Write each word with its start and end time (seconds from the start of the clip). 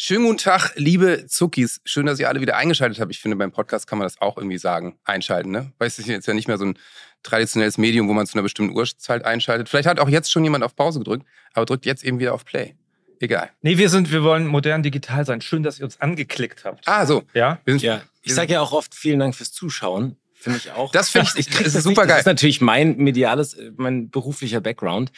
Schönen 0.00 0.26
guten 0.26 0.38
Tag, 0.38 0.74
liebe 0.76 1.26
Zuckis. 1.26 1.80
Schön, 1.84 2.06
dass 2.06 2.20
ihr 2.20 2.28
alle 2.28 2.40
wieder 2.40 2.56
eingeschaltet 2.56 3.00
habt. 3.00 3.10
Ich 3.10 3.18
finde, 3.18 3.36
beim 3.36 3.50
Podcast 3.50 3.88
kann 3.88 3.98
man 3.98 4.06
das 4.06 4.20
auch 4.20 4.36
irgendwie 4.36 4.56
sagen. 4.58 4.96
Einschalten, 5.04 5.50
ne? 5.50 5.72
Weißt 5.80 5.98
du, 5.98 6.02
jetzt 6.04 6.26
ja 6.28 6.34
nicht 6.34 6.46
mehr 6.46 6.56
so 6.56 6.66
ein 6.66 6.78
traditionelles 7.24 7.78
Medium, 7.78 8.08
wo 8.08 8.12
man 8.12 8.24
zu 8.24 8.34
einer 8.34 8.44
bestimmten 8.44 8.76
Uhrzeit 8.76 9.24
einschaltet. 9.24 9.68
Vielleicht 9.68 9.88
hat 9.88 9.98
auch 9.98 10.08
jetzt 10.08 10.30
schon 10.30 10.44
jemand 10.44 10.62
auf 10.62 10.76
Pause 10.76 11.00
gedrückt, 11.00 11.26
aber 11.52 11.66
drückt 11.66 11.84
jetzt 11.84 12.04
eben 12.04 12.20
wieder 12.20 12.32
auf 12.32 12.44
Play. 12.44 12.76
Egal. 13.18 13.50
Nee, 13.62 13.76
wir 13.76 13.88
sind, 13.88 14.12
wir 14.12 14.22
wollen 14.22 14.46
modern 14.46 14.84
digital 14.84 15.26
sein. 15.26 15.40
Schön, 15.40 15.64
dass 15.64 15.80
ihr 15.80 15.84
uns 15.84 16.00
angeklickt 16.00 16.64
habt. 16.64 16.86
Ah, 16.86 17.04
so. 17.04 17.24
Ja? 17.34 17.58
Wir 17.64 17.74
sind, 17.74 17.82
Ja, 17.82 18.02
ich 18.22 18.32
sage 18.34 18.52
ja 18.52 18.60
auch 18.60 18.70
oft 18.70 18.94
vielen 18.94 19.18
Dank 19.18 19.34
fürs 19.34 19.50
Zuschauen. 19.50 20.16
Finde 20.32 20.58
ich 20.58 20.70
auch. 20.70 20.92
Das 20.92 21.08
finde 21.10 21.28
ich, 21.34 21.50
krieg 21.50 21.64
das 21.64 21.74
ist 21.74 21.82
super 21.82 22.02
Das 22.02 22.08
geil. 22.10 22.18
ist 22.20 22.26
natürlich 22.26 22.60
mein 22.60 22.96
mediales, 22.98 23.54
äh, 23.54 23.72
mein 23.76 24.10
beruflicher 24.10 24.60
Background. 24.60 25.10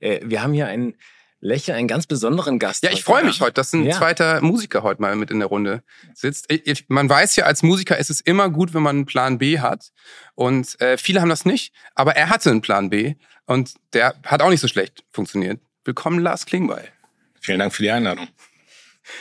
Äh, 0.00 0.22
Wir 0.24 0.42
haben 0.42 0.52
hier 0.52 0.66
einen 0.66 0.96
Lächeln, 1.44 1.76
einen 1.76 1.88
ganz 1.88 2.06
besonderen 2.06 2.58
Gast. 2.58 2.82
Ja, 2.84 2.90
ich 2.90 3.04
freue 3.04 3.22
mich 3.22 3.40
heute, 3.40 3.52
dass 3.52 3.72
ein 3.74 3.84
Ja. 3.84 3.96
zweiter 3.96 4.40
Musiker 4.40 4.82
heute 4.82 5.02
mal 5.02 5.14
mit 5.14 5.30
in 5.30 5.40
der 5.40 5.48
Runde 5.48 5.82
sitzt. 6.14 6.50
Ich, 6.50 6.66
ich, 6.66 6.84
man 6.88 7.08
weiß 7.08 7.36
ja, 7.36 7.44
als 7.44 7.62
Musiker 7.62 7.98
ist 7.98 8.08
es 8.08 8.20
immer 8.22 8.48
gut, 8.48 8.72
wenn 8.72 8.82
man 8.82 8.96
einen 8.96 9.06
Plan 9.06 9.36
B 9.38 9.60
hat. 9.60 9.90
Und 10.34 10.80
äh, 10.80 10.96
viele 10.96 11.20
haben 11.20 11.28
das 11.28 11.44
nicht, 11.44 11.74
aber 11.94 12.16
er 12.16 12.30
hatte 12.30 12.50
einen 12.50 12.62
Plan 12.62 12.88
B 12.88 13.14
und 13.44 13.74
der 13.92 14.14
hat 14.24 14.40
auch 14.40 14.48
nicht 14.48 14.60
so 14.60 14.68
schlecht 14.68 15.04
funktioniert. 15.12 15.60
Willkommen, 15.84 16.18
Lars 16.18 16.46
Klingbeil. 16.46 16.88
Vielen 17.40 17.58
Dank 17.58 17.74
für 17.74 17.82
die 17.82 17.90
Einladung. 17.90 18.26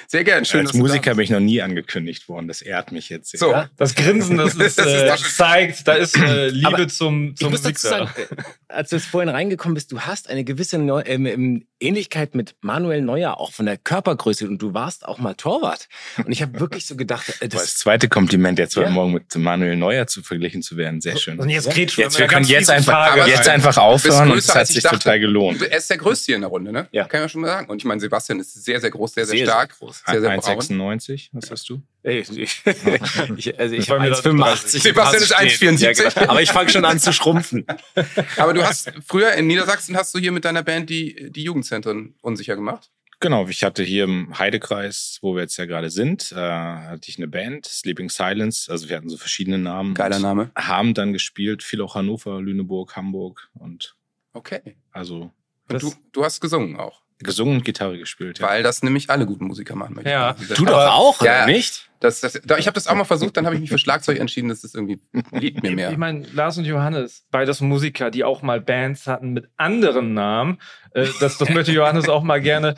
Sehr 0.08 0.24
gern, 0.24 0.46
schön, 0.46 0.66
Als 0.68 0.74
Musiker 0.76 1.16
bin 1.16 1.24
ich 1.24 1.30
noch 1.30 1.40
nie 1.40 1.62
angekündigt 1.62 2.28
worden. 2.30 2.48
Das 2.48 2.62
ehrt 2.62 2.92
mich 2.92 3.10
jetzt 3.10 3.32
sehr. 3.32 3.40
So, 3.40 3.52
Ja. 3.52 3.70
Das 3.78 3.96
Grinsen, 3.96 4.38
das, 4.38 4.56
ist, 4.56 4.78
Das 4.80 4.86
ist 4.88 4.94
äh, 4.94 5.18
schon- 5.18 5.30
zeigt, 5.32 5.88
da 5.88 5.94
ist 5.94 6.18
äh, 6.18 6.48
Liebe 6.50 6.68
Aber 6.68 6.88
zum, 6.88 7.32
Ich 7.32 7.38
zum 7.38 7.52
muss 7.52 7.62
Musik 7.62 7.76
dazu 7.76 7.88
sagen, 7.90 8.10
äh, 8.18 8.44
als 8.70 8.90
du 8.90 8.96
jetzt 8.96 9.06
vorhin 9.06 9.30
reingekommen 9.30 9.76
bist, 9.76 9.92
du 9.92 10.00
hast 10.02 10.30
eine 10.30 10.44
gewisse 10.44 10.78
Neu 10.78 11.02
ähm, 11.06 11.26
ähm, 11.26 11.68
Ähnlichkeit 11.80 12.34
mit 12.34 12.56
Manuel 12.62 13.02
Neuer, 13.02 13.38
auch 13.40 13.52
von 13.52 13.66
der 13.66 13.78
Körpergröße. 13.78 14.48
Und 14.48 14.60
du 14.62 14.74
warst 14.74 15.06
auch 15.06 15.20
mal 15.20 15.34
Torwart. 15.36 15.88
Und 16.26 16.32
ich 16.32 16.42
habe 16.42 16.60
wirklich 16.60 16.86
so 16.86 16.96
gedacht, 16.96 17.28
äh, 17.42 17.50
Das, 17.50 17.62
das 17.62 17.62
das, 17.64 17.78
zweite 17.78 18.08
Kompliment 18.10 18.58
jetzt 18.60 18.76
heute 18.78 18.86
Ja. 18.88 18.92
Morgen 18.92 19.14
mit 19.14 19.36
Manuel 19.36 19.76
Neuer 19.76 20.08
zu 20.08 20.24
verglichen 20.24 20.62
zu 20.62 20.78
werden. 20.78 21.02
Sehr 21.02 21.18
schön. 21.18 21.40
Und 21.40 21.50
jetzt 21.50 21.68
Ja. 21.68 21.74
Gretsch, 21.74 21.98
wir 21.98 22.06
Jetzt, 22.06 22.20
wir 22.20 22.28
können 22.28 22.46
jetzt 22.46 22.70
einfach, 22.70 23.16
Frage. 23.16 23.30
Jetzt 23.30 23.48
einfach 23.50 23.78
aufhören 23.78 24.32
und 24.32 24.38
es 24.38 24.54
hat 24.54 24.68
sich 24.68 24.82
dachte. 24.82 24.98
total 25.00 25.20
gelohnt. 25.20 25.62
Er 25.62 25.78
ist 25.78 25.90
der 25.90 25.98
Größte 25.98 26.28
hier 26.28 26.36
in 26.36 26.42
der 26.42 26.50
Runde, 26.50 26.72
ne? 26.72 26.88
Ja. 26.92 27.06
Kann 27.06 27.26
ich 27.26 27.32
schon 27.32 27.42
mal 27.42 27.48
sagen. 27.48 27.70
Und 27.70 27.78
ich 27.78 27.86
meine, 27.86 28.00
Sebastian 28.00 28.40
ist 28.40 28.54
sehr, 28.64 28.80
sehr 28.80 28.90
groß, 28.92 29.14
sehr, 29.14 29.26
Sehr, 29.26 29.38
sehr 29.38 29.46
stark. 29.48 29.73
Groß. 29.78 30.04
Sehr, 30.06 30.22
sehr 30.22 30.38
braun. 30.40 30.60
1,96, 30.60 31.30
was 31.34 31.52
hast 31.52 31.70
du? 31.70 31.82
Ich, 32.04 32.30
ich, 33.38 33.60
also 33.60 33.76
ich 33.76 33.90
habe 33.90 34.02
mir 34.02 34.14
1,85. 34.14 34.82
Sebastian 34.82 35.24
ist 35.24 35.34
Pass 35.34 35.52
stehen. 35.52 35.78
1,74. 35.78 36.04
Ja, 36.04 36.10
genau. 36.10 36.32
Aber 36.32 36.42
ich 36.42 36.52
fange 36.52 36.70
schon 36.70 36.86
an 36.86 37.00
zu 37.00 37.14
schrumpfen. 37.14 37.66
Aber 38.38 38.54
du 38.54 38.64
hast 38.64 38.92
früher 39.06 39.34
in 39.34 39.48
Niedersachsen 39.48 39.96
hast 39.96 40.14
du 40.14 40.20
hier 40.20 40.32
mit 40.32 40.46
deiner 40.46 40.64
Band 40.64 40.90
die, 40.90 41.32
die 41.32 41.44
Jugendzentren 41.44 42.16
unsicher 42.22 42.56
gemacht. 42.56 42.92
Genau, 43.20 43.48
ich 43.48 43.64
hatte 43.64 43.84
hier 43.84 44.04
im 44.04 44.38
Heidekreis, 44.38 45.20
wo 45.22 45.34
wir 45.34 45.44
jetzt 45.44 45.56
ja 45.56 45.66
gerade 45.66 45.90
sind, 45.90 46.34
äh, 46.34 46.36
hatte 46.36 47.08
ich 47.08 47.18
eine 47.18 47.30
Band, 47.30 47.66
Sleeping 47.66 48.10
Silence. 48.10 48.70
Also 48.70 48.90
wir 48.90 48.98
hatten 48.98 49.08
so 49.08 49.16
verschiedene 49.16 49.58
Namen. 49.58 49.94
Geiler 49.94 50.20
Name. 50.20 50.52
Haben 50.56 50.94
dann 50.94 51.14
gespielt, 51.14 51.64
viel 51.64 51.82
auch 51.82 51.96
Hannover, 51.96 52.42
Lüneburg, 52.42 52.98
Hamburg 52.98 53.50
und 53.54 53.96
Okay. 54.34 54.76
also 54.92 55.32
Und 55.70 55.82
du, 55.82 55.94
du 56.12 56.26
hast 56.26 56.42
gesungen 56.42 56.76
auch. 56.76 57.03
Gesungen 57.24 57.58
und 57.58 57.66
Gitarre 57.66 57.98
gespielt. 57.98 58.40
Ja. 58.40 58.48
Weil 58.48 58.64
das 58.64 58.84
nämlich 58.84 59.10
alle 59.10 59.26
guten 59.26 59.46
Musiker 59.46 59.76
machen. 59.76 59.96
möchte 59.96 60.10
ich 60.10 60.14
Ja. 60.14 60.36
Du 60.56 60.66
doch 60.66 60.78
auch, 60.92 61.22
Ja. 61.24 61.44
oder 61.44 61.46
nicht? 61.48 61.90
Das, 62.00 62.20
das, 62.20 62.34
da, 62.44 62.58
ich 62.58 62.68
habe 62.68 62.76
das 62.76 62.88
auch 62.88 62.96
mal 62.96 63.06
versucht, 63.06 63.38
dann 63.38 63.46
habe 63.46 63.56
ich 63.56 63.62
mich 63.62 63.70
für 63.70 63.78
Schlagzeug 63.78 64.20
entschieden. 64.20 64.50
Das 64.50 64.64
ist 64.66 64.76
irgendwie, 64.76 65.00
liegt 65.32 65.64
mir 65.64 65.70
Ich 65.70 65.76
mehr. 65.76 65.98
meine, 65.98 66.26
Lars 66.34 66.58
und 66.58 66.66
Johannes, 66.66 67.26
beides 67.32 67.62
Musiker, 67.62 68.12
die 68.12 68.26
auch 68.26 68.42
mal 68.42 68.60
Bands 68.60 69.08
hatten 69.08 69.32
mit 69.32 69.48
anderen 69.56 70.14
Namen. 70.14 70.60
Äh, 70.92 71.08
das, 71.22 71.38
das 71.38 71.50
möchte 71.50 71.72
Johannes 71.72 72.10
auch 72.10 72.24
mal 72.24 72.42
gerne. 72.42 72.76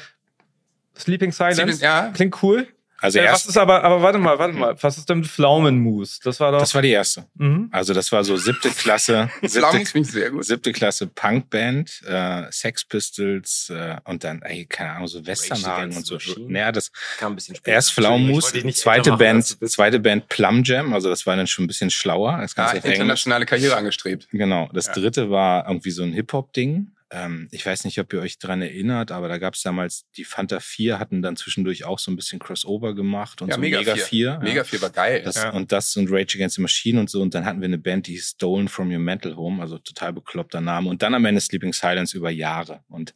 Sleeping 0.97 1.31
Silence. 1.31 1.61
Sleeping- 1.61 1.81
ja. 1.83 2.11
Klingt 2.13 2.41
cool. 2.43 2.67
Also 3.05 3.19
Äh, 3.19 3.23
was 3.25 3.31
erst, 3.31 3.49
ist 3.49 3.57
aber, 3.57 3.83
aber 3.83 4.01
warte 4.01 4.17
mal, 4.17 4.37
warte 4.39 4.53
mal. 4.55 4.75
Was 4.81 4.97
ist 4.97 5.07
denn 5.09 5.19
mit 5.19 5.27
Pflaumenmus? 5.27 6.19
Das 6.19 6.39
war 6.39 6.51
doch. 6.51 6.59
das 6.59 6.73
war 6.75 6.81
die 6.81 6.89
erste. 6.89 7.25
mhm. 7.35 7.69
Also 7.71 7.93
das 7.93 8.11
war 8.11 8.23
so 8.23 8.35
siebte 8.37 8.69
Klasse, 8.69 9.29
siebte, 9.41 10.03
sehr 10.03 10.31
gut. 10.31 10.43
siebte 10.45 10.71
Klasse 10.73 11.07
Punkband, 11.07 12.01
äh, 12.07 12.43
Sex 12.51 12.83
Pistols 12.85 13.69
äh, 13.73 13.95
und 14.05 14.23
dann, 14.23 14.41
ey, 14.41 14.65
keine 14.65 14.91
Ahnung, 14.91 15.07
so 15.07 15.25
Westernhagen 15.25 15.95
und 15.95 16.05
so. 16.05 16.17
Naja, 16.47 16.71
das 16.71 16.91
Kam 17.19 17.33
ein 17.33 17.35
bisschen 17.35 17.55
später. 17.55 17.73
erst 17.75 17.93
Pflaumenmus, 17.93 18.51
zweite 18.73 19.11
machen, 19.11 19.19
Band, 19.19 19.69
zweite 19.69 19.99
Band 19.99 20.27
Plum 20.29 20.63
Jam, 20.63 20.93
also 20.93 21.09
das 21.09 21.25
war 21.25 21.35
dann 21.35 21.47
schon 21.47 21.65
ein 21.65 21.67
bisschen 21.67 21.89
schlauer. 21.89 22.39
Das 22.41 22.53
Ah, 22.57 22.63
Ganze 22.63 22.77
Englisch. 22.77 22.93
internationale 22.93 23.45
Karriere 23.45 23.75
angestrebt. 23.75 24.27
Genau. 24.31 24.69
Das 24.73 24.87
Ja. 24.87 24.93
dritte 24.93 25.29
war 25.29 25.67
irgendwie 25.67 25.91
so 25.91 26.03
ein 26.03 26.13
Hip-Hop-Ding. 26.13 26.87
Ähm, 27.11 27.47
ich 27.51 27.63
weiß 27.65 27.85
nicht, 27.85 27.99
ob 27.99 28.11
ihr 28.13 28.19
euch 28.21 28.39
dran 28.39 28.61
erinnert, 28.63 29.11
aber 29.11 29.27
da 29.27 29.37
gab 29.37 29.53
es 29.53 29.61
damals, 29.61 30.05
die 30.17 30.23
Fanta 30.23 30.59
4 30.59 30.97
hatten 30.97 31.21
dann 31.21 31.35
zwischendurch 31.35 31.85
auch 31.85 31.99
so 31.99 32.09
ein 32.11 32.15
bisschen 32.15 32.39
Crossover 32.39 32.95
gemacht 32.95 33.41
und 33.43 33.49
Ja, 33.49 33.55
so 33.55 33.61
Mega, 33.61 33.77
Mega 33.79 33.93
4. 33.95 34.03
4. 34.05 34.25
ja. 34.27 34.39
Mega 34.39 34.63
4 34.63 34.81
war 34.81 34.89
geil. 34.89 35.21
Das, 35.23 35.35
Ja. 35.35 35.51
Und 35.51 35.71
das 35.71 35.95
und 35.97 36.09
Rage 36.11 36.35
Against 36.37 36.55
the 36.55 36.61
Machine 36.63 36.99
und 36.99 37.09
so. 37.09 37.21
Und 37.21 37.35
dann 37.35 37.45
hatten 37.45 37.61
wir 37.61 37.65
eine 37.67 37.77
Band, 37.77 38.07
die 38.07 38.13
hieß 38.13 38.31
Stolen 38.31 38.67
from 38.67 38.91
Your 38.91 38.99
Mental 38.99 39.35
Home, 39.35 39.61
also 39.61 39.77
total 39.77 40.13
bekloppter 40.13 40.61
Name. 40.61 40.89
Und 40.89 41.03
dann 41.03 41.13
am 41.13 41.23
Ende 41.25 41.41
Sleeping 41.41 41.73
Silence 41.73 42.17
über 42.17 42.31
Jahre. 42.31 42.81
Und, 42.89 43.13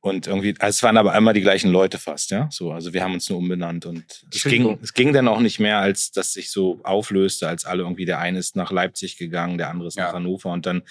und 0.00 0.26
irgendwie, 0.26 0.54
also 0.58 0.70
es 0.76 0.82
waren 0.82 0.96
aber 0.96 1.14
immer 1.16 1.32
die 1.32 1.40
gleichen 1.42 1.70
Leute 1.70 1.98
fast, 1.98 2.30
ja. 2.32 2.48
So, 2.50 2.72
also 2.72 2.92
wir 2.92 3.02
haben 3.04 3.14
uns 3.14 3.28
nur 3.30 3.38
umbenannt 3.38 3.86
und 3.86 4.24
es 4.34 4.42
ging, 4.42 4.78
es 4.82 4.94
ging 4.94 5.12
dann 5.12 5.28
auch 5.28 5.40
nicht 5.40 5.60
mehr, 5.60 5.78
als 5.78 6.10
dass 6.10 6.32
sich 6.32 6.50
so 6.50 6.80
auflöste, 6.82 7.46
als 7.48 7.64
alle 7.64 7.82
irgendwie, 7.84 8.04
der 8.04 8.18
eine 8.18 8.38
ist 8.40 8.56
nach 8.56 8.72
Leipzig 8.72 9.16
gegangen, 9.16 9.58
der 9.58 9.70
andere 9.70 9.86
ist 9.88 9.96
Ja. 9.96 10.06
nach 10.06 10.14
Hannover. 10.14 10.50
Und 10.50 10.66
dann 10.66 10.82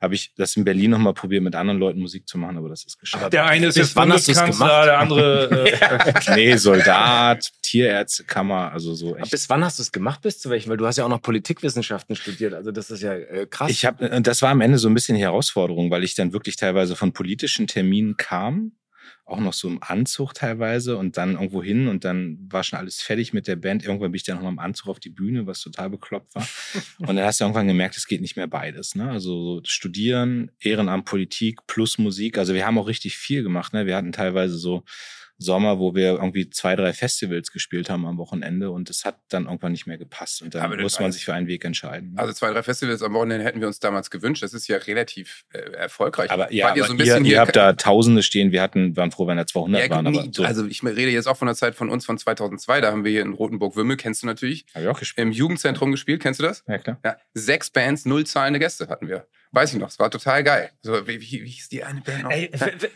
habe 0.00 0.14
ich 0.14 0.32
das 0.36 0.54
in 0.56 0.64
Berlin 0.64 0.90
nochmal 0.90 1.14
probiert, 1.14 1.42
mit 1.42 1.54
anderen 1.54 1.78
Leuten 1.78 1.94
Musik 2.04 2.28
zu 2.28 2.38
machen, 2.38 2.56
aber 2.56 2.68
das 2.68 2.84
ist 2.84 2.98
gescheitert. 2.98 3.32
Der 3.32 3.46
eine 3.46 3.66
ist 3.66 3.76
jetzt 3.76 3.96
wann 3.96 4.12
hast 4.12 4.26
gemacht? 4.26 4.60
der 4.60 4.98
andere. 4.98 5.68
Äh, 5.70 6.12
nee, 6.34 6.56
Soldat, 6.56 7.50
Tierärztekammer, 7.62 8.70
also 8.72 8.94
so 8.94 9.16
echt. 9.16 9.30
bis 9.30 9.48
wann 9.48 9.64
hast 9.64 9.78
du 9.78 9.82
es 9.82 9.90
gemacht? 9.90 10.20
Bis 10.22 10.38
zu 10.38 10.50
welchem? 10.50 10.70
Weil 10.70 10.76
du 10.76 10.86
hast 10.86 10.98
ja 10.98 11.04
auch 11.04 11.08
noch 11.08 11.22
Politikwissenschaften 11.22 12.14
studiert. 12.14 12.54
Also 12.54 12.70
das 12.70 12.90
ist 12.90 13.02
ja 13.02 13.14
äh, 13.14 13.46
krass. 13.46 13.70
Ich 13.70 13.84
habe, 13.84 14.08
und 14.10 14.26
das 14.26 14.42
war 14.42 14.50
am 14.50 14.60
Ende 14.60 14.78
so 14.78 14.88
ein 14.88 14.94
bisschen 14.94 15.16
die 15.16 15.22
Herausforderung, 15.22 15.90
weil 15.90 16.04
ich 16.04 16.14
dann 16.14 16.32
wirklich 16.32 16.56
teilweise 16.56 16.94
von 16.96 17.12
politischen 17.12 17.66
Terminen 17.66 18.16
kam, 18.16 18.72
auch 19.26 19.40
noch 19.40 19.54
so 19.54 19.68
im 19.68 19.82
Anzug 19.82 20.34
teilweise 20.34 20.98
und 20.98 21.16
dann 21.16 21.32
irgendwo 21.32 21.62
hin 21.62 21.88
und 21.88 22.04
dann 22.04 22.38
war 22.50 22.62
schon 22.62 22.78
alles 22.78 23.00
fertig 23.00 23.32
mit 23.32 23.48
der 23.48 23.56
Band. 23.56 23.82
Irgendwann 23.82 24.12
bin 24.12 24.16
ich 24.16 24.24
dann 24.24 24.36
noch 24.36 24.42
mal 24.42 24.50
im 24.50 24.58
Anzug 24.58 24.88
auf 24.88 25.00
die 25.00 25.10
Bühne, 25.10 25.46
was 25.46 25.60
total 25.60 25.88
bekloppt 25.88 26.34
war. 26.34 26.46
und 26.98 27.16
dann 27.16 27.24
hast 27.24 27.40
du 27.40 27.44
irgendwann 27.44 27.66
gemerkt, 27.66 27.96
es 27.96 28.06
geht 28.06 28.20
nicht 28.20 28.36
mehr 28.36 28.46
beides. 28.46 28.94
Ne? 28.94 29.10
Also 29.10 29.56
so 29.56 29.60
Studieren, 29.64 30.50
Ehrenamt, 30.60 31.06
Politik 31.06 31.66
plus 31.66 31.96
Musik. 31.96 32.36
Also 32.36 32.52
wir 32.52 32.66
haben 32.66 32.78
auch 32.78 32.86
richtig 32.86 33.16
viel 33.16 33.42
gemacht. 33.42 33.72
Ne? 33.72 33.86
Wir 33.86 33.96
hatten 33.96 34.12
teilweise 34.12 34.58
so 34.58 34.84
Sommer, 35.38 35.78
wo 35.78 35.94
wir 35.94 36.12
irgendwie 36.12 36.48
zwei, 36.50 36.76
drei 36.76 36.92
Festivals 36.92 37.50
gespielt 37.50 37.90
haben 37.90 38.06
am 38.06 38.18
Wochenende 38.18 38.70
und 38.70 38.88
es 38.90 39.04
hat 39.04 39.18
dann 39.28 39.44
irgendwann 39.46 39.72
nicht 39.72 39.86
mehr 39.86 39.98
gepasst 39.98 40.42
und 40.42 40.54
dann 40.54 40.62
Aber 40.62 40.76
muss 40.80 41.00
man 41.00 41.10
sich 41.12 41.24
für 41.24 41.34
einen 41.34 41.46
Weg 41.48 41.64
entscheiden. 41.64 42.12
ne? 42.14 42.20
Also 42.20 42.32
zwei, 42.32 42.52
drei 42.52 42.62
Festivals 42.62 43.02
am 43.02 43.14
Wochenende 43.14 43.44
hätten 43.44 43.60
wir 43.60 43.66
uns 43.66 43.80
damals 43.80 44.10
gewünscht. 44.10 44.42
Das 44.42 44.54
ist 44.54 44.68
ja 44.68 44.76
relativ 44.76 45.44
äh, 45.52 45.58
erfolgreich. 45.72 46.30
Aber 46.30 46.52
ja, 46.52 46.66
Wart 46.68 46.76
ihr 46.76 46.84
so 46.84 46.94
ihr, 46.94 47.20
ihr, 47.22 47.40
habt 47.40 47.56
da 47.56 47.72
Tausende 47.72 48.22
stehen. 48.22 48.52
Wir 48.52 48.62
hatten, 48.62 48.96
waren 48.96 49.10
froh, 49.10 49.26
wenn 49.26 49.36
da 49.36 49.46
200 49.46 49.82
Ja, 49.82 49.90
waren. 49.90 50.06
Aber 50.06 50.26
so 50.30 50.44
Also 50.44 50.66
ich 50.66 50.82
rede 50.82 51.10
jetzt 51.10 51.26
auch 51.26 51.36
von 51.36 51.46
der 51.46 51.56
Zeit 51.56 51.74
von 51.74 51.90
uns 51.90 52.06
von 52.06 52.16
2002. 52.16 52.80
Da 52.80 52.92
haben 52.92 53.04
wir 53.04 53.10
hier 53.10 53.22
in 53.22 53.32
Rotenburg-Wümmel, 53.32 53.96
kennst 53.96 54.22
du 54.22 54.26
natürlich, 54.26 54.66
habe 54.74 54.84
ich 54.84 54.90
auch 54.90 54.98
gespielt. 54.98 55.26
im 55.26 55.32
Jugendzentrum 55.32 55.90
gespielt. 55.90 56.22
Kennst 56.22 56.40
du 56.40 56.44
das? 56.44 56.62
Ja, 56.68 56.78
klar. 56.78 56.98
Ja, 57.04 57.16
sechs 57.34 57.70
Bands, 57.70 58.04
null 58.04 58.24
zahlende 58.24 58.58
Gäste 58.60 58.88
hatten 58.88 59.08
wir. 59.08 59.26
Weiß 59.54 59.72
ich 59.72 59.78
noch, 59.78 59.88
es 59.88 59.98
war 60.00 60.10
total 60.10 60.42
geil. 60.42 60.70
So, 60.82 61.06
wie, 61.06 61.20
wie, 61.20 61.44
wie 61.44 61.48
hieß 61.48 61.68
die 61.68 61.84
eine 61.84 62.00
Band 62.00 62.24
noch? 62.24 62.30
ey, 62.30 62.50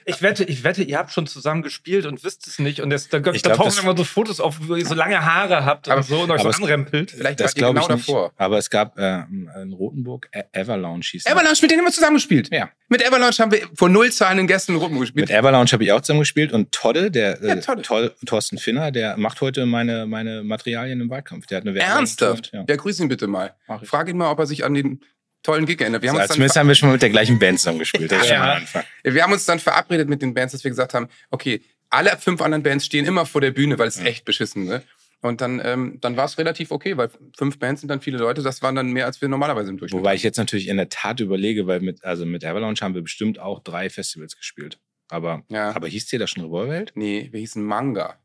ich 0.05 0.23
wette, 0.23 0.43
ich 0.45 0.65
wette, 0.65 0.83
ihr 0.83 0.99
habt 0.99 1.13
schon 1.13 1.27
zusammen 1.29 1.63
gespielt 1.63 2.05
und 2.05 2.25
wisst 2.25 2.47
es 2.49 2.59
nicht. 2.59 2.81
Und 2.81 2.91
das, 2.91 3.09
da, 3.09 3.21
da 3.21 3.33
Ich 3.33 3.43
glaub, 3.45 3.57
tauchen 3.57 3.83
immer 3.83 3.97
so 3.97 4.03
Fotos 4.05 4.41
auf, 4.41 4.57
wo 4.63 4.75
ihr 4.75 4.85
so 4.85 4.95
lange 4.95 5.25
Haare 5.25 5.65
habt 5.65 5.89
Aber- 5.89 5.99
und 5.99 6.03
so 6.07 6.21
und 6.23 6.31
euch 6.33 6.43
so 6.43 6.49
anrempelt. 6.49 7.13
Vielleicht 7.13 7.39
Das 7.41 7.55
glaube 7.55 7.75
genau 7.81 7.89
ich 7.89 7.95
nicht. 7.97 8.09
davor. 8.09 8.33
Aber 8.37 8.59
es 8.59 8.69
gab 8.71 8.99
äh, 8.99 9.21
in 9.31 9.73
Rotenburg 9.73 10.29
E- 10.33 10.43
Everlounge 10.53 11.05
hieß. 11.05 11.27
Avalanche, 11.27 11.63
mit 11.63 11.71
denen 11.71 11.81
haben 11.81 11.87
wir 11.87 11.93
zusammen 11.93 12.17
gespielt. 12.17 12.49
Ja. 12.53 12.71
Mit 12.89 13.07
Avalanche 13.07 13.43
haben 13.43 13.53
wir 13.53 13.61
vor 13.75 13.89
null 13.89 14.11
zahlenden 14.11 14.47
Gästen 14.47 14.73
in 14.73 14.79
Rotenburg 14.79 15.03
gespielt. 15.05 15.29
Mit 15.29 15.37
Everlounge 15.39 15.71
habe 15.71 15.85
ich 15.85 15.93
auch 15.93 16.01
zusammen 16.01 16.21
gespielt 16.21 16.53
und 16.53 16.73
Todde, 16.73 17.11
der 17.11 17.39
Ja, 17.41 17.55
äh, 17.55 17.61
Todde. 17.61 17.83
Tol- 17.83 18.15
Thorsten 18.27 18.59
Finner, 18.59 18.91
der 18.91 19.17
macht 19.17 19.41
heute 19.41 19.65
meine, 19.67 20.07
meine 20.07 20.43
Materialien 20.43 21.01
im 21.01 21.11
Wahlkampf. 21.11 21.47
Der 21.47 21.59
hat 21.59 21.65
eine 21.67 21.75
Werbung 21.75 21.97
Ernsthaft? 21.99 22.51
Ja. 22.53 22.65
Ja, 22.69 22.77
grüß 22.77 22.99
ihn 23.01 23.09
bitte 23.09 23.27
mal. 23.29 23.55
Frag 23.85 24.09
ihn 24.09 24.17
mal, 24.17 24.31
ob 24.31 24.39
er 24.41 24.47
sich 24.47 24.65
an 24.65 24.75
den 24.75 25.01
tollen 25.43 25.67
Gig 25.67 25.81
erinnert. 25.81 26.03
Wir 26.03 26.11
haben, 26.11 26.17
Also, 26.19 26.29
uns 26.31 26.35
zumindest 26.35 26.57
haben 26.57 26.69
wir 26.69 26.75
schon 26.75 26.89
mal 26.89 26.95
mit 26.95 27.03
der 27.03 27.11
gleichen 27.11 27.39
Band 27.39 27.59
zusammen 27.59 27.79
gespielt. 27.79 28.11
Das 28.13 28.21
ist 28.23 28.27
schon 28.29 28.35
Ja. 28.37 28.41
mal 28.41 28.51
ein 28.53 28.61
Anfang. 28.63 28.85
wir 29.05 29.23
haben 29.23 29.33
uns 29.33 29.45
dann 29.47 29.59
verabredet 29.59 30.09
mit 30.09 30.21
den 30.23 30.35
Bands, 30.35 30.53
dass 30.53 30.65
wir 30.65 30.71
gesagt 30.71 30.95
haben, 30.95 31.09
okay, 31.31 31.63
alle 31.91 32.17
fünf 32.19 32.41
anderen 32.43 32.63
Bands 32.63 32.85
stehen 32.85 33.07
immer 33.07 33.25
vor 33.25 33.41
der 33.41 33.51
Bühne, 33.53 33.79
weil 33.79 33.89
es 33.89 33.99
Mhm. 34.01 34.07
echt 34.07 34.25
beschissen 34.25 34.65
ne? 34.65 34.83
Und 35.21 35.41
dann, 35.41 35.61
ähm, 35.65 35.99
dann 36.01 36.17
war 36.17 36.27
es 36.27 36.39
relativ 36.39 36.71
okay, 36.71 36.97
weil 36.97 37.11
fünf 37.37 37.59
Bands 37.59 37.81
sind 37.81 37.89
dann 37.89 38.01
viele 38.01 38.19
Leute, 38.19 38.43
das 38.43 38.63
waren 38.63 38.77
dann 38.77 38.93
mehr, 38.93 39.05
als 39.07 39.21
wir 39.21 39.29
normalerweise 39.29 39.71
im 39.71 39.77
Durchschnitt 39.79 39.99
Wobei 40.01 40.15
ich 40.15 40.23
jetzt 40.23 40.37
natürlich 40.37 40.69
in 40.69 40.77
der 40.77 40.91
Tat 40.91 41.19
überlege, 41.19 41.67
weil 41.67 41.81
mit, 41.81 42.05
also 42.05 42.25
mit 42.25 42.45
Avalanche 42.45 42.85
haben 42.85 42.95
wir 42.95 43.03
bestimmt 43.03 43.41
auch 43.41 43.61
drei 43.65 43.91
Festivals 43.91 44.37
gespielt. 44.37 44.79
Aber, 45.09 45.43
Ja. 45.49 45.75
aber 45.75 45.89
hieß 45.89 46.07
dir 46.07 46.19
das 46.21 46.31
schon 46.31 46.45
Revolverheld? 46.45 46.93
Nee, 46.95 47.29
wir 47.33 47.41
hießen 47.41 47.63
Manga. 47.65 48.17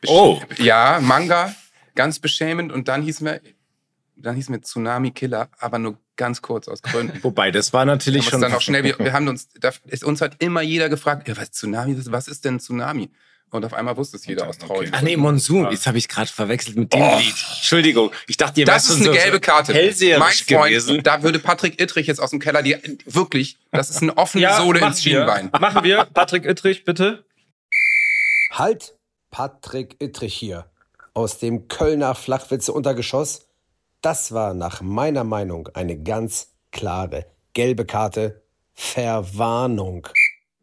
Besch- 0.00 0.08
Oh. 0.08 0.40
Ja, 0.56 1.00
Manga, 1.02 1.54
ganz 1.94 2.18
beschämend. 2.18 2.72
Und 2.72 2.88
dann 2.88 3.02
hießen 3.02 3.26
wir, 3.26 3.40
dann 4.16 4.34
hießen 4.36 4.54
wir 4.54 4.62
Tsunami 4.62 5.10
Killer, 5.12 5.48
aber 5.58 5.78
nur 5.78 5.98
ganz 6.16 6.42
kurz 6.42 6.68
aus 6.68 6.82
Gründen. 6.82 7.18
Wobei, 7.22 7.50
das 7.50 7.72
war 7.72 7.84
natürlich 7.84 8.28
schon. 8.28 8.40
dann 8.40 8.52
auch 8.54 8.60
schnell, 8.62 8.82
wir, 8.84 8.98
wir 8.98 9.12
haben 9.12 9.28
uns, 9.28 9.48
da 9.60 9.70
ist, 9.86 10.04
uns 10.04 10.20
hat 10.20 10.36
immer 10.42 10.62
jeder 10.62 10.88
gefragt, 10.88 11.28
ja, 11.28 11.36
was 11.36 11.50
Tsunami, 11.52 11.96
was, 11.98 12.10
was 12.10 12.28
ist 12.28 12.44
denn 12.44 12.58
Tsunami? 12.58 13.10
Und 13.50 13.64
auf 13.64 13.74
einmal 13.74 13.96
wusste 13.96 14.16
es 14.16 14.26
jeder 14.26 14.42
Und 14.42 14.48
aus 14.48 14.58
traurig. 14.58 14.88
okay. 14.88 14.96
Ach 14.98 15.02
nee, 15.02 15.16
Monsun. 15.16 15.64
Ja. 15.64 15.70
Jetzt 15.70 15.86
habe 15.86 15.98
ich 15.98 16.08
gerade 16.08 16.28
verwechselt 16.28 16.76
mit 16.76 16.92
dem 16.92 17.00
Oh. 17.00 17.18
Lied. 17.18 17.34
Entschuldigung. 17.58 18.10
Ich 18.26 18.36
dachte, 18.36 18.58
ihr 18.58 18.66
Das 18.66 18.88
ist 18.88 18.96
eine 18.96 19.04
so 19.04 19.12
gelbe 19.12 19.38
Karte. 19.38 19.72
mein 19.72 20.32
Freund, 20.32 20.70
gewesen. 20.70 21.02
da 21.04 21.22
würde 21.22 21.38
Patrick 21.38 21.80
Ittrich 21.80 22.08
jetzt 22.08 22.18
aus 22.18 22.30
dem 22.30 22.40
Keller, 22.40 22.62
die 22.62 22.76
wirklich, 23.06 23.58
das 23.70 23.88
ist 23.90 24.02
eine 24.02 24.16
offene 24.18 24.52
Sohle 24.56 24.80
machen 24.80 24.92
ins 24.92 25.02
Schienbein. 25.04 25.52
Wir. 25.52 25.60
Machen 25.60 25.84
wir. 25.84 26.06
Patrick 26.12 26.44
Ittrich, 26.44 26.84
bitte. 26.84 27.24
Halt! 28.50 28.94
Patrick 29.30 29.96
Ittrich 30.00 30.34
hier. 30.34 30.66
Aus 31.14 31.38
dem 31.38 31.68
Kölner 31.68 32.14
Flachwitze-Untergeschoss. 32.16 33.45
Das 34.06 34.30
war 34.30 34.54
nach 34.54 34.82
meiner 34.82 35.24
Meinung 35.24 35.68
eine 35.74 36.00
ganz 36.00 36.54
klare 36.70 37.26
gelbe 37.54 37.84
Karte. 37.84 38.40
Verwarnung. 38.72 40.06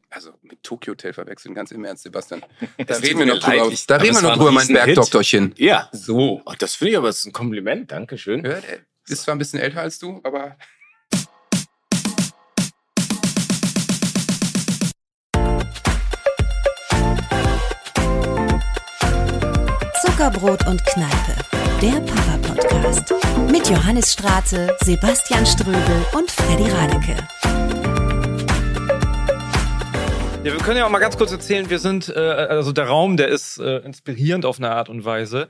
Also 0.10 0.31
mit 0.44 0.63
Tokyo 0.63 0.92
Hotel 0.92 1.12
verwechseln, 1.12 1.54
ganz 1.54 1.72
im 1.72 1.84
Ernst, 1.84 2.04
Sebastian. 2.04 2.42
Da 2.88 2.95
reden 2.95 3.19
wir 3.19 3.25
noch 3.25 3.40
drüber. 3.40 3.69
Da 3.86 3.95
aber 3.95 4.04
reden 4.06 4.16
wir 4.16 4.22
noch 4.22 4.38
drüber, 4.38 4.48
ein 4.48 4.54
mein. 4.54 4.68
Bergdoktorchen. 4.68 5.54
Ja. 5.57 5.90
So. 5.92 6.42
Oh, 6.45 6.54
das 6.57 6.75
finde 6.75 6.92
ich 6.92 6.98
aber 6.98 7.07
das 7.07 7.18
ist 7.18 7.25
ein 7.25 7.34
Kompliment. 7.34 7.92
Dankeschön. 7.92 8.45
Ja, 8.45 8.60
ist 9.10 9.24
zwar 9.24 9.36
ein 9.36 9.40
bisschen 9.40 9.60
älter 9.60 9.81
als 9.81 10.00
du, 10.00 10.22
aber 10.24 10.56
Zuckerbrot 20.01 20.66
und 20.68 20.86
Kneipe, 20.86 21.36
der 21.84 22.00
Papa-Podcast. 22.00 23.14
Mit 23.52 23.70
Johannes 23.70 24.14
Strate, 24.14 24.74
Sebastian 24.86 25.46
Ströbel 25.46 26.06
und 26.14 26.32
Freddy 26.32 26.70
Radeke. 26.72 27.18
Ja, 30.46 30.54
wir 30.54 30.58
können 30.60 30.78
ja 30.78 30.86
auch 30.86 30.90
mal 30.90 31.00
ganz 31.00 31.18
kurz 31.18 31.34
erzählen, 31.34 31.70
wir 31.70 31.80
sind, 31.80 32.08
äh, 32.08 32.20
also 32.20 32.72
der 32.72 32.86
Raum, 32.86 33.18
der 33.18 33.28
ist 33.28 33.58
äh, 33.58 33.80
inspirierend 33.80 34.46
auf 34.46 34.60
eine 34.60 34.70
Art 34.72 34.88
und 34.88 35.04
Weise. 35.04 35.50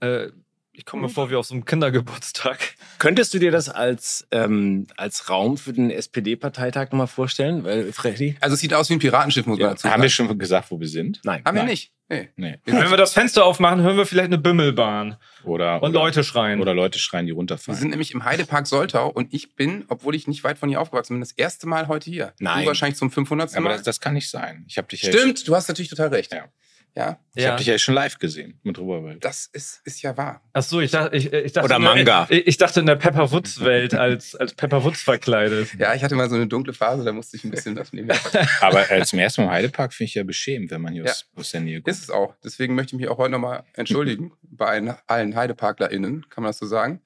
Äh, 0.00 0.26
ich 0.74 0.84
komme 0.84 1.04
mir 1.04 1.08
vor 1.08 1.30
wie 1.30 1.36
auf 1.36 1.46
so 1.46 1.54
einem 1.54 1.64
Kindergeburtstag. 1.64 2.74
Könntest 2.98 3.32
du 3.32 3.38
dir 3.38 3.50
das 3.50 3.70
als, 3.70 4.26
ähm, 4.30 4.88
als 4.98 5.30
Raum 5.30 5.56
für 5.56 5.72
den 5.72 5.90
SPD-Parteitag 5.90 6.92
nochmal 6.92 7.06
vorstellen? 7.06 7.64
Weil, 7.64 7.92
Freddy? 7.94 8.36
also 8.40 8.54
es 8.54 8.60
sieht 8.60 8.74
aus 8.74 8.90
wie 8.90 8.94
ein 8.94 8.98
Piratenschiff, 8.98 9.46
muss 9.46 9.58
man 9.58 9.70
dazu 9.70 9.84
Haben 9.84 9.92
sagen. 9.92 10.02
wir 10.02 10.10
schon 10.10 10.38
gesagt, 10.38 10.70
wo 10.70 10.80
wir 10.80 10.88
sind? 10.88 11.20
Nein. 11.24 11.42
Haben 11.46 11.54
wir 11.54 11.62
Nein. 11.62 11.70
nicht. 11.70 11.92
Nee. 12.12 12.28
Nee. 12.36 12.58
Wenn 12.66 12.90
wir 12.90 12.96
das 12.96 13.14
Fenster 13.14 13.44
aufmachen, 13.44 13.80
hören 13.80 13.96
wir 13.96 14.04
vielleicht 14.06 14.26
eine 14.26 14.38
Bimmelbahn 14.38 15.16
Oder, 15.44 15.82
und 15.82 15.90
oder, 15.90 16.00
Leute 16.00 16.24
schreien. 16.24 16.60
oder 16.60 16.74
Leute 16.74 16.98
schreien, 16.98 17.24
die 17.26 17.32
Wir 17.32 17.36
runterfallen. 17.36 17.80
sind 17.80 17.90
nämlich 17.90 18.12
im 18.12 18.24
Heidepark 18.24 18.66
Soltau 18.66 19.08
und 19.08 19.32
ich 19.32 19.54
bin, 19.56 19.84
obwohl 19.88 20.14
ich 20.14 20.28
nicht 20.28 20.44
weit 20.44 20.58
von 20.58 20.68
hier 20.68 20.80
aufgewachsen 20.80 21.14
bin, 21.14 21.20
das 21.20 21.32
erste 21.32 21.66
Mal 21.66 21.88
heute 21.88 22.10
hier. 22.10 22.34
Nein. 22.38 22.62
Du 22.62 22.66
wahrscheinlich 22.68 22.98
zum 22.98 23.10
500. 23.10 23.52
aber 23.54 23.60
Mal. 23.62 23.72
das, 23.72 23.82
das 23.82 24.00
kann 24.00 24.14
nicht 24.14 24.28
sein. 24.30 24.64
Ich 24.68 24.76
habe 24.78 24.88
dich, 24.88 25.02
ja, 25.02 25.10
Stimmt, 25.12 25.48
du 25.48 25.56
hast 25.56 25.68
natürlich 25.68 25.88
total 25.88 26.08
recht. 26.08 26.32
Ja. 26.32 26.44
Ja, 26.94 27.18
ich 27.34 27.46
hab 27.46 27.56
dich 27.56 27.66
ja 27.68 27.78
schon 27.78 27.94
live 27.94 28.18
gesehen 28.18 28.60
mit 28.64 28.78
Ruberwelt. 28.78 29.24
das 29.24 29.46
ist, 29.46 29.80
ist 29.86 30.02
ja 30.02 30.14
wahr. 30.18 30.42
Ach 30.52 30.62
so, 30.62 30.80
ich 30.82 30.90
dachte, 30.90 31.16
ich, 31.16 31.32
ich 31.32 31.52
dachte 31.54 31.64
Oder 31.64 31.76
in 31.76 31.82
der- 31.82 31.94
Manga. 31.94 32.26
Ich, 32.28 32.46
ich 32.48 32.56
dachte 32.58 32.80
in 32.80 32.86
der 32.86 32.96
Pepper 32.96 33.32
Woods 33.32 33.60
Welt 33.64 33.94
als 33.94 34.34
als 34.34 34.52
Pepper 34.52 34.84
Woods 34.84 35.00
verkleidet. 35.00 35.72
Ja, 35.78 35.94
ich 35.94 36.04
hatte 36.04 36.14
mal 36.16 36.28
so 36.28 36.36
eine 36.36 36.46
dunkle 36.48 36.74
Phase, 36.74 37.02
da 37.02 37.12
musste 37.12 37.38
ich 37.38 37.44
ein 37.44 37.50
bisschen 37.50 37.74
das 37.74 37.94
nehmen. 37.94 38.10
Aber 38.60 38.90
äh, 38.90 39.02
zum 39.06 39.18
ersten 39.18 39.40
Mal 39.40 39.46
im 39.46 39.52
Heidepark 39.54 39.94
finde 39.94 40.08
ich 40.08 40.14
ja 40.16 40.22
beschämend, 40.22 40.70
wenn 40.70 40.82
man 40.82 40.92
hier 40.92 41.04
Ja. 41.04 41.12
aus, 41.12 41.26
aus 41.34 41.50
der 41.52 41.62
Nähe 41.62 41.80
kommt. 41.80 41.88
Ist 41.96 42.02
es 42.02 42.10
auch. 42.10 42.34
Deswegen 42.44 42.74
möchte 42.74 42.94
ich 42.94 43.00
mich 43.00 43.08
auch 43.08 43.16
heute 43.16 43.30
nochmal 43.32 43.64
entschuldigen 43.72 44.32
bei 44.42 44.66
allen, 44.66 44.94
allen 45.06 45.34
HeideparklerInnen, 45.34 46.28
kann 46.28 46.42
man 46.44 46.50
das 46.50 46.58
so 46.58 46.66
sagen. 46.66 47.00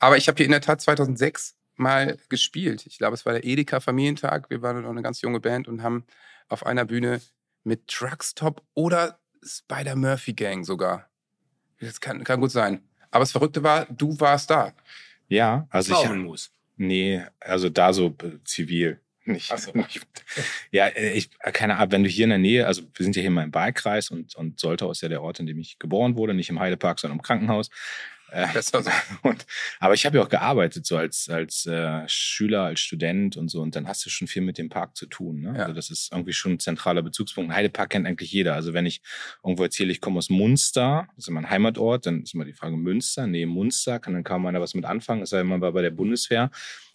Aber 0.00 0.16
ich 0.16 0.26
habe 0.26 0.36
hier 0.36 0.46
in 0.46 0.52
der 0.52 0.60
Tat 0.62 0.80
2006 0.80 1.54
mal 1.76 2.16
gespielt. 2.28 2.86
Ich 2.86 2.98
glaube, 2.98 3.14
es 3.14 3.24
war 3.24 3.34
der 3.34 3.44
Edeka 3.44 3.78
Familientag. 3.78 4.50
Wir 4.50 4.62
waren 4.62 4.82
noch 4.82 4.90
eine 4.90 5.02
ganz 5.02 5.20
junge 5.20 5.38
Band 5.38 5.68
und 5.68 5.84
haben 5.84 6.04
auf 6.48 6.66
einer 6.66 6.84
Bühne 6.84 7.20
mit 7.62 7.86
Truckstop 7.86 8.62
oder 8.74 9.20
Spider 9.48 9.96
Murphy 9.96 10.32
Gang 10.32 10.64
sogar. 10.64 11.08
Das 11.80 12.00
kann, 12.00 12.22
kann 12.24 12.40
gut 12.40 12.50
sein. 12.50 12.82
Aber 13.10 13.20
das 13.20 13.32
Verrückte 13.32 13.62
war, 13.62 13.86
du 13.86 14.18
warst 14.20 14.50
da. 14.50 14.72
Ja, 15.28 15.66
also 15.70 15.92
ich. 15.92 15.98
Pflaumenmus. 15.98 16.50
Nee, 16.76 17.24
also 17.40 17.68
da 17.68 17.92
so 17.92 18.14
äh, 18.22 18.42
zivil. 18.44 19.00
Nicht. 19.24 19.52
Ach 19.52 19.58
so. 19.58 19.72
ja, 20.70 20.86
äh, 20.86 21.12
ich, 21.12 21.30
äh, 21.40 21.52
keine 21.52 21.76
Ahnung, 21.76 21.92
wenn 21.92 22.04
du 22.04 22.08
hier 22.08 22.24
in 22.24 22.30
der 22.30 22.38
Nähe, 22.38 22.66
also 22.66 22.82
wir 22.94 23.04
sind 23.04 23.16
ja 23.16 23.22
hier 23.22 23.30
mal 23.30 23.44
im 23.44 23.54
Wahlkreis 23.54 24.10
und, 24.10 24.34
und 24.36 24.58
Soltau 24.58 24.90
ist 24.90 25.02
ja 25.02 25.08
der 25.08 25.22
Ort, 25.22 25.40
in 25.40 25.46
dem 25.46 25.58
ich 25.58 25.78
geboren 25.78 26.16
wurde, 26.16 26.34
nicht 26.34 26.48
im 26.48 26.60
Heidepark, 26.60 26.98
sondern 26.98 27.18
im 27.18 27.22
Krankenhaus. 27.22 27.70
Äh, 28.30 28.46
Besser 28.52 28.82
so. 28.82 28.90
und, 29.22 29.46
aber 29.80 29.94
ich 29.94 30.04
habe 30.06 30.18
ja 30.18 30.24
auch 30.24 30.28
gearbeitet, 30.28 30.86
so 30.86 30.96
als, 30.96 31.28
als 31.28 31.66
äh, 31.66 32.02
Schüler, 32.08 32.62
als 32.62 32.80
Student 32.80 33.36
und 33.36 33.48
so. 33.48 33.60
Und 33.60 33.74
dann 33.76 33.88
hast 33.88 34.04
du 34.04 34.10
schon 34.10 34.28
viel 34.28 34.42
mit 34.42 34.58
dem 34.58 34.68
Park 34.68 34.96
zu 34.96 35.06
tun. 35.06 35.40
Ne? 35.40 35.54
Ja. 35.56 35.62
Also 35.64 35.74
das 35.74 35.90
ist 35.90 36.12
irgendwie 36.12 36.32
schon 36.32 36.52
ein 36.52 36.60
zentraler 36.60 37.02
Bezugspunkt. 37.02 37.50
Ein 37.50 37.56
Heidepark 37.56 37.90
kennt 37.90 38.06
eigentlich 38.06 38.32
jeder. 38.32 38.54
Also 38.54 38.74
wenn 38.74 38.86
ich 38.86 39.00
irgendwo 39.42 39.62
erzähle, 39.62 39.92
ich 39.92 40.00
komme 40.00 40.18
aus 40.18 40.30
Munster, 40.30 41.08
das 41.16 41.26
ist 41.26 41.30
mein 41.30 41.48
Heimatort, 41.48 42.06
dann 42.06 42.22
ist 42.22 42.34
immer 42.34 42.44
die 42.44 42.52
Frage 42.52 42.76
Münster. 42.76 43.26
Nee, 43.26 43.46
Munster, 43.46 43.98
kann 43.98 44.14
dann 44.14 44.24
kaum 44.24 44.46
einer 44.46 44.60
was 44.60 44.74
mit 44.74 44.84
anfangen, 44.84 45.24
denn, 45.24 45.46
man 45.46 45.60
war 45.60 45.72
bei 45.72 45.82
der 45.82 45.90
Bundeswehr. 45.90 46.50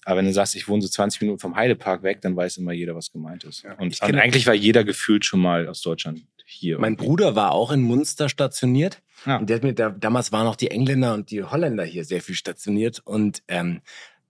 Aber 0.05 0.17
wenn 0.17 0.25
du 0.25 0.33
sagst, 0.33 0.55
ich 0.55 0.67
wohne 0.67 0.81
so 0.81 0.89
20 0.89 1.21
Minuten 1.21 1.39
vom 1.39 1.55
Heidepark 1.55 2.03
weg, 2.03 2.21
dann 2.21 2.35
weiß 2.35 2.57
immer 2.57 2.73
jeder, 2.73 2.95
was 2.95 3.11
gemeint 3.11 3.45
ist. 3.45 3.63
Ja. 3.63 3.73
Und, 3.73 3.99
und 4.01 4.15
eigentlich 4.15 4.45
war 4.45 4.53
jeder 4.53 4.83
gefühlt 4.83 5.23
schon 5.25 5.39
mal 5.39 5.67
aus 5.67 5.81
Deutschland 5.81 6.21
hier. 6.53 6.79
Mein. 6.79 6.95
Bruder 6.95 7.35
war 7.35 7.51
auch 7.51 7.71
in 7.71 7.81
Munster 7.81 8.29
stationiert. 8.29 9.01
Ja. 9.25 9.37
Und 9.37 9.49
der 9.49 9.57
hat 9.57 9.63
mir 9.63 9.73
da, 9.73 9.89
damals 9.89 10.31
waren 10.31 10.47
auch 10.47 10.55
die 10.55 10.71
Engländer 10.71 11.13
und 11.13 11.31
die 11.31 11.43
Holländer 11.43 11.83
hier 11.83 12.05
sehr 12.05 12.21
viel 12.21 12.35
stationiert. 12.35 13.01
Und 13.03 13.43
ähm, 13.47 13.81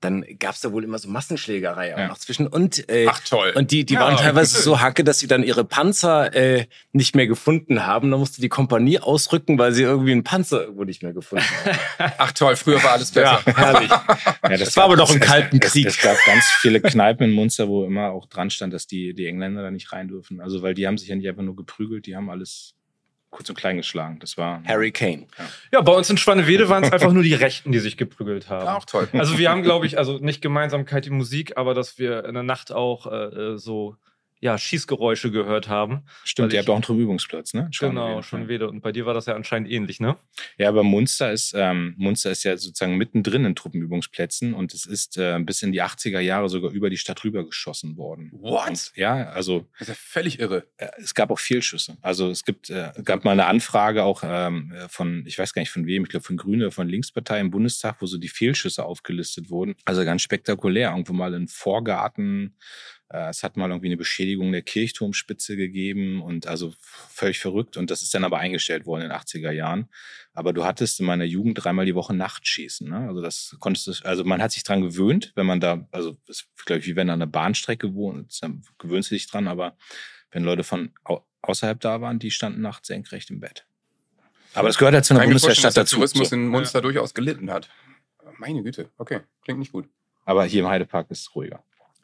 dann 0.03 0.25
gab 0.39 0.55
es 0.55 0.61
da 0.61 0.71
wohl 0.71 0.83
immer 0.83 0.97
so 0.99 1.09
Massenschlägerei 1.09 1.93
auch 1.95 1.99
Ja. 1.99 2.07
noch 2.07 2.17
zwischen. 2.17 2.47
Und, 2.47 2.89
äh, 2.89 3.07
Ach 3.09 3.19
toll. 3.21 3.53
und 3.55 3.71
die, 3.71 3.85
die 3.85 3.93
Ja, 3.95 4.01
waren 4.01 4.17
teilweise 4.17 4.59
so 4.61 4.81
hacke, 4.81 5.03
dass 5.03 5.19
sie 5.19 5.27
dann 5.27 5.43
ihre 5.43 5.63
Panzer 5.65 6.33
äh, 6.35 6.65
nicht 6.91 7.15
mehr 7.15 7.27
gefunden 7.27 7.85
haben. 7.85 8.11
Da 8.11 8.17
musste 8.17 8.41
die 8.41 8.49
Kompanie 8.49 8.99
ausrücken, 8.99 9.57
weil 9.57 9.71
sie 9.73 9.83
irgendwie 9.83 10.11
einen 10.11 10.23
Panzer 10.23 10.61
irgendwo 10.63 10.83
nicht 10.83 11.03
mehr 11.03 11.13
gefunden 11.13 11.45
haben. 11.99 12.11
Ach 12.17 12.31
toll, 12.31 12.55
früher 12.55 12.83
war 12.83 12.91
alles 12.93 13.11
besser. 13.11 13.41
herrlich. 13.45 13.91
Ja, 14.43 14.57
Das 14.57 14.75
war 14.77 14.85
aber 14.85 14.95
doch 14.97 15.09
im 15.13 15.19
Kalten 15.19 15.59
es, 15.61 15.71
Krieg. 15.71 15.85
Es, 15.87 16.01
gab 16.01 16.17
ganz 16.25 16.43
viele 16.59 16.81
Kneipen 16.81 17.29
in 17.29 17.31
Munster, 17.31 17.67
wo 17.69 17.85
immer 17.85 18.11
auch 18.11 18.25
dran 18.27 18.49
stand, 18.49 18.73
dass 18.73 18.87
die, 18.87 19.13
die 19.13 19.25
Engländer 19.25 19.61
da 19.63 19.71
nicht 19.71 19.91
rein 19.93 20.07
dürfen. 20.09 20.41
Also, 20.41 20.61
weil 20.61 20.73
die 20.73 20.85
haben 20.85 20.97
sich 20.97 21.07
ja 21.07 21.15
nicht 21.15 21.27
einfach 21.27 21.43
nur 21.43 21.55
geprügelt, 21.55 22.05
die 22.05 22.15
haben 22.15 22.29
alles 22.29 22.73
kurz 23.33 23.49
und 23.49 23.55
klein 23.55 23.77
geschlagen. 23.77 24.19
Das 24.19 24.37
war. 24.37 24.63
Harry 24.65 24.91
Kane. 24.91 25.27
Ja, 25.71 25.81
bei 25.81 25.91
uns 25.91 26.09
in 26.09 26.17
Schwannewede 26.17 26.69
waren 26.69 26.83
es 26.83 26.91
einfach 26.91 27.11
nur 27.11 27.23
die 27.23 27.33
Rechten, 27.33 27.71
die 27.71 27.79
sich 27.79 27.97
geprügelt 27.97 28.49
haben. 28.49 28.67
Auch 28.67 28.85
toll. 28.85 29.09
Also 29.13 29.37
wir 29.37 29.49
haben, 29.49 29.63
glaube 29.63 29.85
ich, 29.85 29.97
also 29.97 30.19
nicht 30.19 30.41
Gemeinsamkeit 30.41 31.05
die 31.05 31.09
Musik, 31.09 31.57
aber 31.57 31.73
dass 31.73 31.99
wir 31.99 32.25
in 32.25 32.33
der 32.33 32.43
Nacht 32.43 32.71
auch 32.71 33.07
äh, 33.07 33.25
äh, 33.53 33.57
so 33.57 33.97
ja, 34.43 34.57
Schießgeräusche 34.57 35.31
gehört 35.31 35.69
haben. 35.69 36.03
Stimmt, 36.25 36.51
ihr 36.51 36.59
habt 36.59 36.69
auch 36.69 36.73
einen 36.73 36.81
Truppenübungsplatz, 36.83 37.53
ne? 37.53 37.69
Schon 37.71 37.91
genau, 37.91 38.21
schon 38.21 38.49
wieder. 38.49 38.67
Und 38.67 38.81
bei 38.81 38.91
dir 38.91 39.05
war 39.05 39.13
das 39.13 39.25
ja 39.25 39.35
anscheinend 39.35 39.71
ähnlich, 39.71 40.01
ne? 40.01 40.17
Ja, 40.57 40.67
aber 40.67 40.83
Munster 40.83 41.31
ist, 41.31 41.53
ähm, 41.55 41.95
Munster 41.97 42.29
ist 42.29 42.43
ja 42.43 42.57
sozusagen 42.57 42.97
mittendrin 42.97 43.45
in 43.45 43.55
Truppenübungsplätzen 43.55 44.53
und 44.53 44.73
es 44.73 44.85
ist 44.85 45.17
äh, 45.17 45.39
bis 45.39 45.63
in 45.63 45.71
die 45.71 45.81
80er 45.81 46.19
Jahre 46.19 46.49
sogar 46.49 46.71
über 46.71 46.89
die 46.89 46.97
Stadt 46.97 47.23
rüber 47.23 47.45
geschossen 47.45 47.95
worden. 47.95 48.31
What? 48.33 48.67
Und, 48.67 48.91
ja, 48.95 49.29
also 49.29 49.65
Das 49.79 49.87
ist 49.87 49.87
ja 49.87 49.93
völlig 49.97 50.39
irre. 50.39 50.67
äh, 50.75 50.89
es 50.97 51.13
gab 51.13 51.31
auch 51.31 51.39
Fehlschüsse. 51.39 51.95
Also 52.01 52.29
es 52.29 52.43
gibt, 52.43 52.69
äh, 52.69 52.91
gab 53.05 53.23
mal 53.23 53.31
eine 53.31 53.45
Anfrage 53.45 54.03
auch 54.03 54.23
ähm, 54.25 54.73
von, 54.89 55.23
ich 55.25 55.39
weiß 55.39 55.53
gar 55.53 55.61
nicht 55.61 55.71
von 55.71 55.85
wem, 55.87 56.03
ich 56.03 56.09
glaube 56.09 56.25
von 56.25 56.35
Grüne, 56.35 56.69
von 56.71 56.89
Linkspartei 56.89 57.39
im 57.39 57.49
Bundestag, 57.49 58.01
wo 58.01 58.07
so 58.07 58.17
die 58.17 58.27
Fehlschüsse 58.27 58.83
aufgelistet 58.83 59.49
wurden. 59.49 59.75
Also 59.85 60.03
ganz 60.03 60.21
spektakulär. 60.21 60.89
Irgendwo 60.89 61.13
mal 61.13 61.33
in 61.33 61.47
Vorgarten. 61.47 62.57
Äh, 63.13 63.29
es 63.29 63.43
hat 63.43 63.55
mal 63.55 63.69
irgendwie 63.69 63.87
eine 63.87 63.97
Beschädigung 63.97 64.51
der 64.51 64.63
Kirchturmspitze 64.63 65.55
gegeben 65.55 66.21
und 66.21 66.47
also 66.47 66.73
völlig 66.79 67.39
verrückt. 67.39 67.77
Und 67.77 67.91
das 67.91 68.01
ist 68.01 68.13
dann 68.13 68.23
aber 68.23 68.39
eingestellt 68.39 68.85
worden 68.85 69.03
in 69.03 69.09
den 69.09 69.17
80er 69.17 69.51
Jahren. 69.51 69.87
Aber 70.33 70.51
du 70.51 70.65
hattest 70.65 70.99
in 70.99 71.05
meiner 71.05 71.23
Jugend 71.23 71.63
dreimal 71.63 71.85
die 71.85 71.95
Woche 71.95 72.13
Nachtschießen. 72.15 72.89
Ne? 72.89 73.07
Also 73.07 73.21
das 73.21 73.55
konntest 73.59 73.87
du, 73.87 73.93
also 74.03 74.23
man 74.23 74.41
hat 74.41 74.51
sich 74.51 74.63
dran 74.63 74.81
gewöhnt, 74.81 75.31
wenn 75.35 75.45
man 75.45 75.59
da, 75.59 75.87
also 75.91 76.17
das 76.25 76.37
ist, 76.39 76.65
glaube 76.65 76.79
ich, 76.79 76.87
wie 76.87 76.95
wenn 76.95 77.07
du 77.07 77.13
an 77.13 77.21
einer 77.21 77.31
Bahnstrecke 77.31 77.93
wohnst, 77.93 78.41
dann 78.41 78.63
gewöhnst 78.79 79.11
du 79.11 79.15
dich 79.15 79.27
dran, 79.27 79.47
aber 79.47 79.77
wenn 80.31 80.43
Leute 80.43 80.63
von 80.63 80.91
au 81.03 81.23
außerhalb 81.45 81.77
da 81.81 81.99
waren, 81.99 82.19
die 82.19 82.31
standen 82.31 82.61
nachts 82.61 82.87
senkrecht 82.87 83.29
im 83.29 83.41
Bett. 83.41 83.67
Aber 84.53 84.69
das 84.69 84.77
gehört 84.77 84.93
ja 84.93 85.03
zu 85.03 85.13
einer 85.13 85.25
Bundeswehrstadt 85.25 85.65
dass 85.65 85.73
der 85.73 85.83
dazu. 85.83 85.97
Tourismus 85.97 86.29
So. 86.29 86.35
in 86.37 86.47
Munster 86.47 86.81
durchaus 86.81 87.13
gelitten 87.13 87.51
hat. 87.51 87.69
Meine 88.37 88.63
Güte, 88.63 88.89
okay, 88.97 89.19
klingt 89.41 89.59
nicht 89.59 89.73
gut. 89.73 89.89
Aber 90.23 90.45
hier 90.45 90.61
im 90.61 90.69
Heidepark 90.69 91.11
ist 91.11 91.19
es 91.19 91.35
ruhiger. 91.35 91.61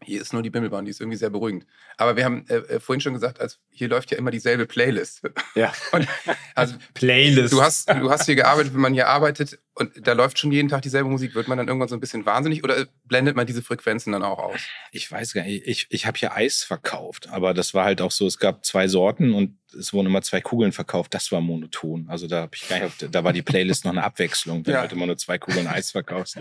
Hier 0.10 0.22
ist 0.22 0.34
nur 0.34 0.42
die 0.42 0.50
Bimmelbahn, 0.50 0.86
die 0.86 0.92
ist 0.92 1.00
irgendwie 1.02 1.18
sehr 1.18 1.30
beruhigend. 1.30 1.66
Aber 1.98 2.16
wir 2.18 2.26
haben 2.26 2.46
äh, 2.50 2.56
äh, 2.56 2.80
vorhin 2.80 3.00
schon 3.00 3.14
gesagt, 3.14 3.40
als 3.40 3.60
hier 3.70 3.88
läuft 3.88 4.10
ja 4.12 4.18
immer 4.18 4.32
dieselbe 4.32 4.66
Playlist. 4.66 5.22
Ja. 5.56 5.72
Und, 5.92 6.08
also 6.56 6.76
Playlist. 6.96 7.54
du 7.54 7.62
hast, 7.62 7.90
du 7.90 8.10
hast 8.10 8.26
hier 8.26 8.36
gearbeitet, 8.36 8.74
wenn 8.74 8.82
man 8.82 8.94
hier 8.94 9.08
arbeitet 9.08 9.60
und 9.76 9.92
da 10.06 10.12
läuft 10.14 10.38
schon 10.40 10.52
jeden 10.52 10.68
Tag 10.68 10.82
dieselbe 10.82 11.10
Musik. 11.10 11.36
Wird 11.36 11.48
man 11.48 11.58
dann 11.58 11.68
irgendwann 11.68 11.88
so 11.88 11.96
ein 11.96 12.02
bisschen 12.02 12.26
wahnsinnig 12.26 12.64
oder 12.64 12.86
blendet 13.06 13.36
man 13.36 13.48
diese 13.48 13.62
Frequenzen 13.62 14.12
dann 14.12 14.24
auch 14.24 14.40
aus? 14.40 14.60
Ich 14.92 15.10
weiß 15.10 15.34
gar 15.34 15.44
nicht, 15.44 15.66
ich, 15.68 15.88
ich 15.90 16.06
habe 16.06 16.18
hier 16.18 16.36
Eis 16.36 16.64
verkauft, 16.64 17.30
aber 17.30 17.54
das 17.54 17.74
war 17.74 17.86
halt 17.86 18.02
auch 18.02 18.12
so, 18.12 18.28
es 18.28 18.40
gab 18.40 18.66
zwei 18.66 18.88
Sorten 18.90 19.34
und 19.34 19.58
es 19.78 19.94
wurden 19.94 20.08
immer 20.08 20.22
zwei 20.22 20.42
Kugeln 20.42 20.72
verkauft, 20.74 21.14
das 21.14 21.32
war 21.32 21.40
monoton. 21.40 22.08
Also 22.10 22.28
da 22.28 22.42
hab 22.42 22.56
ich 22.56 22.68
gar 22.68 22.80
nicht, 22.80 23.08
da 23.16 23.24
war 23.24 23.32
die 23.32 23.42
Playlist 23.44 23.86
noch 23.86 23.92
eine 23.92 24.04
Abwechslung, 24.04 24.66
wenn 24.66 24.74
Ja. 24.74 24.80
du 24.80 24.82
halt 24.82 24.92
immer 24.94 25.06
nur 25.06 25.18
zwei 25.18 25.38
Kugeln 25.38 25.68
Eis 25.68 25.92
verkaufst. 25.92 26.38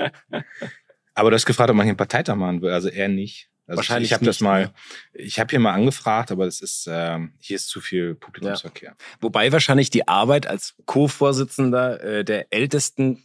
Aber 1.15 1.31
du 1.31 1.35
hast 1.35 1.47
gefragt, 1.47 1.71
ob 1.71 1.77
man 1.77 1.85
hier 1.85 1.91
einen 1.91 1.97
Parteitag 1.97 2.37
machen 2.37 2.63
will, 2.63 2.71
also 2.73 2.89
eher 2.89 3.09
nicht. 3.09 3.51
Also 3.69 3.77
Wahrscheinlich 3.77 4.09
ich 4.11 4.15
habe 4.15 4.25
das 4.25 4.41
mal, 4.41 4.63
ne? 4.65 4.73
ich 5.13 5.39
habe 5.39 5.51
hier 5.51 5.61
mal 5.61 5.75
angefragt, 5.75 6.33
aber 6.33 6.47
es 6.47 6.61
ist, 6.63 6.89
ähm, 6.91 7.35
hier 7.39 7.57
ist 7.57 7.69
zu 7.69 7.81
viel 7.81 8.15
Publikumsverkehr. 8.15 8.97
Wobei 9.21 9.53
wahrscheinlich 9.53 9.91
die 9.91 10.09
Arbeit 10.09 10.47
als 10.47 10.75
Co-Vorsitzender 10.87 12.03
äh, 12.03 12.25
der 12.25 12.47
ältesten 12.53 13.23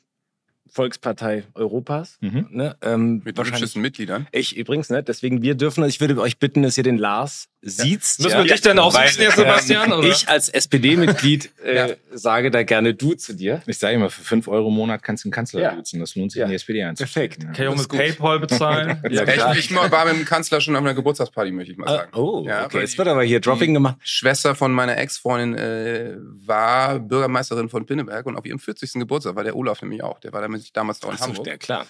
Volkspartei 0.70 1.44
Europas, 1.54 2.18
Mhm. 2.20 2.48
ne, 2.50 2.76
ähm, 2.82 3.22
Mit 3.24 3.38
wahrscheinlich 3.38 3.76
Mitgliedern. 3.76 4.28
ich 4.32 4.58
übrigens, 4.58 4.90
ne? 4.90 5.04
Deswegen 5.04 5.42
wir 5.42 5.56
dürfen, 5.56 5.84
ich 5.86 6.02
würde 6.02 6.20
euch 6.20 6.40
bitten, 6.40 6.64
dass 6.64 6.78
ihr 6.78 6.84
den 6.84 6.98
Lars 6.98 7.48
sieht. 7.66 8.00
Müssen 8.20 8.30
wir 8.38 8.44
dich 8.44 8.62
denn 8.62 8.78
aussitzen, 8.78 9.18
Weil, 9.20 9.24
jetzt, 9.26 9.36
Sebastian? 9.38 9.92
ähm, 9.92 9.98
oder? 10.00 10.08
Ich 10.10 10.28
als 10.28 10.50
SPD-Mitglied 10.50 11.50
äh, 11.66 11.76
Ja. 11.76 11.88
sage 12.12 12.52
da 12.52 12.64
gerne 12.64 12.94
du 12.94 13.14
zu 13.14 13.34
dir. 13.34 13.62
Ich 13.68 13.78
sage 13.78 13.96
immer, 13.96 14.10
für 14.10 14.22
5 14.22 14.48
Euro 14.50 14.68
im 14.68 14.74
Monat 14.76 15.02
kannst 15.02 15.24
du 15.24 15.28
einen 15.28 15.34
Kanzler 15.34 15.62
Ja. 15.62 15.76
duzen. 15.76 16.00
Das 16.00 16.16
lohnt 16.16 16.32
sich 16.32 16.40
Ja. 16.40 16.46
in 16.46 16.50
die 16.52 16.56
SPD 16.56 16.84
einzutreten. 16.84 17.40
Perfekt. 17.40 17.44
Ja. 17.44 17.52
Kann 17.52 17.64
ich 17.64 17.68
auch 17.68 17.72
Das 17.72 17.72
mit 17.74 17.82
ist 17.82 17.90
gut. 17.90 18.00
PayPal 18.00 18.40
bezahlen? 18.40 19.04
Ja, 19.10 19.26
klar. 19.26 19.56
ich, 19.58 19.70
ich 19.72 19.76
war 19.76 20.06
mit 20.06 20.16
dem 20.16 20.26
Kanzler 20.26 20.60
schon 20.62 20.76
auf 20.76 20.82
einer 20.82 20.94
Geburtstagsparty, 20.94 21.52
möchte 21.52 21.72
ich 21.72 21.78
mal 21.78 21.88
Ah, 21.88 21.98
sagen. 21.98 22.12
oh, 22.16 22.44
Ja, 22.48 22.66
okay. 22.66 22.80
Jetzt 22.82 22.98
wird 22.98 23.08
aber 23.08 23.24
hier 23.24 23.40
Dropping 23.40 23.74
gemacht. 23.74 23.96
Schwester 24.04 24.56
von 24.56 24.72
meiner 24.74 24.98
Ex-Freundin 24.98 25.56
äh, 25.58 26.16
war 26.18 27.00
Bürgermeisterin 27.00 27.70
von 27.70 27.86
Pinneberg 27.86 28.26
und 28.26 28.36
auf 28.38 28.46
ihrem 28.46 28.60
40. 28.60 28.94
Geburtstag 28.94 29.36
war 29.36 29.44
der 29.44 29.56
Olaf 29.56 29.82
nämlich 29.82 30.04
auch. 30.04 30.20
Der 30.20 30.34
war 30.34 30.42
damit 30.42 30.76
damals 30.76 31.02
noch 31.02 31.10
in 31.10 31.16
Ach 31.16 31.20
so, 31.20 31.28
Hamburg. 31.28 31.48
ja, 31.48 31.58
klar. 31.58 31.86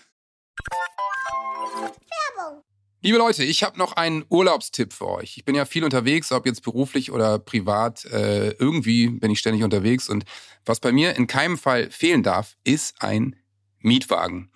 Liebe 3.05 3.17
Leute, 3.17 3.43
ich 3.43 3.63
habe 3.63 3.77
noch 3.77 3.97
einen 3.97 4.23
Urlaubstipp 4.29 4.93
für 4.93 5.09
euch. 5.09 5.35
Ich 5.35 5.43
bin 5.43 5.55
ja 5.55 5.65
viel 5.65 5.83
unterwegs, 5.83 6.31
ob 6.31 6.45
jetzt 6.45 6.63
beruflich 6.63 7.11
oder 7.11 7.37
privat. 7.37 8.05
Äh, 8.05 8.51
irgendwie 8.51 9.09
bin 9.09 9.29
ich 9.29 9.39
ständig 9.39 9.61
unterwegs. 9.65 10.07
Und 10.07 10.23
was 10.63 10.79
bei 10.79 10.93
mir 10.93 11.17
in 11.17 11.27
keinem 11.27 11.57
Fall 11.57 11.91
fehlen 11.91 12.23
darf, 12.23 12.55
ist 12.63 13.01
ein 13.01 13.35
Mietwagen. 13.79 14.51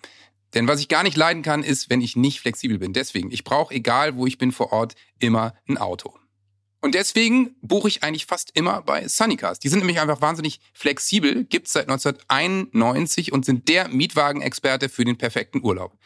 Denn 0.53 0.65
was 0.65 0.79
ich 0.79 0.87
gar 0.87 1.03
nicht 1.03 1.17
leiden 1.17 1.43
kann, 1.43 1.61
ist, 1.61 1.89
wenn 1.89 1.99
ich 1.99 2.15
nicht 2.15 2.39
flexibel 2.39 2.79
bin. 2.79 2.93
Deswegen, 2.93 3.33
ich 3.33 3.43
brauche, 3.43 3.75
egal 3.75 4.15
wo 4.15 4.25
ich 4.25 4.37
bin 4.37 4.53
vor 4.53 4.71
Ort, 4.71 4.95
immer 5.19 5.53
ein 5.67 5.77
Auto. 5.77 6.17
Und 6.79 6.95
deswegen 6.95 7.53
buche 7.61 7.89
ich 7.89 8.03
eigentlich 8.03 8.27
fast 8.27 8.51
immer 8.53 8.81
bei 8.81 9.09
Sunnycars. 9.09 9.59
Die 9.59 9.67
sind 9.67 9.79
nämlich 9.79 9.99
einfach 9.99 10.21
wahnsinnig 10.21 10.61
flexibel, 10.71 11.43
gibt's 11.43 11.73
seit 11.73 11.89
1991 11.89 13.33
und 13.33 13.43
sind 13.43 13.67
der 13.67 13.89
Mietwagenexperte 13.89 14.87
für 14.87 15.03
den 15.03 15.17
perfekten 15.17 15.61
Urlaub. 15.61 15.97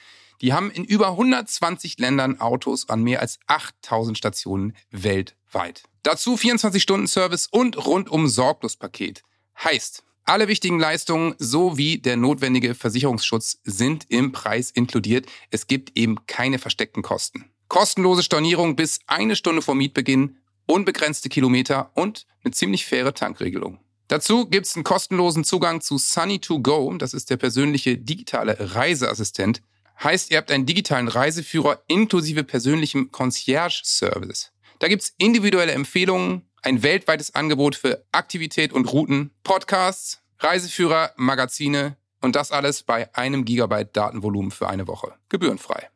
Die 0.41 0.53
haben 0.53 0.71
in 0.71 0.83
über 0.83 1.10
120 1.10 2.00
Ländern 2.00 2.39
Autos 2.39 2.89
an 2.89 3.03
mehr 3.03 3.21
als 3.21 3.39
8000 3.48 4.17
Stationen 4.17 4.75
weltweit. 4.89 5.83
Dazu 6.03 6.33
24-Stunden-Service 6.33 7.48
und 7.51 7.86
rundum 7.86 8.27
Sorglospaket. 8.27 9.21
Heißt, 9.63 10.03
alle 10.25 10.48
wichtigen 10.48 10.79
Leistungen 10.79 11.36
sowie 11.38 12.00
der 12.00 12.17
notwendige 12.17 12.74
Versicherungsschutz 12.74 13.60
sind 13.63 14.05
im 14.10 14.31
Preis 14.31 14.71
inkludiert. 14.71 15.27
Es 15.51 15.67
gibt 15.67 15.98
eben 15.98 16.25
keine 16.25 16.57
versteckten 16.57 17.03
Kosten. 17.03 17.45
Kostenlose 17.67 18.24
Stornierung 18.24 18.75
bis 18.75 19.00
eine 19.07 19.36
Stunde 19.36 19.62
vor 19.62 19.75
Mietbeginn, 19.75 20.38
unbegrenzte 20.65 21.29
Kilometer 21.29 21.91
und 21.95 22.25
eine 22.43 22.51
ziemlich 22.51 22.86
faire 22.86 23.13
Tankregelung. 23.13 23.79
Dazu 24.07 24.45
gibt's 24.45 24.75
einen 24.75 24.83
kostenlosen 24.83 25.43
Zugang 25.43 25.81
zu 25.81 25.95
Sunny2Go, 25.95 26.98
das 26.98 27.13
ist 27.13 27.29
der 27.29 27.38
persönliche 27.38 27.98
digitale 27.98 28.57
Reiseassistent. 28.75 29.62
Heißt, 30.03 30.31
ihr 30.31 30.38
habt 30.38 30.51
einen 30.51 30.65
digitalen 30.65 31.08
Reiseführer 31.08 31.84
inklusive 31.88 32.43
persönlichem 32.43 33.12
Concierge-Service. 33.12 34.51
Da 34.79 34.88
gibt's 34.88 35.13
individuelle 35.20 35.74
Empfehlungen, 35.74 36.50
ein 36.63 36.81
weltweites 36.81 37.36
Angebot 37.36 37.75
für 37.75 38.03
Aktivität 38.12 38.74
und 38.74 38.91
Routen, 38.91 39.29
Podcasts, 39.43 40.24
Reiseführer, 40.39 41.12
Magazine 41.17 41.98
und 42.20 42.36
das 42.36 42.51
alles 42.51 42.81
bei 42.81 43.13
einem 43.15 43.46
Gigabyte 43.46 43.96
Datenvolumen 43.96 44.50
für 44.50 44.67
eine 44.67 44.88
Woche. 44.88 45.13
Gebührenfrei. 45.29 45.89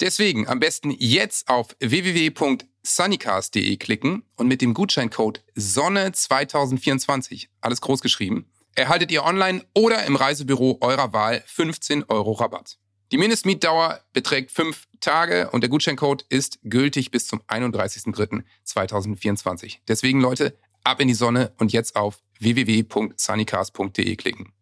Deswegen 0.00 0.48
am 0.48 0.58
besten 0.58 0.90
jetzt 0.90 1.50
auf 1.50 1.76
www.sunnycast.de 1.78 3.76
klicken 3.76 4.24
und 4.36 4.48
mit 4.48 4.62
dem 4.62 4.72
Gutscheincode 4.72 5.44
SONNE2024, 5.56 7.48
alles 7.60 7.82
groß 7.82 8.00
geschrieben, 8.00 8.50
erhaltet 8.74 9.12
ihr 9.12 9.24
online 9.24 9.62
oder 9.74 10.04
im 10.06 10.16
Reisebüro 10.16 10.78
eurer 10.80 11.12
Wahl 11.12 11.44
15 11.46 12.04
Euro 12.08 12.32
Rabatt. 12.32 12.78
Die 13.12 13.18
Mindestmietdauer 13.18 14.00
beträgt 14.14 14.50
fünf 14.52 14.88
Tage 15.00 15.50
und 15.50 15.60
der 15.60 15.68
Gutscheincode 15.68 16.24
ist 16.30 16.60
gültig 16.62 17.10
bis 17.10 17.26
zum 17.26 17.42
31.03.2024. 17.42 19.80
Deswegen 19.86 20.18
Leute, 20.18 20.56
ab 20.82 20.98
in 20.98 21.08
die 21.08 21.14
Sonne 21.14 21.52
und 21.58 21.74
jetzt 21.74 21.94
auf 21.94 22.22
www.sunnycast.de 22.40 24.16
klicken. 24.16 24.54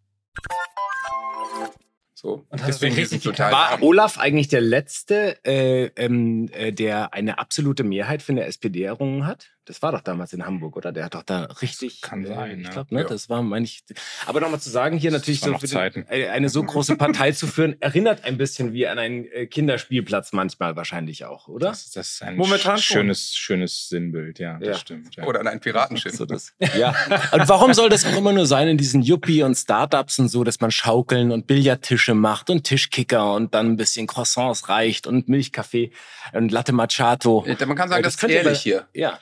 So, 2.13 2.45
deswegen 2.67 2.97
richtig 2.97 3.23
total 3.23 3.53
War 3.53 3.81
Olaf 3.83 4.19
eigentlich 4.19 4.49
der 4.49 4.63
Letzte, 4.63 5.39
äh, 5.45 5.85
ähm, 5.95 6.49
äh, 6.53 6.73
der 6.73 7.15
eine 7.15 7.39
absolute 7.39 7.85
Mehrheit 7.85 8.21
für 8.21 8.33
eine 8.33 8.47
SPD 8.47 8.83
errungen 8.83 9.27
hat? 9.27 9.51
Das 9.71 9.83
war 9.83 9.93
doch 9.93 10.01
damals 10.01 10.33
in 10.33 10.45
Hamburg, 10.45 10.77
oder? 10.77 10.91
Der 10.91 11.05
hat 11.05 11.15
doch 11.15 11.23
da 11.23 11.45
richtig. 11.63 12.01
kann 12.01 12.27
sein, 12.27 12.59
Ich 12.59 12.67
ne? 12.67 12.73
glaube, 12.73 12.93
ne? 12.93 13.03
Ja. 13.03 13.07
Das 13.07 13.29
war, 13.29 13.41
meine 13.41 13.65
ich. 13.65 13.85
Aber 14.27 14.41
nochmal 14.41 14.59
zu 14.59 14.69
sagen, 14.69 14.99
hier 14.99 15.13
natürlich 15.13 15.39
so 15.39 15.53
den, 15.53 16.07
äh, 16.09 16.27
eine 16.27 16.49
so 16.49 16.61
große 16.65 16.97
Partei 16.97 17.31
zu 17.31 17.47
führen, 17.47 17.81
erinnert 17.81 18.25
ein 18.25 18.37
bisschen 18.37 18.73
wie 18.73 18.89
an 18.89 18.99
einen 18.99 19.27
äh, 19.27 19.47
Kinderspielplatz 19.47 20.33
manchmal 20.33 20.75
wahrscheinlich 20.75 21.25
auch, 21.25 21.47
oder? 21.47 21.69
Das, 21.69 21.89
das 21.93 22.09
ist 22.15 22.23
ein 22.23 22.35
Momentan 22.37 22.79
schönes, 22.79 23.33
schönes 23.37 23.89
Sinnbild, 23.89 24.41
ja, 24.41 24.59
das 24.59 24.67
Ja. 24.69 24.75
stimmt. 24.75 25.15
Ja. 25.15 25.25
Oder 25.27 25.39
an 25.39 25.47
ein 25.47 25.61
Piratenschiff. 25.61 26.15
So 26.17 26.27
das. 26.27 26.53
Ja. 26.77 26.93
Und 27.31 27.49
warum 27.49 27.73
soll 27.73 27.91
das 27.91 28.05
auch 28.05 28.17
immer 28.17 28.33
nur 28.33 28.47
sein 28.47 28.67
in 28.67 28.77
diesen 28.77 29.03
Yuppie 29.03 29.45
und 29.45 29.55
Startups 29.55 30.19
und 30.19 30.29
so, 30.31 30.43
dass 30.43 30.59
man 30.61 30.73
Schaukeln 30.73 31.31
und 31.31 31.47
Billardtische 31.47 32.15
macht 32.15 32.51
und 32.51 32.65
Tischkicker 32.65 33.35
und 33.35 33.55
dann 33.55 33.67
ein 33.67 33.77
bisschen 33.77 34.09
Croissants 34.09 34.69
reicht 34.69 35.07
und 35.07 35.29
Milchkaffee 35.29 35.93
und 36.33 36.51
Latte 36.51 36.73
Macchiato. 36.73 37.45
Äh, 37.47 37.57
Man 37.67 37.77
kann 37.77 37.89
sagen, 37.89 38.01
Ja, 38.01 38.03
das, 38.03 38.03
das 38.03 38.15
ist 38.15 38.19
könnte 38.21 38.35
ehrlich 38.35 38.61
hier. 38.61 38.89
Ja, 38.95 39.19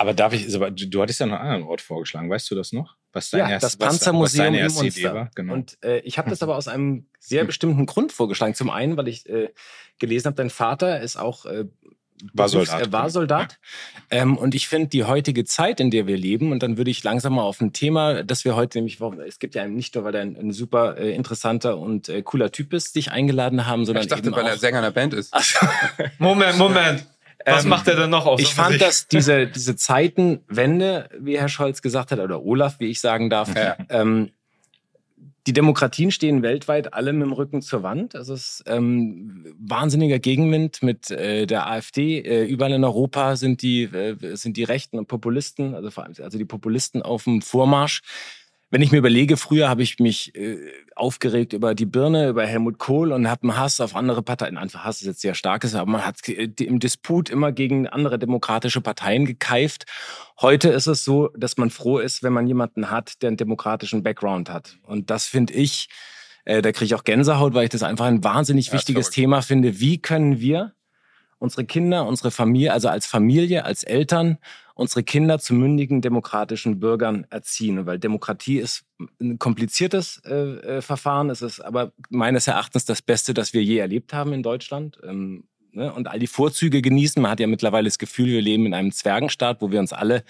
Aber 0.00 0.14
darf 0.14 0.32
ich, 0.32 0.54
aber 0.54 0.70
du, 0.70 0.86
du 0.86 1.02
hattest 1.02 1.18
ja 1.18 1.26
noch 1.26 1.40
einen 1.40 1.48
anderen 1.48 1.62
Ort 1.64 1.80
vorgeschlagen, 1.80 2.30
weißt 2.30 2.48
du 2.52 2.54
das 2.54 2.72
noch? 2.72 2.94
Was 3.12 3.30
dein 3.30 3.40
ja 3.40 3.50
erst- 3.50 3.64
das 3.64 3.80
was- 3.80 3.88
Panzermuseum 3.88 4.22
was 4.24 4.32
deine 4.46 4.56
im 4.58 4.62
erste 4.62 4.82
Munster. 4.84 5.00
Idee 5.00 5.12
war? 5.14 5.30
Genau. 5.34 5.54
Und 5.54 5.78
äh, 5.84 5.98
ich 6.00 6.18
habe 6.18 6.30
das 6.30 6.40
aber 6.44 6.56
aus 6.56 6.68
einem 6.68 7.06
sehr 7.18 7.42
bestimmten 7.44 7.84
Grund 7.84 8.12
vorgeschlagen. 8.12 8.54
Zum 8.54 8.70
einen, 8.70 8.96
weil 8.96 9.08
ich 9.08 9.28
äh, 9.28 9.48
gelesen 9.98 10.26
habe, 10.26 10.36
dein 10.36 10.50
Vater 10.50 11.00
ist 11.00 11.16
auch 11.16 11.46
äh, 11.46 11.64
War 12.32 12.48
Soldat, 12.48 12.80
Er 12.80 12.92
war 12.92 13.00
genau. 13.02 13.08
Soldat. 13.10 13.58
Ähm, 14.10 14.36
und 14.38 14.54
ich 14.54 14.68
finde 14.68 14.86
die 14.88 15.02
heutige 15.02 15.44
Zeit, 15.44 15.80
in 15.80 15.90
der 15.90 16.06
wir 16.06 16.16
leben, 16.16 16.52
und 16.52 16.62
dann 16.62 16.76
würde 16.76 16.92
ich 16.92 17.02
langsam 17.02 17.34
mal 17.34 17.42
auf 17.42 17.60
ein 17.60 17.72
Thema, 17.72 18.22
das 18.22 18.44
wir 18.44 18.54
heute 18.54 18.78
nämlich, 18.78 19.00
es 19.26 19.40
gibt 19.40 19.56
ja 19.56 19.66
nicht 19.66 19.96
nur, 19.96 20.04
weil 20.04 20.14
er 20.14 20.22
ein, 20.22 20.36
ein 20.36 20.52
super 20.52 20.96
äh, 20.96 21.12
interessanter 21.12 21.76
und 21.76 22.08
äh, 22.08 22.22
cooler 22.22 22.52
Typ 22.52 22.72
ist, 22.72 22.94
dich 22.94 23.10
eingeladen 23.10 23.66
haben, 23.66 23.84
sondern 23.84 24.04
Ich 24.04 24.08
dachte, 24.10 24.28
eben 24.28 24.36
weil 24.36 24.46
er 24.46 24.54
auch, 24.54 24.58
Sänger 24.58 24.78
einer 24.78 24.92
Band 24.92 25.12
ist. 25.14 25.34
Moment, 26.18 26.56
Moment. 26.56 27.04
Was 27.46 27.64
Ähm, 27.64 27.70
macht 27.70 27.88
er 27.88 27.96
denn 27.96 28.10
noch 28.10 28.26
aus? 28.26 28.40
ich 28.40 28.54
fand, 28.54 28.80
dass 28.80 29.06
diese, 29.08 29.46
diese 29.46 29.76
Zeitenwende, 29.76 31.08
wie 31.18 31.38
Herr 31.38 31.48
Scholz 31.48 31.82
gesagt 31.82 32.10
hat, 32.12 32.18
oder 32.18 32.42
Olaf, 32.42 32.80
wie 32.80 32.86
ich 32.86 33.00
sagen 33.00 33.30
darf, 33.30 33.54
Ja. 33.54 33.76
ähm, 33.90 34.30
die 35.46 35.52
Demokratien 35.54 36.10
stehen 36.10 36.42
weltweit 36.42 36.92
alle 36.92 37.12
mit 37.14 37.22
dem 37.22 37.32
Rücken 37.32 37.62
zur 37.62 37.82
Wand. 37.82 38.14
Also 38.14 38.34
es 38.34 38.60
ist 38.60 38.64
ähm, 38.66 39.46
wahnsinniger 39.58 40.18
Gegenwind 40.18 40.82
mit 40.82 41.10
äh, 41.10 41.46
der 41.46 41.66
AfD. 41.70 42.18
Äh, 42.18 42.44
überall 42.44 42.72
in 42.72 42.84
Europa 42.84 43.34
sind 43.36 43.62
die, 43.62 43.84
äh, 43.84 44.36
sind 44.36 44.58
die 44.58 44.64
Rechten 44.64 44.98
und 44.98 45.06
Populisten, 45.08 45.74
also 45.74 45.90
vor 45.90 46.04
allem 46.04 46.12
also 46.22 46.36
die 46.36 46.44
Populisten 46.44 47.00
auf 47.00 47.24
dem 47.24 47.40
Vormarsch. 47.40 48.02
Wenn 48.70 48.82
ich 48.82 48.92
mir 48.92 48.98
überlege, 48.98 49.38
früher 49.38 49.68
habe 49.68 49.82
ich 49.82 49.98
mich 49.98 50.34
äh, 50.34 50.58
aufgeregt 50.94 51.54
über 51.54 51.74
die 51.74 51.86
Birne, 51.86 52.28
über 52.28 52.44
Helmut 52.46 52.78
Kohl 52.78 53.12
und 53.12 53.26
habe 53.26 53.44
einen 53.44 53.56
Hass 53.56 53.80
auf 53.80 53.96
andere 53.96 54.22
Parteien. 54.22 54.58
Einfach 54.58 54.84
Hass 54.84 55.00
ist 55.00 55.06
jetzt 55.06 55.20
sehr 55.22 55.34
starkes, 55.34 55.74
aber 55.74 55.90
man 55.90 56.04
hat 56.04 56.28
äh, 56.28 56.50
im 56.60 56.78
Disput 56.78 57.30
immer 57.30 57.50
gegen 57.50 57.86
andere 57.86 58.18
demokratische 58.18 58.82
Parteien 58.82 59.24
gekeift. 59.24 59.86
Heute 60.40 60.68
ist 60.68 60.86
es 60.86 61.02
so, 61.02 61.28
dass 61.34 61.56
man 61.56 61.70
froh 61.70 61.98
ist, 61.98 62.22
wenn 62.22 62.34
man 62.34 62.46
jemanden 62.46 62.90
hat, 62.90 63.22
der 63.22 63.28
einen 63.28 63.36
demokratischen 63.38 64.02
Background 64.02 64.50
hat. 64.50 64.76
Und 64.82 65.08
das 65.08 65.24
finde 65.24 65.54
ich, 65.54 65.88
äh, 66.44 66.60
da 66.60 66.70
kriege 66.72 66.84
ich 66.84 66.94
auch 66.94 67.04
Gänsehaut, 67.04 67.54
weil 67.54 67.64
ich 67.64 67.70
das 67.70 67.82
einfach 67.82 68.04
ein 68.04 68.22
wahnsinnig 68.22 68.66
Ja, 68.66 68.74
wichtiges. 68.74 69.08
Thema 69.08 69.40
finde. 69.40 69.80
Wie 69.80 70.02
können 70.02 70.40
wir 70.40 70.74
unsere 71.38 71.64
Kinder, 71.64 72.06
unsere 72.06 72.30
Familie, 72.30 72.72
also 72.72 72.88
als 72.88 73.06
Familie, 73.06 73.64
als 73.64 73.84
Eltern, 73.84 74.38
unsere 74.74 75.02
Kinder 75.02 75.38
zu 75.38 75.54
mündigen 75.54 76.00
demokratischen 76.00 76.78
Bürgern 76.78 77.26
erziehen. 77.30 77.84
Weil 77.86 77.98
Demokratie 77.98 78.58
ist 78.58 78.84
ein 79.20 79.38
kompliziertes 79.38 80.22
äh, 80.24 80.34
äh, 80.78 80.82
Verfahren. 80.82 81.30
Es 81.30 81.42
ist 81.42 81.60
aber 81.60 81.92
meines 82.10 82.46
Erachtens 82.46 82.84
das 82.84 83.02
Beste, 83.02 83.34
das 83.34 83.52
wir 83.52 83.62
je 83.62 83.78
erlebt 83.78 84.12
haben 84.12 84.32
in 84.32 84.42
Deutschland. 84.42 84.98
Ähm, 85.02 85.44
ne? 85.72 85.92
Und 85.92 86.06
all 86.06 86.20
die 86.20 86.28
Vorzüge 86.28 86.80
genießen. 86.80 87.20
Man 87.20 87.30
hat 87.30 87.40
ja 87.40 87.48
mittlerweile 87.48 87.86
das 87.86 87.98
Gefühl, 87.98 88.26
wir 88.26 88.42
leben 88.42 88.66
in 88.66 88.74
einem 88.74 88.92
Zwergenstaat, 88.92 89.60
wo 89.60 89.72
wir 89.72 89.80
uns 89.80 89.92
alle 89.92 90.22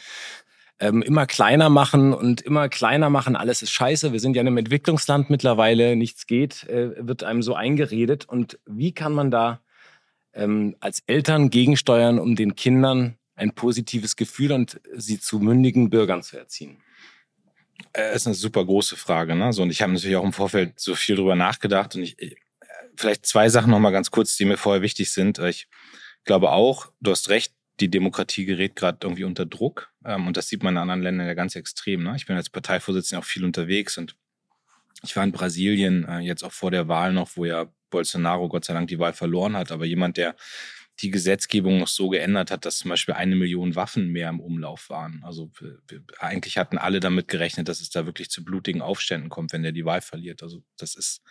ähm, 0.81 1.03
immer 1.03 1.27
kleiner 1.27 1.69
machen 1.69 2.15
und 2.15 2.41
immer 2.41 2.69
kleiner 2.69 3.11
machen. 3.11 3.37
Alles 3.37 3.63
ist 3.63 3.73
scheiße. 3.73 4.13
Wir 4.13 4.21
sind 4.21 4.35
ja 4.35 4.41
in 4.41 4.47
einem 4.47 4.59
Entwicklungsland 4.59 5.29
mittlerweile. 5.29 5.97
Nichts 5.97 6.27
geht, 6.27 6.65
äh, 6.69 7.07
wird 7.07 7.23
einem 7.25 7.43
so 7.43 7.55
eingeredet. 7.55 8.27
Und 8.27 8.59
wie 8.65 8.93
kann 8.93 9.13
man 9.13 9.31
da 9.31 9.61
ähm, 10.39 10.77
als 10.81 11.03
Eltern 11.07 11.51
gegensteuern, 11.51 12.19
um 12.19 12.37
den 12.37 12.55
Kindern 12.55 13.19
ein 13.35 13.53
positives 13.53 14.17
Gefühl 14.17 14.53
und 14.53 14.81
sie 14.97 15.21
zu 15.21 15.39
mündigen 15.39 15.91
Bürgern 15.91 16.23
zu 16.23 16.39
erziehen? 16.39 16.83
Äh, 17.93 18.15
ist 18.15 18.27
eine 18.27 18.35
super 18.35 18.65
große 18.65 18.97
Frage. 18.97 19.35
Ne? 19.35 19.53
So, 19.53 19.63
und 19.63 19.71
ich 19.71 19.83
habe 19.83 19.93
natürlich 19.93 20.17
auch 20.17 20.25
im 20.25 20.33
Vorfeld 20.33 20.81
so 20.81 20.95
viel 20.95 21.17
drüber 21.17 21.37
nachgedacht 21.37 21.95
und 21.95 22.03
ich, 22.03 22.21
äh, 22.21 22.35
vielleicht 22.97 23.27
zwei 23.27 23.49
Sachen 23.49 23.71
nochmal 23.71 23.93
ganz 23.93 24.11
kurz, 24.11 24.37
die 24.37 24.45
mir 24.45 24.57
vorher 24.57 24.83
wichtig 24.83 25.13
sind. 25.13 25.39
Äh, 25.39 25.51
Ich 25.51 25.69
glaube 26.25 26.51
auch, 26.51 26.93
du 27.01 27.11
hast 27.11 27.29
recht, 27.29 27.55
die 27.81 27.91
Demokratie 27.91 28.45
gerät 28.45 28.75
gerade 28.75 28.99
irgendwie 29.03 29.25
unter 29.25 29.47
Druck. 29.47 29.93
Ähm, 30.05 30.27
und 30.27 30.37
das 30.37 30.49
sieht 30.49 30.63
man 30.63 30.75
in 30.75 30.79
anderen 30.79 31.03
Ländern 31.03 31.27
ja 31.27 31.35
ganz 31.35 31.55
extrem. 31.55 32.03
Ne? 32.03 32.15
Ich 32.17 32.27
bin 32.27 32.37
als 32.37 32.51
Parteivorsitzender 32.51 33.21
auch 33.21 33.27
viel 33.27 33.45
unterwegs 33.45 33.99
und 33.99 34.17
ich 35.03 35.17
war 35.17 35.25
in 35.25 35.33
Brasilien 35.33 36.05
äh, 36.09 36.19
jetzt 36.21 36.43
auch 36.43 36.53
vor 36.53 36.71
der 36.71 36.89
Wahl 36.89 37.13
noch, 37.13 37.31
wo 37.37 37.45
ja 37.45 37.73
Bolsonaro 37.91 38.49
Gott 38.49 38.65
sei 38.65 38.75
Dank 38.75 38.89
die 38.89 38.99
Wahl 38.99 39.13
verloren 39.13 39.57
hat, 39.57 39.73
aber 39.73 39.85
jemand, 39.85 40.17
der 40.17 40.37
die 41.01 41.11
Gesetzgebung 41.11 41.79
noch 41.79 41.89
so 41.89 42.09
geändert 42.09 42.51
hat, 42.51 42.65
dass 42.65 42.79
zum 42.79 42.89
Beispiel 42.89 43.15
eine 43.15 43.37
Million 43.37 43.77
Waffen 43.77 44.09
mehr 44.09 44.29
im 44.29 44.41
Umlauf 44.41 44.91
waren. 44.91 45.23
Also 45.23 45.51
wir, 45.87 46.03
eigentlich 46.19 46.59
hatten 46.59 46.77
alle 46.77 46.99
damit 46.99 47.29
gerechnet, 47.29 47.69
dass 47.69 47.81
es 47.81 47.91
da 47.91 48.05
wirklich 48.05 48.31
zu 48.31 48.45
blutigen 48.45 48.83
Aufständen 48.83 49.29
kommt, 49.31 49.53
wenn 49.53 49.63
der 49.63 49.73
die 49.73 49.85
Wahl 49.85 50.01
verliert. 50.01 50.43
Also 50.43 50.65
das 50.77 50.97
ist 50.97 51.23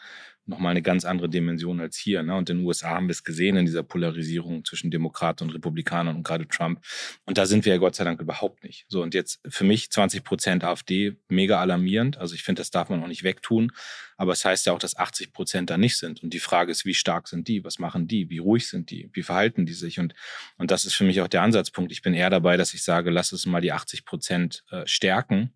nochmal 0.48 0.72
eine 0.72 0.82
ganz 0.82 1.06
andere 1.06 1.30
Dimension 1.30 1.80
als 1.80 1.98
hier. 1.98 2.24
Ne? 2.24 2.36
Und 2.36 2.50
in 2.50 2.58
den 2.58 2.66
USA 2.66 2.90
haben 2.92 3.08
wir 3.08 3.12
es 3.12 3.24
gesehen 3.24 3.58
in 3.58 3.66
dieser 3.66 3.84
Polarisierung 3.84 4.64
zwischen 4.66 4.92
Demokraten 4.92 5.44
und 5.44 5.52
Republikanern 5.52 6.16
und 6.16 6.24
gerade 6.24 6.48
Trump. 6.48 6.84
Und 7.26 7.38
da 7.38 7.46
sind 7.46 7.66
wir 7.66 7.74
ja 7.74 7.80
Gott 7.80 7.96
sei 7.96 8.04
Dank 8.04 8.22
überhaupt 8.22 8.64
nicht. 8.64 8.86
So, 8.88 9.02
und 9.02 9.14
jetzt 9.14 9.40
für 9.48 9.64
mich 9.64 9.92
20 9.92 10.24
Prozent 10.24 10.64
AfD 10.64 11.18
mega 11.28 11.60
alarmierend. 11.60 12.18
Also 12.18 12.36
ich 12.36 12.44
finde, 12.44 12.62
das 12.62 12.72
darf 12.72 12.90
man 12.90 13.04
auch 13.04 13.08
nicht 13.08 13.24
wegtun. 13.24 13.72
Aber 14.18 14.32
es 14.32 14.44
heißt 14.44 14.66
ja 14.66 14.74
auch, 14.74 14.80
dass 14.80 14.98
80 14.98 15.32
Prozent 15.32 15.70
da 15.70 15.78
nicht 15.78 15.98
sind. 15.98 16.24
Und 16.24 16.34
die 16.34 16.40
Frage 16.40 16.72
ist, 16.72 16.86
wie 16.86 16.96
stark 16.96 17.28
sind 17.28 17.48
die? 17.48 17.64
Was 17.64 17.78
machen 17.78 18.08
die? 18.08 18.30
Wie 18.30 18.40
ruhig 18.40 18.68
sind 18.68 18.90
die? 18.90 19.10
Wie 19.14 19.22
verhalten 19.22 19.66
die 19.66 19.74
sich? 19.74 20.00
Und, 20.00 20.16
und 20.58 20.72
das 20.72 20.86
ist 20.86 20.96
für 20.96 21.04
mich 21.04 21.22
auch 21.22 21.28
der 21.28 21.44
Ansatzpunkt. 21.44 21.92
Ich 21.92 22.02
bin 22.02 22.16
eher 22.16 22.32
dabei, 22.32 22.58
dass 22.58 22.74
ich 22.74 22.84
sage, 22.84 23.12
lass 23.12 23.32
es 23.32 23.46
mal 23.46 23.62
die 23.62 23.72
80 23.72 24.06
Prozent 24.06 24.64
äh, 24.72 24.88
stärken. 24.88 25.54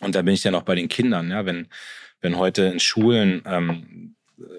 Und 0.00 0.14
da 0.14 0.22
bin 0.22 0.34
ich 0.34 0.42
dann 0.42 0.54
auch 0.54 0.62
bei 0.62 0.74
den 0.74 0.88
Kindern, 0.88 1.30
ja, 1.30 1.46
wenn, 1.46 1.68
wenn 2.20 2.36
heute 2.36 2.64
in 2.64 2.80
Schulen 2.80 3.42
ähm, 3.46 4.14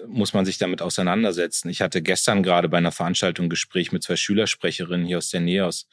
muss 0.06 0.32
man 0.32 0.44
sich 0.44 0.58
damit 0.58 0.82
auseinandersetzen. 0.82 1.68
Ich 1.68 1.82
hatte 1.82 2.00
gestern 2.02 2.42
gerade 2.42 2.68
bei 2.68 2.78
einer 2.78 2.92
Veranstaltung 2.92 3.46
ein 3.46 3.50
Gespräch 3.50 3.92
mit 3.92 4.02
zwei 4.02 4.16
Schülersprecherinnen 4.16 5.06
hier 5.06 5.18
aus 5.18 5.30
der 5.30 5.40
Nähe 5.40 5.66
aus 5.66 5.86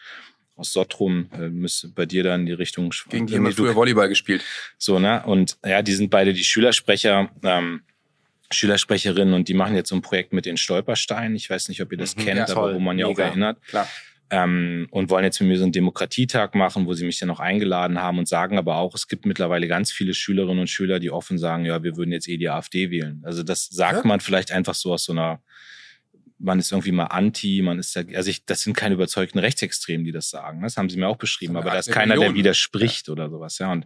aus 0.55 0.71
Sottrum, 0.71 1.29
äh, 1.33 1.49
müsste 1.49 1.87
bei 1.87 2.05
dir 2.05 2.23
da 2.23 2.35
in 2.35 2.45
die 2.45 2.53
Richtung. 2.53 2.93
Gegen 3.09 3.25
die 3.25 3.35
haben 3.35 3.45
wir 3.45 3.53
früher 3.53 3.75
Volleyball 3.75 4.07
gespielt. 4.07 4.43
So, 4.77 4.99
ne? 4.99 5.23
Und 5.25 5.57
ja, 5.65 5.81
die 5.81 5.93
sind 5.93 6.11
beide 6.11 6.31
die 6.31 6.43
Schülersprecher, 6.43 7.31
ähm, 7.43 7.81
Schülersprecherinnen 8.51 9.33
und 9.33 9.47
die 9.47 9.55
machen 9.55 9.75
jetzt 9.75 9.89
so 9.89 9.95
ein 9.95 10.03
Projekt 10.03 10.31
mit 10.31 10.45
den 10.45 10.57
Stolpersteinen. 10.57 11.35
Ich 11.35 11.49
weiß 11.49 11.69
nicht, 11.69 11.81
ob 11.81 11.91
ihr 11.91 11.97
das 11.97 12.15
mhm, 12.15 12.21
kennt, 12.21 12.49
ja, 12.49 12.55
aber 12.55 12.75
wo 12.75 12.79
man 12.79 12.99
ja 12.99 13.07
auch 13.07 13.17
erinnert. 13.17 13.61
Klar 13.63 13.87
ähm, 14.29 14.87
und 14.91 15.09
wollen 15.09 15.23
jetzt 15.23 15.39
mit 15.41 15.49
mir 15.49 15.57
so 15.57 15.63
einen 15.63 15.71
Demokratietag 15.71 16.55
machen, 16.55 16.87
wo 16.87 16.93
sie 16.93 17.05
mich 17.05 17.19
dann 17.19 17.29
auch 17.29 17.39
eingeladen 17.39 17.99
haben 17.99 18.17
und 18.17 18.27
sagen 18.27 18.57
aber 18.57 18.77
auch, 18.77 18.95
es 18.95 19.07
gibt 19.07 19.25
mittlerweile 19.25 19.67
ganz 19.67 19.91
viele 19.91 20.13
Schülerinnen 20.13 20.59
und 20.59 20.69
Schüler, 20.69 20.99
die 20.99 21.11
offen 21.11 21.37
sagen, 21.37 21.65
ja, 21.65 21.83
wir 21.83 21.97
würden 21.97 22.11
jetzt 22.11 22.27
eh 22.27 22.37
die 22.37 22.49
AfD 22.49 22.89
wählen. 22.89 23.21
Also 23.23 23.43
das 23.43 23.67
sagt 23.67 24.03
ja. 24.03 24.07
man 24.07 24.19
vielleicht 24.19 24.51
einfach 24.51 24.73
so 24.73 24.93
aus 24.93 25.03
so 25.03 25.11
einer, 25.11 25.41
man 26.39 26.59
ist 26.59 26.71
irgendwie 26.71 26.91
mal 26.91 27.05
anti, 27.05 27.61
man 27.61 27.79
ist 27.79 27.95
da, 27.95 28.01
also 28.15 28.29
ich, 28.29 28.45
das 28.45 28.61
sind 28.61 28.75
keine 28.75 28.95
überzeugten 28.95 29.39
Rechtsextremen, 29.39 30.05
die 30.05 30.11
das 30.11 30.29
sagen. 30.29 30.61
Das 30.61 30.77
haben 30.77 30.89
sie 30.89 30.97
mir 30.97 31.07
auch 31.07 31.17
beschrieben, 31.17 31.55
aber 31.55 31.71
da 31.71 31.79
ist 31.79 31.91
keiner, 31.91 32.17
der 32.17 32.33
widerspricht 32.33 33.07
ja. 33.07 33.13
oder 33.13 33.29
sowas, 33.29 33.59
ja. 33.59 33.71
Und, 33.71 33.85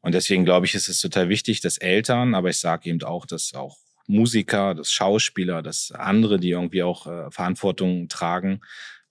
und 0.00 0.14
deswegen 0.14 0.44
glaube 0.44 0.66
ich, 0.66 0.74
ist 0.74 0.88
es 0.88 1.00
total 1.00 1.28
wichtig, 1.28 1.60
dass 1.60 1.78
Eltern, 1.78 2.34
aber 2.34 2.50
ich 2.50 2.58
sage 2.58 2.90
eben 2.90 3.02
auch, 3.02 3.26
dass 3.26 3.54
auch 3.54 3.76
Musiker, 4.08 4.74
dass 4.74 4.90
Schauspieler, 4.90 5.62
dass 5.62 5.90
andere, 5.90 6.38
die 6.38 6.50
irgendwie 6.50 6.82
auch 6.82 7.06
äh, 7.06 7.30
Verantwortung 7.30 8.08
tragen, 8.08 8.60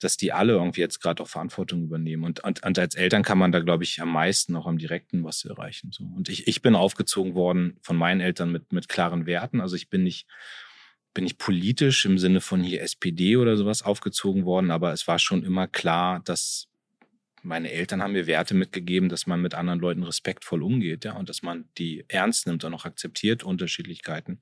dass 0.06 0.18
die 0.18 0.32
alle 0.32 0.54
irgendwie 0.54 0.82
jetzt 0.82 1.02
gerade 1.02 1.24
auch 1.24 1.28
Verantwortung 1.28 1.82
übernehmen. 1.82 2.24
Und, 2.24 2.44
und, 2.44 2.64
und, 2.64 2.78
als 2.78 2.94
Eltern 2.94 3.24
kann 3.24 3.40
man 3.40 3.52
da, 3.52 3.60
glaube 3.60 3.84
ich, 3.84 4.00
am 4.04 4.12
meisten 4.12 4.56
auch 4.56 4.68
am 4.68 4.78
direkten 4.78 5.24
was 5.24 5.44
erreichen. 5.46 5.92
So. 5.92 6.04
Und 6.04 6.30
ich, 6.30 6.48
ich 6.48 6.62
bin 6.62 6.76
aufgezogen 6.76 7.34
worden 7.34 7.78
von 7.82 7.98
meinen 7.98 8.22
Eltern 8.22 8.52
mit, 8.52 8.72
mit 8.72 8.88
klaren 8.88 9.26
Werten. 9.26 9.62
Also 9.62 9.76
ich 9.76 9.90
bin 9.90 10.04
nicht, 10.04 10.28
bin 11.16 11.24
nicht 11.24 11.40
politisch 11.40 12.06
im 12.06 12.20
Sinne 12.20 12.40
von 12.40 12.62
hier 12.62 12.84
SPD 12.84 13.36
oder 13.36 13.58
sowas 13.58 13.82
aufgezogen 13.82 14.46
worden, 14.46 14.70
aber 14.70 14.94
es 14.94 15.08
war 15.08 15.18
schon 15.18 15.44
immer 15.44 15.68
klar, 15.68 16.22
dass 16.24 16.68
meine 17.42 17.72
Eltern 17.72 18.04
haben 18.04 18.14
mir 18.14 18.28
Werte 18.28 18.54
mitgegeben, 18.54 19.10
dass 19.10 19.26
man 19.26 19.42
mit 19.42 19.56
anderen 19.56 19.80
Leuten 19.80 20.04
respektvoll 20.04 20.62
umgeht, 20.62 21.04
ja, 21.04 21.14
und 21.14 21.30
dass 21.30 21.42
man 21.42 21.66
die 21.80 22.06
ernst 22.10 22.46
nimmt 22.46 22.64
und 22.64 22.76
auch 22.76 22.86
akzeptiert, 22.86 23.44
Unterschiedlichkeiten. 23.44 24.40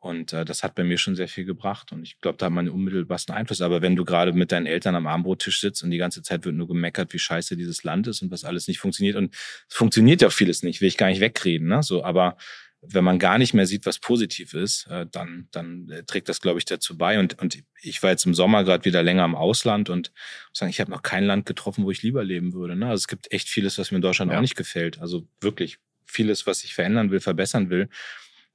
Und 0.00 0.32
äh, 0.32 0.46
das 0.46 0.62
hat 0.62 0.74
bei 0.74 0.82
mir 0.82 0.96
schon 0.96 1.14
sehr 1.14 1.28
viel 1.28 1.44
gebracht. 1.44 1.92
Und 1.92 2.02
ich 2.02 2.18
glaube, 2.20 2.38
da 2.38 2.46
hat 2.46 2.52
man 2.52 2.68
unmittelbarsten 2.70 3.34
Einfluss. 3.34 3.60
Aber 3.60 3.82
wenn 3.82 3.96
du 3.96 4.06
gerade 4.06 4.32
mit 4.32 4.50
deinen 4.50 4.64
Eltern 4.66 4.94
am 4.94 5.06
Armbrottisch 5.06 5.60
sitzt 5.60 5.84
und 5.84 5.90
die 5.90 5.98
ganze 5.98 6.22
Zeit 6.22 6.46
wird 6.46 6.54
nur 6.54 6.68
gemeckert, 6.68 7.12
wie 7.12 7.18
scheiße 7.18 7.54
dieses 7.54 7.84
Land 7.84 8.06
ist 8.06 8.22
und 8.22 8.30
was 8.30 8.44
alles 8.44 8.66
nicht 8.66 8.78
funktioniert. 8.78 9.16
Und 9.16 9.34
es 9.34 9.74
funktioniert 9.74 10.22
ja 10.22 10.30
vieles 10.30 10.62
nicht, 10.62 10.80
will 10.80 10.88
ich 10.88 10.96
gar 10.96 11.08
nicht 11.08 11.20
wegreden. 11.20 11.68
Ne? 11.68 11.82
So, 11.82 12.02
aber 12.02 12.38
wenn 12.82 13.04
man 13.04 13.18
gar 13.18 13.36
nicht 13.36 13.52
mehr 13.52 13.66
sieht, 13.66 13.84
was 13.84 13.98
positiv 13.98 14.54
ist, 14.54 14.86
äh, 14.86 15.06
dann, 15.10 15.48
dann 15.50 15.90
äh, 15.90 16.02
trägt 16.04 16.30
das, 16.30 16.40
glaube 16.40 16.58
ich, 16.58 16.64
dazu 16.64 16.96
bei. 16.96 17.18
Und, 17.18 17.38
und 17.38 17.62
ich 17.82 18.02
war 18.02 18.10
jetzt 18.10 18.24
im 18.24 18.34
Sommer 18.34 18.64
gerade 18.64 18.86
wieder 18.86 19.02
länger 19.02 19.26
im 19.26 19.34
Ausland 19.34 19.90
und 19.90 20.12
sagen, 20.54 20.70
ich 20.70 20.80
habe 20.80 20.90
noch 20.90 21.02
kein 21.02 21.24
Land 21.24 21.44
getroffen, 21.44 21.84
wo 21.84 21.90
ich 21.90 22.02
lieber 22.02 22.24
leben 22.24 22.54
würde. 22.54 22.74
Ne? 22.74 22.86
Also 22.86 23.02
es 23.02 23.08
gibt 23.08 23.30
echt 23.32 23.50
vieles, 23.50 23.78
was 23.78 23.90
mir 23.90 23.96
in 23.96 24.02
Deutschland 24.02 24.32
ja. 24.32 24.38
auch 24.38 24.42
nicht 24.42 24.56
gefällt. 24.56 24.98
Also 25.00 25.28
wirklich 25.42 25.78
vieles, 26.06 26.46
was 26.46 26.64
ich 26.64 26.74
verändern 26.74 27.10
will, 27.10 27.20
verbessern 27.20 27.68
will. 27.68 27.90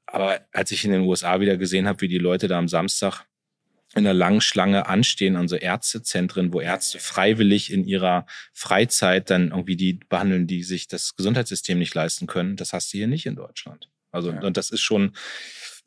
Aber 0.08 0.42
als 0.52 0.72
ich 0.72 0.86
in 0.86 0.92
den 0.92 1.02
USA 1.02 1.40
wieder 1.40 1.58
gesehen 1.58 1.88
habe, 1.88 2.02
wie 2.02 2.08
die 2.08 2.18
Leute 2.18 2.48
da 2.48 2.58
am 2.58 2.68
Samstag 2.68 3.26
in 3.96 4.06
einer 4.06 4.14
langen 4.14 4.42
Schlange 4.42 4.88
anstehen 4.88 5.38
an 5.38 5.48
so 5.48 5.56
Ärztezentren, 5.56 6.54
wo 6.54 6.60
Ärzte 6.60 7.00
freiwillig 7.00 7.72
in 7.72 7.86
ihrer 7.86 8.26
Freizeit 8.54 9.30
dann 9.30 9.50
irgendwie 9.50 9.78
die 9.78 9.94
behandeln, 9.94 10.48
die 10.48 10.64
sich 10.64 10.88
das 10.88 11.16
Gesundheitssystem 11.16 11.80
nicht 11.80 11.96
leisten 11.96 12.28
können, 12.28 12.58
das 12.58 12.74
hast 12.74 12.94
du 12.94 12.98
hier 12.98 13.08
nicht 13.08 13.26
in 13.26 13.36
Deutschland. 13.36 13.90
Also, 14.12 14.32
ja. 14.32 14.42
und 14.42 14.58
das 14.58 14.70
ist 14.70 14.82
schon, 14.82 15.14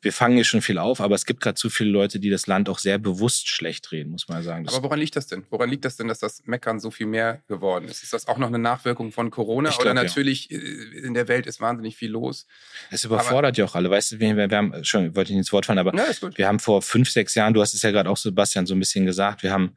wir 0.01 0.13
fangen 0.13 0.35
hier 0.35 0.45
schon 0.45 0.61
viel 0.61 0.77
auf, 0.77 1.01
aber 1.01 1.15
es 1.15 1.25
gibt 1.25 1.41
gerade 1.41 1.55
zu 1.55 1.69
viele 1.69 1.89
Leute, 1.89 2.19
die 2.19 2.29
das 2.29 2.47
Land 2.47 2.69
auch 2.69 2.79
sehr 2.79 2.97
bewusst 2.97 3.49
schlecht 3.49 3.91
reden, 3.91 4.11
muss 4.11 4.29
man 4.29 4.41
sagen. 4.43 4.63
Das 4.63 4.73
aber 4.73 4.85
woran 4.85 4.99
liegt 4.99 5.15
das 5.17 5.27
denn? 5.27 5.45
Woran 5.49 5.69
liegt 5.69 5.83
das 5.83 5.97
denn, 5.97 6.07
dass 6.07 6.19
das 6.19 6.43
Meckern 6.45 6.79
so 6.79 6.89
viel 6.89 7.05
mehr 7.05 7.41
geworden 7.47 7.85
ist? 7.85 8.01
Ist 8.01 8.13
das 8.13 8.27
auch 8.27 8.37
noch 8.37 8.47
eine 8.47 8.59
Nachwirkung 8.59 9.11
von 9.11 9.29
Corona? 9.29 9.69
Glaub, 9.69 9.81
Oder 9.81 9.93
natürlich 9.93 10.49
ja. 10.49 10.57
Äh, 10.57 10.99
in 11.05 11.13
der 11.13 11.27
Welt 11.27 11.47
ist 11.47 11.59
wahnsinnig 11.59 11.97
viel 11.97 12.11
los. 12.11 12.47
Es 12.91 13.03
überfordert 13.03 13.55
aber, 13.55 13.57
ja 13.57 13.65
auch 13.65 13.75
alle. 13.75 13.89
Weißt 13.89 14.13
du, 14.13 14.19
wir, 14.19 14.35
wir 14.37 14.57
haben, 14.57 14.83
schon, 14.85 15.15
wollte 15.15 15.31
ich 15.31 15.35
nicht 15.35 15.39
ins 15.39 15.53
Wort 15.53 15.65
fallen, 15.65 15.79
aber 15.79 15.93
ja, 15.95 16.05
wir 16.35 16.47
haben 16.47 16.59
vor 16.59 16.81
fünf, 16.81 17.09
sechs 17.09 17.35
Jahren, 17.35 17.53
du 17.53 17.61
hast 17.61 17.73
es 17.73 17.81
ja 17.81 17.91
gerade 17.91 18.09
auch, 18.09 18.17
Sebastian, 18.17 18.65
so 18.65 18.75
ein 18.75 18.79
bisschen 18.79 19.05
gesagt, 19.05 19.43
wir 19.43 19.51
haben 19.51 19.75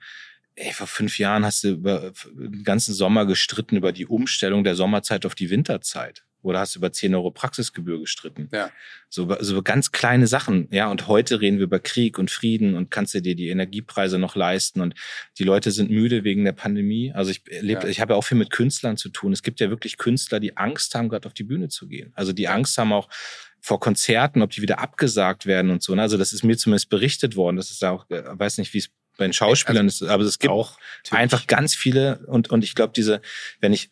Ey, 0.54 0.70
vor 0.74 0.86
fünf 0.86 1.18
Jahren 1.18 1.46
hast 1.46 1.64
du 1.64 1.68
über 1.70 2.12
den 2.30 2.62
ganzen 2.62 2.92
Sommer 2.92 3.24
gestritten 3.24 3.74
über 3.74 3.90
die 3.90 4.04
Umstellung 4.04 4.64
der 4.64 4.74
Sommerzeit 4.74 5.24
auf 5.24 5.34
die 5.34 5.48
Winterzeit 5.48 6.26
oder 6.42 6.60
hast 6.60 6.76
über 6.76 6.92
10 6.92 7.14
Euro 7.14 7.30
Praxisgebühr 7.30 8.00
gestritten? 8.00 8.48
Ja. 8.52 8.70
So, 9.08 9.36
so 9.40 9.62
ganz 9.62 9.92
kleine 9.92 10.26
Sachen, 10.26 10.68
ja. 10.70 10.90
Und 10.90 11.06
heute 11.08 11.40
reden 11.40 11.58
wir 11.58 11.64
über 11.64 11.78
Krieg 11.78 12.18
und 12.18 12.30
Frieden 12.30 12.74
und 12.74 12.90
kannst 12.90 13.14
du 13.14 13.22
dir 13.22 13.34
die 13.34 13.48
Energiepreise 13.48 14.18
noch 14.18 14.36
leisten 14.36 14.80
und 14.80 14.94
die 15.38 15.44
Leute 15.44 15.70
sind 15.70 15.90
müde 15.90 16.24
wegen 16.24 16.44
der 16.44 16.52
Pandemie. 16.52 17.12
Also 17.12 17.30
ich 17.30 17.42
erlebe, 17.50 17.82
ja. 17.82 17.88
ich 17.88 18.00
habe 18.00 18.14
ja 18.14 18.16
auch 18.16 18.24
viel 18.24 18.38
mit 18.38 18.50
Künstlern 18.50 18.96
zu 18.96 19.08
tun. 19.08 19.32
Es 19.32 19.42
gibt 19.42 19.60
ja 19.60 19.70
wirklich 19.70 19.98
Künstler, 19.98 20.40
die 20.40 20.56
Angst 20.56 20.94
haben, 20.94 21.08
gerade 21.08 21.26
auf 21.26 21.34
die 21.34 21.44
Bühne 21.44 21.68
zu 21.68 21.86
gehen. 21.86 22.12
Also 22.14 22.32
die 22.32 22.48
Angst 22.48 22.76
haben 22.78 22.92
auch 22.92 23.08
vor 23.60 23.78
Konzerten, 23.78 24.42
ob 24.42 24.50
die 24.50 24.60
wieder 24.60 24.80
abgesagt 24.80 25.46
werden 25.46 25.70
und 25.70 25.82
so. 25.82 25.94
Ne? 25.94 26.02
Also 26.02 26.18
das 26.18 26.32
ist 26.32 26.42
mir 26.42 26.56
zumindest 26.56 26.90
berichtet 26.90 27.36
worden. 27.36 27.56
Das 27.56 27.70
ist 27.70 27.84
auch, 27.84 28.10
äh, 28.10 28.22
weiß 28.26 28.58
nicht, 28.58 28.74
wie 28.74 28.78
es 28.78 28.90
bei 29.16 29.24
den 29.26 29.32
Schauspielern 29.32 29.86
also, 29.86 30.06
ist, 30.06 30.10
aber 30.10 30.24
es 30.24 30.38
gibt 30.38 30.52
auch 30.52 30.78
einfach 31.10 31.46
ganz 31.46 31.74
viele 31.74 32.24
und 32.26 32.50
und 32.50 32.64
ich 32.64 32.74
glaube 32.74 32.92
diese, 32.96 33.20
wenn 33.60 33.72
ich 33.72 33.90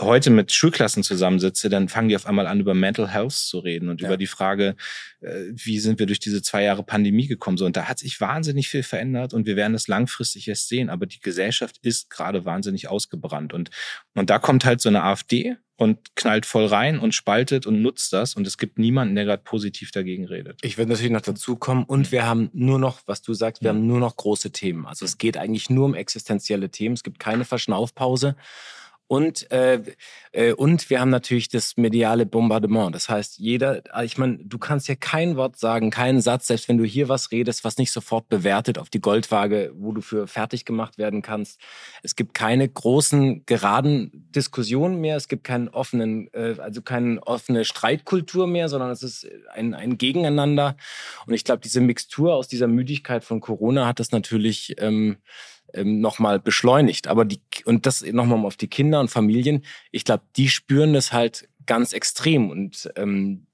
heute 0.00 0.30
mit 0.30 0.52
Schulklassen 0.52 1.02
zusammensitze, 1.02 1.68
dann 1.68 1.88
fangen 1.88 2.08
die 2.08 2.16
auf 2.16 2.26
einmal 2.26 2.46
an, 2.46 2.60
über 2.60 2.74
Mental 2.74 3.08
Health 3.08 3.32
zu 3.32 3.58
reden 3.58 3.88
und 3.88 4.00
ja. 4.00 4.08
über 4.08 4.16
die 4.16 4.26
Frage, 4.26 4.76
äh, 5.20 5.44
wie 5.52 5.78
sind 5.80 5.98
wir 5.98 6.06
durch 6.06 6.20
diese 6.20 6.42
zwei 6.42 6.62
Jahre 6.62 6.82
Pandemie 6.82 7.26
gekommen. 7.26 7.56
So, 7.56 7.66
und 7.66 7.76
da 7.76 7.88
hat 7.88 7.98
sich 7.98 8.20
wahnsinnig 8.20 8.68
viel 8.68 8.82
verändert 8.82 9.34
und 9.34 9.46
wir 9.46 9.56
werden 9.56 9.72
das 9.72 9.88
langfristig 9.88 10.46
erst 10.48 10.68
sehen. 10.68 10.90
Aber 10.90 11.06
die 11.06 11.20
Gesellschaft 11.20 11.78
ist 11.82 12.10
gerade 12.10 12.44
wahnsinnig 12.44 12.88
ausgebrannt. 12.88 13.52
Und, 13.52 13.70
und 14.14 14.30
da 14.30 14.38
kommt 14.38 14.64
halt 14.64 14.80
so 14.80 14.88
eine 14.88 15.02
AfD 15.02 15.56
und 15.76 16.16
knallt 16.16 16.46
voll 16.46 16.66
rein 16.66 16.98
und 16.98 17.14
spaltet 17.14 17.66
und 17.66 17.82
nutzt 17.82 18.12
das. 18.12 18.34
Und 18.34 18.46
es 18.46 18.58
gibt 18.58 18.78
niemanden, 18.78 19.14
der 19.14 19.24
gerade 19.24 19.42
positiv 19.42 19.90
dagegen 19.92 20.26
redet. 20.26 20.58
Ich 20.62 20.78
würde 20.78 20.90
natürlich 20.90 21.12
noch 21.12 21.20
dazu 21.20 21.56
kommen. 21.56 21.84
Und 21.84 22.12
wir 22.12 22.26
haben 22.26 22.50
nur 22.52 22.78
noch, 22.78 23.00
was 23.06 23.22
du 23.22 23.32
sagst, 23.32 23.62
wir 23.62 23.70
haben 23.70 23.86
nur 23.86 24.00
noch 24.00 24.16
große 24.16 24.50
Themen. 24.50 24.86
Also 24.86 25.04
es 25.04 25.18
geht 25.18 25.36
eigentlich 25.36 25.70
nur 25.70 25.84
um 25.84 25.94
existenzielle 25.94 26.70
Themen. 26.70 26.94
Es 26.94 27.04
gibt 27.04 27.18
keine 27.18 27.44
Verschnaufpause. 27.44 28.36
Und, 29.08 29.50
äh, 29.50 29.80
äh, 30.32 30.52
und 30.52 30.90
wir 30.90 31.00
haben 31.00 31.08
natürlich 31.08 31.48
das 31.48 31.78
mediale 31.78 32.26
Bombardement. 32.26 32.94
Das 32.94 33.08
heißt, 33.08 33.38
jeder, 33.38 33.82
ah, 33.90 34.04
ich 34.04 34.18
meine, 34.18 34.36
du 34.36 34.58
kannst 34.58 34.86
ja 34.86 34.96
kein 34.96 35.36
Wort 35.36 35.58
sagen, 35.58 35.90
keinen 35.90 36.20
Satz, 36.20 36.46
selbst 36.46 36.68
wenn 36.68 36.76
du 36.76 36.84
hier 36.84 37.08
was 37.08 37.32
redest, 37.32 37.64
was 37.64 37.78
nicht 37.78 37.90
sofort 37.90 38.28
bewertet 38.28 38.78
auf 38.78 38.90
die 38.90 39.00
Goldwaage, 39.00 39.72
wo 39.74 39.92
du 39.92 40.02
für 40.02 40.26
fertig 40.26 40.66
gemacht 40.66 40.98
werden 40.98 41.22
kannst. 41.22 41.58
Es 42.02 42.16
gibt 42.16 42.34
keine 42.34 42.68
großen, 42.68 43.46
geraden 43.46 44.28
Diskussionen 44.34 45.00
mehr. 45.00 45.16
Es 45.16 45.28
gibt 45.28 45.42
keinen 45.42 45.68
offenen, 45.68 46.28
äh, 46.34 46.56
also 46.58 46.82
keine 46.82 47.26
offene 47.26 47.64
Streitkultur 47.64 48.46
mehr, 48.46 48.68
sondern 48.68 48.90
es 48.90 49.02
ist 49.02 49.26
ein, 49.54 49.72
ein 49.72 49.96
Gegeneinander. 49.96 50.76
Und 51.26 51.32
ich 51.32 51.44
glaube, 51.44 51.60
diese 51.60 51.80
Mixtur 51.80 52.34
aus 52.34 52.46
dieser 52.46 52.66
Müdigkeit 52.66 53.24
von 53.24 53.40
Corona 53.40 53.86
hat 53.86 54.00
das 54.00 54.12
natürlich 54.12 54.76
ähm, 54.78 55.16
ähm, 55.74 56.00
nochmal 56.00 56.38
beschleunigt. 56.40 57.06
Aber 57.06 57.24
die, 57.24 57.40
und 57.64 57.86
das 57.86 58.02
nochmal 58.02 58.44
auf 58.44 58.56
die 58.56 58.68
Kinder 58.68 59.00
und 59.00 59.10
Familien, 59.10 59.64
ich 59.90 60.04
glaube, 60.04 60.24
die 60.36 60.48
spüren 60.48 60.92
das 60.92 61.12
halt 61.12 61.48
ganz 61.66 61.92
extrem. 61.92 62.50
Und 62.50 62.90
ähm, 62.96 63.46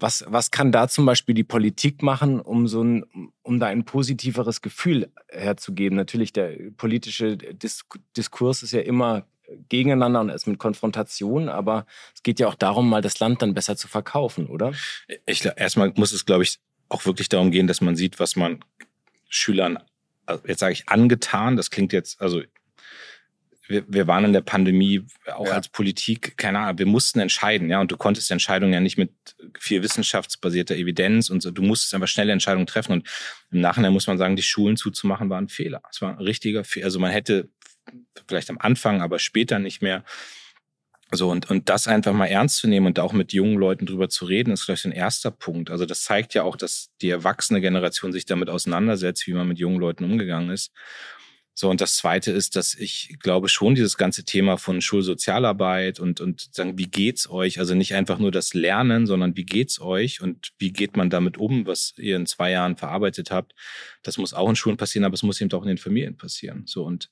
Was, 0.00 0.24
was 0.28 0.52
kann 0.52 0.70
da 0.70 0.86
zum 0.86 1.06
Beispiel 1.06 1.34
die 1.34 1.42
Politik 1.42 2.02
machen, 2.02 2.40
um 2.40 2.68
so 2.68 2.84
ein, 2.84 3.04
um 3.42 3.58
da 3.58 3.66
ein 3.66 3.84
positiveres 3.84 4.62
Gefühl 4.62 5.10
herzugeben? 5.28 5.96
Natürlich, 5.96 6.32
der 6.32 6.54
politische 6.76 7.36
Dis 7.36 7.84
Diskurs 8.16 8.62
ist 8.62 8.72
ja 8.72 8.80
immer 8.80 9.26
gegeneinander 9.68 10.20
und 10.20 10.28
erst 10.28 10.46
mit 10.46 10.58
Konfrontation, 10.58 11.48
aber 11.48 11.84
es 12.14 12.22
geht 12.22 12.38
ja 12.38 12.46
auch 12.46 12.54
darum, 12.54 12.88
mal 12.88 13.02
das 13.02 13.18
Land 13.18 13.42
dann 13.42 13.54
besser 13.54 13.76
zu 13.76 13.88
verkaufen, 13.88 14.46
oder? 14.46 14.72
Ich, 15.26 15.44
erstmal 15.44 15.92
muss 15.96 16.12
es, 16.12 16.24
glaube 16.24 16.44
ich, 16.44 16.60
auch 16.90 17.04
wirklich 17.04 17.28
darum 17.28 17.50
gehen, 17.50 17.66
dass 17.66 17.80
man 17.80 17.96
sieht, 17.96 18.20
was 18.20 18.36
man 18.36 18.60
Schülern, 19.28 19.78
jetzt 20.46 20.60
sage 20.60 20.72
ich 20.72 20.88
angetan, 20.88 21.56
das 21.56 21.70
klingt 21.70 21.92
jetzt, 21.92 22.20
also 22.20 22.42
wir, 23.68 23.84
wir 23.86 24.06
waren 24.06 24.24
in 24.24 24.32
der 24.32 24.40
Pandemie 24.40 25.04
auch 25.26 25.46
ja. 25.46 25.52
als 25.52 25.68
Politik, 25.68 26.38
keine 26.38 26.60
Ahnung, 26.60 26.78
wir 26.78 26.86
mussten 26.86 27.20
entscheiden, 27.20 27.68
ja, 27.68 27.80
und 27.80 27.92
du 27.92 27.96
konntest 27.96 28.30
Entscheidungen 28.30 28.72
ja 28.72 28.80
nicht 28.80 28.96
mit 28.96 29.12
viel 29.58 29.82
wissenschaftsbasierter 29.82 30.74
Evidenz 30.74 31.30
und 31.30 31.42
so, 31.42 31.50
du 31.50 31.62
musstest 31.62 31.94
einfach 31.94 32.08
schnelle 32.08 32.32
Entscheidungen 32.32 32.66
treffen 32.66 32.92
und 32.92 33.08
im 33.50 33.60
Nachhinein 33.60 33.92
muss 33.92 34.06
man 34.06 34.18
sagen, 34.18 34.36
die 34.36 34.42
Schulen 34.42 34.76
zuzumachen 34.76 35.28
war 35.30 35.38
ein 35.38 35.48
Fehler. 35.48 35.82
Es 35.90 36.00
war 36.00 36.10
ein 36.10 36.24
richtiger 36.24 36.64
Fehler, 36.64 36.86
also 36.86 36.98
man 36.98 37.10
hätte 37.10 37.50
vielleicht 38.26 38.50
am 38.50 38.58
Anfang, 38.58 39.02
aber 39.02 39.18
später 39.18 39.58
nicht 39.58 39.82
mehr 39.82 40.04
so, 41.10 41.30
und, 41.30 41.50
und 41.50 41.70
das 41.70 41.88
einfach 41.88 42.12
mal 42.12 42.26
ernst 42.26 42.58
zu 42.58 42.68
nehmen 42.68 42.86
und 42.86 42.98
auch 42.98 43.14
mit 43.14 43.32
jungen 43.32 43.56
Leuten 43.56 43.86
drüber 43.86 44.10
zu 44.10 44.26
reden, 44.26 44.52
ist, 44.52 44.66
glaube 44.66 44.78
ich, 44.78 44.84
ein 44.84 44.92
erster 44.92 45.30
Punkt. 45.30 45.70
Also 45.70 45.86
das 45.86 46.02
zeigt 46.02 46.34
ja 46.34 46.42
auch, 46.42 46.56
dass 46.56 46.90
die 47.00 47.08
erwachsene 47.08 47.62
Generation 47.62 48.12
sich 48.12 48.26
damit 48.26 48.50
auseinandersetzt, 48.50 49.26
wie 49.26 49.32
man 49.32 49.48
mit 49.48 49.58
jungen 49.58 49.80
Leuten 49.80 50.04
umgegangen 50.04 50.50
ist. 50.50 50.70
So, 51.54 51.68
und 51.70 51.80
das 51.80 51.96
zweite 51.96 52.30
ist, 52.30 52.54
dass 52.54 52.74
ich 52.74 53.16
glaube 53.18 53.48
schon 53.48 53.74
dieses 53.74 53.96
ganze 53.96 54.24
Thema 54.24 54.58
von 54.58 54.80
Schulsozialarbeit 54.80 55.98
und, 55.98 56.20
und 56.20 56.54
sagen, 56.54 56.78
wie 56.78 56.86
geht's 56.86 57.28
euch? 57.28 57.58
Also 57.58 57.74
nicht 57.74 57.94
einfach 57.94 58.20
nur 58.20 58.30
das 58.30 58.54
Lernen, 58.54 59.06
sondern 59.06 59.34
wie 59.36 59.44
geht's 59.44 59.80
euch 59.80 60.20
und 60.20 60.52
wie 60.58 60.72
geht 60.72 60.96
man 60.96 61.10
damit 61.10 61.36
um, 61.36 61.66
was 61.66 61.94
ihr 61.96 62.14
in 62.14 62.26
zwei 62.26 62.52
Jahren 62.52 62.76
verarbeitet 62.76 63.32
habt? 63.32 63.54
Das 64.04 64.18
muss 64.18 64.34
auch 64.34 64.48
in 64.48 64.54
Schulen 64.54 64.76
passieren, 64.76 65.04
aber 65.04 65.14
es 65.14 65.24
muss 65.24 65.40
eben 65.40 65.50
auch 65.50 65.62
in 65.62 65.68
den 65.68 65.78
Familien 65.78 66.16
passieren. 66.16 66.62
So, 66.66 66.84
und 66.84 67.10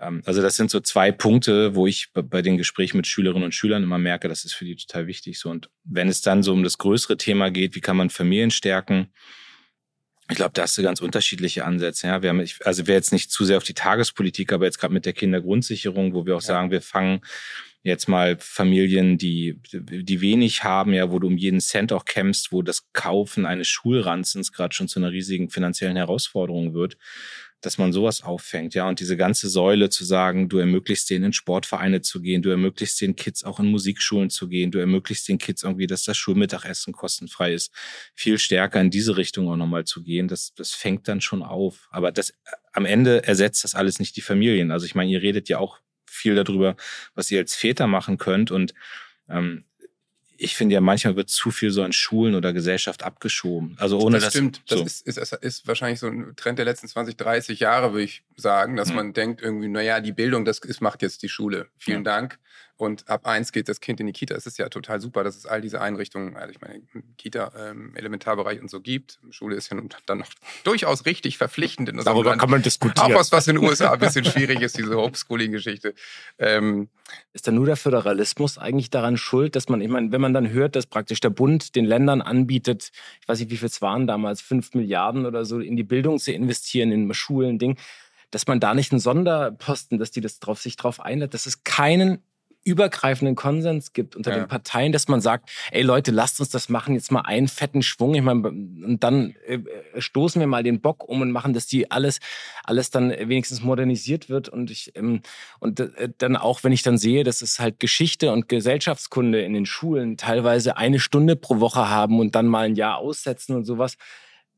also 0.00 0.40
das 0.40 0.56
sind 0.56 0.70
so 0.70 0.80
zwei 0.80 1.12
Punkte, 1.12 1.74
wo 1.74 1.86
ich 1.86 2.10
bei 2.12 2.42
den 2.42 2.56
Gesprächen 2.56 2.96
mit 2.96 3.06
Schülerinnen 3.06 3.44
und 3.44 3.54
Schülern 3.54 3.82
immer 3.82 3.98
merke, 3.98 4.28
das 4.28 4.44
ist 4.44 4.54
für 4.54 4.64
die 4.64 4.76
total 4.76 5.06
wichtig. 5.06 5.38
So, 5.38 5.50
und 5.50 5.70
wenn 5.84 6.08
es 6.08 6.22
dann 6.22 6.42
so 6.42 6.52
um 6.52 6.62
das 6.62 6.78
größere 6.78 7.16
Thema 7.16 7.50
geht, 7.50 7.74
wie 7.74 7.80
kann 7.80 7.96
man 7.96 8.10
Familien 8.10 8.50
stärken? 8.50 9.12
Ich 10.30 10.36
glaube, 10.36 10.52
da 10.54 10.62
hast 10.62 10.78
du 10.78 10.82
ganz 10.82 11.00
unterschiedliche 11.00 11.64
Ansätze. 11.64 12.06
Ja, 12.06 12.22
wir 12.22 12.30
haben, 12.30 12.44
also 12.64 12.86
wir 12.86 12.94
jetzt 12.94 13.12
nicht 13.12 13.30
zu 13.30 13.44
sehr 13.44 13.56
auf 13.56 13.64
die 13.64 13.74
Tagespolitik, 13.74 14.52
aber 14.52 14.64
jetzt 14.64 14.78
gerade 14.78 14.94
mit 14.94 15.04
der 15.04 15.12
Kindergrundsicherung, 15.12 16.14
wo 16.14 16.24
wir 16.24 16.36
auch 16.36 16.42
ja. 16.42 16.46
sagen, 16.46 16.70
wir 16.70 16.80
fangen 16.80 17.20
jetzt 17.82 18.08
mal 18.08 18.36
Familien, 18.38 19.18
die, 19.18 19.60
die 19.72 20.20
wenig 20.20 20.64
haben, 20.64 20.92
ja, 20.92 21.10
wo 21.10 21.18
du 21.18 21.26
um 21.26 21.36
jeden 21.36 21.60
Cent 21.60 21.92
auch 21.92 22.04
kämpfst, 22.04 22.52
wo 22.52 22.62
das 22.62 22.92
Kaufen 22.92 23.44
eines 23.44 23.68
Schulranzens 23.68 24.52
gerade 24.52 24.74
schon 24.74 24.86
zu 24.86 25.00
einer 25.00 25.10
riesigen 25.10 25.50
finanziellen 25.50 25.96
Herausforderung 25.96 26.74
wird 26.74 26.96
dass 27.60 27.78
man 27.78 27.92
sowas 27.92 28.22
auffängt, 28.22 28.74
ja, 28.74 28.88
und 28.88 29.00
diese 29.00 29.16
ganze 29.16 29.48
Säule 29.48 29.90
zu 29.90 30.04
sagen, 30.04 30.48
du 30.48 30.58
ermöglichst 30.58 31.10
denen 31.10 31.26
in 31.26 31.32
Sportvereine 31.32 32.00
zu 32.00 32.20
gehen, 32.20 32.42
du 32.42 32.48
ermöglichst 32.48 33.00
den 33.00 33.16
Kids 33.16 33.44
auch 33.44 33.60
in 33.60 33.66
Musikschulen 33.66 34.30
zu 34.30 34.48
gehen, 34.48 34.70
du 34.70 34.78
ermöglichst 34.78 35.28
den 35.28 35.38
Kids 35.38 35.62
irgendwie, 35.62 35.86
dass 35.86 36.04
das 36.04 36.16
Schulmittagessen 36.16 36.92
kostenfrei 36.92 37.52
ist, 37.52 37.72
viel 38.14 38.38
stärker 38.38 38.80
in 38.80 38.90
diese 38.90 39.16
Richtung 39.16 39.48
auch 39.48 39.56
nochmal 39.56 39.84
zu 39.84 40.02
gehen, 40.02 40.28
das, 40.28 40.54
das 40.54 40.72
fängt 40.72 41.08
dann 41.08 41.20
schon 41.20 41.42
auf. 41.42 41.88
Aber 41.90 42.12
das, 42.12 42.32
am 42.72 42.86
Ende 42.86 43.24
ersetzt 43.24 43.64
das 43.64 43.74
alles 43.74 43.98
nicht 43.98 44.16
die 44.16 44.22
Familien. 44.22 44.70
Also 44.70 44.86
ich 44.86 44.94
meine, 44.94 45.10
ihr 45.10 45.22
redet 45.22 45.48
ja 45.48 45.58
auch 45.58 45.80
viel 46.06 46.34
darüber, 46.34 46.76
was 47.14 47.30
ihr 47.30 47.38
als 47.38 47.54
Väter 47.54 47.86
machen 47.86 48.18
könnt 48.18 48.50
und 48.50 48.74
ähm, 49.28 49.64
ich 50.40 50.56
finde 50.56 50.74
ja, 50.74 50.80
manchmal 50.80 51.16
wird 51.16 51.28
zu 51.28 51.50
viel 51.50 51.70
so 51.70 51.82
an 51.82 51.92
Schulen 51.92 52.34
oder 52.34 52.52
Gesellschaft 52.52 53.02
abgeschoben. 53.02 53.76
Also 53.78 53.98
ohne 54.00 54.18
das. 54.18 54.32
Stimmt, 54.32 54.62
das, 54.68 54.78
so. 54.78 54.84
ist, 54.84 55.06
ist, 55.06 55.32
ist 55.34 55.68
wahrscheinlich 55.68 56.00
so 56.00 56.06
ein 56.06 56.34
Trend 56.34 56.58
der 56.58 56.64
letzten 56.64 56.88
20, 56.88 57.16
30 57.16 57.60
Jahre, 57.60 57.92
würde 57.92 58.04
ich 58.04 58.22
sagen, 58.36 58.76
dass 58.76 58.88
hm. 58.88 58.96
man 58.96 59.12
denkt 59.12 59.42
irgendwie, 59.42 59.68
naja, 59.68 60.00
die 60.00 60.12
Bildung, 60.12 60.46
das 60.46 60.58
ist, 60.60 60.80
macht 60.80 61.02
jetzt 61.02 61.22
die 61.22 61.28
Schule. 61.28 61.68
Vielen 61.76 62.04
ja. 62.04 62.12
Dank. 62.12 62.38
Und 62.80 63.08
ab 63.10 63.26
eins 63.26 63.52
geht 63.52 63.68
das 63.68 63.80
Kind 63.80 64.00
in 64.00 64.06
die 64.06 64.14
Kita. 64.14 64.34
Es 64.34 64.46
ist 64.46 64.58
ja 64.58 64.70
total 64.70 65.00
super, 65.00 65.22
dass 65.22 65.36
es 65.36 65.44
all 65.44 65.60
diese 65.60 65.82
Einrichtungen, 65.82 66.36
also 66.36 66.50
ich 66.50 66.62
meine, 66.62 66.80
Kita, 67.18 67.52
ähm, 67.58 67.92
Elementarbereich 67.94 68.58
und 68.58 68.70
so 68.70 68.80
gibt. 68.80 69.20
Schule 69.28 69.54
ist 69.54 69.70
ja 69.70 69.76
dann 70.06 70.18
noch 70.18 70.28
durchaus 70.64 71.04
richtig 71.04 71.36
verpflichtend. 71.36 71.90
In 71.90 71.98
Darüber 71.98 72.38
kann 72.38 72.48
man 72.48 72.62
diskutieren. 72.62 73.12
Auch 73.12 73.18
was, 73.18 73.32
was 73.32 73.48
in 73.48 73.56
den 73.56 73.64
USA 73.64 73.92
ein 73.92 73.98
bisschen 73.98 74.24
schwierig 74.24 74.62
ist, 74.62 74.78
diese 74.78 74.96
Homeschooling-Geschichte. 74.96 75.94
Ähm, 76.38 76.88
ist 77.34 77.46
dann 77.46 77.56
nur 77.56 77.66
der 77.66 77.76
Föderalismus 77.76 78.56
eigentlich 78.56 78.88
daran 78.88 79.18
schuld, 79.18 79.56
dass 79.56 79.68
man, 79.68 79.82
ich 79.82 79.88
meine, 79.88 80.10
wenn 80.10 80.20
man 80.22 80.32
dann 80.32 80.48
hört, 80.48 80.74
dass 80.74 80.86
praktisch 80.86 81.20
der 81.20 81.30
Bund 81.30 81.76
den 81.76 81.84
Ländern 81.84 82.22
anbietet, 82.22 82.92
ich 83.20 83.28
weiß 83.28 83.40
nicht, 83.40 83.50
wie 83.50 83.58
viel 83.58 83.68
es 83.68 83.82
waren 83.82 84.06
damals, 84.06 84.40
fünf 84.40 84.72
Milliarden 84.72 85.26
oder 85.26 85.44
so 85.44 85.60
in 85.60 85.76
die 85.76 85.84
Bildung 85.84 86.18
zu 86.18 86.32
investieren, 86.32 86.92
in 86.92 87.12
Schulen, 87.12 87.58
Ding, 87.58 87.76
dass 88.30 88.46
man 88.46 88.58
da 88.58 88.74
nicht 88.74 88.92
einen 88.92 89.00
Sonderposten, 89.00 89.98
dass 89.98 90.12
die 90.12 90.22
das 90.22 90.38
drauf, 90.38 90.60
sich 90.60 90.76
drauf 90.76 91.00
einlädt, 91.00 91.34
dass 91.34 91.46
es 91.46 91.64
keinen 91.64 92.22
übergreifenden 92.62 93.36
Konsens 93.36 93.92
gibt 93.92 94.16
unter 94.16 94.32
ja. 94.32 94.38
den 94.38 94.48
Parteien, 94.48 94.92
dass 94.92 95.08
man 95.08 95.20
sagt, 95.20 95.50
ey 95.70 95.82
Leute, 95.82 96.10
lasst 96.10 96.40
uns 96.40 96.50
das 96.50 96.68
machen, 96.68 96.94
jetzt 96.94 97.10
mal 97.10 97.22
einen 97.22 97.48
fetten 97.48 97.82
Schwung. 97.82 98.14
Ich 98.14 98.22
meine, 98.22 98.48
und 98.48 98.98
dann 99.00 99.34
äh, 99.46 99.58
stoßen 99.98 100.40
wir 100.40 100.46
mal 100.46 100.62
den 100.62 100.80
Bock 100.80 101.08
um 101.08 101.22
und 101.22 101.30
machen, 101.30 101.54
dass 101.54 101.66
die 101.66 101.90
alles, 101.90 102.20
alles 102.64 102.90
dann 102.90 103.10
wenigstens 103.10 103.62
modernisiert 103.62 104.28
wird. 104.28 104.48
Und 104.48 104.70
ich, 104.70 104.94
ähm, 104.94 105.22
und 105.58 105.80
äh, 105.80 106.10
dann 106.18 106.36
auch, 106.36 106.62
wenn 106.62 106.72
ich 106.72 106.82
dann 106.82 106.98
sehe, 106.98 107.24
dass 107.24 107.40
es 107.40 107.60
halt 107.60 107.80
Geschichte 107.80 108.30
und 108.32 108.48
Gesellschaftskunde 108.48 109.40
in 109.40 109.54
den 109.54 109.66
Schulen 109.66 110.16
teilweise 110.18 110.76
eine 110.76 111.00
Stunde 111.00 111.36
pro 111.36 111.60
Woche 111.60 111.88
haben 111.88 112.20
und 112.20 112.34
dann 112.34 112.46
mal 112.46 112.66
ein 112.66 112.76
Jahr 112.76 112.98
aussetzen 112.98 113.56
und 113.56 113.64
sowas 113.64 113.96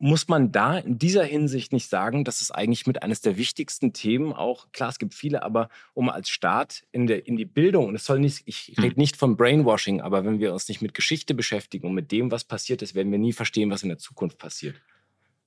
muss 0.03 0.27
man 0.27 0.51
da 0.51 0.79
in 0.79 0.99
dieser 0.99 1.23
Hinsicht 1.23 1.73
nicht 1.73 1.89
sagen, 1.89 2.25
dass 2.25 2.41
es 2.41 2.51
eigentlich 2.51 2.89
mit 2.89 3.05
eines 3.05 3.21
der 3.21 3.37
wichtigsten 3.37 3.93
Themen 3.93 4.33
auch, 4.33 4.73
klar, 4.73 4.89
es 4.89 4.99
gibt 4.99 5.15
viele, 5.15 5.45
aber 5.45 5.69
um 5.95 6.11
als 6.11 6.29
Staat 6.29 6.83
in, 6.91 7.07
der, 7.07 7.29
in 7.29 7.37
die 7.37 7.45
Bildung, 7.45 7.87
und 7.87 7.95
es 7.95 8.05
soll 8.05 8.19
nicht, 8.19 8.43
ich 8.47 8.75
rede 8.83 8.99
nicht 8.99 9.17
von 9.17 9.37
Brainwashing, 9.37 10.01
aber 10.01 10.25
wenn 10.25 10.41
wir 10.41 10.53
uns 10.53 10.69
nicht 10.69 10.83
mit 10.83 10.93
Geschichte 10.93 11.35
beschäftigen 11.35 11.87
und 11.87 11.95
mit 11.95 12.11
dem, 12.11 12.33
was 12.33 12.43
passiert 12.43 12.83
ist, 12.83 12.97
werden 12.97 13.13
wir 13.13 13.21
nie 13.21 13.33
verstehen, 13.33 13.71
was 13.71 13.85
in 13.85 13.91
der 13.91 13.99
Zukunft 13.99 14.39
passiert. 14.39 14.75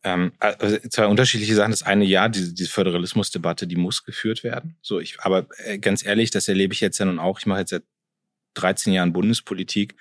Ähm, 0.06 0.32
also 0.39 0.78
zwei 0.88 1.08
unterschiedliche 1.08 1.54
Sachen. 1.54 1.72
Das 1.72 1.84
eine, 1.84 2.06
ja, 2.06 2.30
diese, 2.30 2.54
diese 2.54 2.70
Föderalismusdebatte, 2.70 3.68
die 3.68 3.76
muss 3.76 4.06
geführt 4.06 4.46
werden. 4.46 4.78
So, 4.82 5.02
ich, 5.02 5.20
aber 5.20 5.48
äh, 5.65 5.80
ganz 5.80 6.06
ehrlich, 6.06 6.32
das 6.32 6.48
erlebe 6.48 6.74
ich 6.74 6.80
jetzt 6.80 6.98
ja 6.98 7.06
nun 7.06 7.20
auch. 7.20 7.39
Ich 7.39 7.46
mache 7.46 7.60
jetzt 7.60 7.72
seit 7.72 7.84
13 8.54 8.94
Jahren 8.94 9.12
Bundespolitik 9.12 9.96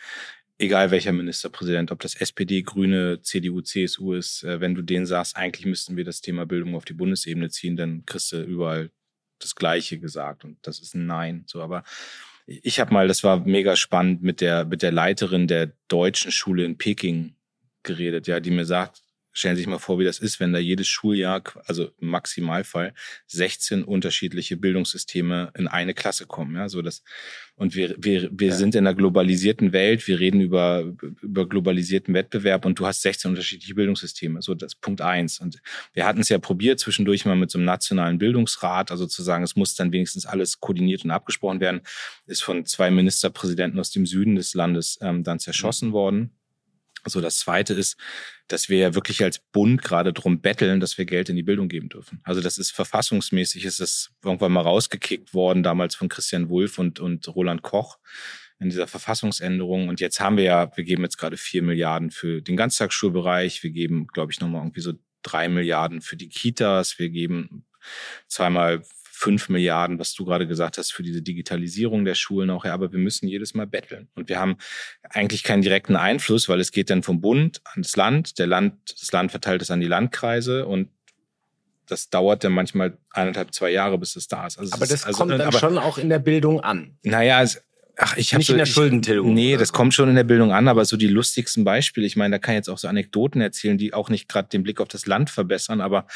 egal 0.58 0.90
welcher 0.90 1.12
Ministerpräsident, 1.12 1.90
ob 1.90 2.00
das 2.00 2.14
SPD, 2.14 2.62
Grüne, 2.62 3.20
CDU, 3.22 3.60
CSU 3.60 4.14
ist, 4.14 4.44
äh, 4.44 4.60
wenn 4.60 4.74
du 4.74 4.82
denen 4.82 5.06
sagst, 5.06 5.36
eigentlich 5.36 5.66
müssten 5.66 5.96
wir 5.96 6.04
das 6.04 6.20
Thema 6.20 6.46
Bildung 6.46 6.74
auf 6.74 6.84
die 6.84 6.92
Bundesebene 6.92 7.50
ziehen, 7.50 7.76
dann 7.76 8.04
kriegst 8.06 8.32
du 8.32 8.42
überall 8.42 8.90
das 9.38 9.54
Gleiche 9.54 9.98
gesagt 9.98 10.44
und 10.44 10.58
das 10.62 10.80
ist 10.80 10.94
ein 10.94 11.06
Nein. 11.06 11.44
So, 11.46 11.62
aber 11.62 11.84
ich 12.46 12.78
habe 12.80 12.92
mal, 12.92 13.08
das 13.08 13.24
war 13.24 13.40
mega 13.44 13.76
spannend, 13.76 14.22
mit 14.22 14.40
der 14.40 14.64
mit 14.64 14.82
der 14.82 14.92
Leiterin 14.92 15.46
der 15.46 15.72
deutschen 15.88 16.30
Schule 16.30 16.64
in 16.64 16.78
Peking 16.78 17.36
geredet, 17.82 18.26
ja, 18.26 18.40
die 18.40 18.50
mir 18.50 18.64
sagt, 18.64 19.03
stellen 19.34 19.56
Sie 19.56 19.62
sich 19.62 19.68
mal 19.68 19.78
vor, 19.78 19.98
wie 19.98 20.04
das 20.04 20.20
ist, 20.20 20.40
wenn 20.40 20.52
da 20.52 20.58
jedes 20.58 20.86
Schuljahr, 20.86 21.42
also 21.66 21.90
im 22.00 22.08
Maximalfall, 22.08 22.94
16 23.26 23.84
unterschiedliche 23.84 24.56
Bildungssysteme 24.56 25.52
in 25.58 25.68
eine 25.68 25.92
Klasse 25.92 26.24
kommen. 26.24 26.54
Ja, 26.54 26.68
so 26.68 26.80
das, 26.80 27.02
und 27.56 27.74
wir, 27.74 27.96
wir, 27.98 28.30
wir 28.32 28.48
ja. 28.48 28.54
sind 28.54 28.74
in 28.74 28.86
einer 28.86 28.94
globalisierten 28.94 29.72
Welt, 29.72 30.06
wir 30.06 30.20
reden 30.20 30.40
über, 30.40 30.92
über 31.20 31.48
globalisierten 31.48 32.14
Wettbewerb 32.14 32.64
und 32.64 32.78
du 32.78 32.86
hast 32.86 33.02
16 33.02 33.32
unterschiedliche 33.32 33.74
Bildungssysteme. 33.74 34.40
So 34.40 34.54
das 34.54 34.76
Punkt 34.76 35.00
eins. 35.00 35.40
Und 35.40 35.60
wir 35.92 36.06
hatten 36.06 36.20
es 36.20 36.28
ja 36.28 36.38
probiert, 36.38 36.78
zwischendurch 36.78 37.24
mal 37.26 37.36
mit 37.36 37.50
so 37.50 37.58
einem 37.58 37.66
nationalen 37.66 38.18
Bildungsrat, 38.18 38.92
also 38.92 39.06
zu 39.06 39.22
sagen, 39.22 39.42
es 39.42 39.56
muss 39.56 39.74
dann 39.74 39.92
wenigstens 39.92 40.26
alles 40.26 40.60
koordiniert 40.60 41.04
und 41.04 41.10
abgesprochen 41.10 41.60
werden, 41.60 41.82
ist 42.26 42.42
von 42.42 42.64
zwei 42.66 42.90
Ministerpräsidenten 42.90 43.80
aus 43.80 43.90
dem 43.90 44.06
Süden 44.06 44.36
des 44.36 44.54
Landes 44.54 44.98
ähm, 45.02 45.24
dann 45.24 45.40
zerschossen 45.40 45.88
mhm. 45.88 45.92
worden. 45.92 46.30
So, 47.06 47.20
das 47.20 47.38
zweite 47.38 47.74
ist, 47.74 47.96
dass 48.48 48.68
wir 48.68 48.78
ja 48.78 48.94
wirklich 48.94 49.22
als 49.22 49.38
Bund 49.38 49.82
gerade 49.82 50.12
drum 50.12 50.40
betteln, 50.40 50.80
dass 50.80 50.98
wir 50.98 51.04
Geld 51.04 51.28
in 51.28 51.36
die 51.36 51.42
Bildung 51.42 51.68
geben 51.68 51.88
dürfen. 51.88 52.20
Also 52.24 52.40
das 52.40 52.58
ist 52.58 52.70
verfassungsmäßig, 52.70 53.64
ist 53.64 53.80
es 53.80 54.10
irgendwann 54.24 54.52
mal 54.52 54.62
rausgekickt 54.62 55.34
worden, 55.34 55.62
damals 55.62 55.94
von 55.94 56.08
Christian 56.08 56.48
Wulff 56.48 56.78
und, 56.78 57.00
und 57.00 57.28
Roland 57.34 57.62
Koch 57.62 57.98
in 58.60 58.70
dieser 58.70 58.86
Verfassungsänderung. 58.86 59.88
Und 59.88 60.00
jetzt 60.00 60.20
haben 60.20 60.36
wir 60.36 60.44
ja, 60.44 60.76
wir 60.76 60.84
geben 60.84 61.02
jetzt 61.02 61.18
gerade 61.18 61.36
vier 61.36 61.62
Milliarden 61.62 62.10
für 62.10 62.40
den 62.42 62.56
Ganztagsschulbereich. 62.56 63.62
Wir 63.62 63.70
geben, 63.70 64.06
glaube 64.06 64.32
ich, 64.32 64.40
nochmal 64.40 64.62
irgendwie 64.62 64.80
so 64.80 64.92
drei 65.22 65.48
Milliarden 65.48 66.00
für 66.00 66.16
die 66.16 66.28
Kitas. 66.28 66.98
Wir 66.98 67.10
geben 67.10 67.66
zweimal 68.28 68.82
fünf 69.16 69.48
Milliarden, 69.48 69.98
was 69.98 70.12
du 70.12 70.24
gerade 70.24 70.46
gesagt 70.46 70.76
hast, 70.76 70.92
für 70.92 71.04
diese 71.04 71.22
Digitalisierung 71.22 72.04
der 72.04 72.16
Schulen 72.16 72.50
auch. 72.50 72.64
Ja, 72.64 72.74
aber 72.74 72.92
wir 72.92 72.98
müssen 72.98 73.28
jedes 73.28 73.54
Mal 73.54 73.66
betteln. 73.66 74.08
Und 74.14 74.28
wir 74.28 74.40
haben 74.40 74.56
eigentlich 75.08 75.44
keinen 75.44 75.62
direkten 75.62 75.94
Einfluss, 75.94 76.48
weil 76.48 76.60
es 76.60 76.72
geht 76.72 76.90
dann 76.90 77.02
vom 77.02 77.20
Bund 77.20 77.60
ans 77.64 77.94
Land. 77.96 78.38
Der 78.38 78.48
Land, 78.48 78.74
das 79.00 79.12
Land 79.12 79.30
verteilt 79.30 79.62
es 79.62 79.70
an 79.70 79.80
die 79.80 79.86
Landkreise 79.86 80.66
und 80.66 80.88
das 81.86 82.10
dauert 82.10 82.42
dann 82.42 82.52
manchmal 82.52 82.98
eineinhalb, 83.10 83.54
zwei 83.54 83.70
Jahre, 83.70 83.98
bis 83.98 84.16
es 84.16 84.26
da 84.26 84.46
ist. 84.46 84.58
Also 84.58 84.72
aber 84.72 84.86
das 84.86 84.92
ist, 84.92 85.06
also, 85.06 85.18
kommt 85.18 85.32
dann 85.32 85.40
aber, 85.42 85.58
schon 85.58 85.78
auch 85.78 85.98
in 85.98 86.08
der 86.08 86.18
Bildung 86.18 86.60
an. 86.60 86.98
Naja, 87.02 87.42
es, 87.42 87.62
Ach, 87.96 88.16
ich 88.16 88.32
habe 88.32 88.38
Nicht 88.40 88.48
so, 88.48 88.52
in 88.54 88.58
der 88.58 88.66
ich- 88.66 88.72
Schuldentilgung. 88.72 89.32
Nee, 89.34 89.56
das 89.56 89.72
kommt 89.72 89.94
schon 89.94 90.08
in 90.08 90.16
der 90.16 90.24
Bildung 90.24 90.52
an, 90.52 90.66
aber 90.66 90.84
so 90.84 90.96
die 90.96 91.06
lustigsten 91.06 91.62
Beispiele, 91.62 92.06
ich 92.06 92.16
meine, 92.16 92.34
da 92.34 92.38
kann 92.38 92.54
ich 92.54 92.58
jetzt 92.58 92.68
auch 92.68 92.78
so 92.78 92.88
Anekdoten 92.88 93.40
erzählen, 93.40 93.78
die 93.78 93.94
auch 93.94 94.08
nicht 94.08 94.28
gerade 94.28 94.48
den 94.48 94.64
Blick 94.64 94.80
auf 94.80 94.88
das 94.88 95.06
Land 95.06 95.30
verbessern, 95.30 95.80
aber 95.80 96.06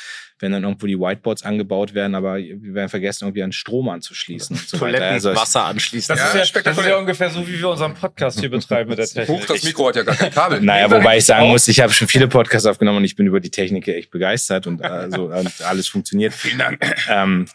wenn 0.40 0.50
dann 0.52 0.64
irgendwo 0.64 0.86
die 0.86 0.98
Whiteboards 0.98 1.44
angebaut 1.44 1.94
werden, 1.94 2.14
aber 2.16 2.36
wir 2.38 2.74
werden 2.74 2.88
vergessen, 2.88 3.24
irgendwie 3.26 3.42
an 3.44 3.52
Strom 3.52 3.88
anzuschließen 3.88 4.56
und 4.56 4.68
so. 4.68 4.76
Toiletten, 4.78 5.06
Also, 5.08 5.34
Wasser 5.36 5.64
anschließen. 5.66 6.14
Das, 6.16 6.20
Ja, 6.20 6.28
ist 6.30 6.34
ja, 6.36 6.44
spektakulär. 6.46 6.90
ja 6.90 6.96
ungefähr 6.98 7.30
so, 7.30 7.46
wie 7.46 7.58
wir 7.58 7.68
unseren 7.68 7.94
Podcast 7.94 8.40
hier 8.40 8.50
betreiben 8.50 8.90
mit 8.90 8.98
der 8.98 9.06
Technik. 9.06 9.28
Hoch, 9.28 9.46
das 9.46 9.62
Mikro 9.62 9.88
hat 9.88 9.96
ja 9.96 10.02
gar 10.02 10.16
kein 10.16 10.32
Kabel. 10.32 10.60
Naja, 10.60 10.90
wobei 10.90 11.18
ich 11.18 11.24
sagen 11.26 11.48
muss, 11.48 11.68
ich 11.68 11.80
habe 11.80 11.92
schon 11.92 12.08
viele 12.08 12.26
Podcasts 12.28 12.66
aufgenommen 12.66 12.98
und 12.98 13.04
ich 13.04 13.14
bin 13.16 13.26
über 13.26 13.40
die 13.40 13.50
Technik 13.50 13.86
echt 13.88 14.10
begeistert 14.10 14.66
und 14.66 14.82
also, 14.82 15.26
und 15.26 15.60
alles 15.62 15.86
funktioniert. 15.88 16.32
Vielen 16.34 16.58
Dank. 16.58 16.84
Ähm, 17.08 17.46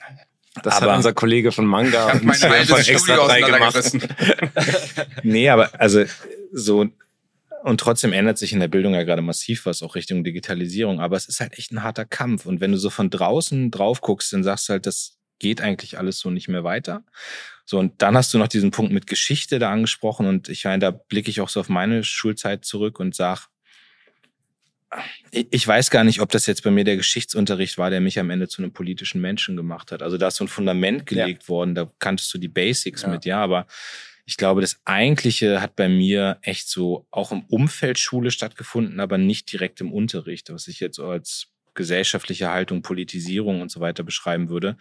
Das 0.62 0.76
aber- 0.78 0.92
hat 0.92 0.98
unser 0.98 1.13
Kollege 1.13 1.52
von 1.52 1.66
Manga 1.66 2.13
habe 2.13 2.26
mein 2.26 2.42
altes 2.44 2.88
Studio 2.88 3.24
auseinandergerissen. 3.24 4.04
nee, 5.24 5.50
aber 5.50 5.72
also 5.80 6.04
so 6.52 6.88
und 7.63 7.80
trotzdem 7.80 8.13
ändert 8.13 8.38
sich 8.38 8.54
in 8.54 8.60
der 8.60 8.68
Bildung 8.68 8.94
ja 8.94 9.04
gerade 9.04 9.22
massiv 9.22 9.66
was 9.66 9.82
auch 9.82 9.96
Richtung 9.96 10.24
Digitalisierung, 10.24 11.00
aber 11.00 11.16
es 11.16 11.28
ist 11.28 11.39
halt 11.39 11.58
echt 11.58 11.72
ein 11.72 11.82
harter 11.82 12.06
Kampf 12.06 12.46
und 12.46 12.62
wenn 12.62 12.72
du 12.72 12.78
so 12.78 12.89
von 12.89 13.10
draußen 13.10 13.72
drauf 13.72 14.02
guckst, 14.02 14.34
dann 14.34 14.44
sagst 14.44 14.68
du 14.68 14.74
halt, 14.74 14.86
das 14.86 15.18
geht 15.39 15.62
eigentlich 15.62 15.98
alles 15.98 16.20
so 16.20 16.30
nicht 16.30 16.48
mehr 16.50 16.63
weiter. 16.63 17.04
So 17.66 17.80
und 17.80 18.02
dann 18.02 18.18
hast 18.18 18.34
du 18.34 18.38
noch 18.38 18.50
diesen 18.50 18.72
Punkt 18.72 18.92
mit 18.92 19.08
Geschichte 19.08 19.58
da 19.58 19.72
angesprochen 19.72 20.28
und 20.28 20.50
ich 20.50 20.66
meine, 20.66 20.80
da 20.80 20.92
blicke 20.92 21.30
ich 21.30 21.42
auch 21.42 21.50
so 21.50 21.62
auf 21.62 21.70
meine 21.70 22.04
Schulzeit 22.04 22.66
zurück 22.66 23.00
und 23.00 23.16
sag 23.16 23.48
ich 25.32 25.67
weiß 25.67 25.89
gar 25.89 26.03
nicht, 26.03 26.21
ob 26.21 26.32
das 26.32 26.45
jetzt 26.45 26.63
bei 26.63 26.71
mir 26.71 26.84
der 26.84 26.97
Geschichtsunterricht 26.97 27.77
war, 27.77 27.89
der 27.89 28.01
mich 28.01 28.19
am 28.19 28.29
Ende 28.29 28.47
zu 28.47 28.62
einem 28.62 28.73
politischen 28.73 29.21
Menschen 29.21 29.56
gemacht 29.56 29.91
hat. 29.91 30.01
Also 30.01 30.17
da 30.17 30.27
ist 30.27 30.36
so 30.36 30.43
ein 30.43 30.49
Fundament 30.49 31.06
gelegt 31.06 31.49
worden, 31.49 31.75
da 31.75 31.91
kanntest 31.99 32.34
du 32.34 32.38
die 32.38 32.47
Basics 32.47 33.03
Ja. 33.03 33.08
mit, 33.10 33.25
ja, 33.25 33.41
aber 33.41 33.65
ich 34.25 34.38
glaube, 34.38 34.62
das 34.62 34.79
Eigentliche 34.86 35.62
hat 35.62 35.75
bei 35.75 35.89
mir 35.89 36.38
echt 36.41 36.69
so 36.69 37.06
auch 37.12 37.32
im 37.32 37.43
Umfeld 37.45 37.99
Schule 37.99 38.32
stattgefunden, 38.32 38.99
aber 38.99 39.17
nicht 39.17 39.51
direkt 39.51 39.82
im 39.82 39.91
Unterricht, 39.91 40.51
was 40.51 40.67
ich 40.67 40.79
jetzt 40.79 40.99
als 40.99 41.47
gesellschaftliche 41.73 42.49
Haltung, 42.49 42.82
Politisierung 42.84 43.62
und 43.62 43.71
so 43.71 43.79
weiter 43.79 44.03
beschreiben 44.03 44.49
würde. 44.49 44.77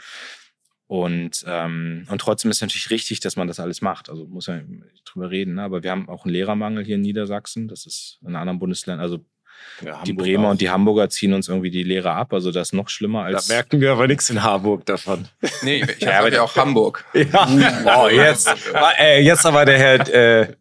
Und, 0.87 1.45
ähm, 1.47 2.07
und 2.11 2.21
trotzdem 2.21 2.51
ist 2.51 2.61
natürlich 2.61 2.91
richtig, 2.91 3.21
dass 3.21 3.37
man 3.37 3.49
das 3.49 3.59
alles 3.59 3.81
macht. 3.81 4.11
Also 4.11 4.27
muss 4.27 4.47
ja 4.47 4.61
nicht 4.61 5.05
drüber 5.07 5.31
reden. 5.31 5.55
Ne? 5.55 5.63
Aber 5.63 5.83
wir 5.83 5.91
haben 5.91 6.07
auch 6.09 6.27
einen 6.27 6.35
Lehrermangel 6.35 6.85
hier 6.85 6.97
in 6.97 7.01
Niedersachsen. 7.01 7.67
Das 7.67 7.87
ist 7.87 8.19
in 8.21 8.37
anderen 8.37 8.59
Bundesländern. 8.59 9.03
Also 9.03 9.25
Ja, 9.85 10.03
die 10.05 10.13
Bremer 10.13 10.49
auch. 10.49 10.51
und 10.53 10.61
die 10.61 10.71
Hamburger 10.71 11.09
ziehen 11.11 11.33
uns 11.33 11.49
irgendwie 11.49 11.71
die 11.71 11.83
Lehrer 11.83 12.15
ab. 12.15 12.33
Also 12.33 12.53
das 12.53 12.69
ist 12.69 12.73
noch 12.73 12.89
schlimmer 12.89 13.29
Da 13.31 13.37
als. 13.37 13.49
merken 13.49 13.81
wir 13.81 13.93
aber 13.93 14.07
nichts 14.07 14.31
in 14.31 14.43
Harburg 14.43 14.87
davon. 14.87 15.29
Nee, 15.63 15.83
ich 15.83 16.01
Ja, 16.01 16.19
aber 16.19 16.33
ja 16.33 16.43
auch 16.43 16.55
Hamburg. 16.57 17.05
Ja. 17.15 17.49
Oh, 18.05 18.09
jetzt, 18.09 18.49
äh, 18.99 19.21
jetzt 19.23 19.45
aber 19.47 19.65
der 19.65 19.79
Herr 19.79 20.41
äh, 20.43 20.55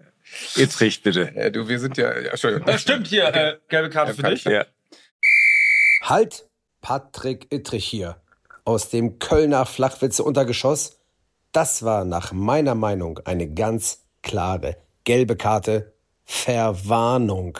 Ittrich, 0.55 1.01
bitte. 1.03 1.35
Äh, 1.35 1.51
du, 1.51 1.67
wir 1.67 1.79
sind 1.79 1.97
ja, 1.97 2.17
ja 2.19 2.31
Entschuldigung. 2.31 2.65
Das 2.65 2.81
stimmt 2.81 3.07
hier, 3.07 3.25
äh, 3.33 3.57
gelbe 3.69 3.89
Karte 3.89 4.13
für 4.13 4.23
dich. 4.23 4.43
Ja. 4.45 4.65
Halt, 6.03 6.45
Patrick 6.81 7.47
Ittrich 7.51 7.85
hier. 7.85 8.17
Aus 8.65 8.89
dem 8.89 9.19
Kölner 9.19 9.65
Flachwitze-Untergeschoss. 9.65 10.99
Das 11.51 11.83
war 11.83 12.05
nach 12.05 12.31
meiner 12.31 12.75
Meinung 12.75 13.19
eine 13.25 13.47
ganz 13.51 14.03
klare 14.21 14.77
gelbe 15.03 15.35
Karte. 15.35 15.93
Verwarnung. 16.25 17.57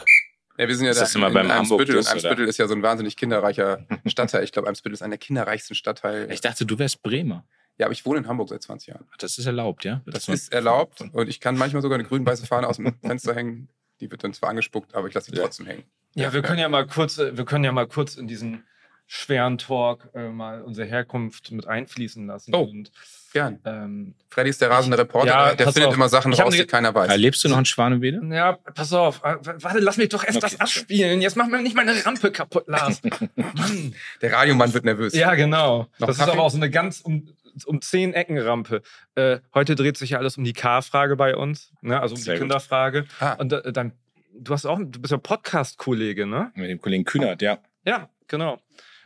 Ja, 0.58 0.68
wir 0.68 0.76
sind 0.76 0.84
ja 0.84 0.90
Ist 0.90 0.98
da 0.98 1.04
das 1.04 1.14
immer 1.14 1.28
in 1.28 1.34
beim 1.34 1.50
Eimsbüttel 1.50 1.96
und? 1.96 2.06
Eimsbüttel 2.06 2.46
ist 2.46 2.58
ja 2.58 2.68
so 2.68 2.74
ein 2.74 2.82
wahnsinnig 2.82 3.16
kinderreicher 3.16 3.86
Stadtteil. 4.06 4.44
Ich 4.44 4.52
glaube, 4.52 4.68
Eimsbüttel 4.68 4.94
ist 4.94 5.02
einer 5.02 5.10
der 5.12 5.18
kinderreichsten 5.18 5.74
Stadtteile. 5.74 6.32
Ich 6.32 6.40
dachte, 6.40 6.66
du 6.66 6.78
wärst 6.78 7.02
Bremer. 7.02 7.44
Ja, 7.78 7.86
aber 7.86 7.92
ich 7.92 8.04
wohne 8.04 8.18
in 8.18 8.28
Hamburg 8.28 8.50
seit 8.50 8.62
20 8.62 8.88
Jahren. 8.88 9.06
Das 9.18 9.38
ist 9.38 9.46
erlaubt, 9.46 9.84
ja? 9.84 10.02
Das 10.06 10.28
man- 10.28 10.34
ist 10.34 10.52
erlaubt 10.52 11.00
und 11.00 11.28
ich 11.28 11.40
kann 11.40 11.56
manchmal 11.56 11.80
sogar 11.82 11.98
eine 11.98 12.06
grün-weiße 12.06 12.46
Fahne 12.46 12.68
aus 12.68 12.76
dem 12.76 12.94
Fenster 13.02 13.34
hängen. 13.34 13.68
Die 14.00 14.10
wird 14.10 14.22
dann 14.24 14.34
zwar 14.34 14.50
angespuckt, 14.50 14.94
aber 14.94 15.08
ich 15.08 15.14
lasse 15.14 15.30
sie 15.30 15.36
Ja. 15.36 15.44
trotzdem 15.44 15.66
hängen. 15.66 15.84
Ja, 16.14 16.32
wir 16.34 16.42
können 16.42 16.58
ja 16.58 16.68
mal 16.68 16.86
kurz, 16.86 17.16
wir 17.18 17.44
können 17.46 17.64
ja 17.64 17.72
mal 17.72 17.86
kurz 17.86 18.16
in 18.16 18.28
diesen 18.28 18.64
schweren 19.06 19.58
Talk 19.58 20.08
äh, 20.14 20.28
mal 20.28 20.62
unsere 20.62 20.86
Herkunft 20.86 21.50
mit 21.52 21.66
einfließen 21.66 22.26
lassen. 22.26 22.54
Oh. 22.54 22.62
Und, 22.62 22.90
Gern. 23.34 23.60
ähm, 23.64 24.14
Freddy 24.28 24.50
ist 24.50 24.60
der 24.60 24.70
rasende 24.70 24.98
Reporter, 24.98 25.26
Ja, 25.28 25.54
der 25.54 25.66
findet 25.72 25.86
auf. 25.90 25.94
immer 25.94 26.08
Sachen 26.08 26.32
raus, 26.34 26.54
die 26.54 26.66
keiner 26.66 26.94
weiß. 26.94 27.10
Erlebst 27.10 27.42
du 27.44 27.48
noch 27.48 27.58
in 27.58 27.64
Schwanewede? 27.64 28.20
ja, 28.34 28.52
pass 28.52 28.92
auf. 28.92 29.22
äh, 29.24 29.36
Warte, 29.42 29.78
lass 29.80 29.96
mich 29.96 30.10
doch 30.10 30.22
erst 30.24 30.36
Okay, 30.38 30.48
das 30.50 30.60
abspielen. 30.60 31.20
Jetzt 31.22 31.36
mach 31.36 31.46
mir 31.46 31.62
nicht 31.62 31.74
meine 31.76 31.92
Rampe 32.04 32.30
kaputt, 32.30 32.64
Lars. 32.68 33.00
Mann. 33.36 33.94
Der 34.20 34.32
Radiomann 34.32 34.72
wird 34.74 34.84
nervös. 34.84 35.14
Ja, 35.14 35.34
genau. 35.34 35.88
Noch 35.98 36.08
das 36.08 36.16
ist 36.16 36.18
Kaffee? 36.20 36.32
aber 36.32 36.42
auch 36.42 36.50
so 36.50 36.56
eine 36.58 36.68
ganz 36.70 37.00
um, 37.00 37.26
um 37.66 37.80
zehn 37.80 38.12
Ecken 38.14 38.38
Rampe. 38.38 38.82
Äh, 39.14 39.38
heute 39.54 39.74
dreht 39.76 39.96
sich 39.96 40.10
ja 40.10 40.18
alles 40.18 40.36
um 40.36 40.44
die 40.44 40.52
K-Frage 40.52 41.16
bei 41.16 41.34
uns, 41.36 41.72
ne? 41.80 42.00
also 42.00 42.14
um 42.14 42.20
Sehr 42.20 42.34
die 42.34 42.40
gut. 42.40 42.48
Kinderfrage. 42.48 43.06
Ah. 43.18 43.32
Und 43.34 43.52
äh, 43.52 43.72
dann, 43.72 43.92
du 44.34 44.52
hast 44.52 44.66
auch, 44.66 44.78
du 44.78 45.00
bist 45.00 45.10
ja 45.12 45.16
Podcast-Kollege, 45.18 46.26
ne? 46.26 46.50
Mit 46.54 46.68
dem 46.70 46.80
Kollegen 46.80 47.04
Kühnert, 47.04 47.40
ja. 47.40 47.58
Ja, 47.86 48.10
genau. 48.28 48.60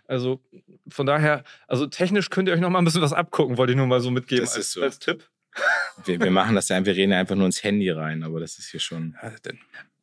Also 0.09 0.41
von 0.89 1.07
daher, 1.07 1.43
also 1.67 1.87
technisch 1.87 2.31
könnt 2.31 2.49
ihr 2.49 2.55
euch 2.55 2.61
noch 2.61 2.71
mal 2.71 2.79
ein 2.79 2.85
bisschen 2.85 3.03
was 3.03 3.13
abgucken, 3.13 3.57
wollte 3.57 3.73
ich 3.73 3.77
nur 3.77 3.87
mal 3.87 4.01
so 4.01 4.11
mitgeben 4.11 4.45
Das 4.45 4.55
als, 4.55 4.67
ist 4.67 4.73
so. 4.73 4.83
als 4.83 4.99
Tipp. 4.99 5.29
Wir, 6.05 6.21
wir 6.21 6.31
machen 6.31 6.55
das 6.55 6.69
ja, 6.69 6.85
wir 6.85 6.95
reden 6.95 7.13
ja 7.13 7.19
einfach 7.19 7.35
nur 7.35 7.47
ins 7.47 7.63
Handy 7.63 7.89
rein, 7.91 8.23
aber 8.23 8.41
das 8.41 8.59
ist 8.59 8.69
hier 8.71 8.81
schon. 8.81 9.17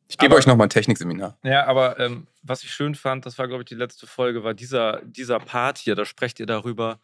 Ich 0.08 0.18
gebe 0.18 0.32
Aber- 0.32 0.38
euch 0.38 0.46
noch 0.46 0.56
mal 0.56 0.64
ein 0.64 0.70
Technikseminar. 0.70 1.38
Ja, 1.44 1.66
aber 1.66 1.98
ähm, 2.00 2.26
was 2.42 2.62
ich 2.64 2.72
schön 2.74 2.94
fand, 2.94 3.24
das 3.24 3.38
war, 3.38 3.46
glaube 3.48 3.62
ich, 3.62 3.68
die 3.68 3.74
letzte 3.76 4.06
Folge, 4.06 4.42
war 4.44 4.52
dieser, 4.54 5.00
dieser 5.04 5.38
Part 5.38 5.78
hier. 5.78 5.94
Da 5.94 6.04
sprecht 6.04 6.40
ihr 6.40 6.46
darüber, 6.46 7.00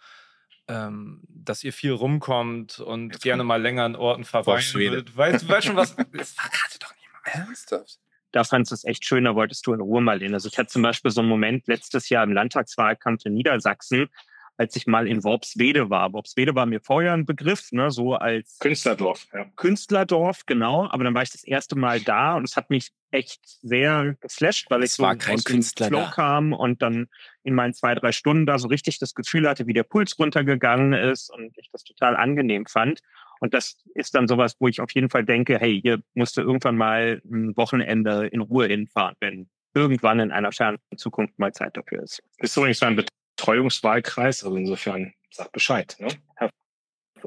ähm, 0.68 1.22
dass 1.28 1.64
ihr 1.64 1.72
viel 1.72 1.92
rumkommt 1.92 2.80
und 2.80 3.12
Jetzt 3.12 3.22
gerne 3.22 3.44
mal 3.44 3.60
länger 3.62 3.84
an 3.84 3.96
Orten 3.96 4.24
verweilen 4.24 4.64
würdet. 4.74 5.16
Weißt 5.16 5.44
du 5.44 5.48
weißt 5.48 5.66
schon 5.68 5.76
was? 5.76 5.94
Das 6.12 6.32
verrate 6.32 6.78
doch 6.80 6.90
mal. 6.90 7.30
Ernsthaft? 7.32 7.98
Da 8.32 8.44
fandst 8.44 8.70
du 8.70 8.74
es 8.74 8.84
echt 8.84 9.04
schön, 9.04 9.24
da 9.24 9.34
wolltest 9.34 9.66
du 9.66 9.72
in 9.72 9.80
Ruhe 9.80 10.00
mal 10.00 10.20
hin. 10.20 10.34
Also 10.34 10.48
ich 10.48 10.58
hatte 10.58 10.68
zum 10.68 10.82
Beispiel 10.82 11.10
so 11.10 11.20
einen 11.20 11.28
Moment 11.28 11.66
letztes 11.66 12.08
Jahr 12.08 12.24
im 12.24 12.32
Landtagswahlkampf 12.32 13.26
in 13.26 13.34
Niedersachsen, 13.34 14.08
als 14.56 14.76
ich 14.76 14.86
mal 14.86 15.08
in 15.08 15.24
Worpswede 15.24 15.88
war. 15.88 16.12
Worpswede 16.12 16.54
war 16.54 16.66
mir 16.66 16.80
vorher 16.80 17.14
ein 17.14 17.24
Begriff, 17.24 17.72
ne, 17.72 17.90
so 17.90 18.14
als 18.14 18.58
Künstlerdorf, 18.58 19.26
ja. 19.32 19.46
Künstlerdorf, 19.56 20.44
genau. 20.44 20.86
Aber 20.90 21.02
dann 21.02 21.14
war 21.14 21.22
ich 21.22 21.30
das 21.30 21.44
erste 21.44 21.76
Mal 21.76 22.00
da 22.00 22.34
und 22.34 22.44
es 22.44 22.56
hat 22.56 22.68
mich 22.68 22.90
echt 23.10 23.40
sehr 23.62 24.16
geflasht, 24.20 24.70
weil 24.70 24.80
ich 24.82 24.90
Es 24.90 24.96
so 24.96 25.02
war 25.02 25.16
kein 25.16 25.36
aus 25.36 25.44
dem 25.44 25.52
Künstler 25.54 25.86
Flow 25.86 26.00
da. 26.02 26.10
kam 26.10 26.52
und 26.52 26.82
dann 26.82 27.08
in 27.42 27.54
meinen 27.54 27.72
zwei, 27.72 27.94
drei 27.94 28.12
Stunden 28.12 28.44
da 28.44 28.58
so 28.58 28.68
richtig 28.68 28.98
das 28.98 29.14
Gefühl 29.14 29.48
hatte, 29.48 29.66
wie 29.66 29.72
der 29.72 29.82
Puls 29.82 30.18
runtergegangen 30.18 30.92
ist 30.92 31.30
und 31.32 31.56
ich 31.56 31.70
das 31.72 31.82
total 31.82 32.14
angenehm 32.14 32.66
fand. 32.66 33.00
Und 33.40 33.54
das 33.54 33.76
ist 33.94 34.14
dann 34.14 34.28
sowas, 34.28 34.54
wo 34.60 34.68
ich 34.68 34.80
auf 34.80 34.90
jeden 34.92 35.08
Fall 35.10 35.24
denke, 35.24 35.58
hey, 35.58 35.80
hier 35.80 36.00
musst 36.14 36.36
du 36.36 36.42
irgendwann 36.42 36.76
mal 36.76 37.20
ein 37.24 37.56
Wochenende 37.56 38.26
in 38.28 38.40
Ruhe 38.40 38.66
hinfahren, 38.66 39.16
wenn 39.20 39.48
irgendwann 39.74 40.20
in 40.20 40.30
einer 40.30 40.52
fernen 40.52 40.78
Zukunft 40.96 41.38
mal 41.38 41.52
Zeit 41.52 41.76
dafür 41.76 42.02
ist. 42.02 42.22
Ist 42.38 42.56
übrigens 42.56 42.82
ein 42.82 43.02
Betreuungswahlkreis, 43.36 44.44
also 44.44 44.56
insofern 44.56 45.12
sag 45.30 45.50
Bescheid. 45.52 45.96
Ne? 45.98 46.08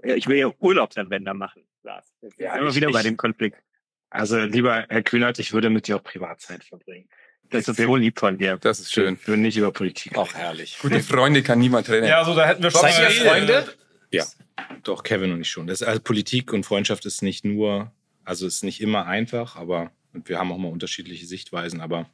Ich 0.04 0.28
will 0.28 0.38
ja 0.38 0.52
Urlaubsanwender 0.60 1.34
machen, 1.34 1.64
Lars. 1.84 2.14
Jetzt 2.22 2.40
Ja, 2.40 2.54
sind 2.54 2.62
wir 2.64 2.70
ich- 2.70 2.76
wieder 2.76 2.92
bei 2.92 3.00
ich- 3.00 3.06
dem 3.06 3.18
Konflikt. 3.18 3.58
Also 4.10 4.40
lieber 4.40 4.86
Herr 4.90 5.02
Kühnert, 5.04 5.40
ich 5.40 5.54
würde 5.54 5.70
mit 5.72 5.88
dir 5.88 5.96
auch 5.98 6.04
Privatzeit 6.04 6.64
verbringen. 6.64 7.10
Das 7.50 7.68
ist 7.68 7.78
so 7.78 7.96
lieb 7.96 8.20
von 8.20 8.38
dir. 8.38 8.58
Das 8.58 8.80
ist 8.80 8.92
schön. 8.92 9.18
Wir 9.20 9.28
würden 9.30 9.42
nicht 9.42 9.58
über 9.58 9.72
Politik 9.72 10.18
Auch 10.18 10.34
herrlich. 10.34 10.78
Gute 10.82 11.00
Freunde 11.02 11.44
kann 11.44 11.60
niemand 11.60 11.88
trennen. 11.88 12.08
Ja, 12.08 12.24
so 12.24 12.34
da 12.36 12.46
hätten 12.48 12.64
wir 12.64 12.72
schon 12.72 12.82
Seid 12.82 13.00
ihr 13.00 13.26
Freunde? 13.28 13.66
Ja. 14.14 14.26
Doch, 14.84 15.04
Kevin 15.04 15.32
und 15.32 15.42
ich 15.42 15.50
schon. 15.50 15.68
Das 15.68 15.82
ist, 15.82 15.88
also 15.88 16.02
Politik 16.02 16.54
und 16.54 16.66
Freundschaft 16.66 17.06
ist 17.06 17.22
nicht 17.22 17.44
nur, 17.46 17.92
also 18.24 18.46
ist 18.48 18.64
nicht 18.64 18.82
immer 18.82 19.06
einfach, 19.06 19.56
aber 19.56 19.92
und 20.14 20.30
wir 20.30 20.38
haben 20.38 20.52
auch 20.52 20.58
mal 20.58 20.72
unterschiedliche 20.72 21.26
Sichtweisen, 21.26 21.82
aber 21.82 22.06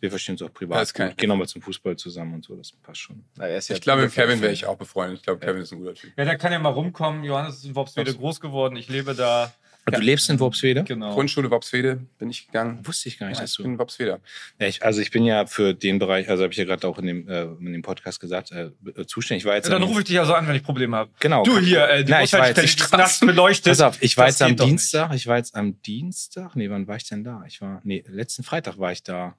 wir 0.00 0.10
verstehen 0.10 0.34
uns 0.34 0.42
auch 0.42 0.46
Ja, 0.46 0.52
privat. 0.52 0.94
gut, 0.94 1.16
gehen 1.16 1.30
auch 1.30 1.36
mal 1.36 1.46
zum 1.48 1.62
Fußball 1.62 1.96
zusammen 1.96 2.34
und 2.34 2.44
so, 2.44 2.56
das 2.56 2.72
passt 2.72 3.00
schon. 3.00 3.24
Na, 3.36 3.46
er 3.46 3.58
ist 3.58 3.68
ja 3.68 3.76
Ich 3.76 3.82
glaube, 3.82 4.02
mit 4.02 4.12
Kevin 4.12 4.40
wäre 4.40 4.52
ich 4.52 4.66
auch 4.66 4.76
befreundet. 4.76 5.18
Ich 5.18 5.24
glaube, 5.24 5.40
Kevin 5.40 5.62
ist 5.62 5.72
ein 5.72 5.78
guter 5.78 5.94
Typ. 5.94 6.12
Ja, 6.16 6.24
der 6.24 6.38
kann 6.38 6.52
ja 6.52 6.58
mal 6.58 6.70
rumkommen. 6.70 7.24
Johannes 7.24 7.56
ist 7.58 7.64
in 7.64 7.74
Worpswede 7.74 8.14
groß 8.14 8.40
geworden. 8.40 8.76
Ich 8.76 8.88
lebe 8.88 9.14
da. 9.14 9.52
Und 9.84 9.96
du 9.96 10.00
lebst 10.00 10.30
in 10.30 10.38
Worpswede? 10.38 10.84
Genau. 10.84 11.12
Grundschule 11.12 11.50
Worpswede 11.50 11.96
bin 12.18 12.30
ich 12.30 12.46
gegangen. 12.46 12.86
Wusste 12.86 13.08
ich 13.08 13.18
gar 13.18 13.26
nicht, 13.26 13.38
Ja, 13.38 13.42
dass 13.42 13.50
ich 13.50 13.56
du. 13.56 13.64
bin 13.64 13.78
Worpsweder. 13.78 14.20
Ja, 14.60 14.68
ich, 14.68 14.84
also 14.84 15.00
ich 15.00 15.10
bin 15.10 15.24
ja 15.24 15.44
für 15.46 15.74
den 15.74 15.98
Bereich, 15.98 16.28
also 16.28 16.44
habe 16.44 16.52
ich 16.52 16.58
ja 16.58 16.64
gerade 16.64 16.86
auch 16.86 16.98
in 16.98 17.06
dem, 17.06 17.28
äh, 17.28 17.42
in 17.42 17.72
dem 17.72 17.82
Podcast 17.82 18.20
gesagt, 18.20 18.52
äh, 18.52 18.70
äh, 18.96 19.06
zuständig. 19.06 19.42
Ich 19.42 19.46
war 19.48 19.56
jetzt 19.56 19.66
Ja, 19.68 19.72
dann 19.74 19.82
rufe 19.82 20.00
ich 20.00 20.06
dich 20.06 20.14
ja 20.14 20.24
so 20.24 20.34
an, 20.34 20.46
wenn 20.46 20.54
ich 20.54 20.62
Probleme 20.62 20.96
habe. 20.96 21.10
Genau. 21.18 21.42
Du 21.42 21.58
hier, 21.58 21.88
äh, 21.88 22.04
die 22.04 22.12
Na, 22.12 22.22
ich 22.22 22.32
war 22.32 22.48
jetzt- 22.48 22.80
die 23.20 23.26
beleuchtet. 23.26 23.64
Pass 23.72 23.80
auf, 23.80 24.00
ich 24.00 24.16
war 24.16 24.28
jetzt 24.28 24.40
am 24.40 24.52
nicht. 24.52 24.62
Dienstag, 24.62 25.12
ich 25.14 25.26
war 25.26 25.36
jetzt 25.38 25.54
am 25.56 25.82
Dienstag, 25.82 26.54
nee, 26.54 26.70
wann 26.70 26.86
war 26.86 26.96
ich 26.96 27.08
denn 27.08 27.24
da? 27.24 27.42
Ich 27.48 27.60
war, 27.60 27.80
nee, 27.82 28.04
letzten 28.08 28.44
Freitag 28.44 28.78
war 28.78 28.92
ich 28.92 29.02
da 29.02 29.34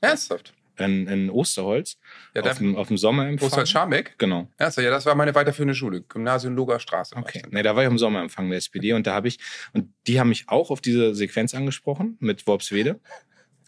Ernsthaft? 0.00 0.52
In, 0.80 1.06
in 1.06 1.30
Osterholz 1.30 1.98
Ja, 2.34 2.42
auf, 2.42 2.58
dem, 2.58 2.76
auf 2.76 2.88
dem 2.88 2.96
Sommerempfang. 2.98 3.48
Großwald 3.48 3.68
Scharmbeck? 3.68 4.14
Genau. 4.18 4.48
Ernsthaft, 4.56 4.84
ja, 4.84 4.90
das 4.90 5.06
war 5.06 5.14
meine 5.14 5.34
weiterführende 5.34 5.74
Schule. 5.74 6.02
Gymnasium 6.02 6.54
Loger 6.54 6.78
Straße. 6.78 7.14
war 7.16 7.22
Okay. 7.22 7.42
Nee, 7.50 7.62
da 7.62 7.74
war 7.76 7.82
ich 7.82 7.88
am 7.88 7.98
Sommerempfang 7.98 8.48
der 8.48 8.58
SPD 8.58 8.92
und 8.92 9.06
da 9.06 9.14
habe 9.14 9.28
ich, 9.28 9.38
und 9.72 9.92
die 10.06 10.18
haben 10.20 10.28
mich 10.28 10.48
auch 10.48 10.70
auf 10.70 10.80
diese 10.80 11.14
Sequenz 11.14 11.54
angesprochen 11.54 12.16
mit 12.20 12.46
Worpswede, 12.46 13.00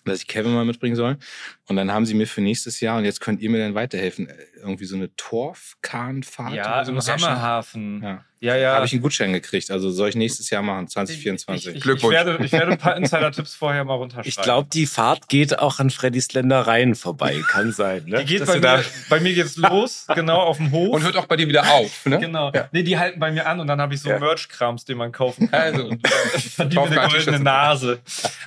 dass 0.04 0.20
ich 0.22 0.26
Kevin 0.26 0.54
mal 0.54 0.64
mitbringen 0.64 0.96
soll. 0.96 1.18
Und 1.66 1.76
dann 1.76 1.92
haben 1.92 2.06
sie 2.06 2.14
mir 2.14 2.26
für 2.26 2.40
nächstes 2.40 2.80
Jahr, 2.80 2.98
und 2.98 3.04
jetzt 3.04 3.20
könnt 3.20 3.40
ihr 3.42 3.50
mir 3.50 3.58
dann 3.58 3.74
weiterhelfen, 3.74 4.28
äh, 4.28 4.34
irgendwie 4.62 4.86
so 4.86 4.96
eine 4.96 5.14
Torfkahnfahrt. 5.16 6.54
Ja, 6.54 6.76
oder 6.76 6.84
so, 6.84 6.92
im 6.92 7.00
schon- 7.18 7.28
Hammerhafen. 7.28 8.02
Ja. 8.02 8.24
Ja, 8.40 8.54
ja. 8.56 8.74
habe 8.74 8.86
ich 8.86 8.92
einen 8.92 9.02
Gutschein 9.02 9.32
gekriegt. 9.32 9.70
Also 9.70 9.90
soll 9.90 10.10
ich 10.10 10.14
nächstes 10.14 10.48
Jahr 10.50 10.62
machen, 10.62 10.86
2024. 10.86 11.68
Ich, 11.70 11.76
ich, 11.76 11.82
Glückwunsch. 11.82 12.14
Ich 12.16 12.24
werde, 12.26 12.44
ich 12.44 12.52
werde 12.52 12.72
ein 12.72 12.78
paar 12.78 12.96
Insider-Tipps 12.96 13.54
vorher 13.54 13.84
mal 13.84 13.94
runterschreiben. 13.94 14.28
Ich 14.28 14.36
glaube, 14.36 14.68
die 14.72 14.86
Fahrt 14.86 15.28
geht 15.28 15.58
auch 15.58 15.80
an 15.80 15.90
Freddys 15.90 16.32
Ländereien 16.34 16.94
vorbei. 16.94 17.40
Kann 17.48 17.72
sein, 17.72 18.04
ne? 18.06 18.18
die 18.20 18.24
geht 18.26 18.40
Dass 18.42 18.48
bei 18.48 18.54
du 18.54 18.60
da- 18.60 18.76
mir, 18.76 18.84
bei 19.10 19.20
mir 19.20 19.34
geht's 19.34 19.56
los, 19.56 20.06
genau, 20.14 20.38
auf 20.38 20.58
dem 20.58 20.70
Hof. 20.70 20.90
Und 20.94 21.02
hört 21.02 21.16
auch 21.16 21.26
bei 21.26 21.36
dir 21.36 21.48
wieder 21.48 21.68
auf, 21.72 22.06
ne? 22.06 22.18
Genau. 22.20 22.52
Ja. 22.54 22.68
Nee, 22.70 22.84
die 22.84 22.96
halten 22.96 23.18
bei 23.18 23.32
mir 23.32 23.46
an 23.46 23.58
und 23.58 23.66
dann 23.66 23.80
habe 23.80 23.94
ich 23.94 24.00
so 24.00 24.08
Ja. 24.10 24.18
Merch-Krams, 24.20 24.84
den 24.84 24.98
man 24.98 25.10
kaufen 25.10 25.50
kann. 25.50 25.60
Also, 25.60 25.88
kauf 26.74 26.86
eine 26.86 26.94
gar 26.94 27.08
goldene. 27.10 27.40
Nase. 27.40 27.98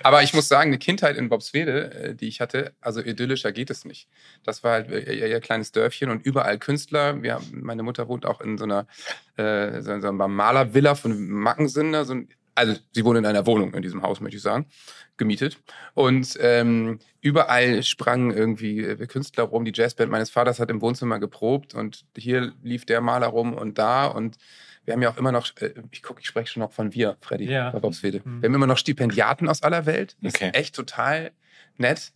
Aber 0.04 0.24
ich 0.24 0.34
muss 0.34 0.48
sagen, 0.48 0.70
eine 0.70 0.78
Kindheit 0.80 1.18
in 1.18 1.28
Bobswede, 1.28 1.94
äh, 1.94 2.16
die 2.16 2.28
ich 2.30 2.40
hatte, 2.40 2.72
also 2.80 3.02
idyllischer 3.02 3.52
geht 3.52 3.70
es 3.70 3.84
nicht. 3.84 4.08
Das 4.46 4.64
war 4.64 4.72
halt 4.72 4.90
äh, 4.90 5.14
ihr, 5.14 5.28
ihr 5.28 5.40
kleines 5.42 5.72
Dörfchen 5.74 6.10
und 6.10 6.26
überall 6.26 6.58
Künstler. 6.60 7.22
Wir, 7.22 7.34
haben- 7.36 7.62
meine 7.62 7.84
Mutter 7.84 8.08
wohnt 8.08 8.26
auch 8.26 8.40
in 8.42 8.58
so 8.58 8.64
einer, 8.64 8.88
äh, 9.38 9.81
so, 9.82 10.00
so 10.00 10.08
einer 10.08 10.28
Malervilla 10.28 10.96
von 10.96 11.30
Mackensen. 11.30 11.92
da 11.94 12.06
So 12.06 12.14
ein, 12.14 12.30
also 12.56 12.76
sie 12.92 13.06
wohnt 13.06 13.18
in 13.18 13.26
einer 13.26 13.46
Wohnung 13.46 13.74
in 13.74 13.82
diesem 13.82 14.02
Haus, 14.02 14.20
möchte 14.20 14.38
ich 14.38 14.44
sagen, 14.44 14.66
gemietet. 15.18 15.60
Und 15.94 16.38
ähm, 16.42 17.00
überall 17.22 17.84
sprangen 17.84 18.32
irgendwie 18.32 18.80
äh, 18.82 19.08
Künstler 19.08 19.46
rum. 19.46 19.66
Die 19.66 19.72
Jazzband 19.74 20.12
meines 20.12 20.30
Vaters 20.30 20.60
hat 20.60 20.70
im 20.70 20.82
Wohnzimmer 20.82 21.20
geprobt 21.20 21.74
und 21.76 22.06
hier 22.18 22.54
lief 22.64 22.86
der 22.86 23.02
Maler 23.02 23.28
rum 23.28 23.54
und 23.54 23.78
da 23.78 24.06
und 24.08 24.38
wir 24.84 24.96
haben 24.96 25.02
ja 25.04 25.12
auch 25.12 25.18
immer 25.18 25.32
noch, 25.32 25.48
äh, 25.62 25.74
ich 25.92 26.02
gucke, 26.02 26.22
ich 26.22 26.28
spreche 26.28 26.48
schon 26.54 26.62
noch 26.62 26.72
von 26.72 26.92
wir, 26.94 27.16
Freddy, 27.22 27.46
Ja. 27.46 27.70
bei 27.70 27.80
Bobswede. 27.80 28.22
Mhm. 28.26 28.42
Wir 28.42 28.48
haben 28.50 28.56
immer 28.56 28.66
noch 28.68 28.80
Stipendiaten 28.80 29.48
aus 29.48 29.62
aller 29.62 29.86
Welt. 29.86 30.18
Das 30.22 30.34
Okay. 30.34 30.48
ist 30.48 30.56
echt 30.56 30.76
total 30.76 31.32
nett. 31.78 32.12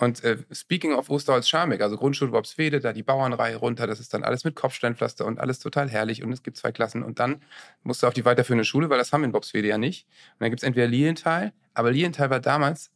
Und 0.00 0.24
äh, 0.24 0.38
speaking 0.50 0.94
of 0.94 1.10
Osterholz-Scharmbeck, 1.10 1.82
also 1.82 1.96
Grundschule 1.98 2.30
Bobswede, 2.30 2.80
da 2.80 2.92
die 2.94 3.02
Bauernreihe 3.02 3.56
runter, 3.56 3.86
das 3.86 4.00
ist 4.00 4.14
dann 4.14 4.24
alles 4.24 4.44
mit 4.44 4.56
Kopfsteinpflaster 4.56 5.26
und 5.26 5.38
alles 5.38 5.58
total 5.58 5.90
herrlich 5.90 6.22
und 6.22 6.32
es 6.32 6.42
gibt 6.42 6.56
zwei 6.56 6.72
Klassen 6.72 7.02
und 7.02 7.18
dann 7.18 7.42
musst 7.82 8.02
du 8.02 8.06
auf 8.06 8.14
die 8.14 8.24
weiterführende 8.24 8.64
Schule, 8.64 8.88
weil 8.88 8.96
das 8.96 9.12
haben 9.12 9.20
wir 9.20 9.26
in 9.26 9.32
Bobswede 9.32 9.68
ja 9.68 9.76
nicht. 9.76 10.06
Und 10.34 10.40
dann 10.40 10.50
gibt 10.50 10.62
es 10.62 10.66
entweder 10.66 10.86
Lilienthal, 10.86 11.52
aber 11.74 11.90
Lilienthal 11.92 12.30
war 12.30 12.40
damals 12.40 12.90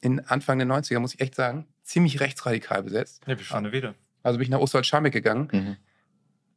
in 0.00 0.20
Anfang 0.20 0.58
der 0.58 0.66
90er, 0.66 0.98
muss 0.98 1.12
ich 1.14 1.20
echt 1.20 1.34
sagen, 1.34 1.66
ziemlich 1.82 2.20
rechtsradikal 2.20 2.82
besetzt. 2.82 3.22
Ja, 3.26 3.38
wie 3.38 3.44
schon 3.44 3.70
wieder. 3.72 3.94
Also 4.22 4.38
bin 4.38 4.44
ich 4.44 4.50
nach 4.50 4.58
Osterholz-Scharmbeck 4.60 5.12
gegangen 5.12 5.48
Mhm. 5.52 5.76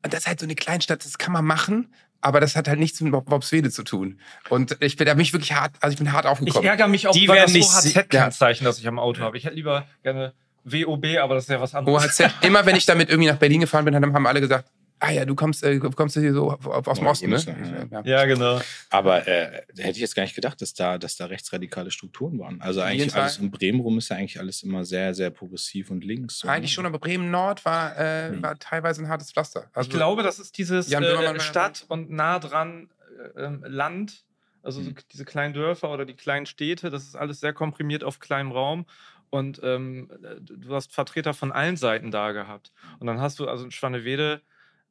und 0.04 0.14
das 0.14 0.22
ist 0.22 0.28
halt 0.28 0.40
so 0.40 0.46
eine 0.46 0.56
Kleinstadt, 0.56 1.04
das 1.04 1.18
kann 1.18 1.34
man 1.34 1.44
machen, 1.46 1.94
aber 2.22 2.40
das 2.40 2.56
hat 2.56 2.68
halt 2.68 2.80
nichts 2.80 3.00
mit 3.02 3.12
Bob- 3.12 3.26
Bobswede 3.30 3.70
zu 3.72 3.84
tun. 3.84 4.20
Und 4.50 4.78
ich 4.82 4.96
bin 4.98 5.06
da 5.08 5.16
mich 5.16 5.34
wirklich 5.34 5.54
hart, 5.54 5.72
also 5.80 5.94
ich 5.94 5.98
bin 5.98 6.12
hart 6.12 6.26
Ich 6.26 6.32
aufgekommen. 6.32 6.68
ärgere 6.68 6.88
mich 6.88 7.08
auch 7.08 7.12
Die 7.14 7.28
werden 7.28 7.42
das 7.42 7.54
nicht 7.54 7.70
OHZ-Kennzeichen, 7.70 8.66
das 8.66 8.80
ich 8.80 8.88
am 8.88 9.00
Auto 9.00 9.22
habe. 9.22 9.38
Ich 9.38 9.46
hätte 9.46 9.56
lieber 9.56 9.86
gerne 10.04 10.34
WOB, 10.66 11.18
aber 11.22 11.36
das 11.36 11.46
ist 11.46 11.50
ja 11.50 11.62
was 11.62 11.74
anderes. 11.76 12.20
OHZ, 12.20 12.32
immer 12.42 12.66
wenn 12.66 12.76
ich 12.76 12.86
damit 12.86 13.10
irgendwie 13.10 13.30
nach 13.30 13.38
Berlin 13.38 13.62
gefahren 13.62 13.86
bin, 13.86 13.96
haben 13.96 14.28
alle 14.28 14.42
gesagt, 14.42 14.70
ah 15.00 15.12
ja, 15.12 15.26
du 15.26 15.36
kommst, 15.36 15.64
äh, 15.64 15.80
kommst 15.80 16.16
hier 16.18 16.34
so 16.34 16.52
aus 16.52 16.98
dem 16.98 17.06
Ja, 17.06 17.12
Osten, 17.12 17.30
ne? 17.30 17.36
Bundesland, 17.44 17.92
Ja. 17.92 18.02
Ja, 18.04 18.26
genau. 18.26 18.62
Aber 18.90 19.28
äh, 19.28 19.64
da 19.74 19.84
hätte 19.84 19.92
ich 19.98 20.02
jetzt 20.02 20.16
gar 20.16 20.24
nicht 20.24 20.36
gedacht, 20.36 20.62
dass 20.62 20.74
da, 20.74 20.98
dass 20.98 21.16
da 21.16 21.26
rechtsradikale 21.26 21.92
Strukturen 21.92 22.40
waren. 22.40 22.62
Also 22.62 22.82
eigentlich 22.82 23.14
alles 23.16 23.38
in 23.38 23.52
Bremen 23.52 23.80
rum 23.80 23.98
ist 23.98 24.10
ja 24.10 24.18
eigentlich 24.18 24.40
alles 24.40 24.64
immer 24.64 24.86
sehr, 24.86 25.14
sehr 25.14 25.30
progressiv 25.30 25.90
und 25.92 26.04
links. 26.04 26.40
so, 26.40 26.48
Eigentlich 26.48 26.72
ne? 26.72 26.76
schon, 26.76 26.86
aber 26.86 27.00
Bremen-Nord 27.00 27.66
war, 27.66 27.98
äh, 27.98 28.30
Hm. 28.30 28.44
war 28.44 28.58
teilweise 28.60 29.02
ein 29.04 29.08
hartes 29.10 29.32
Pflaster. 29.32 29.70
Also, 29.74 29.90
ich 29.90 29.96
glaube, 29.96 30.24
das 30.24 30.40
ist 30.40 30.58
dieses 30.58 30.92
äh, 30.92 31.40
Stadt 31.40 31.86
und 31.88 32.10
nah 32.12 32.40
dran 32.40 32.90
äh, 33.36 33.42
ähm, 33.46 33.64
Land, 33.68 34.26
also 34.62 34.82
so 34.82 34.90
Mhm. 34.90 34.96
diese 35.12 35.26
kleinen 35.26 35.54
Dörfer 35.54 35.90
oder 35.92 36.06
die 36.06 36.16
kleinen 36.16 36.46
Städte, 36.46 36.90
das 36.90 37.04
ist 37.04 37.16
alles 37.16 37.40
sehr 37.40 37.54
komprimiert 37.54 38.04
auf 38.04 38.20
kleinem 38.20 38.52
Raum. 38.52 38.86
Und 39.32 39.62
ähm, 39.64 40.10
äh, 40.24 40.36
du 40.42 40.74
hast 40.74 40.92
Vertreter 40.92 41.34
von 41.34 41.52
allen 41.52 41.78
Seiten 41.78 42.10
da 42.12 42.32
gehabt. 42.32 42.72
Und 43.00 43.08
dann 43.08 43.22
hast 43.22 43.38
du 43.40 43.48
also 43.48 43.64
in 43.64 43.72
Schwannewede, 43.72 44.42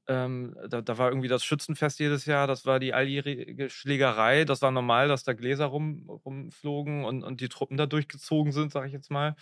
ähm, 0.08 0.56
da, 0.68 0.80
da 0.80 0.98
war 0.98 1.10
irgendwie 1.10 1.28
das 1.28 1.44
Schützenfest 1.44 2.00
jedes 2.00 2.24
Jahr, 2.24 2.46
das 2.46 2.64
war 2.64 2.80
die 2.80 2.94
alljährige 2.94 3.68
Schlägerei, 3.70 4.44
das 4.44 4.62
war 4.62 4.70
normal, 4.70 5.08
dass 5.08 5.22
da 5.22 5.34
Gläser 5.34 5.66
rum, 5.66 6.08
rumflogen 6.08 7.04
und, 7.04 7.22
und 7.22 7.40
die 7.40 7.48
Truppen 7.48 7.76
da 7.76 7.86
durchgezogen 7.86 8.52
sind, 8.52 8.72
sag 8.72 8.86
ich 8.86 8.92
jetzt 8.92 9.10
mal. 9.10 9.36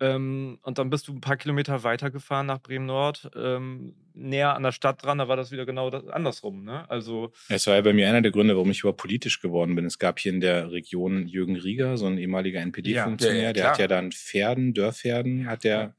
Ähm, 0.00 0.58
und 0.62 0.78
dann 0.78 0.90
bist 0.90 1.06
du 1.06 1.12
ein 1.12 1.20
paar 1.20 1.36
Kilometer 1.36 1.84
weitergefahren 1.84 2.46
nach 2.46 2.60
Bremen-Nord, 2.60 3.30
ähm, 3.36 3.94
näher 4.12 4.56
an 4.56 4.64
der 4.64 4.72
Stadt 4.72 5.02
dran, 5.04 5.18
da 5.18 5.28
war 5.28 5.36
das 5.36 5.52
wieder 5.52 5.64
genau 5.66 5.88
das, 5.88 6.06
andersrum. 6.08 6.64
Ne? 6.64 6.88
Also, 6.90 7.32
Es 7.48 7.66
war 7.68 7.76
ja 7.76 7.80
bei 7.80 7.92
mir 7.92 8.08
einer 8.08 8.20
der 8.20 8.32
Gründe, 8.32 8.56
warum 8.56 8.70
ich 8.72 8.80
überhaupt 8.80 9.00
politisch 9.00 9.40
geworden 9.40 9.76
bin. 9.76 9.86
Es 9.86 9.98
gab 10.00 10.18
hier 10.18 10.32
in 10.32 10.40
der 10.40 10.72
Region 10.72 11.28
Jürgen 11.28 11.56
Rieger, 11.56 11.96
so 11.96 12.06
ein 12.06 12.18
ehemaliger 12.18 12.60
NPD-Funktionär, 12.60 13.42
Ja, 13.42 13.52
der 13.52 13.62
klar. 13.62 13.72
hat 13.72 13.78
ja 13.78 13.86
dann 13.86 14.10
Pferden, 14.10 14.74
Dörrpferden, 14.74 15.46
hat 15.46 15.62
der, 15.62 15.94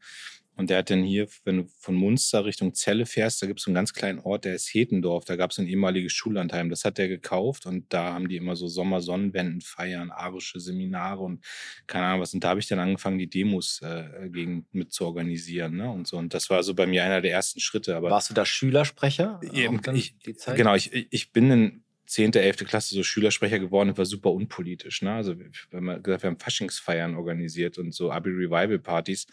und 0.58 0.70
der 0.70 0.78
hat 0.80 0.90
dann 0.90 1.04
hier, 1.04 1.28
wenn 1.44 1.58
du 1.58 1.66
von 1.80 1.96
Munster 1.96 2.46
Richtung 2.46 2.74
Celle 2.74 3.06
fährst, 3.06 3.42
da 3.42 3.48
gibt 3.48 3.60
es 3.60 3.66
so 3.66 3.70
einen 3.72 3.76
ganz 3.76 3.94
kleinen 3.94 4.20
Ort, 4.20 4.46
der 4.46 4.56
ist 4.56 4.74
Hetendorf, 4.74 5.26
da 5.26 5.36
gab 5.36 5.52
es 5.52 5.58
ein 5.60 5.68
ehemaliges 5.68 6.14
Schullandheim, 6.14 6.70
das 6.70 6.86
hat 6.86 6.98
der 6.98 7.08
gekauft 7.08 7.66
und 7.66 7.92
da 7.94 8.14
haben 8.14 8.28
die 8.30 8.38
immer 8.38 8.56
so 8.56 8.68
Sommersonnenwendenfeiern, 8.68 10.12
arische 10.12 10.60
Seminare 10.60 11.22
und 11.24 11.44
keine 11.88 12.06
Ahnung 12.08 12.22
was. 12.22 12.34
Und 12.34 12.44
da 12.44 12.50
habe 12.50 12.60
ich 12.60 12.68
dann 12.68 12.80
angefangen, 12.80 13.18
die 13.18 13.30
Demos 13.30 13.82
äh, 13.82 14.30
gegen 14.30 14.66
mit 14.72 14.92
zu 14.94 15.06
organisieren, 15.06 15.78
ne? 15.78 15.90
Und 15.90 16.08
so. 16.08 16.18
Und 16.18 16.34
das 16.34 16.50
war 16.50 16.64
so 16.64 16.74
bei 16.74 16.86
mir 16.86 17.04
einer 17.04 17.22
der 17.22 17.32
ersten 17.32 17.60
Schritte. 17.60 17.96
Aber 17.96 18.10
Warst 18.10 18.30
du 18.30 18.34
da 18.34 18.46
Schülersprecher? 18.46 19.40
Eben, 19.54 19.82
ich- 19.94 20.18
die 20.26 20.36
Zeit? 20.36 20.58
Genau, 20.58 20.76
ich, 20.76 20.92
ich 21.12 21.32
bin 21.32 21.52
in 21.52 21.85
10., 22.06 22.34
11. 22.34 22.58
Klasse 22.66 22.96
so 22.96 23.04
Schülersprecher 23.04 23.60
geworden 23.60 23.90
und 23.90 23.98
war 23.98 24.06
super 24.06 24.32
unpolitisch. 24.32 25.02
Ne? 25.02 25.14
Also 25.14 25.38
wir 25.40 25.50
haben 25.74 26.04
gesagt, 26.04 26.24
wir 26.24 26.30
haben 26.30 26.40
Faschingsfeiern 26.40 27.16
organisiert 27.16 27.78
und 27.78 27.94
so 27.94 28.12
Abi-Revival-Partys. 28.12 29.28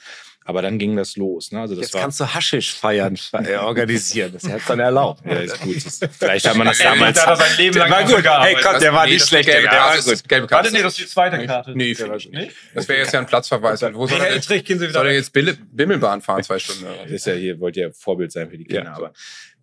Aber 0.44 0.62
dann 0.62 0.78
ging 0.78 0.96
das 0.96 1.16
los. 1.16 1.52
Ne? 1.52 1.60
Also 1.60 1.74
das 1.74 1.84
Jetzt 1.84 1.94
war, 1.94 2.00
kannst 2.02 2.20
du 2.20 2.34
Haschisch-Feiern 2.34 3.18
äh, 3.44 3.56
organisieren. 3.56 4.32
Das 4.32 4.42
jetzt 4.44 4.68
dann 4.68 4.80
erlaubt. 4.80 5.24
ja, 5.24 5.32
ist 5.34 5.60
gut. 5.60 5.84
Das, 5.84 6.00
vielleicht 6.18 6.48
hat 6.48 6.56
man 6.56 6.66
das 6.66 6.78
Der 6.78 6.90
damals... 6.92 7.26
hat 7.26 7.38
sein 7.38 7.56
Leben 7.58 7.76
lang 7.78 7.90
war 7.90 8.04
gut. 8.04 8.24
Hey, 8.24 8.56
komm, 8.62 8.80
der 8.80 8.92
war 8.92 9.04
Nee, 9.04 9.12
nicht 9.12 9.22
das 9.22 9.28
schlecht. 9.28 9.48
gelbe 9.48 9.68
Der 9.68 9.80
war 9.80 9.96
gut. 9.96 10.28
Gelbe 10.28 10.46
Karte. 10.46 10.64
Warte, 10.64 10.76
nee, 10.76 10.82
das 10.82 10.92
ist 10.92 11.00
die 11.00 11.06
zweite 11.06 11.46
Karte. 11.46 11.76
Nee, 11.76 11.92
ich 11.92 12.30
nicht. 12.30 12.52
Das 12.74 12.88
wäre 12.88 13.00
jetzt 13.00 13.12
ja 13.12 13.20
ein 13.20 13.26
Platzverweis. 13.26 13.82
Wo 13.92 14.06
soll 14.06 14.18
er, 14.18 14.26
Herr 14.26 14.34
jetzt, 14.34 14.46
Trich, 14.46 14.64
gehen 14.64 14.78
Sie 14.78 14.88
wieder 14.88 15.00
soll 15.00 15.10
jetzt 15.10 15.32
Bimmelbahn 15.32 16.20
fahren, 16.22 16.42
zwei 16.42 16.58
Stunden? 16.58 16.86
was? 17.02 17.10
ist 17.10 17.26
ja 17.26 17.34
hier, 17.34 17.60
wollte 17.60 17.80
ja 17.80 17.90
Vorbild 17.90 18.32
sein 18.32 18.50
für 18.50 18.58
die 18.58 18.64
Kinder. 18.64 18.84
Ja. 18.84 18.94
Aber 18.96 19.12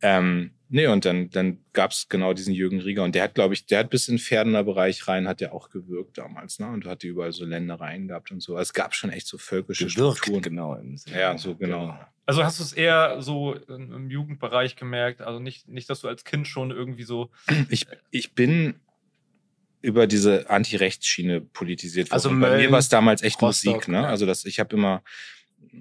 ähm, 0.01 0.51
nee, 0.69 0.87
und 0.87 1.05
dann, 1.05 1.29
dann 1.29 1.59
gab 1.73 1.91
es 1.91 2.07
genau 2.09 2.33
diesen 2.33 2.53
Jürgen 2.53 2.79
Rieger 2.79 3.03
und 3.03 3.15
der 3.15 3.23
hat, 3.23 3.35
glaube 3.35 3.53
ich, 3.53 3.65
der 3.65 3.79
hat 3.79 3.89
bis 3.89 4.07
in 4.07 4.15
den 4.15 4.21
Pferdener 4.21 4.63
Bereich 4.63 5.07
rein, 5.07 5.27
hat 5.27 5.41
der 5.41 5.53
auch 5.53 5.69
gewirkt 5.69 6.17
damals, 6.17 6.59
ne? 6.59 6.67
Und 6.67 6.85
hatte 6.85 7.07
überall 7.07 7.31
so 7.31 7.45
Ländereien 7.45 8.07
gehabt 8.07 8.31
und 8.31 8.41
so. 8.41 8.55
Also 8.55 8.69
es 8.69 8.73
gab 8.73 8.95
schon 8.95 9.09
echt 9.09 9.27
so 9.27 9.37
völkische 9.37 9.87
Gewirkt, 9.87 10.19
Strukturen. 10.19 10.41
genau. 10.41 10.75
im 10.75 10.97
Sinne. 10.97 11.19
Ja, 11.19 11.37
so 11.37 11.55
genau. 11.55 11.97
Also 12.25 12.43
hast 12.43 12.59
du 12.59 12.63
es 12.63 12.73
eher 12.73 13.21
so 13.21 13.55
im 13.55 14.09
Jugendbereich 14.09 14.75
gemerkt? 14.75 15.21
Also 15.21 15.39
nicht, 15.39 15.67
nicht, 15.67 15.89
dass 15.89 16.01
du 16.01 16.07
als 16.07 16.23
Kind 16.23 16.47
schon 16.47 16.71
irgendwie 16.71 17.03
so. 17.03 17.31
Ich, 17.69 17.87
ich 18.11 18.33
bin 18.33 18.75
über 19.81 20.07
diese 20.07 20.49
Anti-Rechts-Schiene 20.49 21.41
politisiert 21.41 22.09
worden. 22.09 22.13
Also 22.13 22.29
bei 22.29 22.35
Mölln, 22.35 22.61
mir 22.61 22.71
war 22.71 22.79
es 22.79 22.89
damals 22.89 23.21
echt 23.21 23.41
Rostock, 23.41 23.75
Musik, 23.75 23.87
ne? 23.87 24.01
ja. 24.01 24.07
Also 24.07 24.25
das, 24.25 24.45
ich 24.45 24.59
habe 24.59 24.75
immer 24.75 25.03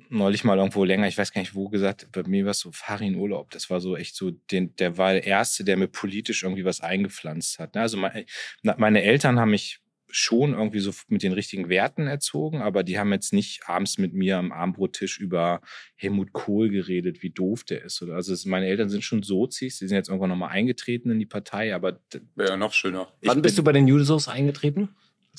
neulich 0.09 0.45
mal 0.45 0.59
irgendwo 0.59 0.85
länger, 0.85 1.09
ich 1.09 1.19
weiß 1.19 1.33
gar 1.33 1.41
nicht 1.41 1.55
wo 1.55 1.69
gesagt, 1.69 2.09
bei 2.13 2.23
mir 2.25 2.45
war 2.45 2.53
es 2.53 2.61
so 2.61 2.71
Farin 2.73 3.17
Urlaub. 3.17 3.51
Das 3.51 3.71
war 3.71 3.81
so 3.81 3.97
echt 3.97 4.17
so, 4.17 4.31
den, 4.31 4.75
der 4.77 4.99
war 4.99 5.13
der 5.13 5.25
Erste, 5.25 5.65
der 5.65 5.77
mir 5.77 5.89
politisch 5.89 6.43
irgendwie 6.43 6.65
was 6.65 6.81
eingepflanzt 6.81 7.59
hat. 7.59 7.75
Ne? 7.75 7.81
Also 7.81 7.97
meine, 7.97 8.25
meine 8.63 9.03
Eltern 9.03 9.39
haben 9.39 9.51
mich 9.51 9.81
schon 10.11 10.55
irgendwie 10.55 10.81
so 10.81 10.93
mit 11.09 11.23
den 11.23 11.33
richtigen 11.33 11.69
Werten 11.69 12.07
erzogen, 12.07 12.63
aber 12.63 12.83
die 12.83 12.99
haben 12.99 13.13
jetzt 13.13 13.33
nicht 13.33 13.69
abends 13.69 13.99
mit 13.99 14.15
mir 14.15 14.39
am 14.39 14.53
Abendbrottisch 14.53 15.19
über 15.19 15.61
Helmut 15.97 16.33
Kohl 16.33 16.71
geredet, 16.71 17.23
wie 17.23 17.31
doof 17.31 17.65
der 17.65 17.85
ist. 17.85 18.01
Oder 18.01 18.15
also 18.15 18.33
es, 18.33 18.47
meine 18.47 18.67
Eltern 18.67 18.89
sind 18.89 19.05
schon 19.05 19.23
Sozis, 19.23 19.79
die 19.79 19.87
sind 19.87 19.97
jetzt 19.97 20.09
irgendwann 20.09 20.31
nochmal 20.31 20.51
eingetreten 20.51 21.11
in 21.11 21.19
die 21.19 21.27
Partei, 21.27 21.75
aber 21.75 22.01
Wäre 22.35 22.51
ja 22.51 22.57
noch 22.57 22.73
schöner. 22.73 23.13
Wann 23.23 23.43
bist 23.43 23.59
du 23.59 23.63
bei 23.63 23.73
den 23.73 23.87
Jusos 23.87 24.29
eingetreten? 24.29 24.89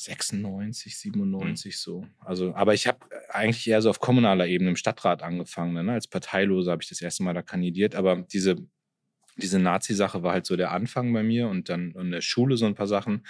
96, 0.04 0.98
97 0.98 1.78
so. 1.78 2.06
Also, 2.20 2.54
aber 2.56 2.74
ich 2.74 2.88
habe 2.88 3.00
eigentlich 3.30 3.68
eher 3.68 3.82
so 3.82 3.90
auf 3.90 4.00
kommunaler 4.00 4.48
Ebene 4.48 4.72
im 4.72 4.76
Stadtrat 4.76 5.22
angefangen. 5.24 5.86
Ne? 5.86 5.94
Als 5.94 6.08
Parteiloser 6.08 6.72
habe 6.72 6.82
ich 6.82 6.90
das 6.90 7.02
erste 7.02 7.24
Mal 7.24 7.34
da 7.34 7.42
kandidiert, 7.42 7.96
aber 7.96 8.18
diese 8.18 8.58
diese 9.40 9.60
Nazi-Sache 9.60 10.22
war 10.24 10.34
halt 10.34 10.46
so 10.46 10.56
der 10.56 10.72
Anfang 10.72 11.12
bei 11.14 11.24
mir 11.24 11.48
und 11.48 11.70
dann 11.70 11.92
in 11.92 12.12
der 12.12 12.22
Schule 12.22 12.58
so 12.58 12.66
ein 12.66 12.76
paar 12.76 12.88
Sachen. 12.88 13.26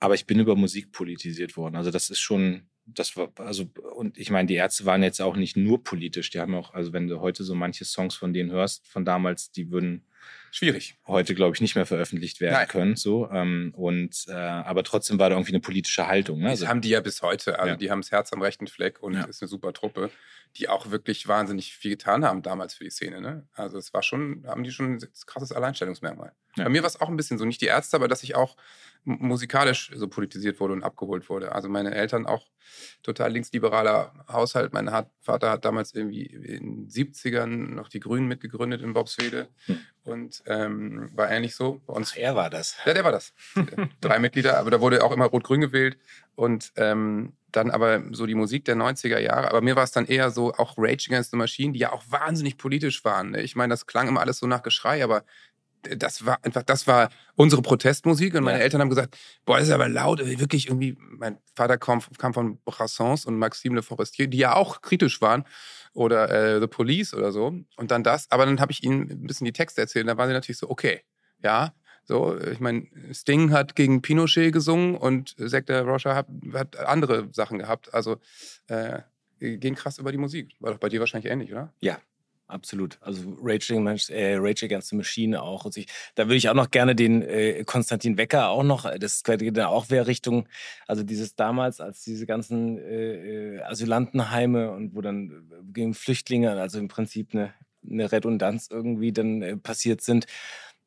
Aber 0.00 0.14
ich 0.14 0.26
bin 0.26 0.40
über 0.40 0.56
Musik 0.56 0.90
politisiert 0.90 1.56
worden. 1.56 1.76
Also 1.76 1.90
das 1.90 2.10
ist 2.10 2.20
schon, 2.20 2.68
das 2.86 3.16
war, 3.16 3.32
also, 3.36 3.70
und 3.94 4.18
ich 4.18 4.30
meine, 4.30 4.46
die 4.46 4.54
Ärzte 4.54 4.84
waren 4.84 5.02
jetzt 5.02 5.20
auch 5.20 5.36
nicht 5.36 5.56
nur 5.56 5.84
politisch. 5.84 6.30
Die 6.30 6.40
haben 6.40 6.54
auch, 6.54 6.74
also 6.74 6.92
wenn 6.92 7.06
du 7.06 7.20
heute 7.20 7.44
so 7.44 7.54
manche 7.54 7.84
Songs 7.84 8.16
von 8.16 8.32
denen 8.32 8.50
hörst, 8.50 8.88
von 8.88 9.04
damals, 9.04 9.52
die 9.52 9.70
würden 9.70 10.06
Schwierig. 10.54 10.96
heute, 11.06 11.34
glaube 11.34 11.56
ich, 11.56 11.62
nicht 11.62 11.74
mehr 11.76 11.86
veröffentlicht 11.86 12.40
werden 12.42 12.52
Nein. 12.54 12.68
können. 12.68 12.94
So, 12.96 13.28
ähm, 13.30 13.72
und 13.74 14.26
äh, 14.28 14.32
aber 14.32 14.84
trotzdem 14.84 15.18
war 15.18 15.30
da 15.30 15.36
irgendwie 15.36 15.52
eine 15.52 15.60
politische 15.60 16.06
Haltung. 16.06 16.40
Ne? 16.40 16.50
Das 16.50 16.66
haben 16.68 16.82
die 16.82 16.90
ja 16.90 17.00
bis 17.00 17.22
heute. 17.22 17.58
Also 17.58 17.70
Ja. 17.70 17.76
die 17.76 17.90
haben 17.90 18.02
das 18.02 18.10
Herz 18.12 18.32
am 18.34 18.42
rechten 18.42 18.66
Fleck 18.66 19.02
und 19.02 19.14
Ja. 19.14 19.24
ist 19.24 19.40
eine 19.42 19.48
super 19.48 19.72
Truppe, 19.72 20.10
die 20.56 20.68
auch 20.68 20.90
wirklich 20.90 21.26
wahnsinnig 21.28 21.74
viel 21.74 21.92
getan 21.92 22.24
haben 22.24 22.42
damals 22.42 22.74
für 22.74 22.84
die 22.84 22.90
Szene. 22.90 23.20
Ne? 23.20 23.48
Also 23.54 23.78
es 23.78 23.92
war 23.94 24.02
schon, 24.02 24.44
haben 24.46 24.64
die 24.64 24.70
schon 24.72 24.94
ein 24.96 25.08
krasses 25.26 25.52
Alleinstellungsmerkmal. 25.52 26.32
Ja. 26.56 26.64
Bei 26.64 26.70
mir 26.70 26.82
war 26.82 26.88
es 26.88 27.00
auch 27.00 27.08
ein 27.08 27.16
bisschen 27.16 27.38
so, 27.38 27.44
nicht 27.46 27.60
die 27.62 27.66
Ärzte, 27.66 27.96
aber 27.96 28.08
dass 28.08 28.22
ich 28.22 28.34
auch 28.34 28.56
musikalisch 29.04 29.90
so 29.94 30.06
politisiert 30.06 30.60
wurde 30.60 30.74
und 30.74 30.84
abgeholt 30.84 31.28
wurde. 31.28 31.52
Also 31.52 31.68
meine 31.68 31.92
Eltern 31.94 32.26
auch 32.26 32.46
total 33.02 33.32
linksliberaler 33.32 34.24
Haushalt. 34.28 34.72
Mein 34.72 34.88
Vater 35.20 35.50
hat 35.50 35.64
damals 35.64 35.92
irgendwie 35.94 36.24
in 36.26 36.42
den 36.42 36.88
70ern 36.88 37.46
noch 37.74 37.88
die 37.88 37.98
Grünen 38.00 38.28
mitgegründet 38.28 38.80
in 38.82 38.92
Bobswede 38.92 39.48
Hm. 39.66 39.78
und 40.04 40.42
ähm, 40.46 41.10
war 41.14 41.30
ähnlich 41.30 41.56
so. 41.56 41.80
Bei 41.86 41.94
uns 41.94 42.14
Er 42.14 42.36
war 42.36 42.48
das. 42.50 42.76
ja, 42.84 42.94
der 42.94 43.02
war 43.04 43.12
das. 43.12 43.34
Drei 44.00 44.18
Mitglieder, 44.20 44.58
aber 44.58 44.70
da 44.70 44.80
wurde 44.80 45.02
auch 45.02 45.12
immer 45.12 45.26
Rot-Grün 45.26 45.60
gewählt. 45.62 45.98
Und 46.34 46.72
ähm, 46.76 47.34
dann 47.50 47.70
aber 47.70 48.02
so 48.12 48.26
die 48.26 48.34
Musik 48.34 48.64
der 48.64 48.76
90er 48.76 49.18
Jahre. 49.18 49.48
Aber 49.50 49.60
mir 49.60 49.76
war 49.76 49.84
es 49.84 49.90
dann 49.92 50.06
eher 50.06 50.30
so, 50.30 50.54
auch 50.54 50.74
Rage 50.78 51.06
Against 51.10 51.30
the 51.32 51.36
Machine, 51.36 51.72
die 51.72 51.80
ja 51.80 51.92
auch 51.92 52.02
wahnsinnig 52.08 52.56
politisch 52.56 53.04
waren. 53.04 53.32
Ne? 53.32 53.42
Ich 53.42 53.56
meine, 53.56 53.72
das 53.72 53.86
klang 53.86 54.08
immer 54.08 54.20
alles 54.20 54.38
so 54.38 54.46
nach 54.46 54.62
Geschrei, 54.62 55.04
aber 55.04 55.24
das 55.82 56.24
war 56.24 56.38
einfach, 56.44 56.62
das 56.62 56.86
war 56.86 57.10
unsere 57.34 57.60
Protestmusik. 57.60 58.34
Und 58.34 58.44
meine 58.44 58.58
Ja. 58.58 58.64
Eltern 58.64 58.80
haben 58.80 58.88
gesagt, 58.88 59.18
boah, 59.44 59.58
das 59.58 59.68
ist 59.68 59.74
aber 59.74 59.88
laut, 59.88 60.20
wirklich 60.24 60.68
irgendwie. 60.68 60.96
Mein 60.98 61.38
Vater 61.56 61.76
kam, 61.76 62.00
kam 62.18 62.32
von 62.34 62.58
Brassens 62.64 63.26
und 63.26 63.36
Maxime 63.36 63.74
Le 63.76 63.82
Forestier, 63.82 64.28
die 64.28 64.38
ja 64.38 64.54
auch 64.54 64.80
kritisch 64.80 65.20
waren. 65.20 65.44
Oder 65.92 66.30
äh, 66.30 66.60
The 66.60 66.68
Police 66.68 67.12
oder 67.14 67.32
so. 67.32 67.52
Und 67.76 67.90
dann 67.90 68.02
das. 68.02 68.30
Aber 68.30 68.46
dann 68.46 68.60
habe 68.60 68.72
ich 68.72 68.82
ihnen 68.82 69.10
ein 69.10 69.26
bisschen 69.26 69.44
die 69.44 69.52
Texte 69.52 69.80
erzählt. 69.80 70.08
Da 70.08 70.16
waren 70.16 70.28
sie 70.28 70.34
natürlich 70.34 70.58
so, 70.58 70.70
okay, 70.70 71.02
ja, 71.42 71.74
so, 72.04 72.36
ich 72.38 72.60
meine, 72.60 72.86
Sting 73.12 73.52
hat 73.52 73.76
gegen 73.76 74.02
Pinochet 74.02 74.52
gesungen 74.52 74.96
und 74.96 75.36
der 75.38 75.82
Roger 75.82 76.14
hat, 76.14 76.26
hat 76.52 76.76
andere 76.76 77.28
Sachen 77.32 77.58
gehabt. 77.58 77.94
Also 77.94 78.16
äh, 78.68 79.00
gehen 79.38 79.74
krass 79.74 79.98
über 79.98 80.12
die 80.12 80.18
Musik. 80.18 80.54
War 80.60 80.72
doch 80.72 80.78
bei 80.78 80.88
dir 80.88 81.00
wahrscheinlich 81.00 81.30
ähnlich, 81.30 81.52
oder? 81.52 81.72
Absolut. 82.52 82.98
Also 83.00 83.34
Rage, 83.40 83.74
äh, 84.10 84.36
Rage 84.36 84.66
Against 84.66 84.88
the 84.88 84.96
Machine 84.96 85.42
auch. 85.42 85.64
Und 85.64 85.76
ich, 85.76 85.86
da 86.14 86.26
würde 86.26 86.36
ich 86.36 86.48
auch 86.50 86.54
noch 86.54 86.70
gerne 86.70 86.94
den 86.94 87.22
äh, 87.22 87.64
Konstantin 87.64 88.18
Wecker 88.18 88.48
auch 88.48 88.62
noch, 88.62 88.86
das 88.98 89.24
geht 89.24 89.56
dann 89.56 89.66
auch 89.66 89.88
wäre 89.88 90.06
Richtung, 90.06 90.46
also 90.86 91.02
dieses 91.02 91.34
damals, 91.34 91.80
als 91.80 92.04
diese 92.04 92.26
ganzen 92.26 92.78
äh, 92.78 93.56
äh, 93.56 93.62
Asylantenheime 93.62 94.70
und 94.70 94.94
wo 94.94 95.00
dann 95.00 95.30
äh, 95.50 95.72
gegen 95.72 95.94
Flüchtlinge, 95.94 96.50
also 96.52 96.78
im 96.78 96.88
Prinzip 96.88 97.30
eine, 97.32 97.54
eine 97.88 98.12
Redundanz 98.12 98.68
irgendwie 98.70 99.12
dann 99.12 99.40
äh, 99.40 99.56
passiert 99.56 100.02
sind, 100.02 100.26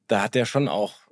da 0.07 0.21
hat 0.21 0.35
er 0.35 0.45
schon 0.45 0.67
auch 0.67 1.04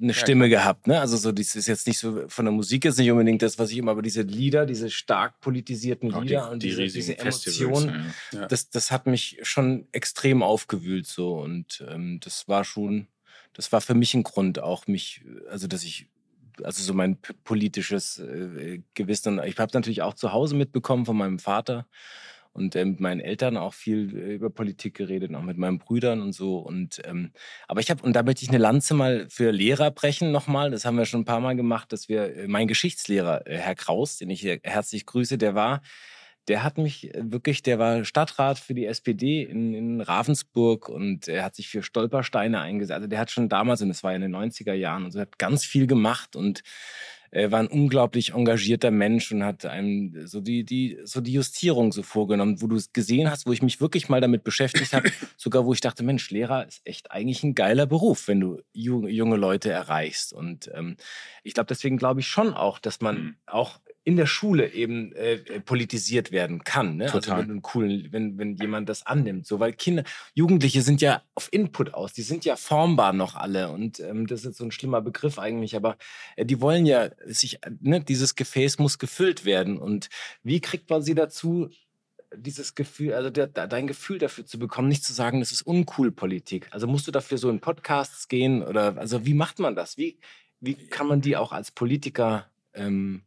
eine 0.00 0.12
Ja, 0.12 0.18
Stimme 0.18 0.48
gehabt, 0.48 0.86
ne? 0.86 1.00
Also 1.00 1.16
so, 1.16 1.32
das 1.32 1.56
ist 1.56 1.66
jetzt 1.66 1.86
nicht 1.86 1.98
so 1.98 2.28
von 2.28 2.44
der 2.44 2.52
Musik 2.52 2.84
ist 2.84 2.98
nicht 2.98 3.10
unbedingt 3.10 3.42
das, 3.42 3.58
was 3.58 3.70
ich 3.70 3.78
immer, 3.78 3.92
aber 3.92 4.02
diese 4.02 4.22
Lieder, 4.22 4.66
diese 4.66 4.90
stark 4.90 5.40
politisierten 5.40 6.10
Lieder 6.10 6.50
und 6.50 6.62
diese, 6.62 6.82
riesigen 6.82 7.06
diese 7.06 7.16
Festivals, 7.16 7.84
Emotionen, 7.84 8.14
ja. 8.32 8.46
das, 8.46 8.70
das 8.70 8.90
hat 8.90 9.06
mich 9.06 9.38
schon 9.42 9.88
extrem 9.92 10.42
aufgewühlt 10.42 11.06
so 11.06 11.38
und 11.40 11.84
ähm, 11.88 12.20
das 12.22 12.48
war 12.48 12.64
schon, 12.64 13.08
das 13.54 13.72
war 13.72 13.80
für 13.80 13.94
mich 13.94 14.14
ein 14.14 14.22
Grund 14.22 14.60
auch 14.60 14.86
mich, 14.86 15.24
also 15.50 15.66
dass 15.66 15.82
ich, 15.82 16.06
also 16.62 16.82
so 16.82 16.94
mein 16.94 17.18
politisches 17.44 18.18
äh, 18.18 18.80
Gewissen, 18.94 19.40
ich 19.44 19.58
habe 19.58 19.70
natürlich 19.74 20.02
auch 20.02 20.14
zu 20.14 20.32
Hause 20.32 20.54
mitbekommen 20.54 21.06
von 21.06 21.16
meinem 21.16 21.38
Vater 21.38 21.86
und 22.58 22.76
äh, 22.76 22.84
mit 22.84 23.00
meinen 23.00 23.20
Eltern 23.20 23.56
auch 23.56 23.74
viel 23.74 24.16
äh, 24.16 24.34
über 24.34 24.50
Politik 24.50 24.94
geredet, 24.94 25.34
auch 25.34 25.42
mit 25.42 25.56
meinen 25.56 25.78
Brüdern 25.78 26.20
und 26.20 26.32
so 26.32 26.58
und 26.58 27.00
ähm, 27.04 27.32
aber 27.66 27.80
ich 27.80 27.90
habe, 27.90 28.02
und 28.02 28.14
da 28.14 28.22
möchte 28.22 28.42
ich 28.44 28.50
eine 28.50 28.58
Lanze 28.58 28.94
mal 28.94 29.26
für 29.30 29.50
Lehrer 29.50 29.90
brechen 29.90 30.32
nochmal, 30.32 30.70
das 30.70 30.84
haben 30.84 30.96
wir 30.96 31.06
schon 31.06 31.22
ein 31.22 31.26
paar 31.26 31.40
Mal 31.40 31.56
gemacht, 31.56 31.92
dass 31.92 32.08
wir, 32.08 32.36
äh, 32.36 32.48
mein 32.48 32.68
Geschichtslehrer, 32.68 33.46
äh, 33.46 33.56
Herr 33.56 33.74
Kraus, 33.74 34.18
den 34.18 34.30
ich 34.30 34.40
hier 34.40 34.58
herzlich 34.62 35.06
grüße, 35.06 35.38
der 35.38 35.54
war 35.54 35.80
der 36.48 36.62
hat 36.62 36.78
mich 36.78 37.10
wirklich, 37.14 37.62
der 37.62 37.78
war 37.78 38.04
Stadtrat 38.04 38.58
für 38.58 38.74
die 38.74 38.86
SPD 38.86 39.42
in, 39.42 39.74
in 39.74 40.00
Ravensburg 40.00 40.88
und 40.88 41.28
er 41.28 41.44
hat 41.44 41.54
sich 41.54 41.68
für 41.68 41.82
Stolpersteine 41.82 42.60
eingesetzt. 42.60 42.94
Also 42.94 43.06
der 43.06 43.18
hat 43.18 43.30
schon 43.30 43.48
damals, 43.48 43.82
und 43.82 43.88
das 43.88 44.02
war 44.02 44.12
ja 44.12 44.16
in 44.16 44.22
den 44.22 44.34
90er 44.34 44.72
Jahren, 44.72 45.04
und 45.04 45.12
so 45.12 45.20
hat 45.20 45.38
ganz 45.38 45.64
viel 45.64 45.86
gemacht 45.86 46.36
und 46.36 46.62
er 47.30 47.52
war 47.52 47.60
ein 47.60 47.66
unglaublich 47.68 48.32
engagierter 48.34 48.90
Mensch 48.90 49.30
und 49.32 49.44
hat 49.44 49.66
einem 49.66 50.26
so 50.26 50.40
die, 50.40 50.64
die, 50.64 50.98
so 51.04 51.20
die 51.20 51.32
Justierung 51.32 51.92
so 51.92 52.02
vorgenommen, 52.02 52.60
wo 52.62 52.66
du 52.66 52.76
es 52.76 52.92
gesehen 52.92 53.30
hast, 53.30 53.46
wo 53.46 53.52
ich 53.52 53.62
mich 53.62 53.80
wirklich 53.80 54.08
mal 54.08 54.20
damit 54.20 54.44
beschäftigt 54.44 54.92
habe, 54.92 55.10
sogar 55.36 55.64
wo 55.66 55.72
ich 55.72 55.80
dachte, 55.80 56.02
Mensch, 56.02 56.30
Lehrer 56.30 56.66
ist 56.66 56.80
echt 56.84 57.10
eigentlich 57.10 57.42
ein 57.42 57.54
geiler 57.54 57.86
Beruf, 57.86 58.28
wenn 58.28 58.40
du 58.40 58.60
ju- 58.74 59.08
junge 59.08 59.36
Leute 59.36 59.70
erreichst. 59.70 60.32
Und 60.32 60.70
ähm, 60.74 60.96
ich 61.42 61.54
glaube, 61.54 61.68
deswegen 61.68 61.96
glaube 61.98 62.20
ich 62.20 62.26
schon 62.28 62.54
auch, 62.54 62.78
dass 62.78 63.00
man 63.00 63.16
Mhm. 63.18 63.36
auch 63.46 63.78
in 64.08 64.16
der 64.16 64.24
Schule 64.24 64.72
eben 64.72 65.12
äh, 65.12 65.34
äh, 65.34 65.60
politisiert 65.60 66.32
werden 66.32 66.64
kann. 66.64 66.96
Ne? 66.96 67.04
Also 67.04 67.20
Total. 67.20 67.40
wenn, 67.40 67.56
du 67.56 67.60
coolen, 67.60 68.08
wenn, 68.10 68.38
wenn 68.38 68.56
jemand 68.56 68.88
das 68.88 69.04
annimmt. 69.04 69.46
So, 69.46 69.60
weil 69.60 69.74
Kinder, 69.74 70.02
Jugendliche 70.32 70.80
sind 70.80 71.02
ja 71.02 71.20
auf 71.34 71.50
Input 71.52 71.92
aus, 71.92 72.14
die 72.14 72.22
sind 72.22 72.46
ja 72.46 72.56
formbar 72.56 73.12
noch 73.12 73.34
alle. 73.34 73.68
Und 73.68 74.00
ähm, 74.00 74.26
das 74.26 74.40
ist 74.40 74.46
jetzt 74.46 74.56
so 74.56 74.64
ein 74.64 74.70
schlimmer 74.70 75.02
Begriff 75.02 75.38
eigentlich, 75.38 75.76
aber 75.76 75.98
äh, 76.36 76.46
die 76.46 76.62
wollen 76.62 76.86
ja 76.86 77.10
sich, 77.26 77.62
äh, 77.62 77.70
ne, 77.80 78.00
dieses 78.00 78.34
Gefäß 78.34 78.78
muss 78.78 78.98
gefüllt 78.98 79.44
werden. 79.44 79.76
Und 79.76 80.08
wie 80.42 80.62
kriegt 80.62 80.88
man 80.88 81.02
sie 81.02 81.14
dazu, 81.14 81.68
dieses 82.34 82.74
Gefühl, 82.74 83.12
also 83.12 83.28
der, 83.28 83.46
dein 83.46 83.86
Gefühl 83.86 84.16
dafür 84.16 84.46
zu 84.46 84.58
bekommen, 84.58 84.88
nicht 84.88 85.04
zu 85.04 85.12
sagen, 85.12 85.40
das 85.40 85.52
ist 85.52 85.60
uncool 85.60 86.12
Politik. 86.12 86.68
Also 86.70 86.86
musst 86.86 87.06
du 87.06 87.10
dafür 87.10 87.36
so 87.36 87.50
in 87.50 87.60
Podcasts 87.60 88.28
gehen 88.28 88.62
oder 88.62 88.96
also 88.96 89.26
wie 89.26 89.34
macht 89.34 89.58
man 89.58 89.76
das? 89.76 89.98
Wie, 89.98 90.18
wie 90.60 90.76
kann 90.76 91.08
man 91.08 91.20
die 91.20 91.36
auch 91.36 91.52
als 91.52 91.70
Politiker 91.70 92.46
ähm, 92.72 93.22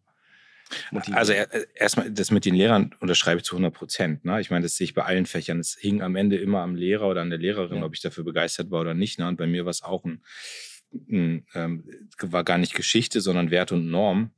motivieren? 0.91 1.17
Also 1.17 1.33
äh, 1.33 1.47
erstmal, 1.75 2.11
das 2.11 2.31
mit 2.31 2.45
den 2.45 2.55
Lehrern 2.55 2.95
unterschreibe 2.99 3.39
ich 3.39 3.43
zu 3.45 3.55
100 3.55 3.73
Prozent. 3.73 4.25
Ne? 4.25 4.39
Ich 4.41 4.49
meine, 4.49 4.63
das 4.63 4.75
sehe 4.75 4.85
ich 4.85 4.93
bei 4.93 5.03
allen 5.03 5.25
Fächern. 5.25 5.59
Es 5.59 5.75
hing 5.79 6.01
am 6.01 6.15
Ende 6.15 6.37
immer 6.37 6.61
am 6.61 6.75
Lehrer 6.75 7.07
oder 7.07 7.21
an 7.21 7.29
der 7.29 7.39
Lehrerin, 7.39 7.79
Ja. 7.79 7.83
ob 7.85 7.93
ich 7.93 8.01
dafür 8.01 8.23
begeistert 8.23 8.71
war 8.71 8.81
oder 8.81 8.93
nicht. 8.93 9.19
Ne? 9.19 9.27
Und 9.27 9.37
bei 9.37 9.47
mir 9.47 9.65
war 9.65 9.71
es 9.71 9.83
auch 9.83 10.03
ein, 10.05 10.21
ein 11.09 11.45
ähm, 11.53 11.83
war 12.21 12.43
gar 12.43 12.57
nicht 12.57 12.73
Geschichte, 12.73 13.21
sondern 13.21 13.51
Wert 13.51 13.71
und 13.71 13.89
Norm. 13.89 14.31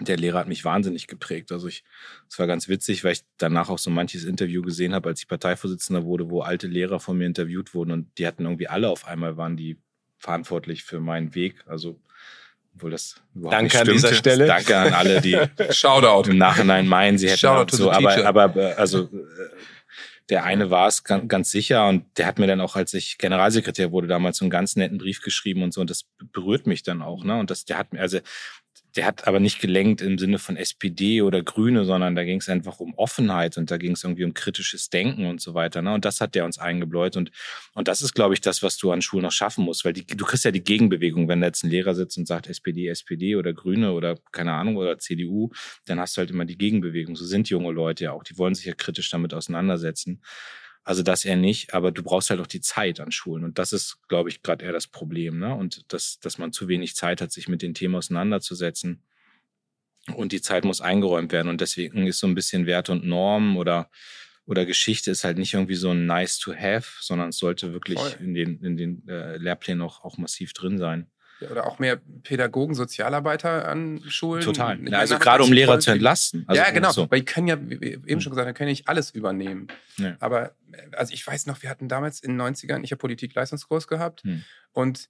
Der 0.00 0.16
Lehrer 0.16 0.38
hat 0.38 0.48
mich 0.48 0.64
wahnsinnig 0.64 1.08
geprägt. 1.08 1.50
Also 1.50 1.66
ich, 1.66 1.82
es 2.28 2.38
war 2.38 2.46
ganz 2.46 2.68
witzig, 2.68 3.02
weil 3.02 3.12
ich 3.12 3.22
danach 3.36 3.68
auch 3.68 3.78
so 3.78 3.90
manches 3.90 4.24
Interview 4.24 4.62
gesehen 4.62 4.94
habe, 4.94 5.08
als 5.08 5.20
ich 5.20 5.26
Parteivorsitzender 5.28 6.04
wurde, 6.04 6.30
wo 6.30 6.40
alte 6.42 6.68
Lehrer 6.68 7.00
von 7.00 7.18
mir 7.18 7.26
interviewt 7.26 7.74
wurden 7.74 7.90
und 7.90 8.18
die 8.18 8.26
hatten 8.26 8.44
irgendwie 8.44 8.68
alle 8.68 8.88
auf 8.90 9.06
einmal 9.08 9.36
waren 9.36 9.56
die 9.56 9.76
verantwortlich 10.18 10.84
für 10.84 11.00
meinen 11.00 11.34
Weg. 11.34 11.64
Also 11.66 12.00
obwohl 12.78 12.92
das 12.92 13.16
überhaupt 13.34 13.54
Danke 13.54 13.76
nicht 13.76 13.88
an 13.88 13.92
dieser 13.92 14.14
Stelle. 14.14 14.46
Danke 14.46 14.76
an 14.76 14.92
alle, 14.94 15.20
die 15.20 15.36
Shoutout. 15.70 16.30
im 16.30 16.38
Nachhinein 16.38 16.86
meinen, 16.86 17.18
sie 17.18 17.26
hätten 17.26 17.38
Shoutout 17.38 17.76
so, 17.76 17.90
aber, 17.90 18.24
aber 18.24 18.56
äh, 18.56 18.72
also 18.74 19.02
äh, 19.02 19.08
der 20.28 20.44
eine 20.44 20.70
war 20.70 20.86
es 20.86 21.02
ganz, 21.02 21.28
ganz 21.28 21.50
sicher 21.50 21.88
und 21.88 22.04
der 22.18 22.26
hat 22.26 22.38
mir 22.38 22.46
dann 22.46 22.60
auch, 22.60 22.76
als 22.76 22.94
ich 22.94 23.18
Generalsekretär 23.18 23.90
wurde, 23.90 24.06
damals 24.06 24.36
so 24.36 24.44
einen 24.44 24.50
ganz 24.50 24.76
netten 24.76 24.98
Brief 24.98 25.22
geschrieben 25.22 25.64
und 25.64 25.74
so 25.74 25.80
und 25.80 25.90
das 25.90 26.04
berührt 26.32 26.68
mich 26.68 26.84
dann 26.84 27.02
auch, 27.02 27.24
ne? 27.24 27.36
Und 27.36 27.50
das, 27.50 27.64
der 27.64 27.78
hat 27.78 27.92
mir, 27.92 28.00
also 28.00 28.20
der 28.96 29.06
hat 29.06 29.26
aber 29.26 29.38
nicht 29.38 29.60
gelenkt 29.60 30.00
im 30.00 30.18
Sinne 30.18 30.38
von 30.38 30.56
SPD 30.56 31.22
oder 31.22 31.42
Grüne, 31.42 31.84
sondern 31.84 32.16
da 32.16 32.24
ging 32.24 32.40
es 32.40 32.48
einfach 32.48 32.80
um 32.80 32.94
Offenheit 32.94 33.56
und 33.56 33.70
da 33.70 33.76
ging 33.76 33.92
es 33.92 34.02
irgendwie 34.02 34.24
um 34.24 34.34
kritisches 34.34 34.90
Denken 34.90 35.26
und 35.26 35.40
so 35.40 35.54
weiter. 35.54 35.82
Ne? 35.82 35.92
Und 35.92 36.04
das 36.04 36.20
hat 36.20 36.34
der 36.34 36.44
uns 36.44 36.58
eingebläut. 36.58 37.16
Und, 37.16 37.30
und 37.74 37.88
das 37.88 38.02
ist, 38.02 38.14
glaube 38.14 38.34
ich, 38.34 38.40
das, 38.40 38.62
was 38.62 38.76
du 38.76 38.90
an 38.90 39.02
Schulen 39.02 39.24
noch 39.24 39.32
schaffen 39.32 39.64
musst, 39.64 39.84
weil 39.84 39.92
die, 39.92 40.06
du 40.06 40.24
kriegst 40.24 40.44
ja 40.44 40.50
die 40.50 40.64
Gegenbewegung, 40.64 41.28
wenn 41.28 41.40
da 41.40 41.46
jetzt 41.46 41.64
ein 41.64 41.70
Lehrer 41.70 41.94
sitzt 41.94 42.18
und 42.18 42.26
sagt 42.26 42.48
SPD, 42.48 42.88
SPD 42.88 43.36
oder 43.36 43.52
Grüne 43.52 43.92
oder 43.92 44.16
keine 44.32 44.54
Ahnung 44.54 44.76
oder 44.76 44.98
CDU, 44.98 45.50
dann 45.84 46.00
hast 46.00 46.16
du 46.16 46.20
halt 46.20 46.30
immer 46.30 46.44
die 46.44 46.58
Gegenbewegung. 46.58 47.14
So 47.14 47.24
sind 47.24 47.48
junge 47.50 47.72
Leute 47.72 48.04
ja 48.04 48.12
auch. 48.12 48.24
Die 48.24 48.38
wollen 48.38 48.54
sich 48.54 48.64
ja 48.64 48.74
kritisch 48.74 49.10
damit 49.10 49.34
auseinandersetzen. 49.34 50.22
Also 50.88 51.02
das 51.02 51.26
eher 51.26 51.36
nicht, 51.36 51.74
aber 51.74 51.92
du 51.92 52.02
brauchst 52.02 52.30
halt 52.30 52.40
auch 52.40 52.46
die 52.46 52.62
Zeit 52.62 52.98
an 52.98 53.12
Schulen. 53.12 53.44
Und 53.44 53.58
das 53.58 53.74
ist, 53.74 53.98
glaube 54.08 54.30
ich, 54.30 54.42
gerade 54.42 54.64
eher 54.64 54.72
das 54.72 54.86
Problem. 54.86 55.38
Ne? 55.38 55.54
Und 55.54 55.84
das, 55.92 56.18
dass 56.18 56.38
man 56.38 56.50
zu 56.50 56.66
wenig 56.66 56.96
Zeit 56.96 57.20
hat, 57.20 57.30
sich 57.30 57.46
mit 57.46 57.60
den 57.60 57.74
Themen 57.74 57.94
auseinanderzusetzen. 57.94 59.02
Und 60.14 60.32
die 60.32 60.40
Zeit 60.40 60.64
muss 60.64 60.80
eingeräumt 60.80 61.30
werden. 61.30 61.48
Und 61.48 61.60
deswegen 61.60 62.06
ist 62.06 62.20
so 62.20 62.26
ein 62.26 62.34
bisschen 62.34 62.64
Wert 62.64 62.88
und 62.88 63.04
Norm 63.04 63.58
oder, 63.58 63.90
oder 64.46 64.64
Geschichte 64.64 65.10
ist 65.10 65.24
halt 65.24 65.36
nicht 65.36 65.52
irgendwie 65.52 65.74
so 65.74 65.90
ein 65.90 66.06
nice 66.06 66.38
to 66.38 66.54
have, 66.54 66.90
sondern 67.02 67.28
es 67.28 67.36
sollte 67.36 67.74
wirklich 67.74 67.98
Voll. 67.98 68.16
in 68.20 68.32
den, 68.32 68.58
in 68.64 68.78
den 68.78 69.08
äh, 69.08 69.36
Lehrplänen 69.36 69.82
auch, 69.82 70.02
auch 70.04 70.16
massiv 70.16 70.54
drin 70.54 70.78
sein. 70.78 71.10
Oder 71.50 71.66
auch 71.66 71.78
mehr 71.78 72.00
Pädagogen, 72.24 72.74
Sozialarbeiter 72.74 73.68
an 73.68 74.00
Schulen. 74.08 74.42
Total. 74.42 74.78
Ja, 74.88 74.98
also 74.98 75.18
gerade 75.18 75.44
um 75.44 75.52
Lehrer 75.52 75.72
voll 75.74 75.80
zu 75.80 75.90
entlasten. 75.92 76.44
Also 76.46 76.60
ja, 76.62 76.70
genau. 76.70 76.90
So. 76.90 77.10
Weil 77.10 77.20
die 77.20 77.24
können 77.24 77.46
ja, 77.48 77.56
wie 77.60 77.74
eben 77.92 78.06
Hm. 78.08 78.20
schon 78.20 78.30
gesagt, 78.30 78.46
haben, 78.48 78.54
können 78.54 78.70
nicht 78.70 78.88
alles 78.88 79.10
übernehmen. 79.10 79.68
Ja. 79.98 80.16
Aber 80.20 80.52
äh, 80.72 80.96
also 80.96 81.12
ich 81.14 81.26
weiß 81.26 81.46
noch, 81.46 81.62
wir 81.62 81.70
hatten 81.70 81.88
damals 81.88 82.20
in 82.20 82.32
den 82.36 82.40
90ern, 82.42 82.82
ich 82.82 82.90
habe 82.90 82.98
Politik-Leistungskurs 82.98 83.86
gehabt 83.88 84.22
Hm. 84.24 84.42
und 84.72 85.08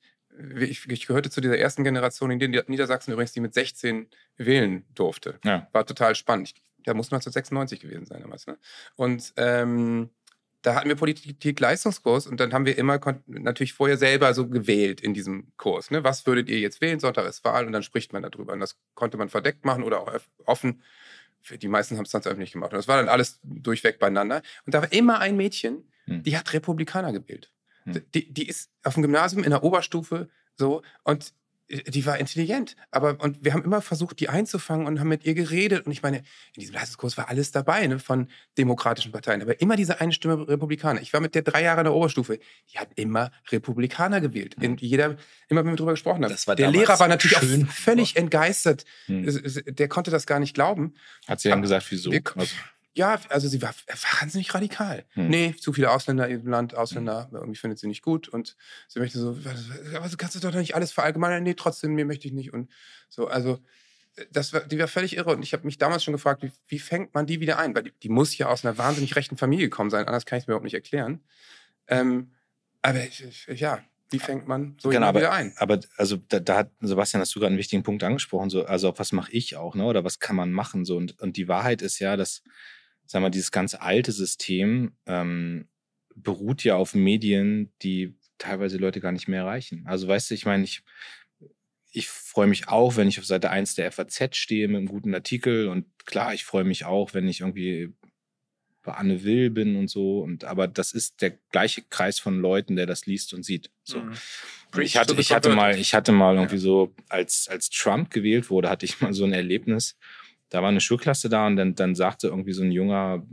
ich, 0.59 0.89
ich 0.89 1.07
gehörte 1.07 1.31
zu 1.31 1.41
dieser 1.41 1.59
ersten 1.59 1.83
Generation 1.83 2.31
in 2.31 2.39
Nieder- 2.39 2.65
Niedersachsen 2.69 3.13
übrigens, 3.13 3.33
die 3.33 3.41
mit 3.41 3.55
16 3.55 4.09
wählen 4.37 4.85
durfte. 4.95 5.39
Ja. 5.45 5.67
War 5.73 5.85
total 5.85 6.15
spannend. 6.15 6.49
Ich, 6.55 6.63
da 6.85 6.95
muss 6.95 7.07
1996 7.07 7.81
gewesen 7.81 8.07
sein 8.07 8.21
damals. 8.23 8.47
Ne? 8.47 8.57
Und 8.95 9.33
ähm, 9.37 10.11
da 10.63 10.75
hatten 10.75 10.89
wir 10.89 10.97
Politik-Leistungskurs 10.97 12.27
und 12.27 12.41
dann 12.41 12.53
haben 12.53 12.67
wir 12.67 12.77
immer 12.77 13.01
natürlich 13.27 13.73
vorher 13.73 13.97
selber 13.97 14.35
so 14.35 14.49
gewählt 14.49 15.01
in 15.01 15.15
diesem 15.15 15.53
Kurs. 15.57 15.91
Ne? 15.91 16.03
Was 16.05 16.27
würdet 16.27 16.49
ihr 16.49 16.59
jetzt 16.59 16.81
wählen? 16.81 16.99
Sonntag 17.01 17.27
ist 17.27 17.45
Wahl 17.45 17.67
und 17.67 17.73
dann 17.73 17.83
spricht 17.83 18.13
man 18.13 18.23
darüber. 18.23 18.53
Und 18.53 18.61
das 18.61 18.77
konnte 18.95 19.17
man 19.17 19.29
verdeckt 19.29 19.65
machen 19.65 19.85
oder 19.85 20.01
auch 20.01 20.13
offen. 20.45 20.83
Die 21.49 21.69
meisten 21.69 21.97
haben 21.97 22.05
es 22.05 22.11
dann 22.11 22.23
öffentlich 22.23 22.53
gemacht. 22.53 22.73
Und 22.73 22.79
das 22.79 22.89
war 22.89 22.97
dann 22.97 23.09
alles 23.09 23.39
durchweg 23.43 23.99
beieinander. 23.99 24.43
Und 24.67 24.75
da 24.75 24.83
war 24.83 24.93
immer 24.93 25.21
ein 25.21 25.37
Mädchen, 25.37 25.85
Hm. 26.09 26.23
die 26.23 26.37
hat 26.37 26.53
Republikaner 26.53 27.13
gewählt. 27.13 27.53
Hm. 27.85 28.03
Die, 28.15 28.33
die 28.33 28.49
ist 28.49 28.71
auf 28.83 28.95
dem 28.95 29.03
Gymnasium 29.03 29.45
in 29.45 29.51
der 29.51 29.63
Oberstufe 29.63 30.29
so 30.57 30.83
und 31.05 31.35
die 31.71 32.07
war 32.07 32.19
intelligent, 32.19 32.77
aber 32.91 33.23
und 33.23 33.45
wir 33.45 33.53
haben 33.53 33.63
immer 33.63 33.83
versucht, 33.83 34.21
die 34.21 34.31
einzufangen 34.31 34.87
und 34.87 35.01
haben 35.01 35.09
mit 35.09 35.25
ihr 35.27 35.35
geredet. 35.35 35.85
Und 35.85 35.93
ich 35.93 36.03
meine, 36.03 36.19
in 36.55 36.61
diesem 36.61 36.75
Leistungskurs 36.75 37.19
war 37.19 37.29
alles 37.29 37.53
dabei 37.53 37.87
ne, 37.87 37.99
von 37.99 38.29
demokratischen 38.57 39.13
Parteien, 39.13 39.43
aber 39.43 39.61
immer 39.61 39.77
diese 39.77 40.01
eine 40.01 40.13
Stimme 40.13 40.49
Republikaner. 40.49 41.03
Ich 41.03 41.13
war 41.13 41.21
mit 41.21 41.35
der 41.35 41.43
drei 41.43 41.63
Jahre 41.63 41.81
in 41.81 41.85
der 41.85 41.93
Oberstufe, 41.93 42.39
die 42.73 42.79
hat 42.79 42.89
immer 42.97 43.31
Republikaner 43.51 44.21
gewählt. 44.23 44.55
In 44.61 44.77
jeder, 44.79 45.17
immer 45.49 45.63
wenn 45.65 45.73
wir 45.73 45.77
drüber 45.77 45.93
gesprochen 45.93 46.25
haben. 46.25 46.31
Das 46.33 46.47
war 46.47 46.57
der 46.57 46.71
Lehrer 46.71 46.99
war 46.99 47.09
natürlich 47.09 47.37
schön. 47.37 47.65
auch 47.69 47.73
völlig 47.73 48.17
entgeistert. 48.17 48.85
Hm. 49.07 49.27
Der 49.67 49.89
konnte 49.89 50.11
das 50.11 50.27
gar 50.27 50.39
nicht 50.41 50.55
glauben. 50.55 50.95
Hat 51.27 51.41
sie 51.41 51.49
dann 51.51 51.59
Aber 51.59 51.63
gesagt, 51.63 51.87
wieso? 51.91 52.11
wir- 52.13 52.23
Also, 52.35 52.55
Ja, 52.99 53.21
also 53.29 53.47
sie 53.47 53.63
war 53.63 53.73
wahnsinnig 54.21 54.53
radikal. 54.53 55.05
Hm. 55.11 55.29
Nee, 55.29 55.55
zu 55.55 55.73
viele 55.73 55.93
Ausländer 55.93 56.29
im 56.29 56.49
Land, 56.49 56.75
Ausländer, 56.75 57.29
irgendwie 57.33 57.57
findet 57.57 57.79
sie 57.79 57.87
nicht 57.87 58.03
gut. 58.03 58.29
Und 58.29 58.57
sie 58.89 58.99
möchte 58.99 59.21
so, 59.21 59.39
aber 59.95 60.09
du 60.09 60.17
kannst 60.17 60.43
doch 60.43 60.55
nicht 60.55 60.75
alles 60.75 60.91
verallgemeinern. 60.91 61.45
Nee, 61.45 61.55
trotzdem, 61.55 61.95
nee, 61.95 62.03
möchte 62.05 62.27
ich 62.27 62.35
nicht. 62.35 62.53
Und 62.53 62.69
so, 63.09 63.29
also 63.29 63.61
das 64.33 64.53
war, 64.53 64.63
die 64.63 64.81
war 64.81 64.89
völlig 64.89 65.17
irre. 65.17 65.31
Und 65.31 65.45
ich 65.45 65.53
habe 65.53 65.65
mich 65.65 65.79
damals 65.79 66.03
schon 66.03 66.13
gefragt, 66.13 66.43
wie, 66.43 66.51
wie 66.67 66.81
fängt 66.81 67.15
man 67.15 67.25
die 67.25 67.39
wieder 67.39 67.57
ein? 67.61 67.73
Weil 67.77 67.85
die, 67.85 67.93
die 68.03 68.09
muss 68.09 68.37
ja 68.37 68.49
aus 68.49 68.65
einer 68.65 68.77
wahnsinnig 68.79 69.15
rechten 69.15 69.37
Familie 69.37 69.67
gekommen 69.69 69.91
sein, 69.91 70.09
anders 70.09 70.27
kann 70.27 70.39
ich 70.39 70.43
es 70.43 70.49
mir 70.49 70.55
überhaupt 70.55 70.65
nicht 70.65 70.75
erklären. 70.75 71.23
Ähm, 71.87 72.33
aber 72.83 73.05
ich, 73.05 73.25
ich, 73.47 73.61
ja, 73.61 73.79
wie 74.11 74.19
fängt 74.19 74.49
man 74.49 74.77
so 74.81 74.89
Genau, 74.89 75.07
aber, 75.07 75.21
wieder 75.21 75.33
ein? 75.33 75.55
aber 75.59 75.79
also 75.97 76.17
da, 76.17 76.41
da 76.41 76.57
hat 76.57 76.71
Sebastian, 76.81 77.21
hast 77.21 77.33
du 77.37 77.39
gerade 77.39 77.51
einen 77.51 77.59
wichtigen 77.59 77.85
Punkt 77.85 78.03
angesprochen, 78.03 78.51
so, 78.51 78.65
also 78.65 78.93
was 78.97 79.13
mache 79.13 79.31
ich 79.31 79.55
auch, 79.55 79.77
ne? 79.77 79.85
Oder 79.85 80.03
was 80.03 80.19
kann 80.19 80.35
man 80.35 80.51
machen? 80.51 80.85
So, 80.85 80.97
und, 80.97 81.21
und 81.21 81.37
die 81.37 81.47
Wahrheit 81.47 81.81
ist 81.81 82.01
ja, 82.01 82.17
dass, 82.17 82.43
sagen 83.09 83.25
wir, 83.25 83.31
dieses 83.31 83.51
ganz 83.51 83.75
alte 83.75 84.13
System 84.13 84.93
ähm, 85.07 85.67
beruht 86.15 86.63
ja 86.63 86.77
auf 86.77 86.95
Medien, 86.95 87.73
die 87.83 88.15
teilweise 88.37 88.77
Leute 88.77 89.01
gar 89.01 89.13
nicht 89.13 89.29
mehr 89.29 89.41
erreichen. 89.41 89.85
Also 89.87 90.07
weißt 90.07 90.31
du, 90.31 90.35
ich 90.35 90.45
meine, 90.45 90.63
ich, 90.63 90.83
ich 91.91 92.09
freue 92.09 92.47
mich 92.47 92.69
auch, 92.69 92.97
wenn 92.97 93.09
ich 93.09 93.19
auf 93.19 93.25
Seite 93.25 93.51
1 93.51 93.75
der 93.75 93.91
FAZ 93.91 94.37
stehe 94.37 94.69
mit 94.69 94.77
einem 94.77 94.87
guten 94.87 95.15
Artikel. 95.15 95.69
Und 95.69 95.87
klar, 96.05 96.35
ich 96.35 96.45
freue 96.45 96.65
mich 96.65 96.85
auch, 96.85 97.15
wenn 97.15 97.27
ich 97.27 97.41
irgendwie 97.41 97.95
bei 98.83 98.93
Anne 98.93 99.25
Will 99.25 99.51
bin 99.51 99.77
und 99.77 99.89
so. 99.89 100.21
Und 100.21 100.45
aber 100.45 100.69
das 100.69 100.93
ist 100.93 101.23
der 101.23 101.31
gleiche 101.51 101.83
Kreis 101.83 102.19
von 102.19 102.39
Leuten, 102.39 102.77
der 102.77 102.87
das 102.87 103.07
liest 103.07 103.33
und 103.33 103.43
sieht. 103.43 103.71
So. 103.85 104.01
Mhm. 104.01 104.13
Ich 104.81 104.99
hatte, 104.99 105.15
ich 105.19 105.33
hatte 105.33 105.49
mal, 105.49 105.79
ich 105.79 105.95
hatte 105.95 106.13
mal 106.13 106.35
irgendwie 106.35 106.59
so, 106.59 106.95
als, 107.09 107.49
als 107.49 107.71
Trump 107.71 108.11
gewählt 108.11 108.51
wurde, 108.51 108.69
hatte 108.69 108.85
ich 108.85 109.01
mal 109.01 109.15
so 109.15 109.25
ein 109.25 109.33
Erlebnis. 109.33 109.97
Da 110.51 110.63
war 110.63 110.69
eine 110.69 110.81
Schulklasse 110.81 111.29
da 111.29 111.47
und 111.47 111.57
dann, 111.57 111.75
dann 111.75 111.95
sagte 111.95 112.29
irgendwie 112.29 112.53
so 112.53 112.63
ein 112.63 112.73
junger, 112.73 113.27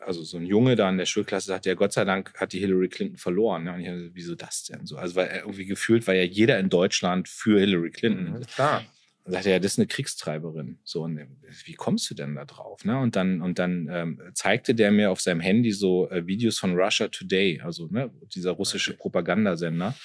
also 0.00 0.22
so 0.22 0.36
ein 0.36 0.46
Junge 0.46 0.76
da 0.76 0.88
in 0.88 0.98
der 0.98 1.06
Schulklasse, 1.06 1.46
sagte 1.46 1.68
ja, 1.68 1.74
Gott 1.74 1.92
sei 1.92 2.04
Dank 2.04 2.32
hat 2.34 2.52
die 2.52 2.58
Hillary 2.58 2.88
Clinton 2.88 3.16
verloren. 3.16 3.66
Ja, 3.66 3.74
und 3.74 3.80
ich 3.80 3.86
dachte, 3.86 4.10
wieso 4.12 4.34
das 4.34 4.64
denn 4.64 4.86
so? 4.86 4.96
Also 4.96 5.16
weil 5.16 5.28
er 5.28 5.40
irgendwie 5.40 5.66
gefühlt 5.66 6.06
war 6.06 6.14
ja 6.14 6.22
jeder 6.22 6.58
in 6.58 6.68
Deutschland 6.68 7.28
für 7.28 7.58
Hillary 7.58 7.90
Clinton. 7.90 8.38
Mhm, 8.38 8.46
klar. 8.46 8.84
Dann 9.24 9.32
sagte 9.32 9.50
er, 9.50 9.58
das 9.58 9.72
ist 9.72 9.78
eine 9.78 9.88
Kriegstreiberin. 9.88 10.78
So, 10.84 11.02
und 11.02 11.20
wie 11.64 11.74
kommst 11.74 12.08
du 12.08 12.14
denn 12.14 12.36
da 12.36 12.44
drauf? 12.44 12.84
Ne? 12.84 12.96
Und 12.96 13.16
dann, 13.16 13.42
und 13.42 13.58
dann 13.58 13.88
ähm, 13.90 14.22
zeigte 14.34 14.72
der 14.72 14.92
mir 14.92 15.10
auf 15.10 15.20
seinem 15.20 15.40
Handy 15.40 15.72
so 15.72 16.08
äh, 16.10 16.26
Videos 16.28 16.60
von 16.60 16.76
Russia 16.76 17.08
Today, 17.08 17.60
also 17.60 17.88
ne, 17.88 18.12
dieser 18.32 18.52
russische 18.52 18.96
Propagandasender. 18.96 19.96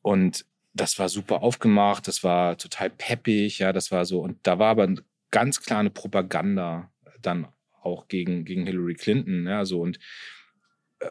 Und 0.00 0.46
das 0.72 0.98
war 0.98 1.10
super 1.10 1.42
aufgemacht, 1.42 2.08
das 2.08 2.24
war 2.24 2.56
total 2.56 2.88
peppig, 2.88 3.58
ja, 3.58 3.74
das 3.74 3.90
war 3.90 4.06
so. 4.06 4.20
Und 4.20 4.38
da 4.44 4.58
war 4.58 4.70
aber 4.70 4.94
ganz 5.30 5.60
klar 5.60 5.80
eine 5.80 5.90
Propaganda 5.90 6.90
dann 7.22 7.46
auch 7.82 8.08
gegen, 8.08 8.44
gegen 8.44 8.66
Hillary 8.66 8.94
Clinton, 8.94 9.46
ja, 9.46 9.64
so. 9.64 9.80
Und, 9.80 9.98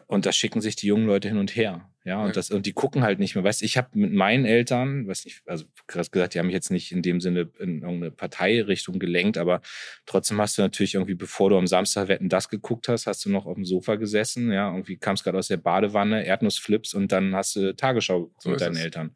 und 0.06 0.26
da 0.26 0.32
schicken 0.32 0.60
sich 0.60 0.76
die 0.76 0.86
jungen 0.86 1.06
Leute 1.06 1.28
hin 1.28 1.38
und 1.38 1.54
her. 1.56 1.86
Ja, 2.02 2.20
und 2.22 2.28
Ja. 2.28 2.32
das, 2.32 2.50
und 2.50 2.64
die 2.64 2.72
gucken 2.72 3.02
halt 3.02 3.18
nicht 3.18 3.34
mehr. 3.34 3.44
Weißt 3.44 3.62
ich 3.62 3.76
habe 3.76 3.88
mit 3.92 4.12
meinen 4.12 4.46
Eltern, 4.46 5.06
weiß 5.06 5.26
nicht, 5.26 5.42
also 5.44 5.66
krass 5.86 6.10
gesagt, 6.10 6.32
die 6.34 6.38
haben 6.38 6.46
mich 6.46 6.54
jetzt 6.54 6.70
nicht 6.70 6.92
in 6.92 7.02
dem 7.02 7.20
Sinne 7.20 7.50
in 7.58 7.82
irgendeine 7.82 8.10
Parteirichtung 8.10 8.98
gelenkt, 8.98 9.36
aber 9.36 9.60
trotzdem 10.06 10.40
hast 10.40 10.56
du 10.56 10.62
natürlich 10.62 10.94
irgendwie, 10.94 11.14
bevor 11.14 11.50
du 11.50 11.58
am 11.58 11.66
Samstag 11.66 12.08
Wetten 12.08 12.30
das 12.30 12.48
geguckt 12.48 12.88
hast, 12.88 13.06
hast 13.06 13.24
du 13.26 13.30
noch 13.30 13.44
auf 13.44 13.54
dem 13.54 13.66
Sofa 13.66 13.96
gesessen, 13.96 14.50
ja, 14.50 14.70
irgendwie 14.70 14.96
kamst 14.96 15.24
gerade 15.24 15.36
aus 15.36 15.48
der 15.48 15.58
Badewanne, 15.58 16.24
Erdnussflips 16.24 16.94
und 16.94 17.12
dann 17.12 17.34
hast 17.34 17.56
du 17.56 17.76
Tagesschau 17.76 18.20
geguckt 18.20 18.42
So 18.42 18.50
mit 18.50 18.60
deinen 18.62 18.76
es. 18.76 18.82
Eltern. 18.84 19.14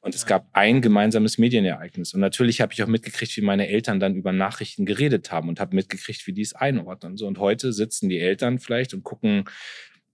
Und 0.00 0.14
es 0.16 0.26
gab 0.26 0.48
ein 0.52 0.82
gemeinsames 0.82 1.38
Medienereignis. 1.38 2.12
Und 2.14 2.20
natürlich 2.20 2.60
habe 2.60 2.72
ich 2.72 2.82
auch 2.82 2.88
mitgekriegt, 2.88 3.36
wie 3.36 3.42
meine 3.42 3.68
Eltern 3.68 4.00
dann 4.00 4.16
über 4.16 4.32
Nachrichten 4.32 4.84
geredet 4.86 5.30
haben 5.30 5.48
und 5.48 5.60
habe 5.60 5.74
mitgekriegt, 5.76 6.26
wie 6.26 6.32
die 6.32 6.42
es 6.42 6.52
einordnen. 6.52 7.16
So, 7.16 7.26
und 7.26 7.38
heute 7.38 7.72
sitzen 7.72 8.08
die 8.08 8.18
Eltern 8.18 8.58
vielleicht 8.58 8.92
und 8.92 9.02
gucken 9.04 9.44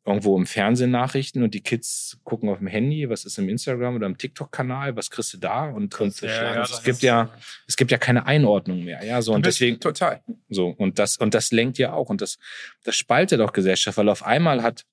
irgendwo 0.06 0.36
im 0.36 0.46
Fernsehen 0.46 0.90
Nachrichten 0.90 1.42
und 1.42 1.52
die 1.52 1.60
Kids 1.60 2.18
gucken 2.24 2.48
auf 2.48 2.58
dem 2.58 2.66
Handy, 2.66 3.08
was 3.10 3.24
ist 3.24 3.38
im 3.38 3.48
Instagram 3.48 3.96
oder 3.96 4.06
im 4.06 4.16
TikTok-Kanal, 4.16 4.96
was 4.96 5.10
kriegst 5.10 5.34
du 5.34 5.38
da? 5.38 5.64
Und, 5.64 6.00
und, 6.00 6.20
Ja, 6.22 6.54
ja, 6.54 6.62
es 6.62 6.82
gibt 6.82 7.02
ja, 7.02 7.30
es 7.66 7.76
gibt 7.76 7.90
ja 7.90 7.98
keine 7.98 8.26
Einordnung 8.26 8.82
mehr. 8.82 9.04
Ja, 9.04 9.20
so 9.20 9.34
und 9.34 9.44
deswegen, 9.44 9.78
Total. 9.78 10.22
so, 10.48 10.68
und 10.68 10.98
das, 10.98 11.18
und 11.18 11.34
das 11.34 11.52
lenkt 11.52 11.78
ja 11.78 11.92
auch. 11.92 12.08
Und 12.08 12.22
das, 12.22 12.38
das 12.82 12.96
spaltet 12.96 13.40
auch 13.40 13.52
Gesellschaft, 13.52 13.98
weil 13.98 14.08
auf 14.08 14.24
einmal 14.24 14.62
hat, 14.62 14.86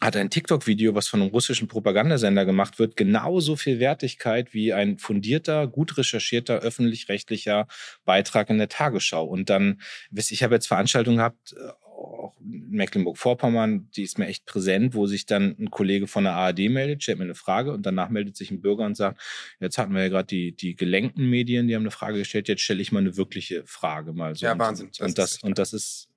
hat 0.00 0.16
ein 0.16 0.28
TikTok-Video, 0.28 0.94
was 0.94 1.08
von 1.08 1.22
einem 1.22 1.30
russischen 1.30 1.68
Propagandasender 1.68 2.44
gemacht 2.44 2.78
wird, 2.78 2.96
genauso 2.96 3.56
viel 3.56 3.78
Wertigkeit 3.78 4.52
wie 4.52 4.74
ein 4.74 4.98
fundierter, 4.98 5.68
gut 5.68 5.96
recherchierter, 5.96 6.58
öffentlich-rechtlicher 6.58 7.66
Beitrag 8.04 8.50
in 8.50 8.58
der 8.58 8.68
Tagesschau. 8.68 9.24
Und 9.24 9.48
dann, 9.48 9.80
wisst 10.10 10.32
ihr, 10.32 10.34
ich 10.34 10.42
habe 10.42 10.54
jetzt 10.56 10.66
Veranstaltungen 10.66 11.18
gehabt, 11.18 11.52
äh, 11.52 11.70
auch 11.96 12.34
in 12.40 12.70
Mecklenburg-Vorpommern, 12.70 13.88
die 13.96 14.02
ist 14.02 14.18
mir 14.18 14.26
echt 14.26 14.44
präsent, 14.46 14.94
wo 14.94 15.06
sich 15.06 15.26
dann 15.26 15.56
ein 15.58 15.70
Kollege 15.70 16.06
von 16.06 16.24
der 16.24 16.34
ARD 16.34 16.70
meldet, 16.70 17.02
stellt 17.02 17.18
mir 17.18 17.24
eine 17.24 17.34
Frage 17.34 17.72
und 17.72 17.84
danach 17.84 18.08
meldet 18.08 18.36
sich 18.36 18.50
ein 18.50 18.60
Bürger 18.60 18.84
und 18.84 18.96
sagt, 18.96 19.20
jetzt 19.60 19.78
hatten 19.78 19.94
wir 19.94 20.02
ja 20.02 20.08
gerade 20.08 20.26
die, 20.26 20.52
die 20.52 20.76
gelenkten 20.76 21.28
Medien, 21.28 21.68
die 21.68 21.74
haben 21.74 21.82
eine 21.82 21.90
Frage 21.90 22.18
gestellt, 22.18 22.48
jetzt 22.48 22.62
stelle 22.62 22.82
ich 22.82 22.92
mal 22.92 23.00
eine 23.00 23.16
wirkliche 23.16 23.64
Frage 23.66 24.12
mal 24.12 24.34
so. 24.34 24.46
Ja, 24.46 24.52
und, 24.52 24.58
Wahnsinn. 24.58 24.88
Das 24.90 25.00
Und 25.00 25.18
das, 25.18 25.42
und 25.42 25.58
das 25.58 25.72
ist 25.72 26.08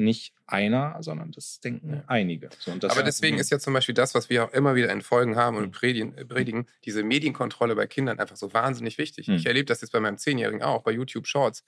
nicht 0.00 0.32
einer, 0.46 0.96
sondern 1.00 1.30
das 1.30 1.60
denken 1.60 2.02
einige. 2.06 2.48
So, 2.58 2.74
das 2.74 2.92
Aber 2.92 3.02
deswegen 3.02 3.38
ist 3.38 3.50
ja 3.50 3.58
zum 3.58 3.74
Beispiel 3.74 3.94
das, 3.94 4.14
was 4.14 4.30
wir 4.30 4.44
auch 4.44 4.52
immer 4.52 4.74
wieder 4.74 4.90
in 4.90 5.02
Folgen 5.02 5.36
haben 5.36 5.56
und 5.56 5.70
predigen, 5.70 6.16
äh, 6.16 6.24
predigen 6.24 6.66
diese 6.84 7.04
Medienkontrolle 7.04 7.76
bei 7.76 7.86
Kindern 7.86 8.18
einfach 8.18 8.36
so 8.36 8.52
wahnsinnig 8.52 8.98
wichtig. 8.98 9.28
Ich 9.28 9.46
erlebe 9.46 9.66
das 9.66 9.82
jetzt 9.82 9.90
bei 9.90 10.00
meinem 10.00 10.18
Zehnjährigen 10.18 10.62
auch, 10.62 10.82
bei 10.82 10.90
YouTube 10.90 11.26
Shorts. 11.26 11.64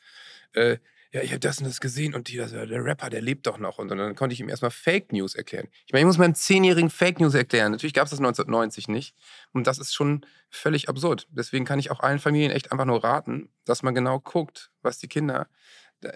Äh, 0.54 0.78
ja, 1.12 1.20
ich 1.20 1.30
habe 1.30 1.40
das 1.40 1.58
und 1.58 1.66
das 1.66 1.80
gesehen 1.80 2.14
und 2.14 2.28
die, 2.28 2.38
das, 2.38 2.52
der 2.52 2.84
Rapper, 2.84 3.10
der 3.10 3.20
lebt 3.20 3.46
doch 3.46 3.58
noch. 3.58 3.78
Und 3.78 3.88
dann 3.88 4.14
konnte 4.14 4.32
ich 4.32 4.40
ihm 4.40 4.48
erstmal 4.48 4.70
Fake 4.70 5.12
News 5.12 5.34
erklären. 5.34 5.68
Ich 5.86 5.92
meine, 5.92 6.00
ich 6.00 6.06
muss 6.06 6.16
meinem 6.16 6.34
Zehnjährigen 6.34 6.88
Fake 6.88 7.20
News 7.20 7.34
erklären. 7.34 7.72
Natürlich 7.72 7.92
gab 7.92 8.04
es 8.04 8.10
das 8.10 8.18
1990 8.18 8.88
nicht. 8.88 9.14
Und 9.52 9.66
das 9.66 9.78
ist 9.78 9.92
schon 9.92 10.24
völlig 10.48 10.88
absurd. 10.88 11.28
Deswegen 11.30 11.66
kann 11.66 11.78
ich 11.78 11.90
auch 11.90 12.00
allen 12.00 12.18
Familien 12.18 12.50
echt 12.50 12.72
einfach 12.72 12.86
nur 12.86 13.04
raten, 13.04 13.50
dass 13.66 13.82
man 13.82 13.94
genau 13.94 14.20
guckt, 14.20 14.70
was 14.80 14.98
die 14.98 15.08
Kinder 15.08 15.48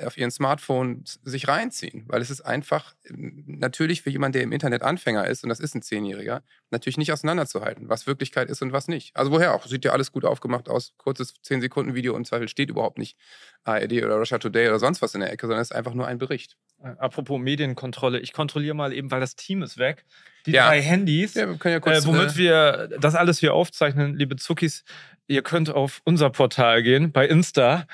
auf 0.05 0.17
ihren 0.17 0.31
Smartphones 0.31 1.21
sich 1.25 1.49
reinziehen. 1.49 2.05
Weil 2.09 2.21
es 2.23 2.31
ist 2.31 2.41
einfach 2.43 2.95
natürlich 3.11 4.03
für 4.03 4.11
jemanden, 4.11 4.35
der 4.35 4.43
im 4.43 4.53
Internet 4.53 4.83
Anfänger 4.83 5.27
ist, 5.27 5.43
und 5.45 5.49
das 5.49 5.61
ist 5.61 5.75
ein 5.75 5.83
Zehnjähriger, 5.83 6.43
natürlich 6.71 6.97
nicht 6.99 7.13
auseinanderzuhalten, 7.13 7.89
was 7.89 8.07
Wirklichkeit 8.07 8.51
ist 8.51 8.63
und 8.63 8.73
was 8.73 8.89
nicht. 8.89 9.17
Also 9.17 9.31
woher 9.31 9.55
auch? 9.55 9.67
Sieht 9.67 9.85
ja 9.85 9.93
alles 9.93 10.13
gut 10.13 10.25
aufgemacht 10.25 10.69
aus. 10.69 10.93
Kurzes 10.97 11.35
10-Sekunden-Video 11.45 12.15
und 12.15 12.27
Zweifel 12.27 12.49
steht 12.49 12.71
überhaupt 12.71 12.99
nicht 12.99 13.17
ARD 13.65 13.93
oder 14.05 14.17
Russia 14.17 14.39
Today 14.39 14.69
oder 14.69 14.79
sonst 14.79 15.03
was 15.03 15.15
in 15.15 15.21
der 15.21 15.33
Ecke, 15.33 15.47
sondern 15.47 15.63
es 15.63 15.71
ist 15.71 15.77
einfach 15.77 15.95
nur 15.95 16.07
ein 16.07 16.19
Bericht. 16.19 16.57
Äh, 16.83 16.89
Apropos 16.99 17.41
Medienkontrolle, 17.41 18.21
ich 18.21 18.33
kontrolliere 18.33 18.75
mal 18.75 18.93
eben, 18.93 19.11
weil 19.11 19.21
das 19.21 19.37
Team 19.37 19.63
ist 19.63 19.79
weg. 19.79 20.05
Die 20.47 20.53
Ja. 20.53 20.69
drei 20.69 20.81
Handys, 20.83 21.35
Ja, 21.35 21.49
wir 21.49 21.71
ja 21.73 21.81
kurz. 21.81 22.05
äh, 22.05 22.07
womit 22.07 22.31
äh, 22.33 22.37
wir 22.37 22.89
das 23.01 23.15
alles 23.15 23.39
hier 23.39 23.55
aufzeichnen, 23.55 24.15
liebe 24.17 24.37
Zuckis. 24.37 24.85
Ihr 25.29 25.43
könnt 25.43 25.71
auf 25.71 26.03
unser 26.05 26.31
Portal 26.31 26.85
gehen, 26.85 27.11
bei 27.11 27.27
Insta, 27.27 27.87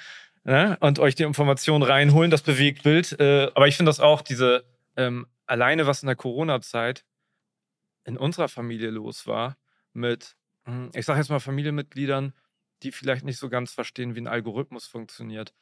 ne, 0.45 0.77
und 0.81 0.99
euch 0.99 1.15
die 1.15 1.23
Informationen 1.25 1.83
reinholen, 1.83 2.31
das 2.31 2.43
Bewegtbild. 2.43 3.19
Äh, 3.21 3.51
aber 3.55 3.69
ich 3.69 3.77
finde 3.77 3.91
das 3.91 4.01
auch, 4.01 4.23
diese, 4.23 4.65
ähm, 4.97 5.27
alleine 5.47 5.87
was 5.87 6.03
in 6.03 6.07
der 6.07 6.17
Corona-Zeit 6.17 7.05
in 8.05 8.17
unserer 8.17 8.49
Familie 8.49 8.91
los 8.91 9.27
war, 9.27 9.57
mit, 9.93 10.37
hm, 10.65 10.91
ich 10.95 11.07
sage 11.07 11.21
jetzt 11.21 11.29
mal 11.31 11.41
Familienmitgliedern, 11.41 12.35
die 12.83 12.93
vielleicht 12.93 13.25
nicht 13.25 13.39
so 13.39 13.49
ganz 13.49 13.73
verstehen, 13.73 14.15
wie 14.15 14.21
ein 14.21 14.27
Algorithmus 14.27 14.87
funktioniert. 14.87 15.55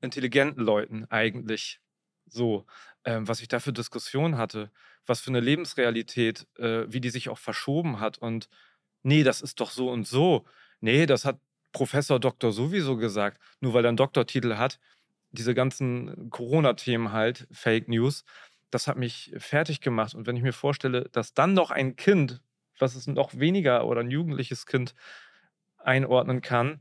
Intelligenten 0.00 0.62
Leuten 0.62 1.04
eigentlich 1.10 1.80
so, 2.26 2.66
ähm, 3.04 3.28
was 3.28 3.40
ich 3.40 3.48
da 3.48 3.60
für 3.60 3.72
Diskussionen 3.72 4.38
hatte, 4.38 4.70
was 5.06 5.20
für 5.20 5.30
eine 5.30 5.40
Lebensrealität, 5.40 6.46
äh, 6.58 6.84
wie 6.88 7.00
die 7.00 7.10
sich 7.10 7.28
auch 7.28 7.38
verschoben 7.38 8.00
hat 8.00 8.18
und 8.18 8.48
nee, 9.02 9.22
das 9.22 9.42
ist 9.42 9.60
doch 9.60 9.70
so 9.70 9.90
und 9.90 10.06
so. 10.06 10.46
Nee, 10.80 11.06
das 11.06 11.24
hat 11.24 11.40
Professor 11.72 12.18
Doktor 12.18 12.52
sowieso 12.52 12.96
gesagt, 12.96 13.40
nur 13.60 13.74
weil 13.74 13.84
er 13.84 13.88
einen 13.88 13.96
Doktortitel 13.96 14.56
hat. 14.56 14.78
Diese 15.32 15.54
ganzen 15.54 16.30
Corona-Themen 16.30 17.12
halt, 17.12 17.46
Fake 17.52 17.88
News, 17.88 18.24
das 18.70 18.86
hat 18.86 18.96
mich 18.96 19.32
fertig 19.38 19.80
gemacht. 19.80 20.14
Und 20.14 20.26
wenn 20.26 20.36
ich 20.36 20.42
mir 20.42 20.52
vorstelle, 20.52 21.08
dass 21.12 21.34
dann 21.34 21.54
noch 21.54 21.70
ein 21.70 21.96
Kind, 21.96 22.40
was 22.78 22.94
es 22.94 23.06
noch 23.06 23.34
weniger 23.34 23.86
oder 23.86 24.00
ein 24.00 24.10
jugendliches 24.10 24.66
Kind 24.66 24.94
einordnen 25.78 26.40
kann, 26.40 26.80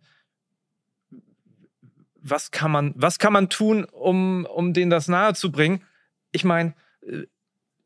was 2.22 2.52
kann 2.52 2.72
man, 2.72 2.94
was 2.96 3.20
kann 3.20 3.34
man 3.34 3.50
tun, 3.50 3.86
um, 3.86 4.46
um 4.46 4.74
denen 4.74 4.92
das 4.92 5.08
nahezubringen? 5.08 5.84
Ich 6.32 6.44
meine, 6.44 6.74
äh, 7.02 7.24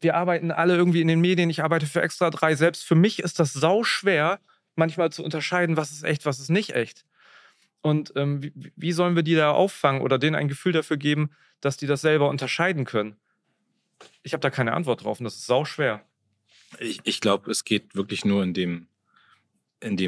wir 0.02 0.16
arbeiten 0.16 0.52
alle 0.52 0.76
irgendwie 0.76 1.02
in 1.02 1.08
den 1.08 1.22
Medien, 1.22 1.50
ich 1.50 1.64
arbeite 1.64 1.86
für 1.86 2.02
Extra 2.02 2.30
3. 2.30 2.56
Selbst 2.56 2.84
für 2.84 2.96
mich 2.96 3.20
ist 3.20 3.40
das 3.40 3.54
sau 3.54 3.84
schwer, 3.84 4.40
manchmal 4.76 5.12
zu 5.12 5.24
unterscheiden, 5.24 5.78
was 5.78 5.92
ist 5.92 6.04
echt, 6.04 6.26
was 6.26 6.40
ist 6.40 6.50
nicht 6.50 6.72
echt. 6.72 7.06
Und 7.82 8.14
ähm, 8.16 8.42
wie, 8.42 8.72
wie 8.76 8.92
sollen 8.92 9.16
wir 9.16 9.24
die 9.24 9.36
da 9.36 9.52
auffangen 9.52 10.02
oder 10.02 10.18
denen 10.18 10.36
ein 10.36 10.48
Gefühl 10.48 10.72
dafür 10.72 10.98
geben, 10.98 11.32
dass 11.62 11.78
die 11.78 11.88
das 11.88 12.02
selber 12.02 12.30
unterscheiden 12.30 12.86
können? 12.86 13.18
Ich 14.24 14.34
habe 14.34 14.42
da 14.42 14.50
keine 14.50 14.74
Antwort 14.74 15.04
drauf 15.04 15.20
und 15.20 15.26
das 15.26 15.36
ist 15.36 15.46
sau 15.46 15.66
schwer. 15.66 16.06
Ich, 16.80 17.02
ich 17.04 17.22
glaube, 17.22 17.52
es 17.52 17.66
geht 17.66 17.96
wirklich 17.96 18.26
nur, 18.26 18.44
indem, 18.44 18.88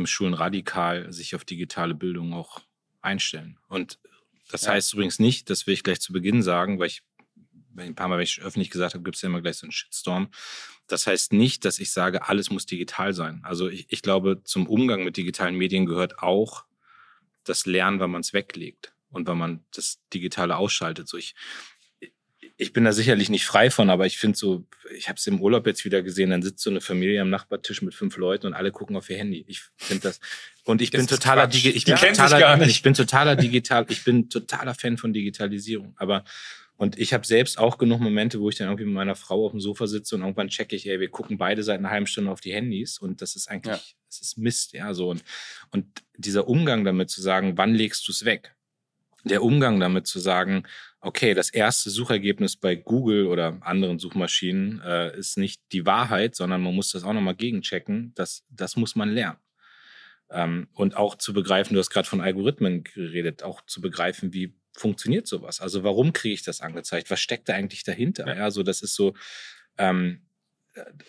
Schulen 0.07 0.33
radikal 0.33 1.11
sich 1.11 1.35
auf 1.35 1.45
digitale 1.45 1.95
Bildung 1.95 2.33
auch 2.33 2.61
einstellen. 3.01 3.59
Und 3.67 3.99
das 4.49 4.63
Ja. 4.63 4.71
heißt 4.73 4.93
übrigens 4.93 5.19
nicht, 5.19 5.49
das 5.49 5.67
will 5.67 5.73
ich 5.73 5.83
gleich 5.83 5.99
zu 5.99 6.13
Beginn 6.13 6.41
sagen, 6.41 6.79
weil 6.79 6.87
ich 6.87 7.03
ein 7.77 7.95
paar 7.95 8.07
Mal, 8.07 8.17
wenn 8.17 8.23
ich 8.23 8.41
öffentlich 8.41 8.69
gesagt 8.69 8.93
habe, 8.93 9.03
gibt 9.03 9.15
es 9.15 9.21
ja 9.21 9.29
immer 9.29 9.41
gleich 9.41 9.57
so 9.57 9.65
einen 9.65 9.71
Shitstorm. 9.71 10.29
Das 10.87 11.07
heißt 11.07 11.33
nicht, 11.33 11.65
dass 11.65 11.79
ich 11.79 11.91
sage, 11.91 12.27
alles 12.27 12.49
muss 12.49 12.65
digital 12.65 13.13
sein. 13.13 13.41
Also 13.43 13.69
ich, 13.69 13.87
ich 13.89 14.01
glaube, 14.01 14.41
zum 14.43 14.67
Umgang 14.67 15.03
mit 15.03 15.17
digitalen 15.17 15.55
Medien 15.55 15.85
gehört 15.85 16.19
auch 16.19 16.65
das 17.43 17.65
Lernen, 17.65 17.99
wann 17.99 18.11
man 18.11 18.21
es 18.21 18.33
weglegt 18.33 18.93
und 19.09 19.27
wann 19.27 19.37
man 19.37 19.65
das 19.73 19.99
Digitale 20.13 20.57
ausschaltet. 20.57 21.07
So 21.07 21.17
ich, 21.17 21.35
ich 22.57 22.73
bin 22.73 22.85
da 22.85 22.93
sicherlich 22.93 23.29
nicht 23.29 23.45
frei 23.45 23.69
von, 23.69 23.89
aber 23.89 24.05
ich 24.05 24.17
finde 24.17 24.37
so, 24.37 24.65
ich 24.95 25.09
habe 25.09 25.17
es 25.17 25.27
im 25.27 25.41
Urlaub 25.41 25.65
jetzt 25.67 25.83
wieder 25.85 26.01
gesehen, 26.01 26.29
dann 26.29 26.41
sitzt 26.41 26.61
so 26.61 26.69
eine 26.69 26.81
Familie 26.81 27.21
am 27.21 27.29
Nachbartisch 27.29 27.81
mit 27.81 27.93
fünf 27.93 28.17
Leuten 28.17 28.47
und 28.47 28.53
alle 28.53 28.71
gucken 28.71 28.95
auf 28.95 29.09
ihr 29.09 29.17
Handy. 29.17 29.43
Ich 29.47 29.61
finde 29.77 30.03
das 30.03 30.19
und 30.63 30.81
ich 30.81 30.91
Das 30.91 30.99
bin 30.99 31.07
totaler. 31.07 31.47
Digi 31.47 31.69
ich 31.71 31.85
bin 31.85 31.95
totaler, 31.95 32.61
ich 32.67 32.81
bin 32.81 32.93
totaler 32.93 33.35
digital, 33.35 33.85
ich 33.89 34.03
bin 34.03 34.29
totaler 34.29 34.73
Fan 34.73 34.97
von 34.97 35.11
Digitalisierung, 35.11 35.95
aber 35.97 36.23
und 36.77 36.97
ich 36.99 37.13
habe 37.13 37.25
selbst 37.25 37.57
auch 37.57 37.77
genug 37.77 38.01
Momente, 38.01 38.39
wo 38.39 38.49
ich 38.49 38.55
dann 38.57 38.67
irgendwie 38.67 38.85
mit 38.85 38.93
meiner 38.95 39.15
Frau 39.15 39.45
auf 39.45 39.51
dem 39.51 39.61
Sofa 39.61 39.87
sitze 39.87 40.15
und 40.15 40.21
irgendwann 40.21 40.49
checke 40.49 40.75
ich, 40.75 40.87
ey, 40.87 40.99
wir 40.99 41.09
gucken 41.09 41.37
beide 41.37 41.63
seit 41.63 41.79
einer 41.79 41.89
halben 41.89 42.07
Stunde 42.07 42.31
auf 42.31 42.41
die 42.41 42.53
Handys 42.53 42.97
und 42.97 43.21
das 43.21 43.35
ist 43.35 43.49
eigentlich, 43.49 43.75
Ja. 43.75 43.81
das 44.09 44.21
ist 44.21 44.37
Mist, 44.37 44.73
ja, 44.73 44.93
so 44.93 45.09
und 45.09 45.23
und 45.71 45.85
dieser 46.17 46.47
Umgang 46.47 46.83
damit 46.83 47.09
zu 47.09 47.21
sagen, 47.21 47.57
wann 47.57 47.73
legst 47.73 48.07
du 48.07 48.11
es 48.11 48.25
weg? 48.25 48.55
Der 49.23 49.41
Umgang 49.43 49.79
damit 49.79 50.05
zu 50.05 50.19
sagen, 50.19 50.63
okay, 51.01 51.33
das 51.33 51.49
erste 51.49 51.89
Suchergebnis 51.89 52.57
bei 52.57 52.75
Google 52.75 53.25
oder 53.27 53.57
anderen 53.61 53.97
Suchmaschinen 53.97 54.81
äh, 54.81 55.17
ist 55.17 55.37
nicht 55.37 55.61
die 55.71 55.85
Wahrheit, 55.85 56.35
sondern 56.35 56.61
man 56.61 56.75
muss 56.75 56.91
das 56.91 57.03
auch 57.03 57.13
nochmal 57.13 57.35
gegenchecken. 57.35 58.11
Das, 58.15 58.43
das 58.49 58.75
muss 58.75 58.95
man 58.95 59.09
lernen. 59.09 59.39
Ähm, 60.29 60.67
und 60.73 60.95
auch 60.95 61.15
zu 61.15 61.33
begreifen, 61.33 61.73
du 61.73 61.79
hast 61.79 61.89
gerade 61.89 62.07
von 62.07 62.21
Algorithmen 62.21 62.83
geredet, 62.83 63.43
auch 63.43 63.61
zu 63.65 63.81
begreifen, 63.81 64.33
wie 64.33 64.53
funktioniert 64.75 65.27
sowas? 65.27 65.61
Also 65.61 65.83
warum 65.83 66.13
kriege 66.13 66.33
ich 66.33 66.43
das 66.43 66.61
angezeigt? 66.61 67.09
Was 67.09 67.19
steckt 67.19 67.49
da 67.49 67.53
eigentlich 67.53 67.83
dahinter? 67.83 68.27
Ja, 68.35 68.51
so 68.51 68.63
das 68.63 68.81
ist 68.81 68.95
so, 68.95 69.13
ähm, 69.77 70.21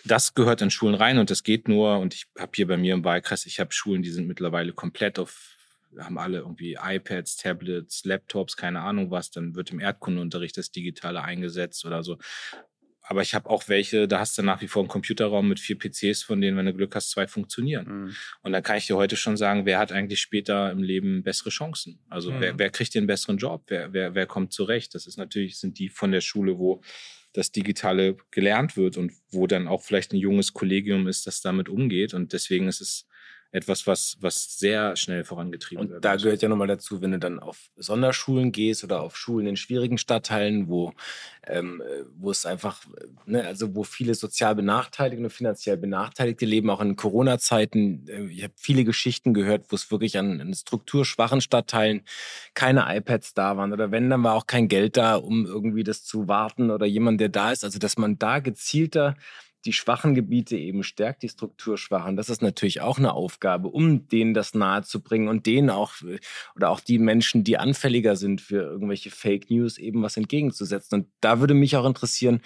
das 0.05 0.35
gehört 0.35 0.63
in 0.63 0.71
Schulen 0.71 0.95
rein 0.95 1.19
und 1.19 1.31
das 1.31 1.43
geht 1.43 1.69
nur, 1.69 1.99
und 1.99 2.15
ich 2.15 2.27
habe 2.39 2.53
hier 2.55 2.67
bei 2.67 2.77
mir 2.77 2.95
im 2.95 3.05
Wahlkreis, 3.05 3.47
ich 3.47 3.59
habe 3.61 3.73
Schulen, 3.73 4.03
die 4.03 4.11
sind 4.11 4.29
mittlerweile 4.29 4.73
komplett 4.73 5.19
auf, 5.19 5.57
haben 5.99 6.19
alle 6.19 6.39
irgendwie 6.39 6.79
iPads, 6.81 7.37
Tablets, 7.37 8.05
Laptops, 8.05 8.57
keine 8.57 8.81
Ahnung 8.81 9.11
was, 9.11 9.31
dann 9.31 9.55
wird 9.55 9.73
im 9.73 9.81
Erdkundeunterricht 9.81 10.57
das 10.57 10.71
Digitale 10.71 11.23
eingesetzt 11.23 11.85
oder 11.85 12.03
so. 12.03 12.19
Aber 13.09 13.23
ich 13.23 13.35
habe 13.35 13.49
auch 13.49 13.69
welche, 13.69 14.09
da 14.09 14.19
hast 14.19 14.37
du 14.37 14.43
nach 14.43 14.61
wie 14.63 14.67
vor 14.67 14.83
einen 14.83 14.89
Computerraum 14.89 15.49
mit 15.49 15.61
vier 15.61 15.79
PCs, 15.79 16.25
von 16.25 16.41
denen, 16.41 16.57
wenn 16.57 16.67
du 16.67 16.75
Glück 16.75 16.95
hast, 16.97 17.11
zwei 17.11 17.29
funktionieren. 17.29 17.87
Mhm. 17.87 18.17
Und 18.43 18.53
dann 18.53 18.63
kann 18.65 18.79
ich 18.79 18.87
dir 18.89 18.97
heute 18.97 19.15
schon 19.17 19.37
sagen, 19.37 19.65
wer 19.65 19.79
hat 19.79 19.93
eigentlich 19.93 20.21
später 20.21 20.73
im 20.73 20.83
Leben 20.83 21.23
bessere 21.23 21.51
Chancen? 21.51 22.01
Also 22.09 22.33
Mhm. 22.33 22.41
wer, 22.41 22.59
wer 22.59 22.71
kriegt 22.71 22.95
den 22.95 23.07
besseren 23.07 23.39
Job? 23.39 23.63
Wer, 23.69 23.93
wer, 23.93 24.15
wer 24.17 24.27
kommt 24.27 24.53
zurecht? 24.53 24.95
Das 24.95 25.07
ist 25.07 25.19
natürlich, 25.19 25.59
sind 25.59 25.79
die 25.79 25.89
von 25.89 26.11
der 26.11 26.21
Schule, 26.21 26.59
wo 26.59 26.83
das 27.33 27.53
Digitale 27.53 28.17
gelernt 28.31 28.77
wird 28.77 28.97
und 28.97 29.13
wo 29.31 29.47
dann 29.47 29.69
auch 29.69 29.83
vielleicht 29.83 30.13
ein 30.13 30.17
junges 30.17 30.53
Kollegium 30.53 31.07
ist, 31.07 31.27
das 31.27 31.41
damit 31.43 31.69
umgeht. 31.69 32.13
Und 32.13 32.33
deswegen 32.33 32.67
ist 32.67 32.81
es 32.81 33.07
etwas, 33.57 33.87
was, 33.87 34.17
was 34.21 34.59
sehr 34.59 34.97
schnell 34.97 35.25
vorangetrieben 35.25 35.87
Und 35.87 35.93
wird. 35.93 36.05
da 36.05 36.17
gehört 36.17 36.43
ja 36.43 36.49
nochmal 36.49 36.67
dazu, 36.67 37.01
wenn 37.01 37.13
du 37.13 37.19
dann 37.19 37.39
auf 37.39 37.71
Sonderschulen 37.77 38.53
gehst 38.53 38.85
oder 38.85 39.01
auf 39.01 39.17
Schulen 39.17 39.47
in 39.47 39.57
schwierigen 39.57 39.97
Stadtteilen, 39.97 40.69
wo, 40.69 40.93
ähm, 41.47 41.81
äh, 41.81 42.05
wo 42.19 42.31
es 42.31 42.45
einfach, 42.45 42.85
äh, 42.85 43.07
ne, 43.25 43.47
also 43.47 43.75
wo 43.75 43.83
viele 43.83 44.15
sozial 44.15 44.55
Benachteiligte 44.55 45.25
und 45.25 45.31
finanziell 45.31 45.79
Benachteiligte 45.79 46.45
leben, 46.45 46.69
auch 46.69 46.83
in 46.83 46.97
Corona-Zeiten. 46.97 48.07
Äh, 48.09 48.27
ich 48.27 48.43
habe 48.43 48.55
viele 48.57 48.85
Geschichten 48.85 49.33
gehört, 49.33 49.67
wo 49.71 49.77
es 49.77 49.91
wirklich 49.91 50.19
an, 50.19 50.41
an 50.41 50.53
strukturschwachen 50.53 51.41
Stadtteilen 51.41 52.03
keine 52.53 52.85
iPads 52.95 53.33
da 53.35 53.57
waren 53.57 53.73
oder 53.73 53.91
wenn, 53.91 54.11
dann 54.11 54.23
war 54.23 54.35
auch 54.35 54.47
kein 54.47 54.69
Geld 54.69 54.99
da, 54.99 55.17
um 55.17 55.47
irgendwie 55.47 55.85
das 55.85 56.05
zu 56.05 56.29
warten 56.29 56.71
oder 56.71 56.85
jemand, 56.85 57.21
der 57.21 57.31
da 57.31 57.53
ist. 57.53 57.65
Also 57.65 57.79
dass 57.79 57.97
man 57.97 58.19
da 58.19 58.39
gezielter 58.41 59.17
die 59.67 59.73
schwachen 59.73 60.15
Gebiete 60.15 60.57
eben 60.57 60.85
stärkt, 60.85 61.23
die 61.23 61.29
strukturschwachen. 61.29 62.17
Das 62.17 62.29
ist 62.29 62.41
natürlich 62.41 62.81
auch 62.81 62.99
eine 62.99 63.13
Aufgabe, 63.13 63.69
um 63.69 64.09
denen 64.09 64.33
das 64.33 64.55
nahezubringen 64.55 65.29
und 65.29 65.47
denen 65.47 65.71
auch 65.71 65.95
oder 66.55 66.71
auch 66.71 66.81
die 66.81 66.99
Menschen, 66.99 67.45
die 67.45 67.59
anfälliger 67.59 68.17
sind 68.17 68.41
für 68.41 68.63
irgendwelche 68.63 69.11
Fake 69.11 69.51
News, 69.51 69.77
eben 69.79 70.03
was 70.03 70.17
entgegenzusetzen. 70.17 71.01
Und 71.01 71.09
da 71.21 71.41
würde 71.41 71.55
mich 71.55 71.77
auch 71.77 71.85
interessieren, 71.85 72.41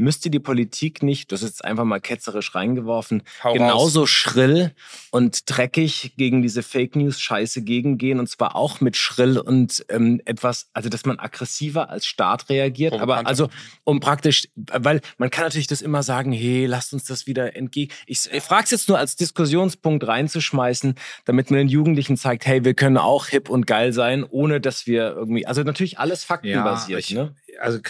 müsste 0.00 0.30
die 0.30 0.40
Politik 0.40 1.02
nicht, 1.02 1.30
das 1.30 1.42
ist 1.42 1.48
jetzt 1.48 1.64
einfach 1.64 1.84
mal 1.84 2.00
ketzerisch 2.00 2.54
reingeworfen, 2.54 3.22
Hau 3.44 3.52
genauso 3.52 4.06
schrill 4.06 4.72
und 5.10 5.42
dreckig 5.46 6.14
gegen 6.16 6.42
diese 6.42 6.62
Fake 6.62 6.96
News 6.96 7.20
Scheiße 7.20 7.62
gegengehen 7.62 8.18
und 8.18 8.28
zwar 8.28 8.56
auch 8.56 8.80
mit 8.80 8.96
schrill 8.96 9.38
und 9.38 9.84
ähm, 9.88 10.20
etwas, 10.24 10.68
also 10.72 10.88
dass 10.88 11.04
man 11.04 11.18
aggressiver 11.18 11.90
als 11.90 12.06
Staat 12.06 12.48
reagiert, 12.48 12.94
aber 12.94 13.26
also 13.26 13.48
um 13.84 14.00
praktisch, 14.00 14.48
weil 14.56 15.00
man 15.18 15.30
kann 15.30 15.44
natürlich 15.44 15.66
das 15.66 15.82
immer 15.82 16.02
sagen, 16.02 16.32
hey, 16.32 16.66
lasst 16.66 16.92
uns 16.92 17.04
das 17.04 17.26
wieder 17.26 17.56
entgegen. 17.56 17.92
Ich, 18.06 18.30
ich 18.32 18.42
frage 18.42 18.64
es 18.64 18.70
jetzt 18.70 18.88
nur 18.88 18.98
als 18.98 19.16
Diskussionspunkt 19.16 20.06
reinzuschmeißen, 20.06 20.94
damit 21.24 21.50
man 21.50 21.58
den 21.58 21.68
Jugendlichen 21.68 22.16
zeigt, 22.16 22.46
hey, 22.46 22.64
wir 22.64 22.74
können 22.74 22.96
auch 22.96 23.26
hip 23.26 23.48
und 23.50 23.66
geil 23.66 23.92
sein, 23.92 24.24
ohne 24.24 24.60
dass 24.60 24.86
wir 24.86 25.10
irgendwie, 25.10 25.46
also 25.46 25.62
natürlich 25.62 25.98
alles 25.98 26.24
faktenbasiert, 26.24 27.00
ich, 27.00 27.14
ne? 27.14 27.34
Also, 27.60 27.80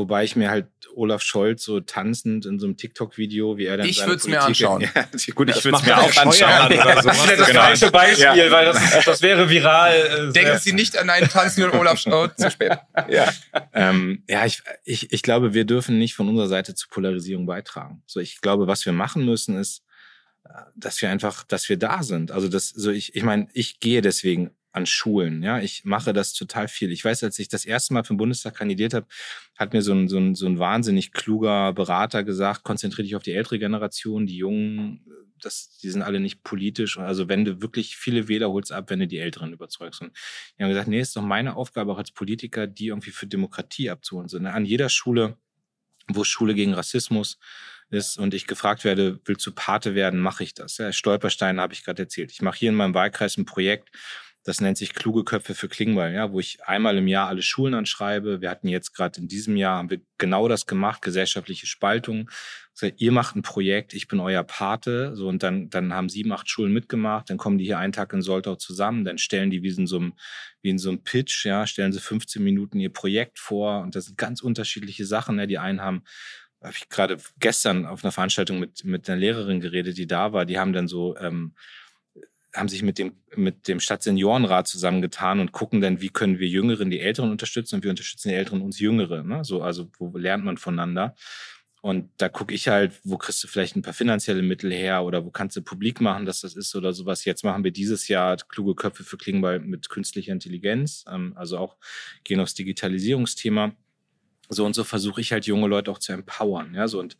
wobei 0.00 0.24
ich 0.24 0.34
mir 0.34 0.50
halt 0.50 0.66
Olaf 0.94 1.22
Scholz 1.22 1.62
so 1.62 1.80
tanzend 1.80 2.46
in 2.46 2.58
so 2.58 2.66
einem 2.66 2.76
TikTok-Video, 2.76 3.56
wie 3.56 3.66
er 3.66 3.76
dann 3.76 3.86
Ich 3.86 3.98
seine 3.98 4.10
würd's 4.10 4.26
mir 4.26 4.42
anschauen. 4.42 4.82
Ja, 4.94 5.34
gut, 5.34 5.50
ich 5.50 5.64
würde 5.64 5.78
es 5.78 5.86
mir 5.86 5.96
auch 5.96 6.16
anschauen. 6.16 6.72
oder 6.72 7.02
sowas. 7.02 7.04
Das 7.04 7.30
ist 7.30 7.40
das 7.40 7.48
genau. 7.48 7.60
falsche 7.60 7.90
Beispiel, 7.90 8.24
Ja. 8.24 8.50
weil 8.50 8.64
das, 8.66 9.04
das 9.04 9.22
wäre 9.22 9.48
viral. 9.48 10.28
Äh, 10.28 10.32
Denken 10.32 10.58
Sie 10.58 10.72
nicht 10.72 10.96
an 10.96 11.10
einen 11.10 11.28
tanzenden 11.28 11.72
Olaf 11.78 12.00
Scholz 12.00 12.36
zu 12.36 12.50
spät. 12.50 12.78
ja, 13.08 13.32
ähm, 13.72 14.24
ja 14.28 14.46
ich, 14.46 14.62
ich, 14.84 15.12
ich 15.12 15.22
glaube, 15.22 15.54
wir 15.54 15.64
dürfen 15.64 15.98
nicht 15.98 16.14
von 16.14 16.28
unserer 16.28 16.48
Seite 16.48 16.74
zur 16.74 16.90
Polarisierung 16.90 17.46
beitragen. 17.46 18.02
So, 18.06 18.18
ich 18.20 18.40
glaube, 18.40 18.66
was 18.66 18.84
wir 18.86 18.92
machen 18.92 19.24
müssen, 19.24 19.56
ist, 19.56 19.82
äh, 20.44 20.50
dass 20.74 21.00
wir 21.02 21.10
einfach, 21.10 21.44
dass 21.44 21.68
wir 21.68 21.76
da 21.76 22.02
sind. 22.02 22.32
Also 22.32 22.48
das, 22.48 22.68
so 22.68 22.90
ich, 22.90 23.14
ich 23.14 23.22
meine, 23.22 23.48
ich 23.52 23.80
gehe 23.80 24.00
deswegen 24.02 24.50
an 24.72 24.86
Schulen, 24.86 25.42
ja, 25.42 25.60
ich 25.60 25.84
mache 25.84 26.12
das 26.12 26.32
total 26.32 26.68
viel. 26.68 26.92
Ich 26.92 27.04
weiß, 27.04 27.24
als 27.24 27.38
ich 27.38 27.48
das 27.48 27.64
erste 27.64 27.92
Mal 27.92 28.04
für 28.04 28.14
den 28.14 28.18
Bundestag 28.18 28.54
kandidiert 28.54 28.94
habe, 28.94 29.06
hat 29.58 29.72
mir 29.72 29.82
so 29.82 29.92
ein, 29.92 30.08
so 30.08 30.18
ein, 30.18 30.34
so 30.34 30.46
ein 30.46 30.58
wahnsinnig 30.58 31.12
kluger 31.12 31.72
Berater 31.72 32.22
gesagt, 32.22 32.62
konzentriere 32.62 33.02
dich 33.02 33.16
auf 33.16 33.22
die 33.22 33.32
ältere 33.32 33.58
Generation, 33.58 34.26
die 34.26 34.36
Jungen, 34.36 35.04
das, 35.40 35.78
die 35.78 35.90
sind 35.90 36.02
alle 36.02 36.20
nicht 36.20 36.44
politisch. 36.44 36.98
Also 36.98 37.28
wenn 37.28 37.44
du 37.44 37.60
wirklich 37.62 37.96
viele 37.96 38.28
Wähler 38.28 38.50
holst 38.50 38.72
ab, 38.72 38.90
wenn 38.90 39.00
du 39.00 39.08
die 39.08 39.18
Älteren 39.18 39.52
überzeugst. 39.52 40.02
Und 40.02 40.12
die 40.58 40.62
haben 40.62 40.70
gesagt, 40.70 40.88
nee, 40.88 41.00
ist 41.00 41.16
doch 41.16 41.22
meine 41.22 41.56
Aufgabe 41.56 41.92
auch 41.92 41.98
als 41.98 42.12
Politiker, 42.12 42.66
die 42.66 42.88
irgendwie 42.88 43.10
für 43.10 43.26
Demokratie 43.26 43.90
abzuholen. 43.90 44.28
So, 44.28 44.38
ne? 44.38 44.52
An 44.52 44.64
jeder 44.64 44.88
Schule, 44.88 45.36
wo 46.08 46.24
Schule 46.24 46.54
gegen 46.54 46.74
Rassismus 46.74 47.38
ist 47.90 48.18
und 48.18 48.34
ich 48.34 48.46
gefragt 48.46 48.84
werde, 48.84 49.20
willst 49.24 49.44
du 49.46 49.52
Pate 49.52 49.94
werden, 49.94 50.20
mache 50.20 50.44
ich 50.44 50.54
das. 50.54 50.78
Ja, 50.78 50.92
Stolperstein 50.92 51.60
habe 51.60 51.72
ich 51.72 51.84
gerade 51.84 52.02
erzählt. 52.02 52.30
Ich 52.30 52.42
mache 52.42 52.58
hier 52.58 52.68
in 52.70 52.76
meinem 52.76 52.94
Wahlkreis 52.94 53.36
ein 53.36 53.44
Projekt, 53.44 53.90
das 54.42 54.60
nennt 54.62 54.78
sich 54.78 54.94
Kluge 54.94 55.24
Köpfe 55.24 55.54
für 55.54 55.68
Klingbeil, 55.68 56.14
ja, 56.14 56.32
wo 56.32 56.40
ich 56.40 56.64
einmal 56.64 56.96
im 56.96 57.06
Jahr 57.06 57.28
alle 57.28 57.42
Schulen 57.42 57.74
anschreibe. 57.74 58.40
Wir 58.40 58.48
hatten 58.48 58.68
jetzt 58.68 58.94
gerade 58.94 59.20
in 59.20 59.28
diesem 59.28 59.56
Jahr, 59.56 59.76
haben 59.76 59.90
wir 59.90 60.00
genau 60.16 60.48
das 60.48 60.66
gemacht, 60.66 61.02
gesellschaftliche 61.02 61.66
Spaltung. 61.66 62.30
So, 62.72 62.86
ihr 62.96 63.12
macht 63.12 63.36
ein 63.36 63.42
Projekt, 63.42 63.92
ich 63.92 64.08
bin 64.08 64.18
euer 64.18 64.42
Pate. 64.42 65.14
So, 65.14 65.28
und 65.28 65.42
dann, 65.42 65.68
dann 65.68 65.92
haben 65.92 66.08
sieben, 66.08 66.32
acht 66.32 66.48
Schulen 66.48 66.72
mitgemacht, 66.72 67.28
dann 67.28 67.36
kommen 67.36 67.58
die 67.58 67.66
hier 67.66 67.78
einen 67.78 67.92
Tag 67.92 68.14
in 68.14 68.22
Soltau 68.22 68.54
zusammen, 68.54 69.04
dann 69.04 69.18
stellen 69.18 69.50
die 69.50 69.62
wie 69.62 69.68
in 69.68 69.86
so 69.86 69.96
einem, 69.96 70.14
wie 70.62 70.70
in 70.70 70.78
so 70.78 70.88
einem 70.88 71.02
Pitch, 71.02 71.44
ja, 71.44 71.66
stellen 71.66 71.92
sie 71.92 72.00
15 72.00 72.42
Minuten 72.42 72.80
ihr 72.80 72.92
Projekt 72.92 73.38
vor. 73.38 73.82
Und 73.82 73.94
das 73.94 74.06
sind 74.06 74.16
ganz 74.16 74.40
unterschiedliche 74.40 75.04
Sachen. 75.04 75.36
Ne? 75.36 75.46
Die 75.48 75.58
einen 75.58 75.82
haben 75.82 76.02
habe 76.62 76.74
ich 76.76 76.88
gerade 76.90 77.16
gestern 77.38 77.86
auf 77.86 78.04
einer 78.04 78.12
Veranstaltung 78.12 78.58
mit, 78.58 78.84
mit 78.84 79.08
einer 79.08 79.18
Lehrerin 79.18 79.60
geredet, 79.60 79.96
die 79.96 80.06
da 80.06 80.34
war. 80.34 80.44
Die 80.44 80.58
haben 80.58 80.74
dann 80.74 80.88
so, 80.88 81.16
ähm, 81.16 81.54
haben 82.54 82.68
sich 82.68 82.82
mit 82.82 82.98
dem, 82.98 83.12
mit 83.36 83.68
dem 83.68 83.80
Stadtseniorenrat 83.80 84.66
zusammengetan 84.66 85.40
und 85.40 85.52
gucken 85.52 85.80
dann, 85.80 86.00
wie 86.00 86.08
können 86.08 86.38
wir 86.38 86.48
Jüngeren 86.48 86.90
die 86.90 87.00
Älteren 87.00 87.30
unterstützen 87.30 87.76
und 87.76 87.84
wir 87.84 87.90
unterstützen 87.90 88.28
die 88.28 88.34
Älteren 88.34 88.60
uns 88.60 88.80
Jüngere. 88.80 89.22
Ne? 89.22 89.44
So, 89.44 89.62
also 89.62 89.90
wo 89.98 90.16
lernt 90.16 90.44
man 90.44 90.56
voneinander? 90.56 91.14
Und 91.82 92.10
da 92.18 92.28
gucke 92.28 92.52
ich 92.54 92.68
halt, 92.68 93.00
wo 93.04 93.16
kriegst 93.16 93.42
du 93.42 93.48
vielleicht 93.48 93.74
ein 93.74 93.82
paar 93.82 93.94
finanzielle 93.94 94.42
Mittel 94.42 94.70
her 94.70 95.02
oder 95.02 95.24
wo 95.24 95.30
kannst 95.30 95.56
du 95.56 95.62
publik 95.62 96.00
machen, 96.00 96.26
dass 96.26 96.42
das 96.42 96.54
ist 96.54 96.74
oder 96.74 96.92
sowas. 96.92 97.24
Jetzt 97.24 97.42
machen 97.42 97.64
wir 97.64 97.70
dieses 97.70 98.08
Jahr 98.08 98.36
kluge 98.36 98.74
Köpfe 98.74 99.02
für 99.02 99.16
Klingbeil 99.16 99.60
mit 99.60 99.88
künstlicher 99.88 100.32
Intelligenz, 100.32 101.04
ähm, 101.08 101.32
also 101.36 101.56
auch 101.56 101.76
gehen 102.22 102.40
aufs 102.40 102.54
Digitalisierungsthema. 102.54 103.72
So 104.50 104.66
und 104.66 104.74
so 104.74 104.84
versuche 104.84 105.22
ich 105.22 105.32
halt 105.32 105.46
junge 105.46 105.68
Leute 105.68 105.90
auch 105.90 105.98
zu 105.98 106.12
empowern. 106.12 106.74
Ja, 106.74 106.86
so 106.86 106.98
und, 107.00 107.16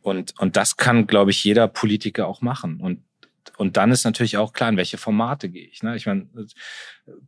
und, 0.00 0.32
und 0.38 0.56
das 0.56 0.78
kann, 0.78 1.06
glaube 1.06 1.32
ich, 1.32 1.44
jeder 1.44 1.68
Politiker 1.68 2.26
auch 2.26 2.40
machen. 2.40 2.80
Und 2.80 3.04
und 3.56 3.76
dann 3.76 3.90
ist 3.90 4.04
natürlich 4.04 4.36
auch 4.36 4.52
klar, 4.52 4.68
in 4.70 4.76
welche 4.76 4.98
Formate 4.98 5.48
gehe 5.48 5.66
ich. 5.66 5.82
Ne? 5.82 5.96
Ich 5.96 6.06
meine, 6.06 6.26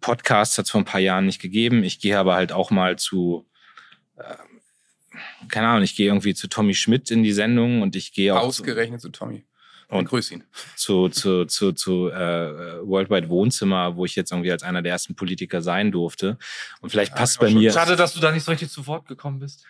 Podcasts 0.00 0.56
hat 0.58 0.66
es 0.66 0.70
vor 0.70 0.80
ein 0.80 0.84
paar 0.84 1.00
Jahren 1.00 1.26
nicht 1.26 1.40
gegeben. 1.40 1.84
Ich 1.84 2.00
gehe 2.00 2.18
aber 2.18 2.34
halt 2.34 2.52
auch 2.52 2.70
mal 2.70 2.98
zu, 2.98 3.46
äh, 4.16 4.22
keine 5.48 5.68
Ahnung, 5.68 5.82
ich 5.82 5.96
gehe 5.96 6.06
irgendwie 6.06 6.34
zu 6.34 6.48
Tommy 6.48 6.74
Schmidt 6.74 7.10
in 7.10 7.22
die 7.22 7.32
Sendung 7.32 7.82
und 7.82 7.96
ich 7.96 8.12
gehe 8.12 8.34
auch 8.34 8.40
Ausgerechnet 8.42 9.00
zu 9.00 9.10
Tommy. 9.10 9.44
Und 9.88 9.98
Und- 9.98 10.04
grüß 10.08 10.30
ihn. 10.30 10.44
zu, 10.74 11.08
zu, 11.10 11.44
zu, 11.44 11.72
zu 11.72 12.08
äh, 12.08 12.80
Worldwide 12.86 13.28
Wohnzimmer, 13.28 13.94
wo 13.96 14.06
ich 14.06 14.16
jetzt 14.16 14.32
irgendwie 14.32 14.50
als 14.50 14.62
einer 14.62 14.80
der 14.80 14.92
ersten 14.92 15.14
Politiker 15.14 15.60
sein 15.60 15.92
durfte. 15.92 16.38
Und 16.80 16.88
vielleicht 16.90 17.14
passt 17.14 17.40
bei 17.40 17.50
mir. 17.50 17.70
Schade, 17.72 17.94
dass 17.96 18.14
du 18.14 18.20
da 18.20 18.32
nicht 18.32 18.44
so 18.44 18.50
richtig 18.52 18.70
zu 18.70 18.86
Wort 18.86 19.06
gekommen 19.06 19.38
bist. 19.40 19.64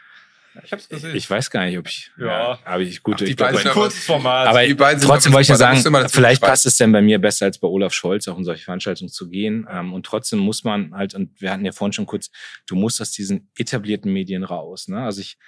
Ich 0.65 0.73
hab's 0.73 0.89
gesehen. 0.89 1.17
Ich 1.17 1.29
weiß 1.31 1.51
gar 1.51 1.65
nicht, 1.65 1.79
ob 1.79 1.89
ich. 1.89 2.11
Ja. 2.19 2.59
aber 2.65 2.81
ich 2.81 3.03
gut. 3.03 3.15
Ach, 3.15 3.19
die 3.19 3.31
ich 3.31 3.37
glaub, 3.37 3.49
beiden 3.53 3.57
bei- 3.57 3.63
sind 3.63 3.73
kurzes 3.73 4.05
Format. 4.05 4.47
aber 4.49 4.67
die 4.67 4.75
beiden 4.75 5.01
sind 5.01 5.09
trotzdem 5.09 5.33
wollte 5.33 5.43
ich 5.43 5.49
ja 5.49 5.57
sagen, 5.57 6.09
vielleicht 6.11 6.43
passt 6.43 6.67
es 6.67 6.77
denn 6.77 6.93
bei 6.93 7.01
mir 7.01 7.19
besser 7.19 7.47
als 7.47 7.59
bei 7.59 7.69
Olaf 7.69 7.95
Scholz, 7.95 8.29
auch 8.29 8.37
in 8.37 8.45
solche 8.45 8.65
Veranstaltungen 8.65 9.09
zu 9.11 9.29
gehen. 9.29 9.67
Ähm, 9.71 9.95
und 9.95 10.05
trotzdem 10.05 10.41
muss 10.41 10.65
man 10.65 10.95
halt, 10.95 11.15
und 11.15 11.41
wir 11.41 11.51
hatten 11.51 11.65
ja 11.65 11.73
vorhin 11.73 11.93
schon 11.93 12.07
kurz, 12.07 12.31
du 12.67 12.75
musst 12.77 13.01
aus 13.01 13.11
diesen 13.13 13.51
etablierten 13.57 14.13
Medien 14.13 14.45
raus. 14.45 14.89
Ne? 14.89 15.03
Also 15.03 15.21
ich, 15.23 15.39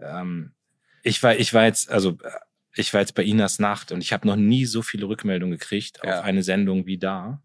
ähm, 0.00 0.52
ich 1.02 1.22
war, 1.22 1.34
ich 1.36 1.52
war 1.54 1.64
jetzt, 1.64 1.90
also 1.90 2.10
äh, 2.22 2.30
ich 2.74 2.94
war 2.94 3.00
jetzt 3.00 3.14
bei 3.14 3.22
Inas 3.24 3.58
Nacht 3.58 3.92
und 3.92 4.00
ich 4.02 4.12
habe 4.12 4.26
noch 4.26 4.36
nie 4.36 4.64
so 4.64 4.80
viele 4.82 5.06
Rückmeldungen 5.06 5.58
gekriegt 5.58 5.98
Ja. 6.04 6.20
auf 6.20 6.24
eine 6.24 6.42
Sendung 6.42 6.86
wie 6.86 6.98
da. 6.98 7.42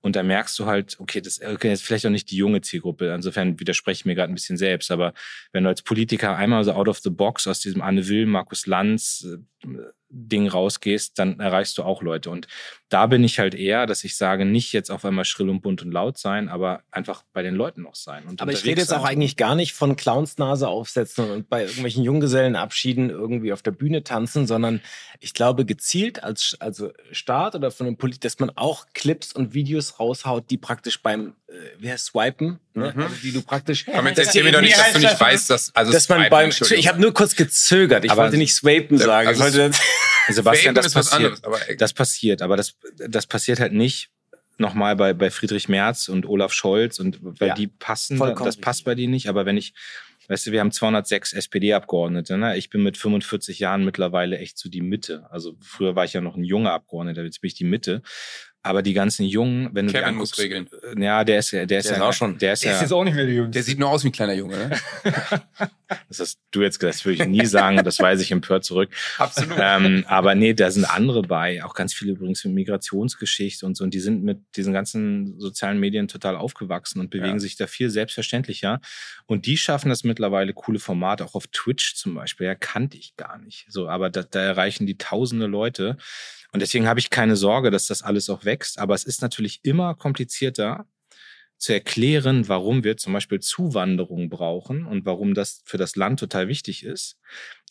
Und 0.00 0.16
da 0.16 0.22
merkst 0.22 0.58
du 0.58 0.66
halt, 0.66 0.98
okay, 0.98 1.20
das 1.20 1.40
okay, 1.42 1.72
ist 1.72 1.82
vielleicht 1.82 2.06
auch 2.06 2.10
nicht 2.10 2.30
die 2.30 2.36
junge 2.36 2.62
Zielgruppe. 2.62 3.12
Insofern 3.14 3.60
widerspreche 3.60 4.00
ich 4.00 4.04
mir 4.06 4.14
gerade 4.14 4.32
ein 4.32 4.34
bisschen 4.34 4.56
selbst. 4.56 4.90
Aber 4.90 5.12
wenn 5.52 5.64
du 5.64 5.68
als 5.68 5.82
Politiker 5.82 6.36
einmal 6.36 6.64
so 6.64 6.72
out 6.72 6.88
of 6.88 6.98
the 6.98 7.10
box 7.10 7.46
aus 7.46 7.60
diesem 7.60 7.82
Anne 7.82 8.08
Will, 8.08 8.26
Markus 8.26 8.66
Lanz 8.66 9.26
äh, 9.62 9.66
Ding 10.10 10.48
rausgehst, 10.48 11.18
dann 11.18 11.40
erreichst 11.40 11.78
du 11.78 11.82
auch 11.82 12.02
Leute. 12.02 12.30
Und 12.30 12.48
da 12.88 13.06
bin 13.06 13.22
ich 13.22 13.38
halt 13.38 13.54
eher, 13.54 13.86
dass 13.86 14.02
ich 14.02 14.16
sage, 14.16 14.44
nicht 14.44 14.72
jetzt 14.72 14.90
auf 14.90 15.04
einmal 15.04 15.24
schrill 15.24 15.48
und 15.48 15.60
bunt 15.60 15.82
und 15.82 15.92
laut 15.92 16.18
sein, 16.18 16.48
aber 16.48 16.82
einfach 16.90 17.22
bei 17.32 17.42
den 17.42 17.54
Leuten 17.54 17.82
noch 17.82 17.94
sein. 17.94 18.24
Und 18.26 18.42
Aber 18.42 18.52
ich 18.52 18.64
rede 18.64 18.80
jetzt 18.80 18.92
auch 18.92 19.04
eigentlich 19.04 19.36
gar 19.36 19.54
nicht 19.54 19.72
von 19.72 19.94
Clownsnase 19.94 20.68
aufsetzen 20.68 21.30
und 21.30 21.48
bei 21.48 21.62
irgendwelchen 21.62 22.02
Junggesellenabschieden 22.02 23.10
irgendwie 23.10 23.52
auf 23.52 23.62
der 23.62 23.70
Bühne 23.70 24.02
tanzen, 24.02 24.46
sondern 24.46 24.80
ich 25.20 25.34
glaube 25.34 25.64
gezielt 25.64 26.24
als 26.24 26.56
also 26.58 26.90
Staat 27.12 27.54
oder 27.54 27.70
von 27.70 27.86
einem 27.86 27.96
Polit, 27.96 28.24
dass 28.24 28.40
man 28.40 28.50
auch 28.50 28.86
Clips 28.92 29.32
und 29.32 29.54
Videos 29.54 30.00
raushaut, 30.00 30.50
die 30.50 30.58
praktisch 30.58 31.00
beim 31.02 31.34
wie 31.78 31.90
heißt 31.90 32.06
Swipen, 32.06 32.58
ne? 32.74 32.92
Mhm. 32.94 33.02
also 33.02 33.14
die 33.22 33.32
du 33.32 33.42
praktisch 33.42 33.84
Komm, 33.86 34.06
jetzt 34.06 34.18
erzähl 34.18 34.44
mir 34.44 34.52
doch 34.52 34.60
nicht, 34.60 34.74
wie 34.76 34.78
dass 34.80 34.92
du 34.92 34.98
nicht 35.00 35.20
weißt, 35.20 35.50
dass. 35.50 35.74
Also 35.74 35.92
dass 35.92 36.08
man 36.08 36.18
Swipen, 36.20 36.30
beim 36.30 36.50
ich 36.78 36.88
habe 36.88 37.00
nur 37.00 37.12
kurz 37.12 37.34
gezögert. 37.36 38.04
Ich 38.04 38.10
Aber- 38.10 38.22
wollte 38.24 38.36
nicht 38.36 38.54
swapen 38.54 38.98
Der- 38.98 39.06
sagen. 39.06 39.28
also 39.28 39.44
ich 39.46 39.54
wollte 39.54 39.76
Sebastian, 40.28 40.74
das 40.74 40.92
passiert. 40.92 41.14
anderes, 41.16 41.44
aber 41.44 41.58
Das 41.76 41.92
passiert, 41.92 42.42
aber 42.42 42.56
das, 42.56 42.74
das 43.08 43.26
passiert 43.26 43.58
halt 43.58 43.72
nicht 43.72 44.10
nochmal 44.58 44.94
bei, 44.94 45.12
bei 45.12 45.30
Friedrich 45.30 45.68
Merz 45.68 46.08
und 46.08 46.26
Olaf 46.26 46.52
Scholz 46.52 47.00
und 47.00 47.18
weil 47.22 47.48
Ja, 47.48 47.54
die 47.54 47.66
passen, 47.66 48.16
vollkommen 48.18 48.46
das 48.46 48.56
passt 48.58 48.84
bei 48.84 48.94
denen 48.94 49.12
nicht. 49.12 49.28
Aber 49.28 49.46
wenn 49.46 49.56
ich, 49.56 49.72
weißt 50.28 50.46
du, 50.46 50.52
wir 50.52 50.60
haben 50.60 50.70
206 50.70 51.32
SPD-Abgeordnete, 51.32 52.36
ne? 52.36 52.56
Ich 52.58 52.68
bin 52.70 52.82
mit 52.82 52.96
45 52.98 53.58
Jahren 53.58 53.84
mittlerweile 53.84 54.38
echt 54.38 54.58
so 54.58 54.68
die 54.68 54.82
Mitte. 54.82 55.26
Also 55.30 55.56
früher 55.62 55.96
war 55.96 56.04
ich 56.04 56.12
ja 56.12 56.20
noch 56.20 56.36
ein 56.36 56.44
junger 56.44 56.72
Abgeordneter, 56.74 57.24
jetzt 57.24 57.40
bin 57.40 57.48
ich 57.48 57.54
die 57.54 57.64
Mitte. 57.64 58.02
Aber 58.62 58.82
die 58.82 58.92
ganzen 58.92 59.24
Jungen, 59.24 59.70
wenn 59.72 59.86
du 59.86 59.92
die 59.94 59.98
Kevin 59.98 60.16
muss 60.16 60.32
anguckst, 60.32 60.38
regeln. 60.38 60.68
äh, 60.98 61.02
Ja, 61.02 61.24
der 61.24 61.38
ist 61.38 61.50
ja, 61.50 61.64
der 61.64 61.78
ist 61.78 61.86
Der 61.86 61.92
ist 61.96 61.98
ja 62.00 62.06
auch 62.08 62.12
schon- 62.12 62.36
der 62.36 62.52
ist 62.52 62.62
Der 62.62 62.72
ja, 62.72 62.76
ist 62.76 62.82
jetzt 62.82 62.92
auch 62.92 63.04
nicht 63.04 63.14
mehr 63.14 63.24
der 63.24 63.34
Jüngste. 63.34 63.52
Der 63.52 63.62
sieht 63.62 63.78
nur 63.78 63.88
aus 63.88 64.04
wie 64.04 64.08
ein 64.08 64.12
kleiner 64.12 64.34
Junge, 64.34 64.56
ne? 64.58 64.70
das 66.08 66.20
hast 66.20 66.40
du 66.50 66.60
jetzt 66.62 66.78
gesagt, 66.78 66.96
das 66.96 67.04
würde 67.06 67.22
ich 67.22 67.28
nie 67.28 67.46
sagen, 67.46 67.78
das 67.82 67.98
weise 68.00 68.22
ich 68.22 68.30
empört 68.32 68.64
zurück. 68.64 68.90
Absolut. 69.18 69.56
ähm, 69.58 70.04
aber 70.08 70.34
nee, 70.34 70.52
da 70.52 70.70
sind 70.70 70.84
andere 70.84 71.22
bei, 71.22 71.64
auch 71.64 71.72
ganz 71.74 71.94
viele 71.94 72.12
übrigens 72.12 72.44
mit 72.44 72.52
Migrationsgeschichte 72.54 73.64
und 73.64 73.76
so. 73.78 73.84
Und 73.84 73.94
die 73.94 74.00
sind 74.00 74.22
mit 74.24 74.40
diesen 74.56 74.72
ganzen 74.74 75.40
sozialen 75.40 75.80
Medien 75.80 76.06
total 76.08 76.36
aufgewachsen 76.36 77.00
und 77.00 77.08
bewegen 77.10 77.32
Ja. 77.34 77.38
sich 77.38 77.56
da 77.56 77.66
viel 77.66 77.88
selbstverständlicher. 77.88 78.80
Und 79.26 79.46
die 79.46 79.56
schaffen 79.56 79.88
das 79.88 80.04
mittlerweile 80.04 80.52
coole 80.52 80.78
Formate, 80.80 81.24
auch 81.24 81.34
auf 81.34 81.46
Twitch 81.46 81.94
zum 81.94 82.14
Beispiel. 82.14 82.46
Ja, 82.46 82.54
kannte 82.54 82.98
ich 82.98 83.16
gar 83.16 83.38
nicht. 83.38 83.66
So, 83.70 83.88
aber 83.88 84.10
da, 84.10 84.22
da 84.22 84.40
erreichen 84.40 84.86
die 84.86 84.98
tausende 84.98 85.46
Leute. 85.46 85.96
Und 86.52 86.60
deswegen 86.60 86.86
habe 86.86 87.00
ich 87.00 87.10
keine 87.10 87.36
Sorge, 87.36 87.70
dass 87.70 87.86
das 87.86 88.02
alles 88.02 88.28
auch 88.28 88.44
wächst. 88.44 88.78
Aber 88.78 88.94
es 88.94 89.04
ist 89.04 89.22
natürlich 89.22 89.60
immer 89.62 89.94
komplizierter 89.94 90.86
zu 91.58 91.74
erklären, 91.74 92.48
warum 92.48 92.84
wir 92.84 92.96
zum 92.96 93.12
Beispiel 93.12 93.40
Zuwanderung 93.40 94.30
brauchen 94.30 94.86
und 94.86 95.04
warum 95.04 95.34
das 95.34 95.62
für 95.66 95.76
das 95.76 95.94
Land 95.94 96.18
total 96.18 96.48
wichtig 96.48 96.84
ist, 96.84 97.18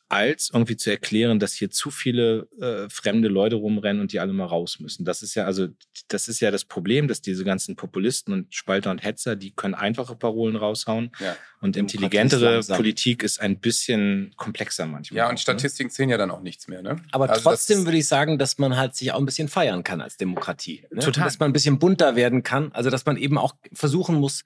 als 0.09 0.49
irgendwie 0.51 0.75
zu 0.75 0.89
erklären, 0.89 1.39
dass 1.39 1.53
hier 1.53 1.69
zu 1.69 1.91
viele 1.91 2.47
äh, 2.59 2.89
fremde 2.89 3.27
Leute 3.27 3.55
rumrennen 3.57 4.01
und 4.01 4.11
die 4.11 4.19
alle 4.19 4.33
mal 4.33 4.45
raus 4.45 4.79
müssen. 4.79 5.05
Das 5.05 5.21
ist 5.21 5.35
ja 5.35 5.45
also, 5.45 5.67
das 6.07 6.27
ist 6.27 6.39
ja 6.39 6.49
das 6.49 6.65
Problem, 6.65 7.07
dass 7.07 7.21
diese 7.21 7.43
ganzen 7.43 7.75
Populisten 7.75 8.33
und 8.33 8.53
Spalter 8.53 8.89
und 8.91 9.03
Hetzer, 9.03 9.35
die 9.35 9.51
können 9.51 9.75
einfache 9.75 10.15
Parolen 10.15 10.55
raushauen 10.55 11.11
Ja. 11.19 11.37
und 11.61 11.77
intelligentere. 11.77 12.61
Politik 12.67 13.21
ist 13.23 13.39
ein 13.39 13.59
bisschen 13.59 14.33
komplexer 14.35 14.87
manchmal. 14.87 15.17
Ja, 15.17 15.25
auch, 15.25 15.29
und 15.29 15.35
ne? 15.35 15.41
Statistiken 15.41 15.91
zählen 15.91 16.09
ja 16.09 16.17
dann 16.17 16.31
auch 16.31 16.41
nichts 16.41 16.67
mehr, 16.67 16.81
ne? 16.81 16.97
Aber 17.11 17.29
Also 17.29 17.43
trotzdem 17.43 17.85
würde 17.85 17.99
ich 17.99 18.07
sagen, 18.07 18.39
dass 18.39 18.57
man 18.57 18.77
halt 18.77 18.95
sich 18.95 19.11
auch 19.11 19.19
ein 19.19 19.25
bisschen 19.25 19.47
feiern 19.47 19.83
kann 19.83 20.01
als 20.01 20.17
Demokratie. 20.17 20.85
Ne? 20.91 21.01
Total. 21.01 21.25
Dass 21.25 21.37
man 21.37 21.51
ein 21.51 21.53
bisschen 21.53 21.77
bunter 21.77 22.15
werden 22.15 22.41
kann. 22.41 22.71
Also, 22.71 22.89
dass 22.89 23.05
man 23.05 23.15
eben 23.15 23.37
auch 23.37 23.53
versuchen 23.73 24.15
muss, 24.15 24.43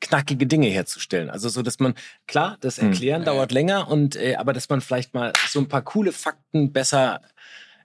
knackige 0.00 0.46
Dinge 0.46 0.66
herzustellen. 0.68 1.30
Also 1.30 1.48
so, 1.48 1.62
dass 1.62 1.78
man, 1.78 1.94
klar, 2.26 2.56
das 2.60 2.78
Hm. 2.78 2.88
Erklären 2.88 3.22
ja. 3.22 3.26
dauert 3.26 3.52
länger 3.52 3.88
und 3.88 4.16
äh, 4.16 4.36
aber 4.36 4.52
dass 4.52 4.68
man 4.68 4.80
vielleicht 4.80 5.14
mal 5.14 5.32
so 5.48 5.58
ein 5.60 5.68
paar 5.68 5.82
coole 5.82 6.12
Fakten 6.12 6.72
besser 6.72 7.20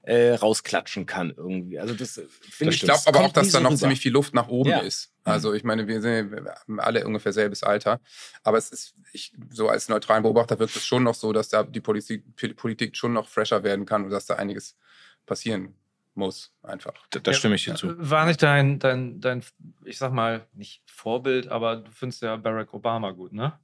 äh, 0.04 0.34
rausklatschen 0.36 1.06
kann 1.08 1.34
irgendwie. 1.36 1.80
Also 1.80 1.94
das 1.96 2.18
äh, 2.18 2.26
finde 2.50 2.74
Ich 2.74 2.82
ich. 2.84 2.88
glaube 2.88 3.02
aber 3.08 3.22
auch, 3.22 3.34
dass 3.34 3.50
da 3.52 3.60
noch 3.60 3.72
rüber. 3.72 3.80
ziemlich 3.80 4.00
viel 4.00 4.12
Luft 4.12 4.34
nach 4.34 4.48
oben 4.48 4.70
Ja. 4.70 4.80
ist. 4.80 5.12
Also 5.24 5.54
ich 5.54 5.64
meine, 5.64 5.88
wir, 5.88 6.02
sind, 6.02 6.32
alle 6.78 7.06
ungefähr 7.08 7.34
selbes 7.34 7.64
Alter. 7.64 8.00
Aber 8.44 8.60
es 8.60 8.70
ist, 8.70 8.94
ich, 9.12 9.34
so 9.50 9.68
als 9.70 9.90
neutralen 9.90 10.22
Beobachter 10.22 10.60
wirkt 10.60 10.76
es 10.76 10.86
schon 10.86 11.02
noch 11.04 11.16
so, 11.16 11.34
dass 11.34 11.50
da 11.50 11.64
die 11.64 11.82
Politik, 11.82 12.24
Politik 12.56 12.96
schon 12.96 13.14
noch 13.14 13.28
fresher 13.28 13.64
werden 13.64 13.88
kann 13.88 14.04
und 14.04 14.12
dass 14.12 14.28
da 14.28 14.36
einiges 14.36 14.78
passieren 15.26 15.74
muss, 16.16 16.54
einfach. 16.64 16.94
Da, 17.10 17.20
da 17.20 17.34
stimme 17.34 17.56
ich 17.56 17.66
dir 17.66 17.76
zu. 17.76 17.94
War 17.98 18.26
nicht 18.26 18.42
dein, 18.42 18.80
dein, 18.80 19.20
dein, 19.20 19.44
ich 19.84 19.98
sag 19.98 20.12
mal, 20.14 20.48
nicht 20.54 20.82
Vorbild, 20.86 21.48
aber 21.48 21.78
du 21.78 21.92
findest 21.92 22.22
ja 22.22 22.36
Barack 22.36 22.74
Obama 22.74 23.12
gut, 23.12 23.34
ne? 23.34 23.60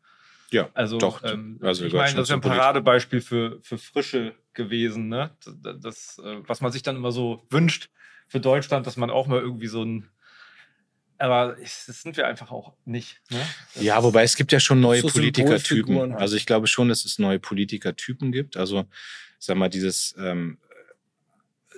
Ja, 0.51 0.69
Also, 0.73 0.97
doch. 0.97 1.23
ähm, 1.23 1.59
Also 1.61 1.85
ich 1.85 1.93
meine, 1.93 2.13
das 2.13 2.23
ist 2.23 2.29
ja 2.29 2.35
ein. 2.35 2.41
Paradebeispiel 2.41 3.21
für, 3.21 3.59
für 3.61 3.77
Frische 3.77 4.35
gewesen, 4.53 5.07
ne? 5.07 5.31
Das, 5.79 6.19
äh, 6.23 6.39
was 6.45 6.59
man 6.61 6.71
sich 6.71 6.83
dann 6.83 6.97
immer 6.97 7.11
so 7.13 7.45
wünscht 7.49 7.89
für 8.27 8.39
Deutschland, 8.39 8.85
dass 8.85 8.97
man 8.97 9.09
auch 9.09 9.27
mal 9.27 9.39
irgendwie 9.39 9.67
so 9.67 9.83
ein. 9.83 10.09
Aber 11.17 11.55
das 11.61 11.85
sind 11.85 12.17
wir 12.17 12.25
einfach 12.27 12.51
auch 12.51 12.73
nicht. 12.83 13.21
Ne? 13.29 13.39
Ja, 13.75 14.03
wobei 14.03 14.23
es 14.23 14.35
gibt 14.35 14.51
ja 14.51 14.59
schon 14.59 14.81
neue 14.81 15.01
So 15.01 15.07
Politikertypen. 15.09 16.13
Halt. 16.13 16.19
Also 16.21 16.35
ich 16.35 16.47
glaube 16.47 16.65
schon, 16.65 16.89
dass 16.89 17.05
es 17.05 17.19
neue 17.19 17.39
Politikertypen 17.39 18.31
gibt. 18.31 18.57
Also 18.57 18.85
sag 19.37 19.55
mal, 19.55 19.69
dieses, 19.69 20.15
ähm, 20.17 20.57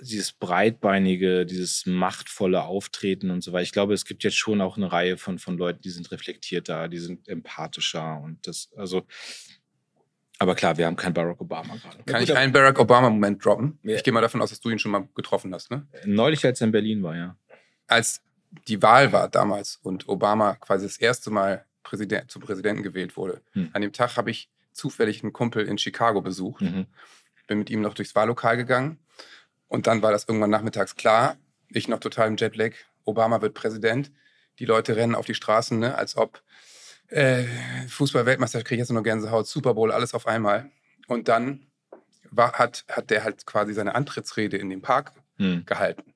dieses 0.02 0.32
breitbeinige, 0.32 1.46
dieses 1.46 1.86
machtvolle 1.86 2.64
Auftreten 2.64 3.30
und 3.30 3.42
so 3.42 3.52
weiter. 3.52 3.62
Ich 3.62 3.72
glaube, 3.72 3.94
es 3.94 4.04
gibt 4.04 4.24
jetzt 4.24 4.36
schon 4.36 4.60
auch 4.60 4.76
eine 4.76 4.90
Reihe 4.90 5.16
von, 5.16 5.38
von 5.38 5.56
Leuten, 5.56 5.80
die 5.82 5.90
sind 5.90 6.10
reflektierter, 6.10 6.88
die 6.88 6.98
sind 6.98 7.28
empathischer 7.28 8.20
und 8.20 8.46
das, 8.46 8.70
also, 8.76 9.06
aber 10.38 10.54
klar, 10.56 10.76
wir 10.76 10.86
haben 10.86 10.96
keinen 10.96 11.14
Barack 11.14 11.40
Obama 11.40 11.76
gerade. 11.76 12.02
Kann 12.04 12.22
ich 12.22 12.36
einen 12.36 12.52
Barack 12.52 12.78
Obama-Moment 12.78 13.44
droppen? 13.44 13.78
Ja. 13.84 13.96
Ich 13.96 14.02
gehe 14.02 14.12
mal 14.12 14.20
davon 14.20 14.42
aus, 14.42 14.50
dass 14.50 14.60
du 14.60 14.70
ihn 14.70 14.78
schon 14.78 14.90
mal 14.90 15.08
getroffen 15.14 15.54
hast, 15.54 15.70
ne? 15.70 15.86
Neulich, 16.04 16.44
als 16.44 16.60
er 16.60 16.66
in 16.66 16.72
Berlin 16.72 17.02
war, 17.02 17.16
ja. 17.16 17.36
Als 17.86 18.20
die 18.68 18.82
Wahl 18.82 19.12
war 19.12 19.28
damals 19.28 19.78
und 19.82 20.08
Obama 20.08 20.54
quasi 20.56 20.86
das 20.86 20.96
erste 20.96 21.30
Mal 21.30 21.64
Präsident, 21.84 22.30
zum 22.30 22.42
Präsidenten 22.42 22.82
gewählt 22.82 23.16
wurde, 23.16 23.42
Hm. 23.52 23.70
an 23.72 23.82
dem 23.82 23.92
Tag 23.92 24.16
habe 24.16 24.30
ich 24.30 24.50
zufällig 24.72 25.22
einen 25.22 25.32
Kumpel 25.32 25.66
in 25.66 25.78
Chicago 25.78 26.20
besucht. 26.20 26.62
Mhm. 26.62 26.86
bin 27.46 27.58
mit 27.58 27.68
ihm 27.70 27.82
noch 27.82 27.92
durchs 27.94 28.14
Wahllokal 28.14 28.56
gegangen. 28.56 28.98
Und 29.68 29.86
dann 29.86 30.02
war 30.02 30.12
das 30.12 30.24
irgendwann 30.28 30.50
nachmittags 30.50 30.96
klar. 30.96 31.36
Ich 31.70 31.88
noch 31.88 32.00
total 32.00 32.28
im 32.28 32.36
Jetlag. 32.36 32.72
Obama 33.04 33.40
wird 33.42 33.54
Präsident. 33.54 34.10
Die 34.58 34.64
Leute 34.66 34.94
rennen 34.96 35.14
auf 35.14 35.26
die 35.26 35.34
Straßen, 35.34 35.78
ne, 35.78 35.96
als 35.96 36.16
ob 36.16 36.42
äh, 37.08 37.44
Fußball-Weltmeister, 37.88 38.62
kriege 38.62 38.76
ich 38.76 38.78
jetzt 38.80 38.92
nur 38.92 39.02
Gänsehaut, 39.02 39.46
Super 39.46 39.74
Bowl, 39.74 39.92
alles 39.92 40.14
auf 40.14 40.26
einmal. 40.26 40.70
Und 41.06 41.28
dann 41.28 41.66
war, 42.30 42.52
hat, 42.54 42.84
hat 42.88 43.10
der 43.10 43.24
halt 43.24 43.46
quasi 43.46 43.74
seine 43.74 43.94
Antrittsrede 43.94 44.56
in 44.56 44.70
dem 44.70 44.82
Park 44.82 45.12
Hm. 45.36 45.64
gehalten. 45.66 46.14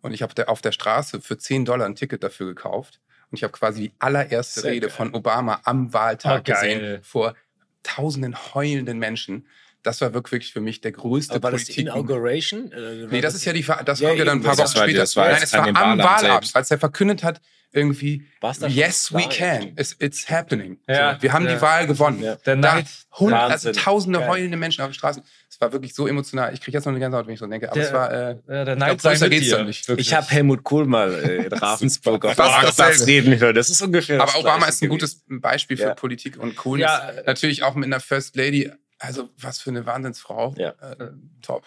Und 0.00 0.12
ich 0.14 0.22
habe 0.22 0.46
auf 0.48 0.62
der 0.62 0.70
Straße 0.72 1.20
für 1.20 1.36
10 1.36 1.64
Dollar 1.64 1.86
ein 1.86 1.96
Ticket 1.96 2.22
dafür 2.22 2.46
gekauft. 2.46 3.00
Und 3.30 3.36
ich 3.36 3.42
habe 3.42 3.52
quasi 3.52 3.88
die 3.88 3.92
allererste 3.98 4.60
Sehr 4.60 4.70
Rede 4.72 4.86
geil. 4.86 4.96
von 4.96 5.12
Obama 5.14 5.60
am 5.64 5.92
Wahltag 5.92 6.32
Ah, 6.48 6.52
geil. 6.52 6.74
gesehen 6.78 7.02
vor 7.02 7.34
tausenden 7.82 8.36
heulenden 8.54 8.98
Menschen, 9.00 9.46
das 9.82 10.00
war 10.00 10.12
wirklich 10.14 10.52
für 10.52 10.60
mich 10.60 10.80
der 10.80 10.92
größte 10.92 11.34
Aber 11.34 11.44
war 11.44 11.50
das 11.52 11.64
die 11.64 11.72
Politik. 11.72 11.86
Inauguration? 11.94 12.72
Äh, 12.72 13.06
Nee, 13.10 13.20
das 13.20 13.34
ist 13.34 13.44
ja 13.44 13.52
die, 13.52 13.62
Ver- 13.62 13.82
das 13.84 14.00
Ja, 14.00 14.08
kommt 14.08 14.18
ja 14.18 14.24
dann 14.24 14.38
ein 14.38 14.42
paar 14.42 14.56
das 14.56 14.74
Wochen 14.74 14.82
später. 14.84 14.98
das 15.00 15.16
war 15.16 15.28
Nein, 15.30 15.40
es 15.42 15.52
war 15.52 15.66
am 15.66 15.98
Wahlabend 15.98 16.50
als 16.54 16.70
er 16.70 16.78
verkündet 16.78 17.22
hat, 17.24 17.40
irgendwie, 17.72 18.26
yes, 18.68 19.12
we 19.14 19.28
can, 19.28 19.74
it's, 19.78 19.94
it's 20.00 20.28
happening. 20.28 20.76
Ja, 20.88 21.14
so, 21.14 21.22
wir 21.22 21.32
haben 21.32 21.44
ja. 21.46 21.54
die 21.54 21.60
Wahl 21.62 21.86
gewonnen. 21.86 22.20
Ja. 22.20 22.34
Der 22.34 22.56
Da 22.56 22.74
Neid. 22.74 22.86
Wahnsinn. 23.16 23.32
also 23.34 23.70
tausende 23.72 24.18
Geil. 24.18 24.28
heulende 24.28 24.56
Menschen 24.56 24.82
auf 24.82 24.88
den 24.88 24.94
Straßen. 24.94 25.22
Es 25.48 25.60
war 25.60 25.72
wirklich 25.72 25.94
so 25.94 26.08
emotional. 26.08 26.52
Ich 26.52 26.60
kriege 26.60 26.76
jetzt 26.76 26.84
noch 26.86 26.90
eine 26.92 26.98
ganze 26.98 27.16
Haut, 27.16 27.28
wenn 27.28 27.34
ich 27.34 27.38
so 27.38 27.46
denke. 27.46 27.68
Aber 27.70 27.78
Der- 27.78 27.86
es 27.86 27.92
war, 27.92 28.10
äh, 28.12 28.16
Ja, 28.16 28.34
der 28.48 28.60
ich 28.60 28.64
glaub, 28.64 28.78
Neid 28.78 29.00
sei 29.00 29.18
mit 29.20 29.30
geht's 29.30 29.46
dir. 29.46 29.58
doch 29.58 29.64
nicht. 29.64 29.86
Wirklich. 29.86 30.08
Ich 30.08 30.14
habe 30.14 30.26
Helmut 30.26 30.64
Kohl 30.64 30.86
mal 30.86 31.14
äh, 31.14 31.44
in 31.46 31.52
Ravensburg 31.52 32.24
auf 32.24 32.34
dasselbe. 32.36 32.74
Platz 32.74 33.06
reden 33.06 33.38
hören. 33.38 33.54
Das 33.54 33.70
ist 33.70 33.80
ungefähr 33.82 34.18
das 34.18 34.30
Aber 34.34 34.40
Obama 34.40 34.66
ist 34.66 34.82
ein 34.82 34.88
gutes 34.88 35.22
Beispiel 35.28 35.76
für 35.76 35.82
Ja. 35.84 35.94
Politik 35.94 36.38
und 36.40 36.56
Coolness. 36.56 36.90
Ja. 36.90 37.12
Natürlich 37.24 37.62
auch 37.62 37.76
mit 37.76 37.86
einer 37.86 38.00
First 38.00 38.34
Lady. 38.34 38.68
Also, 39.00 39.30
was 39.38 39.60
für 39.60 39.70
eine 39.70 39.86
Wahnsinnsfrau. 39.86 40.54
Ja. 40.56 40.70
Äh, 40.80 41.10
top. 41.42 41.66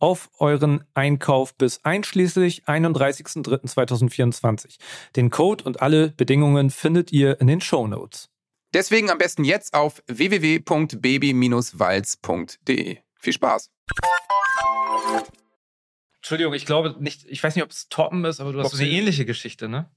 auf 0.00 0.30
euren 0.38 0.82
Einkauf 0.94 1.54
bis 1.54 1.84
einschließlich 1.84 2.64
31.03.2024. 2.64 4.78
Den 5.14 5.30
Code 5.30 5.62
und 5.64 5.80
alle 5.80 6.08
Bedingungen 6.08 6.70
findet 6.70 7.12
ihr 7.12 7.40
in 7.40 7.46
den 7.46 7.60
Show 7.60 7.86
Notes. 7.86 8.28
Deswegen 8.74 9.10
am 9.10 9.18
besten 9.18 9.44
jetzt 9.44 9.74
auf 9.74 10.02
www.baby-walz.de. 10.06 12.98
Viel 13.14 13.32
Spaß. 13.32 13.70
Entschuldigung, 16.16 16.54
ich 16.54 16.66
glaube 16.66 16.96
nicht, 16.98 17.24
ich 17.26 17.40
weiß 17.42 17.54
nicht, 17.54 17.64
ob 17.64 17.70
es 17.70 17.88
toppen 17.88 18.24
ist, 18.24 18.40
aber 18.40 18.52
du 18.52 18.60
hast 18.60 18.72
so 18.72 18.82
eine 18.82 18.90
ähnliche 18.90 19.24
Geschichte, 19.24 19.68
ne? 19.68 19.88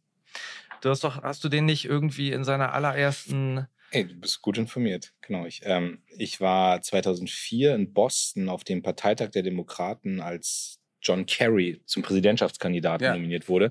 Du 0.82 0.90
hast 0.90 1.04
doch, 1.04 1.22
hast 1.22 1.44
du 1.44 1.50
den 1.50 1.66
nicht 1.66 1.86
irgendwie 1.86 2.32
in 2.32 2.44
seiner 2.44 2.74
allerersten. 2.74 3.68
Ey, 3.94 4.08
du 4.08 4.16
bist 4.16 4.42
gut 4.42 4.58
informiert. 4.58 5.14
Genau. 5.22 5.46
Ich, 5.46 5.62
ähm, 5.66 6.00
ich 6.18 6.42
war 6.42 6.82
2004 6.82 7.76
in 7.76 7.94
Boston 7.94 8.50
auf 8.50 8.64
dem 8.64 8.82
Parteitag 8.82 9.30
der 9.30 9.44
Demokraten, 9.44 10.20
als 10.20 10.80
John 11.00 11.28
Kerry 11.28 11.80
zum 11.86 12.02
Präsidentschaftskandidaten 12.02 13.06
Ja. 13.06 13.14
nominiert 13.14 13.48
wurde. 13.50 13.70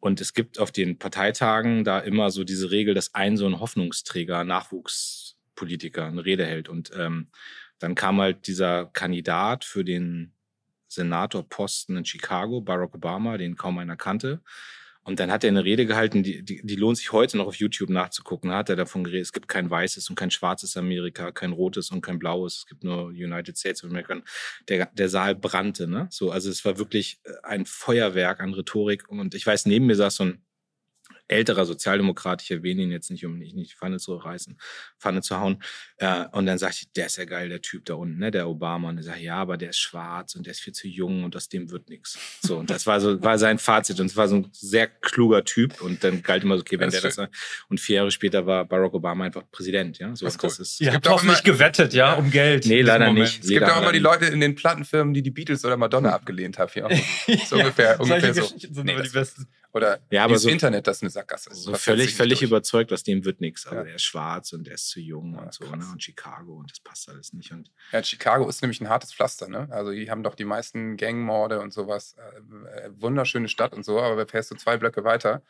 Und 0.00 0.22
es 0.22 0.32
gibt 0.32 0.58
auf 0.58 0.72
den 0.72 0.98
Parteitagen 0.98 1.84
da 1.84 1.98
immer 1.98 2.30
so 2.30 2.44
diese 2.44 2.70
Regel, 2.70 2.94
dass 2.94 3.14
ein 3.14 3.36
so 3.36 3.44
ein 3.46 3.60
Hoffnungsträger, 3.60 4.42
Nachwuchspolitiker 4.42 6.06
eine 6.06 6.24
Rede 6.24 6.46
hält. 6.46 6.70
Und 6.70 6.90
ähm, 6.96 7.30
dann 7.78 7.94
kam 7.94 8.22
halt 8.22 8.46
dieser 8.46 8.86
Kandidat 8.86 9.66
für 9.66 9.84
den 9.84 10.32
Senatorposten 10.86 11.94
in 11.98 12.06
Chicago, 12.06 12.62
Barack 12.62 12.94
Obama, 12.94 13.36
den 13.36 13.56
kaum 13.56 13.76
einer 13.76 13.96
kannte. 13.96 14.40
Und 15.08 15.20
dann 15.20 15.32
hat 15.32 15.42
er 15.42 15.48
eine 15.48 15.64
Rede 15.64 15.86
gehalten, 15.86 16.22
die, 16.22 16.42
die, 16.42 16.60
die 16.62 16.76
lohnt 16.76 16.98
sich 16.98 17.12
heute 17.12 17.38
noch 17.38 17.46
auf 17.46 17.54
YouTube 17.54 17.88
nachzugucken. 17.88 18.52
Hat 18.52 18.68
er 18.68 18.76
davon 18.76 19.04
geredet, 19.04 19.22
es 19.22 19.32
gibt 19.32 19.48
kein 19.48 19.70
weißes 19.70 20.10
und 20.10 20.16
kein 20.16 20.30
schwarzes 20.30 20.76
Amerika, 20.76 21.32
kein 21.32 21.52
rotes 21.52 21.90
und 21.90 22.02
kein 22.02 22.18
blaues. 22.18 22.58
Es 22.58 22.66
gibt 22.66 22.84
nur 22.84 23.06
United 23.06 23.56
States 23.56 23.82
of 23.82 23.88
America. 23.88 24.20
Der, 24.68 24.84
der 24.92 25.08
Saal 25.08 25.34
brannte, 25.34 25.88
ne? 25.88 26.08
So, 26.10 26.30
also 26.30 26.50
es 26.50 26.62
war 26.66 26.76
wirklich 26.76 27.22
äh, 27.24 27.30
ein 27.42 27.64
Feuerwerk 27.64 28.40
an 28.40 28.52
Rhetorik. 28.52 29.08
Und 29.08 29.34
ich 29.34 29.46
weiß, 29.46 29.64
neben 29.64 29.86
mir 29.86 29.96
saß 29.96 30.16
so 30.16 30.24
ein 30.24 30.42
älterer 31.28 31.64
Sozialdemokrat, 31.64 32.42
ich 32.42 32.50
erwähne 32.50 32.82
ihn 32.82 32.90
jetzt 32.90 33.10
nicht, 33.10 33.24
um 33.24 33.38
nicht, 33.38 33.54
nicht 33.54 33.72
die 33.72 33.76
Pfanne 33.76 33.98
zu 33.98 34.16
reißen, 34.16 34.58
Pfanne 34.98 35.22
zu 35.22 35.38
hauen. 35.38 35.62
Äh, 35.98 36.24
und 36.32 36.46
dann 36.46 36.58
sagte 36.58 36.78
ich, 36.82 36.92
der 36.92 37.06
ist 37.06 37.16
ja 37.16 37.24
geil, 37.24 37.48
der 37.48 37.60
Typ 37.62 37.84
da 37.84 37.94
unten, 37.94 38.18
ne, 38.18 38.30
der 38.30 38.48
Obama. 38.48 38.88
Und 38.88 38.96
er 38.98 39.04
sagt, 39.04 39.20
ja, 39.20 39.36
aber 39.36 39.56
der 39.56 39.70
ist 39.70 39.78
schwarz 39.78 40.34
und 40.34 40.46
der 40.46 40.52
ist 40.52 40.60
viel 40.60 40.72
zu 40.72 40.88
jung 40.88 41.24
und 41.24 41.36
aus 41.36 41.48
dem 41.48 41.70
wird 41.70 41.88
nichts. 41.88 42.18
So, 42.42 42.58
und 42.58 42.70
das 42.70 42.86
war 42.86 43.00
so, 43.00 43.22
war 43.22 43.38
sein 43.38 43.58
Fazit. 43.58 44.00
Und 44.00 44.06
es 44.06 44.16
war 44.16 44.26
so 44.28 44.36
ein 44.36 44.48
sehr 44.52 44.88
kluger 44.88 45.44
Typ. 45.44 45.80
Und 45.80 46.02
dann 46.02 46.22
galt 46.22 46.42
immer 46.42 46.56
so, 46.56 46.62
okay, 46.62 46.78
wenn 46.78 46.90
Das 46.90 47.00
der 47.00 47.08
ist 47.10 47.18
das 47.18 47.24
sagt. 47.26 47.36
Und 47.68 47.78
vier 47.80 47.96
Jahre 47.96 48.10
später 48.10 48.46
war 48.46 48.64
Barack 48.64 48.94
Obama 48.94 49.24
einfach 49.24 49.44
Präsident, 49.52 49.98
ja. 49.98 50.16
So, 50.16 50.24
Das 50.24 50.34
ist 50.34 50.42
und 50.42 50.50
das 50.50 50.58
cool. 50.58 50.62
ist, 50.62 50.80
Ihr 50.80 50.84
gibt 50.90 50.96
habt 50.96 51.08
auch 51.08 51.12
hoffentlich 51.18 51.44
gewettet, 51.44 51.92
ja, 51.94 52.14
um 52.14 52.30
Geld. 52.30 52.66
Nee, 52.66 52.82
leider 52.82 53.06
Moment. 53.06 53.26
nicht. 53.26 53.44
Es 53.44 53.48
gibt 53.50 53.64
auch 53.64 53.80
immer 53.80 53.92
die. 53.92 53.98
Leute 53.98 54.26
in 54.26 54.40
den 54.40 54.54
Plattenfirmen, 54.54 55.12
die 55.12 55.22
die 55.22 55.30
Beatles 55.30 55.64
oder 55.64 55.76
Madonna 55.76 56.12
abgelehnt 56.14 56.58
haben. 56.58 56.68
Ja. 56.78 56.88
So 57.46 57.56
ungefähr, 57.56 57.98
ungefähr 58.00 58.34
Solche 58.34 58.72
so. 58.72 58.82
Nee, 58.82 59.00
die 59.02 59.08
besten. 59.08 59.46
Oder 59.72 59.98
Ja, 60.10 60.24
aber 60.24 60.32
das 60.34 60.42
so- 60.42 60.48
Internet, 60.48 60.86
das 60.86 60.96
ist 60.98 61.02
eine 61.02 61.10
Sackgasse. 61.10 61.54
So 61.54 61.72
Das 61.72 61.82
völlig, 61.82 62.14
völlig 62.14 62.38
durch. 62.38 62.48
überzeugt, 62.50 62.90
aus 62.92 63.02
dem 63.02 63.24
wird 63.26 63.40
nichts. 63.42 63.66
Also 63.66 63.76
Ja. 63.78 63.84
der 63.84 63.94
ist 63.96 64.02
schwarz 64.02 64.52
und 64.54 64.66
der 64.66 64.74
ist 64.74 64.88
zu 64.88 64.98
jung 64.98 65.34
Ja, 65.34 65.42
und 65.42 65.52
so, 65.52 65.64
krass. 65.64 65.78
ne? 65.78 65.86
Und 65.92 66.02
Chicago 66.02 66.54
und 66.56 66.70
das 66.70 66.80
passt 66.80 67.08
alles 67.10 67.34
nicht. 67.34 67.52
Und 67.52 67.70
Ja, 67.92 68.02
Chicago 68.02 68.48
ist 68.48 68.62
nämlich 68.62 68.80
ein 68.80 68.88
hartes 68.88 69.12
Pflaster, 69.12 69.46
ne? 69.48 69.68
Also 69.70 69.90
die 69.92 70.10
haben 70.10 70.22
doch 70.22 70.34
die 70.34 70.46
meisten 70.46 70.96
Gangmorde 70.96 71.60
und 71.60 71.72
sowas. 71.74 72.16
Äh, 72.16 72.86
äh, 72.86 72.90
wunderschöne 72.98 73.48
Stadt 73.48 73.74
und 73.74 73.84
so, 73.84 74.00
aber 74.00 74.26
fährst 74.26 74.50
du 74.50 74.54
zwei 74.54 74.78
Blöcke 74.78 75.04
weiter. 75.04 75.42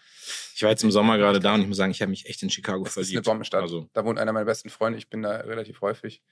ich 0.55 0.63
war 0.65 0.71
jetzt 0.71 0.83
im 0.83 0.91
Sommer 0.91 1.17
gerade 1.17 1.39
da 1.39 1.55
und 1.55 1.61
ich 1.63 1.69
muss 1.69 1.77
sagen, 1.77 1.93
ich 1.93 2.03
habe 2.03 2.11
mich 2.11 2.27
echt 2.27 2.43
in 2.43 2.51
Chicago 2.51 2.83
Das 2.85 2.95
verliebt. 2.95 3.13
ist 3.13 3.17
eine 3.17 3.23
Bombenstadt. 3.23 3.63
Also, 3.63 3.89
Da 3.93 4.05
wohnt 4.05 4.19
einer 4.19 4.33
meiner 4.33 4.47
besten 4.47 4.69
Freunde. 4.69 4.99
Ich 4.99 5.09
bin 5.09 5.23
da 5.23 5.37
relativ 5.37 5.81
häufig 5.81 6.23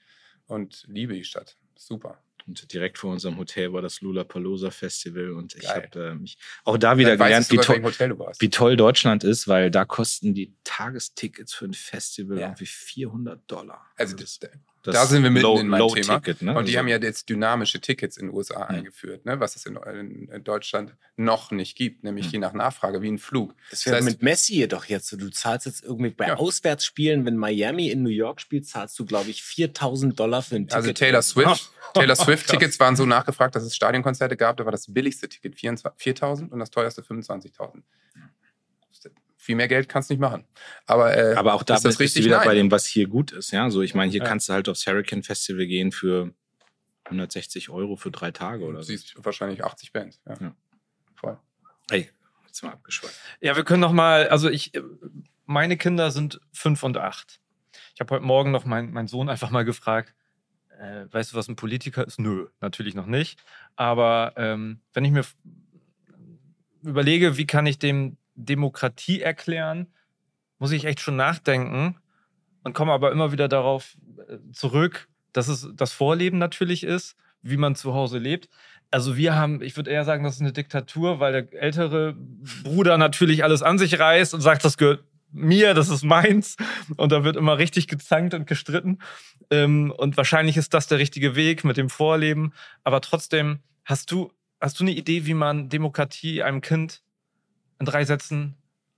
und 0.47 0.83
liebe 0.87 1.13
die 1.13 1.23
Stadt. 1.23 1.55
Super. 1.77 2.21
Und 2.47 2.73
direkt 2.73 2.97
vor 2.97 3.11
unserem 3.11 3.37
Hotel 3.37 3.73
war 3.73 3.81
das 3.81 4.01
Lollapalooza 4.01 4.71
Festival 4.71 5.31
und 5.31 5.55
ich 5.55 5.67
habe 5.67 5.87
äh, 5.99 6.15
mich 6.15 6.37
auch 6.63 6.77
da 6.77 6.97
wieder 6.97 7.17
gelernt, 7.17 7.51
wie 7.51 7.57
toll, 7.57 7.83
wie 8.39 8.49
toll 8.49 8.77
Deutschland 8.77 9.23
ist, 9.23 9.47
weil 9.47 9.69
da 9.69 9.85
kosten 9.85 10.33
die 10.33 10.55
Tagestickets 10.63 11.53
für 11.53 11.65
ein 11.65 11.73
Festival 11.73 12.37
Ja. 12.37 12.47
irgendwie 12.47 12.65
400 12.65 13.51
Dollar. 13.51 13.85
Also 13.95 14.15
das, 14.15 14.39
das, 14.39 14.51
das 14.83 14.93
da 14.95 15.05
sind 15.05 15.23
wir 15.23 15.29
mitten 15.31 15.43
Low, 15.43 15.59
in 15.59 15.67
meinem 15.67 15.79
Low 15.79 15.93
Thema. 15.95 16.19
Ticket, 16.19 16.41
ne? 16.41 16.51
Und 16.55 16.65
die 16.65 16.71
Also- 16.71 16.79
haben 16.79 16.87
ja 16.87 16.97
jetzt 16.97 17.27
dynamische 17.29 17.81
Tickets 17.81 18.15
in 18.17 18.27
den 18.27 18.35
USA 18.35 18.67
Hm. 18.69 18.75
eingeführt, 18.77 19.25
ne? 19.25 19.39
was 19.39 19.55
es 19.55 19.65
in, 19.65 19.75
in, 19.75 20.27
in 20.29 20.43
Deutschland 20.43 20.95
noch 21.17 21.51
nicht 21.51 21.75
gibt, 21.75 22.03
nämlich 22.03 22.25
Hm. 22.27 22.31
je 22.33 22.39
nach 22.39 22.53
Nachfrage, 22.53 23.01
wie 23.01 23.09
ein 23.11 23.17
Flug. 23.17 23.53
Das 23.69 23.85
wäre 23.85 23.97
Das 23.97 24.05
heißt- 24.05 24.09
mit 24.09 24.21
Messi 24.23 24.53
jedoch 24.55 24.85
jetzt 24.85 25.07
so. 25.07 25.17
Du 25.17 25.29
zahlst 25.29 25.65
jetzt 25.65 25.83
irgendwie 25.83 26.11
bei 26.11 26.27
Ja. 26.27 26.35
Auswärtsspielen, 26.37 27.25
wenn 27.25 27.35
Miami 27.37 27.89
in 27.89 28.03
New 28.03 28.09
York 28.09 28.39
spielt, 28.39 28.65
zahlst 28.67 28.97
du, 28.99 29.05
glaube 29.05 29.29
ich, 29.29 29.43
4000 29.43 30.19
Dollar 30.19 30.41
für 30.41 30.55
ein 30.55 30.63
Ticket. 30.67 30.75
Also 30.75 30.93
Taylor 30.93 31.21
Swift, 31.21 31.69
Taylor 31.93 32.15
Swift 32.15 32.47
Tickets 32.49 32.79
waren 32.79 32.95
so 32.95 33.05
nachgefragt, 33.05 33.55
dass 33.55 33.63
es 33.63 33.75
Stadionkonzerte 33.75 34.37
gab. 34.37 34.57
Da 34.57 34.65
war 34.65 34.71
das 34.71 34.91
billigste 34.93 35.27
Ticket 35.27 35.55
24 35.55 35.99
4.000 36.15 36.49
und 36.51 36.59
das 36.59 36.69
teuerste 36.71 37.01
25.000. 37.01 37.83
Viel 39.47 39.55
mehr 39.55 39.69
Geld 39.69 39.87
kannst 39.87 40.09
du 40.09 40.13
nicht 40.13 40.19
machen. 40.19 40.43
Aber, 40.87 41.15
äh, 41.15 41.33
Aber 41.35 41.53
auch 41.53 41.63
da 41.63 41.75
ist 41.75 41.85
das 41.85 41.91
bist 41.95 41.99
du 41.99 42.03
richtig? 42.19 42.25
wieder 42.25 42.39
Nein. 42.39 42.47
bei 42.47 42.53
dem, 42.55 42.69
was 42.69 42.85
hier 42.85 43.07
gut 43.07 43.31
ist. 43.31 43.51
Ja, 43.51 43.69
so 43.69 43.81
ich 43.81 43.95
meine, 43.95 44.11
hier 44.11 44.19
Ja. 44.19 44.27
kannst 44.27 44.49
du 44.49 44.53
halt 44.53 44.67
aufs 44.67 44.85
Hurricane 44.85 45.23
Festival 45.23 45.65
gehen 45.67 45.93
für 45.93 46.33
160 47.05 47.69
Euro 47.69 47.95
für 47.95 48.11
drei 48.11 48.31
Tage 48.31 48.65
oder 48.65 48.79
Du 48.79 48.83
so. 48.83 48.87
siehst 48.87 49.13
wahrscheinlich 49.23 49.63
80 49.63 49.93
Bands. 49.93 50.19
Ja. 50.27 50.35
Ja. 50.41 50.55
Voll. 51.15 51.37
Ey, 51.91 52.09
jetzt 52.45 52.61
mal 52.61 52.73
abgeschweift. 52.73 53.15
Ja, 53.39 53.55
wir 53.55 53.63
können 53.63 53.79
noch 53.79 53.93
mal, 53.93 54.27
also 54.27 54.49
ich, 54.49 54.75
äh, 54.75 54.81
meine 55.45 55.77
Kinder 55.77 56.11
sind 56.11 56.41
fünf 56.51 56.83
und 56.83 56.97
acht. 56.97 57.39
Ich 57.95 58.01
habe 58.01 58.13
heute 58.15 58.25
Morgen 58.25 58.51
noch 58.51 58.65
meinen 58.65 58.91
mein 58.91 59.07
Sohn 59.07 59.29
einfach 59.29 59.49
mal 59.49 59.63
gefragt, 59.63 60.13
äh, 60.77 61.05
weißt 61.09 61.31
du, 61.31 61.37
was 61.37 61.47
ein 61.47 61.55
Politiker 61.55 62.05
ist? 62.05 62.19
Nö, 62.19 62.47
natürlich 62.59 62.95
noch 62.95 63.05
nicht. 63.05 63.39
Aber 63.77 64.33
ähm, 64.35 64.81
wenn 64.91 65.05
ich 65.05 65.11
mir 65.11 65.23
überlege, 66.83 67.37
wie 67.37 67.47
kann 67.47 67.65
ich 67.65 67.79
dem 67.79 68.17
Demokratie 68.37 69.21
erklären, 69.21 69.87
muss 70.59 70.71
ich 70.71 70.85
echt 70.85 71.01
schon 71.01 71.15
nachdenken 71.15 71.97
und 72.63 72.73
komme 72.73 72.93
aber 72.93 73.11
immer 73.11 73.31
wieder 73.31 73.47
darauf 73.47 73.97
äh, 74.27 74.37
zurück, 74.53 75.07
dass 75.33 75.47
es 75.47 75.69
das 75.75 75.91
Vorleben 75.91 76.37
natürlich 76.37 76.83
ist, 76.83 77.15
wie 77.41 77.57
man 77.57 77.75
zu 77.75 77.93
Hause 77.93 78.17
lebt. 78.17 78.49
Also 78.89 79.17
wir 79.17 79.35
haben, 79.35 79.61
ich 79.61 79.75
würde 79.75 79.91
eher 79.91 80.05
sagen, 80.05 80.23
das 80.23 80.35
ist 80.35 80.41
eine 80.41 80.53
Diktatur, 80.53 81.19
weil 81.19 81.33
der 81.33 81.61
ältere 81.61 82.15
Bruder 82.63 82.97
natürlich 82.97 83.43
alles 83.43 83.61
an 83.61 83.77
sich 83.77 83.99
reißt 83.99 84.33
und 84.33 84.41
sagt, 84.41 84.63
das 84.63 84.77
gehört 84.77 85.03
mir, 85.31 85.73
das 85.73 85.89
ist 85.89 86.03
meins. 86.03 86.55
Und 86.95 87.11
da 87.11 87.23
wird 87.23 87.35
immer 87.35 87.57
richtig 87.57 87.87
gezankt 87.87 88.33
und 88.33 88.47
gestritten. 88.47 88.99
Ähm, 89.49 89.93
und 89.95 90.17
wahrscheinlich 90.17 90.57
ist 90.57 90.73
das 90.73 90.87
der 90.87 90.99
richtige 90.99 91.35
Weg 91.35 91.63
mit 91.63 91.77
dem 91.77 91.89
Vorleben. 91.89 92.53
Aber 92.83 93.01
trotzdem, 93.01 93.59
hast 93.83 94.11
du, 94.11 94.31
hast 94.61 94.79
du 94.79 94.83
eine 94.83 94.91
Idee, 94.91 95.25
wie 95.25 95.33
man 95.33 95.69
Demokratie 95.69 96.43
einem 96.43 96.61
Kind 96.61 97.01
in 97.79 97.85
drei 97.85 98.05
Sätzen 98.05 98.55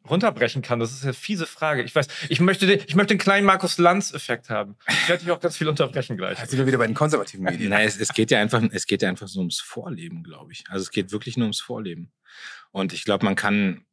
runterbrechen 0.10 0.62
kann? 0.62 0.80
Das 0.80 0.92
ist 0.92 1.04
eine 1.04 1.14
fiese 1.14 1.46
Frage. 1.46 1.84
Ich 1.84 1.94
weiß, 1.96 2.08
ich 2.30 2.40
möchte, 2.40 2.66
den- 2.68 2.82
ich 2.88 2.96
möchte 2.96 3.14
den 3.14 3.20
kleinen 3.20 3.46
Markus 3.46 3.78
Lanz-Effekt 3.78 4.50
haben. 4.50 4.76
Ich 4.88 5.10
werde 5.10 5.24
dich 5.24 5.32
auch 5.32 5.40
ganz 5.40 5.58
viel 5.58 5.68
unterbrechen 5.68 6.18
gleich. 6.18 6.40
Da 6.40 6.46
sind 6.46 6.58
wir 6.60 6.66
wieder 6.68 6.78
bei 6.78 6.88
den 6.88 6.96
konservativen 6.96 7.44
Medien. 7.44 7.70
Nein, 7.70 7.88
es, 7.88 7.98
es 8.00 8.14
geht 8.14 8.32
ja 8.32 8.40
einfach, 8.40 8.62
es 8.72 8.88
geht 8.88 9.02
ja 9.02 9.10
einfach 9.10 9.28
so 9.28 9.40
ums 9.40 9.60
Vorleben, 9.60 10.24
glaube 10.24 10.52
ich. 10.54 10.64
Also 10.70 10.84
es 10.84 10.92
geht 10.92 11.12
wirklich 11.12 11.38
nur 11.38 11.46
ums 11.46 11.60
Vorleben. 11.62 12.12
Und 12.72 12.94
ich 12.94 13.04
glaube, 13.04 13.26
man 13.26 13.36
kann, 13.36 13.86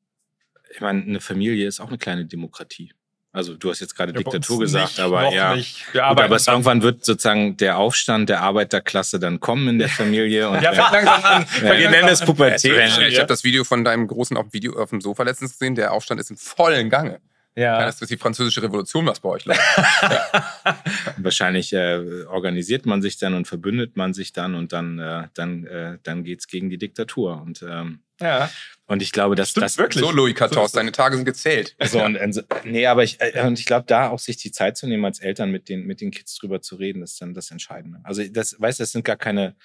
ich 0.73 0.81
meine, 0.81 1.03
eine 1.03 1.21
Familie 1.21 1.67
ist 1.67 1.81
auch 1.81 1.89
eine 1.89 1.99
kleine 1.99 2.27
Demokratie. 2.27 2.93
Also 3.37 3.55
du 3.55 3.69
hast 3.69 3.81
jetzt 3.81 3.95
gerade 3.95 4.13
Ja, 4.13 4.19
Diktatur 4.19 4.61
gesagt, 4.61 4.93
nicht, 4.93 5.01
aber 5.01 5.31
ja. 5.31 5.55
Gut, 5.55 6.01
aber 6.01 6.37
es 6.37 6.47
irgendwann 6.47 6.81
wird 6.81 7.05
sozusagen 7.05 7.59
der 7.59 7.77
Aufstand 7.77 8.31
der 8.31 8.41
Arbeiterklasse 8.41 9.21
dann 9.21 9.41
kommen 9.41 9.69
in 9.69 9.79
der 9.79 9.89
Familie. 10.01 10.49
Und 10.49 10.63
Ja, 10.63 10.73
fang 10.73 11.05
langsam 11.05 11.23
an. 11.23 11.47
Wir 11.61 11.91
langsam 11.91 12.29
an. 12.29 12.35
Pubertät. 12.35 12.73
Ich 13.09 13.19
habe 13.19 13.27
das 13.27 13.45
Video 13.45 13.65
von 13.65 13.85
deinem 13.85 14.07
großen 14.07 14.39
auf, 14.39 14.45
dem 14.47 14.53
Video, 14.55 14.81
auf 14.81 14.89
dem 14.89 15.03
Sofa 15.03 15.23
letztens 15.23 15.53
gesehen. 15.53 15.75
Der 15.75 15.93
Aufstand 15.93 16.19
ist 16.19 16.31
im 16.31 16.39
vollen 16.39 16.89
Gange. 16.89 17.21
Ja. 17.57 17.79
Ja. 17.81 17.87
Das 17.87 18.01
ist 18.01 18.11
die 18.11 18.17
französische 18.17 18.63
Revolution, 18.63 19.07
was 19.07 19.21
bei 19.21 19.29
euch 19.31 19.45
läuft. 19.45 19.61
Wahrscheinlich 21.19 21.75
äh, 21.75 22.25
organisiert 22.25 22.87
man 22.87 23.03
sich 23.03 23.19
dann 23.19 23.35
und 23.35 23.47
verbündet 23.47 23.97
man 23.97 24.15
sich 24.15 24.33
dann 24.33 24.55
und 24.55 24.73
dann, 24.73 24.99
äh, 24.99 25.29
dann, 25.35 25.67
äh, 25.67 25.99
dann 26.03 26.25
geht's 26.25 26.49
gegen 26.49 26.71
die 26.71 26.79
Diktatur. 26.79 27.43
Und, 27.43 27.63
ähm, 27.63 28.01
ja. 28.21 28.51
Und 28.89 29.03
ich 29.03 29.11
glaube, 29.11 29.35
dass 29.35 29.51
Stimmt 29.51 29.65
das 29.65 29.79
wirklich. 29.79 30.05
So, 30.05 30.13
Louis 30.13 30.35
XIV, 30.35 30.71
deine 30.73 30.93
Tage 30.93 31.17
sind 31.17 31.25
gezählt. 31.25 31.75
So, 31.85 32.03
und, 32.03 32.17
und, 32.17 32.45
nee, 32.65 32.87
aber 32.87 33.03
ich, 33.03 33.21
äh, 33.21 33.45
und 33.45 33.59
ich 33.59 33.67
glaube, 33.67 33.85
da 33.87 34.11
auch 34.11 34.21
sich 34.21 34.37
die 34.37 34.53
Zeit 34.53 34.77
zu 34.77 34.87
nehmen, 34.87 35.05
als 35.05 35.19
Eltern 35.19 35.51
mit 35.51 35.69
den, 35.69 35.87
mit 35.87 36.01
den 36.01 36.13
Kids 36.13 36.37
drüber 36.37 36.61
zu 36.61 36.77
reden, 36.77 37.03
ist 37.03 37.21
dann 37.21 37.35
das 37.35 37.51
Entscheidende. 37.51 38.01
Also, 38.05 38.23
das, 38.29 38.61
weißt 38.61 38.79
du, 38.79 38.83
das 38.83 38.93
sind 38.93 39.05
gar 39.05 39.17
keine, 39.17 39.57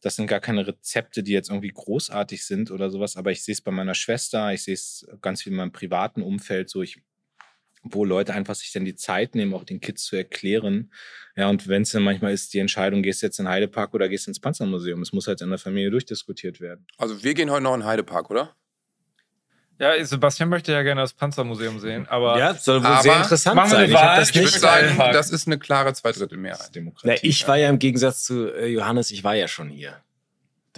das 0.00 0.14
sind 0.14 0.28
gar 0.28 0.40
keine 0.40 0.66
Rezepte, 0.66 1.24
die 1.24 1.32
jetzt 1.32 1.50
irgendwie 1.50 1.72
großartig 1.72 2.44
sind 2.44 2.70
oder 2.70 2.90
sowas, 2.90 3.16
aber 3.16 3.32
ich 3.32 3.42
sehe 3.42 3.52
es 3.52 3.60
bei 3.60 3.72
meiner 3.72 3.94
Schwester, 3.94 4.52
ich 4.52 4.62
sehe 4.62 4.74
es 4.74 5.06
ganz 5.20 5.42
viel 5.42 5.52
in 5.52 5.56
meinem 5.56 5.72
privaten 5.72 6.22
Umfeld, 6.22 6.70
so 6.70 6.82
ich, 6.82 7.02
wo 7.82 8.04
Leute 8.04 8.32
einfach 8.32 8.54
sich 8.54 8.72
dann 8.72 8.84
die 8.84 8.94
Zeit 8.94 9.34
nehmen, 9.34 9.54
auch 9.54 9.64
den 9.64 9.80
Kids 9.80 10.04
zu 10.04 10.14
erklären. 10.14 10.92
Ja, 11.36 11.48
und 11.48 11.66
wenn 11.66 11.82
es 11.82 11.90
dann 11.90 12.04
manchmal 12.04 12.32
ist, 12.32 12.54
die 12.54 12.58
Entscheidung, 12.58 13.02
gehst 13.02 13.22
du 13.22 13.26
jetzt 13.26 13.40
in 13.40 13.48
Heidepark 13.48 13.92
oder 13.94 14.08
gehst 14.08 14.28
ins 14.28 14.40
Panzermuseum, 14.40 15.02
es 15.02 15.12
muss 15.12 15.26
halt 15.26 15.40
in 15.40 15.50
der 15.50 15.58
Familie 15.58 15.90
durchdiskutiert 15.90 16.60
werden. 16.60 16.86
Also 16.96 17.22
wir 17.24 17.34
gehen 17.34 17.50
heute 17.50 17.62
noch 17.62 17.74
in 17.74 17.84
Heidepark, 17.84 18.30
oder? 18.30 18.54
Ja, 19.78 20.04
Sebastian 20.04 20.48
möchte 20.48 20.72
ja 20.72 20.82
gerne 20.82 21.02
das 21.02 21.12
Panzermuseum 21.12 21.78
sehen, 21.78 22.06
aber 22.08 22.38
Ja, 22.38 22.54
soll 22.54 22.80
wohl 22.80 22.86
Aber 22.86 23.02
sehr 23.02 23.16
interessant 23.16 23.68
sein. 23.68 23.88
Ich 23.88 23.94
Wahl. 23.94 24.18
das 24.18 24.30
Ich 24.30 24.36
würde 24.36 24.58
sagen, 24.58 24.98
das 25.12 25.30
ist 25.30 25.46
eine 25.46 25.58
klare 25.58 25.92
Zweidrittelmehrheit. 25.94 26.74
Demokratie. 26.74 27.20
Na, 27.22 27.28
ich 27.28 27.46
war 27.46 27.56
ja 27.56 27.68
im 27.68 27.78
Gegensatz 27.78 28.24
zu 28.24 28.52
äh, 28.52 28.66
Johannes, 28.66 29.10
ich 29.12 29.22
war 29.22 29.34
ja 29.34 29.46
schon 29.46 29.68
hier. 29.68 29.96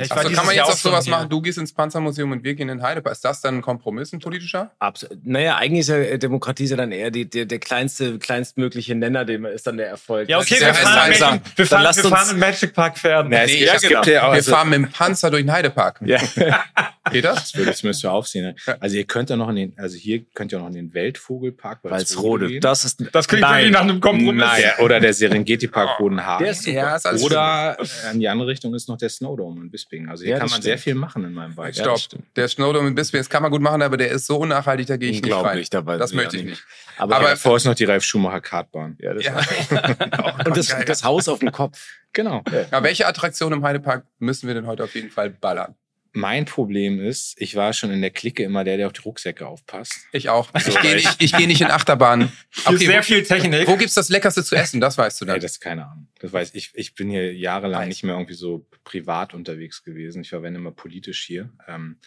Ja, 0.00 0.06
ich 0.06 0.12
Also 0.12 0.30
kann 0.30 0.46
man 0.46 0.54
jetzt 0.54 0.64
auch 0.64 0.70
auch 0.70 0.76
sowas 0.76 1.06
machen, 1.06 1.28
du 1.28 1.40
gehst 1.42 1.58
ins 1.58 1.72
Panzermuseum 1.72 2.32
und 2.32 2.42
wir 2.44 2.54
gehen 2.54 2.68
in 2.68 2.78
den 2.78 2.82
Heidepark. 2.86 3.12
Ist 3.12 3.24
das 3.24 3.40
dann 3.40 3.56
ein 3.56 3.62
Kompromiss, 3.62 4.12
ein 4.12 4.18
politischer? 4.20 4.70
Abs 4.78 5.06
naja, 5.24 5.56
eigentlich 5.56 5.80
ist 5.80 5.88
ja 5.88 5.96
äh, 5.96 6.18
Demokratie 6.18 6.64
ist 6.64 6.70
ja 6.70 6.76
dann 6.76 6.92
eher 6.92 7.10
die, 7.10 7.28
der, 7.28 7.44
der 7.46 7.58
kleinste, 7.58 8.18
kleinstmögliche 8.18 8.94
Nenner, 8.94 9.24
dem 9.24 9.44
ist 9.44 9.66
dann 9.66 9.76
der 9.76 9.88
Erfolg. 9.88 10.28
Ja, 10.28 10.38
okay, 10.38 10.56
Das 10.58 10.58
ist 10.58 10.60
wir 10.62 10.68
ja 10.68 10.74
fahren, 10.74 11.08
mit, 11.10 11.58
wir 11.58 11.66
fahren, 11.66 11.96
wir 11.96 12.04
fahren 12.04 12.30
im 12.30 12.38
Magic 12.38 12.74
Park 12.74 12.96
es, 12.96 13.50
Nee, 13.52 13.64
es 13.64 13.82
ja, 13.82 13.88
gibt 13.88 14.06
ja 14.06 14.22
auch, 14.22 14.28
Wir 14.28 14.32
also- 14.32 14.50
fahren 14.52 14.68
mit 14.70 14.78
dem 14.78 14.90
Panzer 14.90 15.30
durch 15.30 15.42
den 15.42 15.52
Heidepark. 15.52 16.00
Ja. 16.04 16.18
Geht 17.10 17.24
das? 17.24 17.34
Das, 17.36 17.54
würde- 17.54 17.70
das 17.70 17.82
müsst 17.82 18.04
ihr 18.04 18.12
aufsehen. 18.12 18.44
Ne? 18.44 18.54
Also 18.78 18.96
ihr 18.96 19.04
könnt 19.04 19.30
ja 19.30 19.36
noch 19.36 19.48
in 19.48 19.56
den, 19.56 19.72
also 19.78 19.96
hier 19.96 20.22
könnt 20.34 20.52
ihr 20.52 20.58
noch 20.58 20.68
in 20.68 20.74
den 20.74 20.94
Weltvogelpark 20.94 21.80
Walsrode. 21.82 22.60
Das 22.60 22.84
ist 22.84 23.02
Das 23.12 23.26
klingt 23.26 23.42
Nein. 23.42 23.54
wirklich 23.64 23.72
nach 23.72 23.80
einem 23.80 24.00
Kompromiss. 24.00 24.44
Nein. 24.44 24.60
Der, 24.62 24.84
oder 24.84 25.00
der 25.00 25.12
Serengeti 25.14 25.66
Park 25.66 25.98
Bodenhagen. 25.98 26.44
Der 26.44 26.52
ist 26.52 26.62
super. 26.62 26.76
Ja, 26.76 26.96
ist 26.96 27.06
alles 27.06 27.22
oder 27.24 27.76
in 28.12 28.20
die 28.20 28.28
andere 28.28 28.48
Richtung 28.48 28.74
ist 28.74 28.88
noch 28.88 28.96
der 28.98 29.08
Snowdome 29.08 29.62
in 29.62 29.70
Bisping. 29.90 30.08
Also 30.08 30.24
hier 30.24 30.32
Ja, 30.34 30.38
kann 30.38 30.50
man 30.50 30.62
sehr 30.62 30.78
viel 30.78 30.94
machen 30.94 31.24
in 31.24 31.32
meinem 31.34 31.56
Wald. 31.56 31.76
Stopp. 31.76 32.00
der 32.36 32.48
Snowdome 32.48 32.88
in 32.88 32.94
Bisping, 32.94 33.20
das 33.20 33.28
kann 33.28 33.42
man 33.42 33.50
gut 33.50 33.60
machen, 33.60 33.82
aber 33.82 33.96
der 33.96 34.10
ist 34.10 34.26
so 34.26 34.38
unnachhaltig, 34.38 34.86
da 34.86 34.96
gehe 34.96 35.10
ich 35.10 35.22
nicht 35.22 35.34
rein. 35.34 35.64
dabei. 35.70 35.98
Das 35.98 36.12
möchte 36.12 36.36
ich 36.36 36.44
nicht. 36.44 36.64
Aber, 36.96 37.16
Aber- 37.16 37.28
Davor 37.30 37.56
ist 37.56 37.64
noch 37.64 37.74
die 37.74 37.84
Ralf 37.84 38.04
Schumacher 38.04 38.40
Kartbahn. 38.40 38.96
ja, 39.00 39.14
das 39.14 39.24
Ja. 39.24 39.34
war- 39.34 40.46
und 40.46 40.56
das, 40.56 40.74
das 40.86 41.04
Haus 41.04 41.28
auf 41.28 41.40
dem 41.40 41.52
Kopf. 41.52 41.80
Genau. 42.12 42.42
Ja, 42.70 42.82
welche 42.82 43.06
Attraktion 43.06 43.52
im 43.52 43.62
Heidepark 43.64 44.04
müssen 44.18 44.46
wir 44.46 44.54
denn 44.54 44.66
heute 44.66 44.84
auf 44.84 44.94
jeden 44.94 45.10
Fall 45.10 45.30
ballern? 45.30 45.74
Mein 46.12 46.44
Problem 46.44 47.00
ist, 47.00 47.40
ich 47.40 47.54
war 47.54 47.72
schon 47.72 47.90
in 47.92 48.00
der 48.00 48.10
Clique 48.10 48.42
immer 48.42 48.64
der, 48.64 48.76
der 48.76 48.88
auf 48.88 48.92
die 48.92 49.02
Rucksäcke 49.02 49.46
aufpasst. 49.46 49.94
Ich 50.12 50.28
auch. 50.28 50.50
So, 50.58 50.70
ich 50.70 50.80
gehe 50.80 50.94
nicht, 50.96 51.22
ich 51.22 51.32
geh 51.32 51.46
nicht 51.46 51.60
in 51.60 51.70
Achterbahnen. 51.70 52.32
Hier 52.66 52.72
ist 52.74 52.80
sehr 52.80 53.02
viel 53.04 53.22
Technik. 53.22 53.68
Wo 53.68 53.76
gibt's 53.76 53.94
das 53.94 54.08
Leckerste 54.08 54.42
zu 54.42 54.56
essen? 54.56 54.80
Das 54.80 54.98
weißt 54.98 55.20
du 55.20 55.24
Nee, 55.24 55.32
dann. 55.32 55.40
das 55.40 55.52
ist 55.52 55.60
keine 55.60 55.86
Ahnung. 55.86 56.08
Das 56.18 56.32
weiß 56.32 56.54
ich. 56.54 56.72
Ich 56.74 56.94
bin 56.96 57.08
hier 57.10 57.32
jahrelang 57.34 57.82
Weiß. 57.82 57.88
nicht 57.88 58.02
mehr 58.02 58.14
irgendwie 58.14 58.34
so 58.34 58.66
privat 58.82 59.34
unterwegs 59.34 59.84
gewesen. 59.84 60.22
Ich 60.22 60.32
war 60.32 60.42
wenn 60.42 60.56
immer 60.56 60.72
politisch 60.72 61.24
hier. 61.24 61.50
Ähm, 61.68 61.98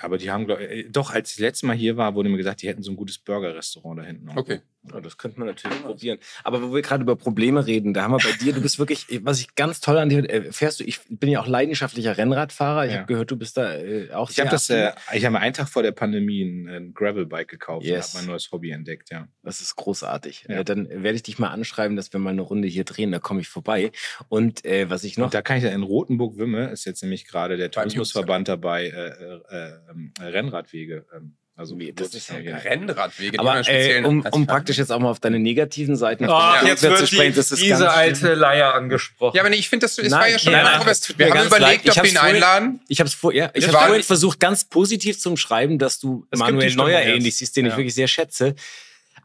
aber 0.00 0.18
die 0.18 0.30
haben, 0.30 0.46
glaub, 0.46 0.60
äh, 0.60 0.84
doch, 0.88 1.10
als 1.10 1.30
ich 1.30 1.36
das 1.36 1.40
letzte 1.40 1.66
Mal 1.66 1.76
hier 1.76 1.96
war, 1.96 2.14
wurde 2.14 2.28
mir 2.28 2.36
gesagt, 2.36 2.62
die 2.62 2.68
hätten 2.68 2.82
so 2.82 2.90
ein 2.92 2.96
gutes 2.96 3.18
Burger-Restaurant 3.18 4.00
da 4.00 4.04
hinten. 4.04 4.28
Okay. 4.36 4.60
Ja, 4.90 4.98
das 5.00 5.18
könnte 5.18 5.38
man 5.38 5.48
natürlich 5.48 5.82
probieren. 5.82 6.18
Aber 6.42 6.62
wo 6.62 6.74
wir 6.74 6.80
gerade 6.80 7.02
über 7.02 7.14
Probleme 7.14 7.66
reden, 7.66 7.92
da 7.92 8.02
haben 8.04 8.12
wir 8.12 8.18
bei 8.18 8.32
dir, 8.32 8.54
du 8.54 8.62
bist 8.62 8.78
wirklich, 8.78 9.06
was 9.24 9.38
ich 9.40 9.54
ganz 9.54 9.80
toll 9.80 9.98
an 9.98 10.08
dir, 10.08 10.28
äh, 10.28 10.52
fährst 10.52 10.80
du, 10.80 10.84
ich 10.84 11.00
bin 11.10 11.28
ja 11.28 11.40
auch 11.40 11.46
leidenschaftlicher 11.46 12.16
Rennradfahrer. 12.16 12.86
Ich 12.86 12.92
Ja. 12.92 12.98
habe 13.00 13.06
gehört, 13.06 13.30
du 13.30 13.36
bist 13.36 13.58
da 13.58 13.74
äh, 13.76 14.10
auch 14.12 14.30
Ich 14.30 14.40
habe 14.40 14.56
sehr 14.58 14.92
das, 14.92 14.96
äh, 15.12 15.16
ich 15.16 15.24
habe 15.26 15.38
einen 15.38 15.52
Tag 15.52 15.68
vor 15.68 15.82
der 15.82 15.92
Pandemie 15.92 16.42
ein, 16.42 16.68
ein 16.68 16.94
Gravelbike 16.94 17.48
gekauft 17.48 17.84
und 17.84 17.90
Yes. 17.90 18.14
habe 18.14 18.22
mein 18.24 18.30
neues 18.32 18.50
Hobby 18.52 18.70
entdeckt, 18.70 19.10
ja. 19.10 19.28
Das 19.42 19.60
ist 19.60 19.76
großartig. 19.76 20.46
Ja. 20.48 20.60
Äh, 20.60 20.64
dann 20.64 20.88
werde 20.88 21.12
ich 21.16 21.22
dich 21.22 21.38
mal 21.38 21.48
anschreiben, 21.48 21.96
dass 21.96 22.12
wir 22.12 22.20
mal 22.20 22.30
eine 22.30 22.42
Runde 22.42 22.66
hier 22.66 22.84
drehen, 22.84 23.12
da 23.12 23.18
komme 23.18 23.42
ich 23.42 23.48
vorbei. 23.48 23.92
Und 24.28 24.64
äh, 24.64 24.88
was 24.88 25.04
ich 25.04 25.18
noch. 25.18 25.26
Und 25.26 25.34
da 25.34 25.42
kann 25.42 25.58
ich 25.58 25.64
ja 25.64 25.70
in 25.70 25.82
Rotenburg-Wimme 25.82 26.70
ist 26.70 26.86
jetzt 26.86 27.02
nämlich 27.02 27.26
gerade 27.26 27.56
der 27.58 27.70
Tourismusverband 27.70 28.48
dabei, 28.48 28.86
äh, 28.86 28.90
äh, 28.90 29.72
äh, 30.20 30.22
Rennradwege. 30.22 31.04
Ähm, 31.14 31.36
also 31.60 31.78
Wie, 31.78 31.92
das 31.92 32.14
ist 32.14 32.30
ja 32.30 32.38
ja, 32.38 32.56
Rennradwege. 32.56 33.38
aber 33.38 33.52
einen 33.52 33.60
äh, 33.60 33.64
speziellen 33.64 34.04
um, 34.06 34.24
um 34.30 34.46
praktisch 34.46 34.78
jetzt 34.78 34.90
auch 34.90 34.98
mal 34.98 35.10
auf 35.10 35.20
deine 35.20 35.38
negativen 35.38 35.94
Seiten 35.94 36.24
Ach, 36.24 36.62
auf 36.62 36.66
jetzt 36.66 36.82
wird 36.82 36.96
zu 36.96 37.06
sprechen, 37.06 37.32
die, 37.32 37.36
das 37.36 37.52
ist 37.52 37.62
diese 37.62 37.84
ganz 37.84 37.96
alte 37.96 38.32
Leier 38.32 38.72
angesprochen. 38.74 39.36
Ja, 39.36 39.42
aber 39.42 39.50
nee, 39.50 39.56
ich 39.56 39.68
finde, 39.68 39.84
das 39.84 39.98
es 39.98 40.10
war 40.10 40.20
Nein, 40.20 40.32
ja 40.32 40.38
schon 40.38 40.52
nein, 40.52 40.66
ein 40.66 40.80
nein, 40.86 40.94
tut 40.94 41.18
Wir 41.18 41.34
haben 41.34 41.46
überlegt, 41.46 41.60
leid. 41.60 41.80
Ich 41.84 41.98
ob 41.98 42.02
wir 42.02 42.10
ihn 42.10 42.16
einladen. 42.16 42.80
Ich 42.88 42.98
habe 43.00 43.08
es 43.08 43.14
vor, 43.14 43.34
ja, 43.34 43.50
ich 43.52 43.68
habe 43.68 43.76
vorhin 43.76 44.02
versucht, 44.02 44.40
ganz 44.40 44.64
positiv 44.64 45.20
zu 45.20 45.36
schreiben, 45.36 45.78
dass 45.78 45.98
du 46.00 46.26
Es 46.30 46.38
Manuel 46.38 46.74
Neuer 46.74 47.00
ähnlich 47.00 47.36
siehst, 47.36 47.54
den 47.58 47.66
ich 47.66 47.72
Ja. 47.72 47.76
wirklich 47.76 47.94
sehr 47.94 48.08
schätze. 48.08 48.54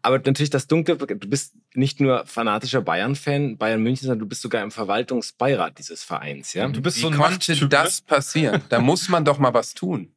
Aber 0.01 0.17
natürlich 0.17 0.49
das 0.49 0.67
Dunkle, 0.67 0.97
du 0.97 1.29
bist 1.29 1.53
nicht 1.73 2.01
nur 2.01 2.25
fanatischer 2.27 2.81
Bayern-Fan, 2.81 3.57
Bayern 3.57 3.81
München, 3.81 4.07
sondern 4.07 4.19
du 4.19 4.27
bist 4.27 4.41
sogar 4.41 4.61
im 4.61 4.71
Verwaltungsbeirat 4.71 5.79
dieses 5.79 6.03
Vereins, 6.03 6.53
ja? 6.53 6.67
Du 6.67 6.81
bist 6.81 6.97
Wie 6.97 7.01
so 7.01 7.07
ein 7.07 7.15
konnte 7.15 7.55
das 7.67 8.01
passieren? 8.01 8.61
Da 8.69 8.79
muss 8.79 9.07
man 9.07 9.23
doch 9.23 9.39
mal 9.39 9.53
was 9.53 9.73
tun. 9.73 10.11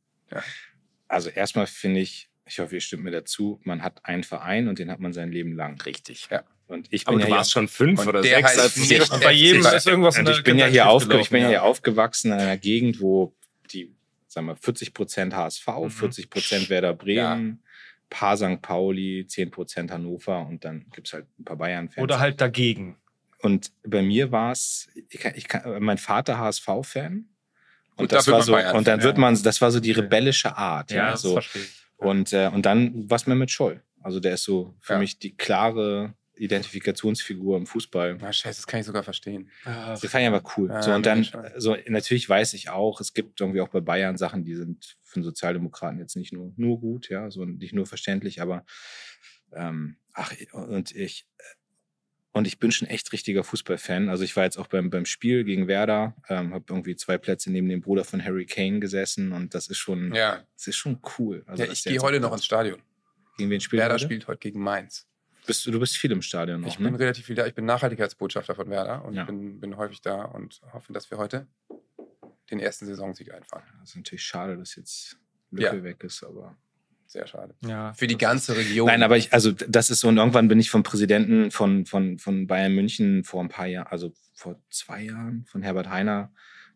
Also 1.09 1.31
erstmal 1.31 1.67
finde 1.67 2.01
ich, 2.01 2.29
ich 2.47 2.59
hoffe, 2.61 2.75
ihr 2.77 2.81
stimmt 2.81 3.05
mir 3.05 3.11
dazu, 3.11 3.61
man 3.65 3.83
hat 3.83 4.05
einen 4.05 4.25
Verein 4.25 4.69
und 4.69 4.79
den 4.79 4.91
hat 4.91 5.01
man 5.01 5.13
sein 5.13 5.31
Leben 5.33 5.53
lang. 5.53 5.81
Richtig. 5.83 6.29
Ja. 6.31 6.45
Und 6.67 6.87
ich 6.91 7.07
Aber 7.07 7.17
bin 7.17 7.25
du 7.27 7.31
ja 7.33 7.37
warst 7.39 7.51
hier, 7.51 7.61
schon 7.61 7.69
fünf 7.69 8.07
oder 8.07 8.21
der 8.23 8.37
sechs. 8.37 8.49
heißt 8.51 8.61
als 8.61 8.77
nicht- 8.77 9.23
bei 9.23 9.33
jedem 9.33 9.65
ist 9.65 9.87
irgendwas 9.87 10.19
und 10.19 10.27
der 10.29 10.35
ich 10.37 10.45
bin 10.45 10.59
ja 10.59 10.67
hier 10.67 10.89
aufge 10.89 11.19
ich 11.21 11.31
bin 11.31 11.39
ja 11.41 11.45
ja. 11.47 11.49
hier 11.51 11.63
aufgewachsen 11.63 12.33
in 12.33 12.39
einer 12.39 12.59
Gegend, 12.59 13.01
wo 13.01 13.35
die, 13.73 13.95
sagen 14.27 14.47
wir, 14.47 14.57
40 14.57 14.93
Prozent 14.93 15.35
HSV, 15.35 15.67
Mhm. 15.67 15.91
40 15.91 16.29
Prozent 16.31 16.69
Werder 16.71 16.93
Bremen, 16.95 17.63
paar 18.11 18.37
St. 18.37 18.61
Pauli, 18.61 19.27
10 19.27 19.51
Prozent 19.51 19.91
Hannover 19.91 20.47
und 20.47 20.65
dann 20.65 20.87
gibt's 20.95 21.13
halt 21.15 21.27
ein 21.39 21.45
paar 21.45 21.57
Bayern-Fans. 21.57 22.03
Oder 22.03 22.19
halt 22.21 22.41
dagegen. 22.41 22.97
Und 23.41 23.73
bei 23.87 24.03
mir 24.03 24.31
war 24.33 24.53
es, 24.53 24.89
mein 25.81 25.97
Vater 25.99 26.39
HSV-Fan. 26.39 27.27
Und, 27.99 28.05
Und 28.05 28.13
da 28.13 28.17
das 28.17 28.29
war 28.29 28.43
so, 28.43 28.57
und 28.57 28.87
dann 28.87 29.01
ja. 29.01 29.05
wird 29.05 29.19
man, 29.19 29.41
das 29.43 29.61
war 29.61 29.71
so 29.71 29.81
die 29.81 29.93
rebellische 29.93 30.57
Art. 30.57 30.91
Ja, 30.91 31.11
das 31.11 31.23
so. 31.23 31.33
verstehe 31.33 31.63
ich. 31.63 31.85
Und, 31.97 32.33
äh, 32.33 32.49
und 32.53 32.65
dann 32.65 33.11
was 33.11 33.27
mir 33.27 33.35
mit 33.35 33.51
Scholl. 33.51 33.83
Also 34.01 34.21
der 34.21 34.35
ist 34.35 34.45
so 34.45 34.75
für 34.81 34.95
Ja. 34.95 34.99
mich 35.01 35.19
die 35.19 35.37
klare 35.37 36.15
Identifikationsfigur 36.37 37.57
im 37.57 37.67
Fußball. 37.67 38.17
Na, 38.21 38.33
scheiße, 38.33 38.61
das 38.61 38.67
kann 38.69 38.79
ich 38.81 38.87
sogar 38.87 39.03
verstehen. 39.03 39.51
Das 39.65 40.01
fand 40.01 40.23
ich 40.23 40.33
einfach 40.33 40.57
cool. 40.57 40.69
Ja, 40.69 40.83
so, 40.83 40.93
und 40.93 41.05
dann, 41.05 41.27
so, 41.57 41.77
natürlich 41.89 42.29
weiß 42.29 42.55
ich 42.55 42.71
auch, 42.71 43.01
es 43.01 43.13
gibt 43.13 43.41
irgendwie 43.41 43.61
auch 43.61 43.69
bei 43.69 43.81
Bayern 43.81 44.17
Sachen, 44.17 44.45
die 44.45 44.55
sind 44.55 44.97
für 45.03 45.17
einen 45.17 45.25
Sozialdemokraten 45.25 45.99
jetzt 45.99 46.15
nicht 46.17 46.33
nur, 46.33 46.53
nur 46.57 46.79
gut, 46.81 47.09
ja, 47.09 47.31
so 47.31 47.45
nicht 47.45 47.75
nur 47.75 47.87
verständlich, 47.87 48.41
aber 48.41 48.65
ähm, 49.53 49.97
ach, 50.13 50.33
und 50.53 50.95
ich, 50.95 51.27
und 52.39 52.47
ich 52.47 52.59
bin 52.59 52.71
schon 52.73 52.89
echt 52.89 53.13
richtiger 53.13 53.43
Fußballfan. 53.45 54.09
Also 54.09 54.23
ich 54.25 54.35
war 54.37 54.45
jetzt 54.45 54.57
auch 54.59 54.69
beim, 54.69 54.91
beim 54.91 55.05
Spiel 55.05 55.45
gegen 55.45 55.67
Werder, 55.69 56.15
ähm, 56.29 56.55
habe 56.55 56.65
irgendwie 56.69 56.95
zwei 56.97 57.19
Plätze 57.19 57.51
neben 57.51 57.69
dem 57.69 57.81
Bruder 57.81 58.05
von 58.05 58.25
Harry 58.25 58.47
Kane 58.47 58.79
gesessen 58.81 59.33
und 59.33 59.55
das 59.55 59.67
ist 59.69 59.79
schon, 59.79 60.15
Ja, 60.15 60.45
das 60.57 60.69
ist 60.69 60.77
schon 60.77 61.01
cool. 61.19 61.43
Also, 61.47 61.65
ja 61.65 61.73
ich 61.73 61.85
gehe 61.85 61.99
heute 62.01 62.21
noch 62.21 62.33
ins 62.33 62.45
Stadion. 62.45 62.81
Gegen 63.37 63.51
wen 63.51 63.61
spielt 63.61 63.81
Werder 63.81 63.95
heute? 63.95 64.05
spielt 64.05 64.27
heute 64.29 64.39
gegen 64.39 64.61
Mainz. 64.61 65.07
Bist 65.47 65.65
du, 65.67 65.71
du 65.71 65.81
bist 65.81 65.97
viel 65.97 66.13
im 66.13 66.23
Stadion 66.23 66.61
noch, 66.61 66.69
Ich 66.69 66.77
bin 66.79 66.93
ne? 66.93 66.99
relativ 66.99 67.27
viel 67.27 67.35
da. 67.35 67.47
Ich 67.47 67.55
bin 67.55 67.65
Nachhaltigkeitsbotschafter 67.65 68.55
von 68.55 68.69
Werder 68.71 69.05
und 69.05 69.15
Ja. 69.15 69.25
bin, 69.25 69.59
bin 69.61 69.77
häufig 69.77 70.01
da 70.01 70.23
und 70.23 70.61
hoffe, 70.73 70.93
dass 70.93 71.11
wir 71.11 71.19
heute 71.19 71.47
den 72.51 72.61
ersten 72.61 72.87
Saisonsieg 72.87 73.33
einfahren. 73.33 73.65
Das 73.81 73.91
ist 73.91 73.97
natürlich 73.97 74.23
schade, 74.25 74.57
dass 74.57 74.77
jetzt 74.77 75.17
Lücke 75.51 75.77
Ja. 75.77 75.83
weg 75.83 76.05
ist, 76.05 76.23
aber. 76.23 76.57
Sehr 77.09 77.27
schade. 77.27 77.55
Ja. 77.65 77.95
Für 77.95 78.07
die 78.07 78.19
ganze 78.19 78.55
Region. 78.55 78.87
Nein, 78.87 79.03
aber 79.03 79.17
ich, 79.17 79.33
also 79.33 79.51
das 79.51 79.89
ist 79.89 80.01
so, 80.01 80.09
und 80.09 80.19
irgendwann 80.19 80.47
bin 80.47 80.61
ich 80.61 80.71
vom 80.71 80.83
Präsidenten 80.83 81.51
von, 81.51 81.87
von, 81.87 82.19
von 82.19 82.47
Bayern 82.47 82.75
München 82.75 83.25
vor 83.25 83.43
ein 83.43 83.49
paar 83.49 83.67
Jahren, 83.67 83.87
also 83.87 84.13
vor 84.35 84.61
zwei 84.69 85.05
Jahren, 85.05 85.47
von 85.47 85.63
Herbert 85.63 85.89
Heiner, 85.89 86.31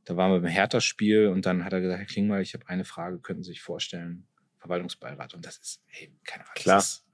da 0.04 0.16
waren 0.16 0.32
wir 0.32 0.40
beim 0.40 0.50
Hertha-Spiel 0.50 1.28
und 1.28 1.44
dann 1.44 1.64
hat 1.64 1.74
er 1.74 1.82
gesagt, 1.82 1.98
Herr 1.98 2.06
Klingmal, 2.06 2.40
ich 2.40 2.54
habe 2.54 2.66
eine 2.66 2.84
Frage, 2.84 3.18
könnten 3.18 3.42
Sie 3.42 3.50
sich 3.50 3.60
vorstellen, 3.60 4.26
Verwaltungsbeirat. 4.58 5.34
Und 5.34 5.44
das 5.44 5.58
ist, 5.58 5.82
hey, 5.86 6.12
keine 6.24 6.44
Ahnung, 6.44 6.54
Klar. 6.54 6.76
das 6.76 6.88
ist 6.88 7.04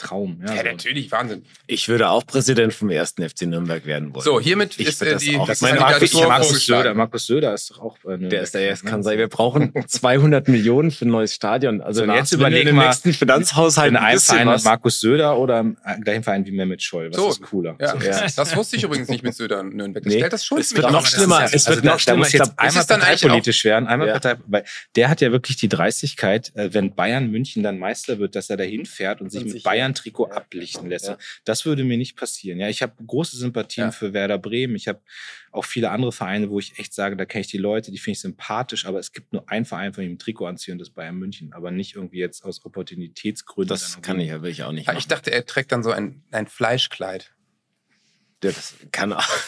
Traum. 0.00 0.40
Ja, 0.46 0.54
ja, 0.54 0.62
so. 0.62 0.68
natürlich, 0.68 1.12
Wahnsinn. 1.12 1.44
Ich 1.66 1.88
würde 1.88 2.08
auch 2.08 2.26
Präsident 2.26 2.72
vom 2.74 2.90
ersten 2.90 3.28
FC 3.28 3.42
Nürnberg 3.42 3.84
werden 3.86 4.14
wollen. 4.14 4.24
So, 4.24 4.40
hiermit 4.40 4.74
Ich 4.78 4.86
ist 4.88 5.02
äh, 5.02 5.12
das 5.12 5.22
die 5.22 5.36
auch. 5.36 5.46
das 5.46 5.58
Ich 5.58 5.62
meine, 5.62 5.76
ist 5.76 5.80
Markus, 5.82 6.14
Markus. 6.14 6.66
Söder, 6.66 6.94
Markus 6.94 7.26
Söder 7.26 7.54
ist 7.54 7.70
doch 7.70 7.80
auch. 7.80 7.96
Äh, 8.04 8.18
Der 8.18 8.42
ist 8.42 8.54
der 8.54 8.64
jetzt, 8.64 8.84
ne? 8.84 8.90
kann 8.90 9.02
sein. 9.02 9.18
Wir 9.18 9.28
brauchen 9.28 9.72
200 9.86 10.48
Millionen 10.48 10.90
für 10.90 11.04
ein 11.04 11.10
neues 11.10 11.34
Stadion. 11.34 11.80
Also 11.80 12.04
So, 12.06 12.12
jetzt 12.12 12.32
wenn 12.38 12.52
wir 12.52 12.64
den 12.64 12.76
nächsten 12.76 13.12
Finanzhaushalt 13.12 13.90
in 13.90 13.96
ein 13.96 14.04
einem 14.04 14.20
Verein 14.20 14.46
was. 14.48 14.64
Markus 14.64 15.00
Söder 15.00 15.38
oder 15.38 15.60
im 15.60 15.76
gleichen 16.02 16.22
Verein 16.22 16.44
wie 16.46 16.52
Mehmet 16.52 16.82
Scholl. 16.82 17.08
Was 17.10 17.16
So. 17.16 17.28
ist 17.30 17.42
cooler? 17.42 17.76
Ja, 17.80 17.98
So. 17.98 18.06
Ja. 18.06 18.26
das 18.36 18.56
wusste 18.56 18.76
ich 18.76 18.82
übrigens 18.84 19.08
nicht 19.08 19.22
mit 19.22 19.34
Söder 19.34 19.60
und 19.60 19.74
Nürnberg. 19.74 20.02
Das 20.04 20.12
Nee, 20.12 20.18
stellt 20.20 20.32
das 20.32 20.44
schon 20.44 20.58
es 20.58 20.74
wird 20.74 20.90
noch 20.90 21.06
schlimmer. 21.06 21.44
Es 21.44 21.52
wird 21.52 21.66
also 21.68 21.80
da, 21.82 21.86
noch 21.88 21.92
da 21.94 21.98
schlimmer. 21.98 22.18
muss 22.18 22.28
Ich 22.28 22.32
jetzt 22.34 22.42
glaub, 22.44 22.58
einmal 22.58 22.68
ist 22.68 22.76
es 22.80 22.86
dann 22.86 23.00
eigentlich 23.02 23.20
parteipolitisch 23.20 23.64
werden, 23.64 23.86
einmal 23.86 24.08
Ja. 24.08 24.12
Partei, 24.18 24.34
weil 24.46 24.64
der 24.96 25.08
hat 25.10 25.20
ja 25.20 25.30
wirklich 25.32 25.56
die 25.58 25.68
Dreistigkeit, 25.68 26.52
äh, 26.54 26.72
wenn 26.72 26.94
Bayern 26.94 27.30
München 27.30 27.62
dann 27.62 27.78
Meister 27.78 28.18
wird, 28.18 28.34
dass 28.36 28.50
er 28.50 28.56
dahin 28.56 28.86
fährt 28.86 29.20
und 29.20 29.30
sich 29.30 29.44
mit 29.44 29.62
sich- 29.94 30.12
Bayern-Trikot 30.12 30.28
Ja. 30.30 30.36
ablichten 30.36 30.88
lässt. 30.88 31.06
Ja. 31.08 31.18
Das 31.44 31.64
würde 31.64 31.84
mir 31.84 31.96
nicht 31.98 32.16
passieren. 32.16 32.58
Ja, 32.58 32.68
ich 32.68 32.82
habe 32.82 32.94
große 33.04 33.36
Sympathien 33.36 33.86
Ja. 33.88 33.90
für 33.92 34.12
Werder 34.12 34.38
Bremen. 34.38 34.76
Ich 34.76 34.88
habe 34.88 35.00
auch 35.52 35.64
viele 35.64 35.90
andere 35.90 36.12
Vereine, 36.12 36.48
wo 36.50 36.58
ich 36.58 36.78
echt 36.78 36.94
sage, 36.94 37.16
da 37.16 37.24
kenne 37.24 37.40
ich 37.42 37.48
die 37.48 37.58
Leute, 37.58 37.90
die 37.90 37.98
finde 37.98 38.12
ich 38.12 38.20
sympathisch, 38.20 38.86
aber 38.86 38.98
es 38.98 39.12
gibt 39.12 39.32
nur 39.32 39.48
einen 39.50 39.64
Verein, 39.64 39.92
von 39.92 40.02
dem 40.02 40.10
ich 40.12 40.16
ein 40.16 40.18
Trikot 40.18 40.46
anziehe 40.46 40.72
und 40.72 40.78
das 40.78 40.88
ist 40.88 40.94
Bayern 40.94 41.16
München, 41.16 41.52
aber 41.52 41.70
nicht 41.70 41.96
irgendwie 41.96 42.18
jetzt 42.18 42.44
aus 42.44 42.64
Opportunitätsgründen. 42.64 43.68
Das 43.68 44.00
kann 44.02 44.20
ich 44.20 44.28
ja, 44.28 44.42
will 44.42 44.50
ich 44.50 44.62
auch 44.62 44.72
nicht 44.72 44.86
machen. 44.86 44.98
ich 44.98 45.08
dachte, 45.08 45.32
er 45.32 45.44
trägt 45.46 45.72
dann 45.72 45.82
so 45.82 45.90
ein, 45.90 46.22
ein 46.30 46.46
Fleischkleid. 46.46 47.32
Ja, 48.42 48.50
das 48.50 48.74
kann 48.92 49.12
auch. 49.12 49.28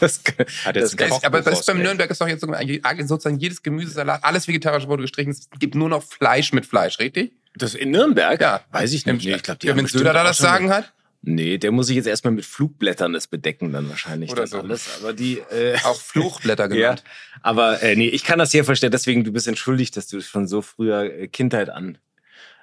Das 0.00 0.24
kann, 0.24 0.44
Hat 0.64 0.74
das 0.74 0.90
jetzt 0.90 1.00
Das, 1.00 1.24
aber 1.24 1.38
Kochbuch 1.38 1.50
das 1.52 1.60
ist 1.60 1.66
beim. 1.66 1.80
Nürnberg 1.80 2.10
ist 2.10 2.20
doch 2.20 2.26
jetzt 2.26 2.40
sozusagen 2.40 3.38
jedes 3.38 3.62
Gemüsesalat, 3.62 4.24
alles 4.24 4.48
Vegetarische 4.48 4.88
wurde 4.88 5.02
gestrichen. 5.02 5.30
Es 5.30 5.48
gibt 5.60 5.76
nur 5.76 5.88
noch 5.88 6.02
Fleisch 6.02 6.52
mit 6.52 6.66
Fleisch, 6.66 6.98
richtig? 6.98 7.32
das 7.56 7.74
in 7.74 7.90
Nürnberg? 7.90 8.40
Ja. 8.40 8.62
Weiß 8.72 8.92
ich 8.92 9.06
nicht. 9.06 9.24
Nee, 9.24 9.36
ich 9.36 9.42
glaube, 9.42 9.58
die 9.58 9.66
ja, 9.68 9.72
haben 9.72 9.78
wenn 9.78 9.86
Söder 9.86 10.12
da 10.12 10.24
das 10.24 10.38
Sagen 10.38 10.70
hat, 10.70 10.92
Nee, 11.20 11.58
der 11.58 11.72
muss 11.72 11.88
sich 11.88 11.96
jetzt 11.96 12.06
erstmal 12.06 12.32
mit 12.32 12.44
Flugblättern 12.44 13.12
das 13.12 13.26
bedecken 13.26 13.72
dann 13.72 13.88
wahrscheinlich. 13.88 14.30
Oder 14.30 14.42
das 14.42 14.50
so. 14.50 14.60
alles. 14.60 14.88
Aber 15.00 15.12
die. 15.12 15.38
Äh, 15.50 15.76
auch 15.84 16.00
Fluchblätter 16.00 16.64
ja, 16.70 16.74
genannt. 16.74 17.04
aber 17.42 17.82
äh, 17.82 17.96
nee, 17.96 18.08
ich 18.08 18.22
kann 18.22 18.38
das 18.38 18.52
hier 18.52 18.64
verstehen. 18.64 18.92
Deswegen, 18.92 19.24
du 19.24 19.32
bist 19.32 19.48
entschuldigt, 19.48 19.96
dass 19.96 20.06
du 20.06 20.20
von 20.22 20.46
so 20.46 20.62
früher 20.62 21.02
äh, 21.02 21.26
Kindheit 21.26 21.70
an 21.70 21.98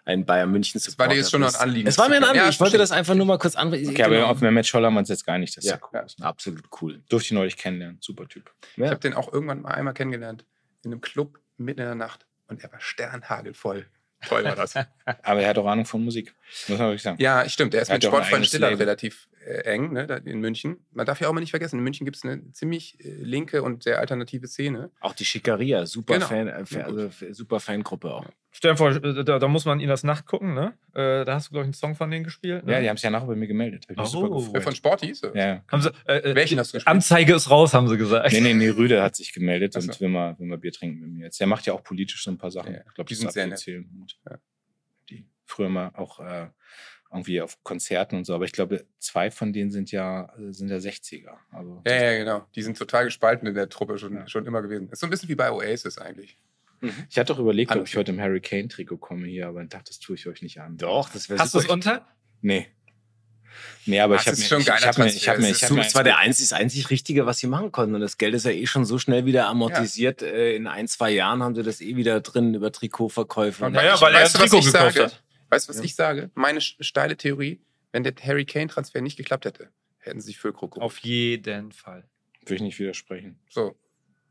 ein 0.05 0.25
Bayern 0.25 0.51
München 0.51 0.79
Das 0.83 0.97
war 0.97 1.07
dir 1.07 1.15
jetzt 1.15 1.31
schon 1.31 1.41
noch 1.41 1.53
ein 1.53 1.59
Anliegen. 1.59 1.87
Es 1.87 1.97
war 1.97 2.07
mir 2.09 2.15
ein 2.17 2.23
Anliegen. 2.23 2.45
Ja, 2.45 2.49
ich 2.49 2.59
wollte 2.59 2.77
das 2.77 2.91
einfach 2.91 3.15
nur 3.15 3.25
mal 3.25 3.37
kurz 3.39 3.55
anbringen. 3.55 3.89
Okay, 3.89 4.03
aber 4.03 4.27
auf 4.27 4.39
Mehmet 4.39 4.65
Scholl 4.67 4.85
haben 4.85 4.93
wir 4.93 4.99
uns 4.99 5.09
jetzt 5.09 5.25
gar 5.25 5.37
nicht. 5.37 5.57
Das 5.57 5.63
ist 5.65 5.69
Ja. 5.69 5.77
ja 5.77 5.89
cool. 5.91 6.05
ist, 6.05 6.19
ne? 6.19 6.25
Absolut 6.25 6.63
cool. 6.81 7.01
Durfte 7.09 7.25
ich 7.25 7.31
neulich 7.31 7.57
kennenlernen. 7.57 7.97
Super 8.01 8.27
Typ. 8.27 8.51
Ich 8.77 8.83
habe 8.83 8.99
den 8.99 9.13
auch 9.15 9.33
irgendwann 9.33 9.61
mal 9.63 9.71
einmal 9.73 9.93
kennengelernt 9.93 10.45
in 10.83 10.91
einem 10.91 11.01
Club 11.01 11.39
mitten 11.57 11.81
in 11.81 11.87
der 11.87 11.95
Nacht 11.95 12.25
und 12.47 12.63
er 12.63 12.71
war 12.71 12.79
sternhagelvoll. 12.79 13.87
Toll 14.27 14.43
war 14.43 14.55
das. 14.55 14.75
Aber 15.23 15.41
er 15.41 15.49
hat 15.49 15.57
auch 15.57 15.65
Ahnung 15.67 15.85
von 15.85 16.03
Musik. 16.03 16.33
Muss 16.67 16.77
man 16.77 16.87
wirklich 16.87 17.01
sagen. 17.03 17.21
ja, 17.21 17.47
stimmt. 17.49 17.73
Er 17.73 17.81
ist 17.81 17.89
Er 17.89 17.95
mit 17.95 18.03
ja 18.03 18.09
Sportfreund 18.09 18.45
Stiller 18.47 18.77
relativ 18.79 19.27
eng 19.45 19.93
ne, 19.93 20.07
da 20.07 20.17
in 20.17 20.39
München. 20.39 20.77
Man 20.91 21.05
darf 21.05 21.19
ja 21.21 21.27
auch 21.29 21.33
mal 21.33 21.39
nicht 21.39 21.51
vergessen, 21.51 21.77
in 21.77 21.83
München 21.83 22.05
gibt 22.05 22.17
es 22.17 22.23
eine 22.23 22.51
ziemlich 22.51 22.99
äh, 23.03 23.09
linke 23.21 23.61
und 23.63 23.83
sehr 23.83 23.99
alternative 23.99 24.47
Szene. 24.47 24.91
Auch 24.99 25.13
die 25.13 25.25
Schickeria, 25.25 25.85
super 25.85 26.15
Genau. 26.15 26.25
Fan, 26.27 26.47
äh, 26.47 26.63
Ja, 26.69 26.85
also, 26.85 27.09
super 27.31 27.59
Fangruppe 27.59 28.13
auch. 28.13 28.25
Stell 28.51 28.71
dir 28.71 28.77
vor, 28.77 28.91
äh, 28.91 29.23
da, 29.25 29.37
da 29.37 29.47
muss 29.49 29.65
man 29.65 29.79
ihn 29.81 29.89
das 29.89 30.03
Nacht 30.03 30.25
gucken, 30.25 30.53
ne? 30.53 30.73
Äh, 30.93 31.25
da 31.25 31.35
hast 31.35 31.47
du, 31.47 31.51
glaube 31.51 31.63
ich, 31.63 31.67
einen 31.67 31.73
Song 31.73 31.93
von 31.95 32.09
denen 32.09 32.23
gespielt. 32.23 32.65
Ne? 32.65 32.71
Ja, 32.71 32.79
die 32.81 32.89
haben 32.89 32.95
sich 32.95 33.03
ja 33.03 33.09
nachher 33.09 33.27
bei 33.27 33.35
mir 33.35 33.47
gemeldet. 33.47 33.83
Hab 33.83 33.91
ich 33.91 33.97
mich 33.97 34.05
Oh. 34.07 34.09
super 34.09 34.27
Äh, 34.27 34.39
gefreut. 34.43 34.63
Von 34.63 34.75
Sporties? 34.75 35.21
ja. 35.33 35.61
Haben 35.69 35.81
sie, 35.81 35.91
äh, 36.07 36.17
äh, 36.31 36.35
Welchen 36.35 36.57
hast 36.59 36.71
du 36.73 36.77
gespielt? 36.77 36.87
Anzeige 36.87 37.35
ist 37.35 37.49
raus, 37.51 37.73
haben 37.73 37.89
sie 37.89 37.97
gesagt. 37.97 38.31
Nee, 38.31 38.39
nee, 38.39 38.53
nee, 38.53 38.69
Rüde 38.69 39.03
hat 39.03 39.15
sich 39.17 39.33
gemeldet 39.33 39.73
Ach 39.77 39.81
so. 39.81 39.91
und 39.91 39.99
will 40.01 40.07
mal, 40.09 40.39
will 40.39 40.47
mal 40.47 40.57
Bier 40.57 40.71
trinken 40.71 41.01
mit 41.01 41.09
mir 41.09 41.23
jetzt. 41.25 41.39
Der 41.39 41.47
macht 41.47 41.65
ja 41.65 41.73
auch 41.73 41.83
politisch 41.83 42.23
so 42.23 42.31
ein 42.31 42.37
paar 42.37 42.49
Sachen. 42.51 42.73
Ja, 42.73 42.79
ich 42.87 42.93
glaube, 42.95 43.07
die 43.09 43.15
sind 43.15 43.31
sehr 43.33 43.43
ich 43.45 43.51
nett. 43.51 43.65
Ja. 44.29 44.37
Die 45.09 45.25
früher 45.43 45.67
mal 45.69 45.91
auch 45.93 46.21
äh, 46.21 46.47
irgendwie 47.11 47.41
auf 47.41 47.63
Konzerten 47.63 48.17
und 48.17 48.25
so. 48.25 48.33
Aber 48.35 48.45
ich 48.45 48.51
glaube, 48.51 48.85
zwei 48.99 49.31
von 49.31 49.53
denen 49.53 49.71
sind 49.71 49.91
ja, 49.91 50.25
äh, 50.37 50.51
sind 50.51 50.69
ja 50.69 50.77
60er. 50.77 51.35
Also, 51.51 51.81
Ja, 51.87 51.93
ja, 51.95 52.17
genau. 52.17 52.45
Die 52.55 52.61
sind 52.61 52.77
total 52.77 53.05
gespalten 53.05 53.47
in 53.47 53.53
der 53.55 53.69
Truppe 53.69 53.97
schon, 53.97 54.15
Ja. 54.15 54.27
schon 54.27 54.45
immer 54.45 54.61
gewesen. 54.61 54.89
Ist 54.89 54.99
so 54.99 55.07
ein 55.07 55.09
bisschen 55.09 55.29
wie 55.29 55.35
bei 55.35 55.51
Oasis 55.51 55.97
eigentlich. 55.97 56.37
Ich 57.09 57.17
hatte 57.17 57.33
doch 57.33 57.39
überlegt, 57.39 57.71
ob 57.71 57.77
Anders. 57.77 57.89
ich 57.89 57.95
heute 57.97 58.11
im 58.11 58.19
Harry 58.19 58.41
Kane-Trikot 58.41 58.97
komme 58.97 59.25
hier, 59.27 59.47
aber 59.47 59.63
ich 59.63 59.69
dachte, 59.69 59.85
das 59.87 59.99
tue 59.99 60.15
ich 60.15 60.27
euch 60.27 60.41
nicht 60.41 60.59
an. 60.59 60.77
Doch, 60.77 61.09
das 61.09 61.29
wäre 61.29 61.39
Hast 61.39 61.53
du 61.55 61.59
es 61.59 61.65
unter? 61.67 62.05
Nee. 62.41 62.67
Nee, 63.85 63.99
aber 64.01 64.15
Das 64.17 64.23
ich 64.39 64.51
habe 64.51 64.61
mir, 64.61 64.67
ich, 64.67 64.85
habe 64.85 65.01
mir, 65.03 65.07
ich 65.07 65.29
habe 65.29 65.39
mir, 65.41 65.47
Es 65.49 65.55
ich 65.57 65.61
ist 65.61 65.63
habe 65.69 65.75
mir 65.75 65.83
Das 65.83 65.95
war 65.95 66.03
der 66.03 66.17
einzig, 66.17 66.49
das 66.49 66.59
einzig 66.59 66.89
Richtige, 66.89 67.25
was 67.25 67.37
sie 67.39 67.47
machen 67.47 67.71
konnten. 67.71 67.95
Und 67.95 68.01
das 68.01 68.17
Geld 68.17 68.33
ist 68.33 68.45
ja 68.45 68.51
eh 68.51 68.65
schon 68.67 68.83
so 68.83 68.97
schnell 68.99 69.25
wieder 69.25 69.47
amortisiert. 69.47 70.21
Äh, 70.21 70.55
In 70.55 70.67
ein, 70.67 70.87
zwei 70.87 71.11
Jahren 71.11 71.41
haben 71.41 71.55
sie 71.55 71.63
das 71.63 71.81
eh 71.81 71.95
wieder 71.95 72.19
drin 72.21 72.53
über 72.53 72.71
Trikotverkäufe. 72.71 73.69
Naja, 73.69 73.95
ich- 73.95 74.01
weil 74.01 74.13
er 74.13 74.21
ein 74.21 74.27
Trikot 74.27 74.57
ich 74.59 74.65
gekauft 74.65 74.99
hat. 74.99 75.23
Weißt 75.49 75.67
du, 75.67 75.69
was 75.69 75.77
Ja. 75.77 75.83
ich 75.83 75.95
sage? 75.95 76.31
Meine 76.33 76.61
steile 76.61 77.17
Theorie, 77.17 77.61
wenn 77.91 78.03
der 78.03 78.13
Harry 78.21 78.45
Kane-Transfer 78.45 79.01
nicht 79.01 79.17
geklappt 79.17 79.45
hätte, 79.45 79.69
hätten 79.99 80.19
sie 80.21 80.27
sich 80.27 80.37
Füllkrug 80.39 80.71
geholt. 80.73 80.83
Auf 80.85 80.97
jeden 80.99 81.71
Fall. 81.71 82.07
Will 82.45 82.55
ich 82.57 82.61
nicht 82.61 82.79
widersprechen. 82.79 83.39
So. 83.49 83.75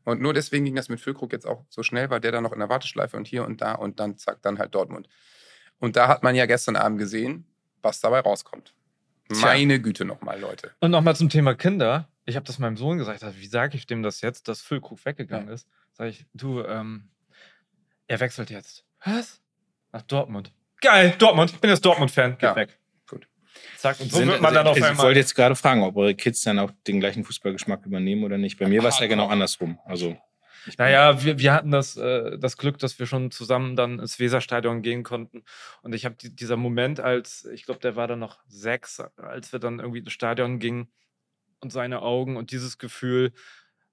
Und 0.03 0.21
nur 0.21 0.33
deswegen 0.33 0.65
ging 0.65 0.75
das 0.75 0.87
mit 0.89 0.99
Füllkrug 0.99 1.31
jetzt 1.33 1.47
auch 1.47 1.65
so 1.69 1.81
schnell, 1.83 2.09
weil 2.09 2.21
der 2.21 2.31
dann 2.31 2.43
noch 2.43 2.53
in 2.53 2.59
der 2.59 2.69
Warteschleife 2.69 3.17
und 3.17 3.27
hier 3.27 3.43
und 3.43 3.61
da 3.61 3.73
und 3.73 3.99
dann 3.99 4.17
zack, 4.17 4.41
dann 4.41 4.59
halt 4.59 4.75
Dortmund. 4.75 5.09
Und 5.79 5.95
da 5.95 6.07
hat 6.07 6.21
man 6.23 6.35
ja 6.35 6.45
gestern 6.45 6.75
Abend 6.75 6.99
gesehen, 6.99 7.45
was 7.81 7.99
dabei 7.99 8.19
rauskommt. 8.19 8.73
Tja. 9.29 9.41
Meine 9.41 9.81
Güte 9.81 10.05
nochmal, 10.05 10.39
Leute. 10.39 10.71
Und 10.79 10.91
nochmal 10.91 11.15
zum 11.15 11.29
Thema 11.29 11.55
Kinder. 11.55 12.07
Ich 12.25 12.35
habe 12.35 12.45
das 12.45 12.59
meinem 12.59 12.77
Sohn 12.77 12.97
gesagt. 12.99 13.23
Wie 13.39 13.47
sage 13.47 13.75
ich 13.77 13.87
dem 13.87 14.03
das 14.03 14.21
jetzt, 14.21 14.47
dass 14.47 14.61
Füllkrug 14.61 15.03
weggegangen 15.05 15.49
ist? 15.49 15.67
Sag 15.93 16.09
ich, 16.09 16.25
du, 16.33 16.61
ähm, 16.63 17.09
er 18.07 18.19
wechselt 18.19 18.51
jetzt. 18.51 18.85
Was? 19.03 19.41
Nach 19.91 20.03
Dortmund. 20.03 20.51
Geil, 20.85 21.15
Dortmund. 21.17 21.51
Ich 21.51 21.59
bin 21.59 21.69
jetzt 21.69 21.83
Dortmund-Fan. 21.85 22.31
Geht 22.33 22.41
Ja, 22.43 22.55
weg. 22.55 22.77
gut. 23.09 23.27
Zack, 23.77 23.99
und 23.99 24.11
so 24.11 24.17
Sind- 24.17 24.27
wird 24.29 24.41
man 24.41 24.53
dann 24.53 24.67
auf 24.67 24.77
ich 24.77 24.83
einmal. 24.83 25.05
wollte 25.07 25.19
jetzt 25.19 25.33
gerade 25.35 25.55
fragen, 25.55 25.81
ob 25.83 25.95
eure 25.97 26.15
Kids 26.15 26.41
dann 26.43 26.59
auch 26.59 26.71
den 26.87 26.99
gleichen 26.99 27.23
Fußballgeschmack 27.23 27.85
übernehmen 27.85 28.23
oder 28.23 28.37
nicht. 28.37 28.59
Bei 28.59 28.67
mir 28.67 28.81
war 28.83 28.89
es 28.89 28.99
ja 28.99 29.07
genau 29.07 29.27
andersrum. 29.27 29.79
Also, 29.85 30.17
ich 30.67 30.77
Naja, 30.77 31.23
wir, 31.23 31.37
wir 31.39 31.53
hatten 31.53 31.71
das, 31.71 31.95
äh, 31.97 32.37
das 32.39 32.57
Glück, 32.57 32.77
dass 32.79 32.97
wir 32.99 33.05
schon 33.07 33.31
zusammen 33.31 33.75
dann 33.75 33.99
ins 33.99 34.19
Weserstadion 34.19 34.81
gehen 34.81 35.03
konnten. 35.03 35.43
Und 35.81 35.93
ich 35.95 36.05
habe 36.05 36.15
die, 36.15 36.35
dieser 36.35 36.57
Moment, 36.57 36.99
als, 36.99 37.45
ich 37.45 37.65
glaube, 37.65 37.79
der 37.79 37.95
war 37.95 38.07
dann 38.07 38.19
noch 38.19 38.39
sechs, 38.47 38.99
als 39.17 39.51
wir 39.53 39.59
dann 39.59 39.79
irgendwie 39.79 39.99
ins 39.99 40.11
Stadion 40.11 40.59
gingen 40.59 40.87
und 41.61 41.71
seine 41.71 42.01
Augen 42.01 42.35
und 42.37 42.51
dieses 42.51 42.77
Gefühl, 42.77 43.31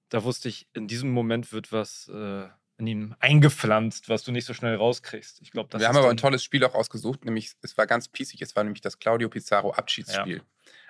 da 0.09 0.23
wusste 0.23 0.47
ich, 0.49 0.67
in 0.73 0.87
diesem 0.87 1.11
Moment 1.11 1.53
wird 1.53 1.71
was 1.71 2.07
äh, 2.13 2.45
in 2.77 2.87
ihm 2.87 3.15
eingepflanzt, 3.19 4.09
was 4.09 4.23
du 4.23 4.31
nicht 4.31 4.45
so 4.45 4.53
schnell 4.53 4.75
rauskriegst. 4.75 5.41
Ich 5.41 5.51
glaube, 5.51 5.79
Wir 5.79 5.87
haben 5.87 5.97
aber 5.97 6.09
ein 6.09 6.17
tolles 6.17 6.43
Spiel 6.43 6.63
auch 6.63 6.73
ausgesucht, 6.73 7.25
nämlich 7.25 7.53
es 7.61 7.77
war 7.77 7.87
ganz 7.87 8.07
pießig, 8.07 8.41
es 8.41 8.55
war 8.55 8.63
nämlich 8.63 8.81
das 8.81 8.99
Claudio 8.99 9.29
Pizarro 9.29 9.71
Abschiedsspiel. 9.73 10.41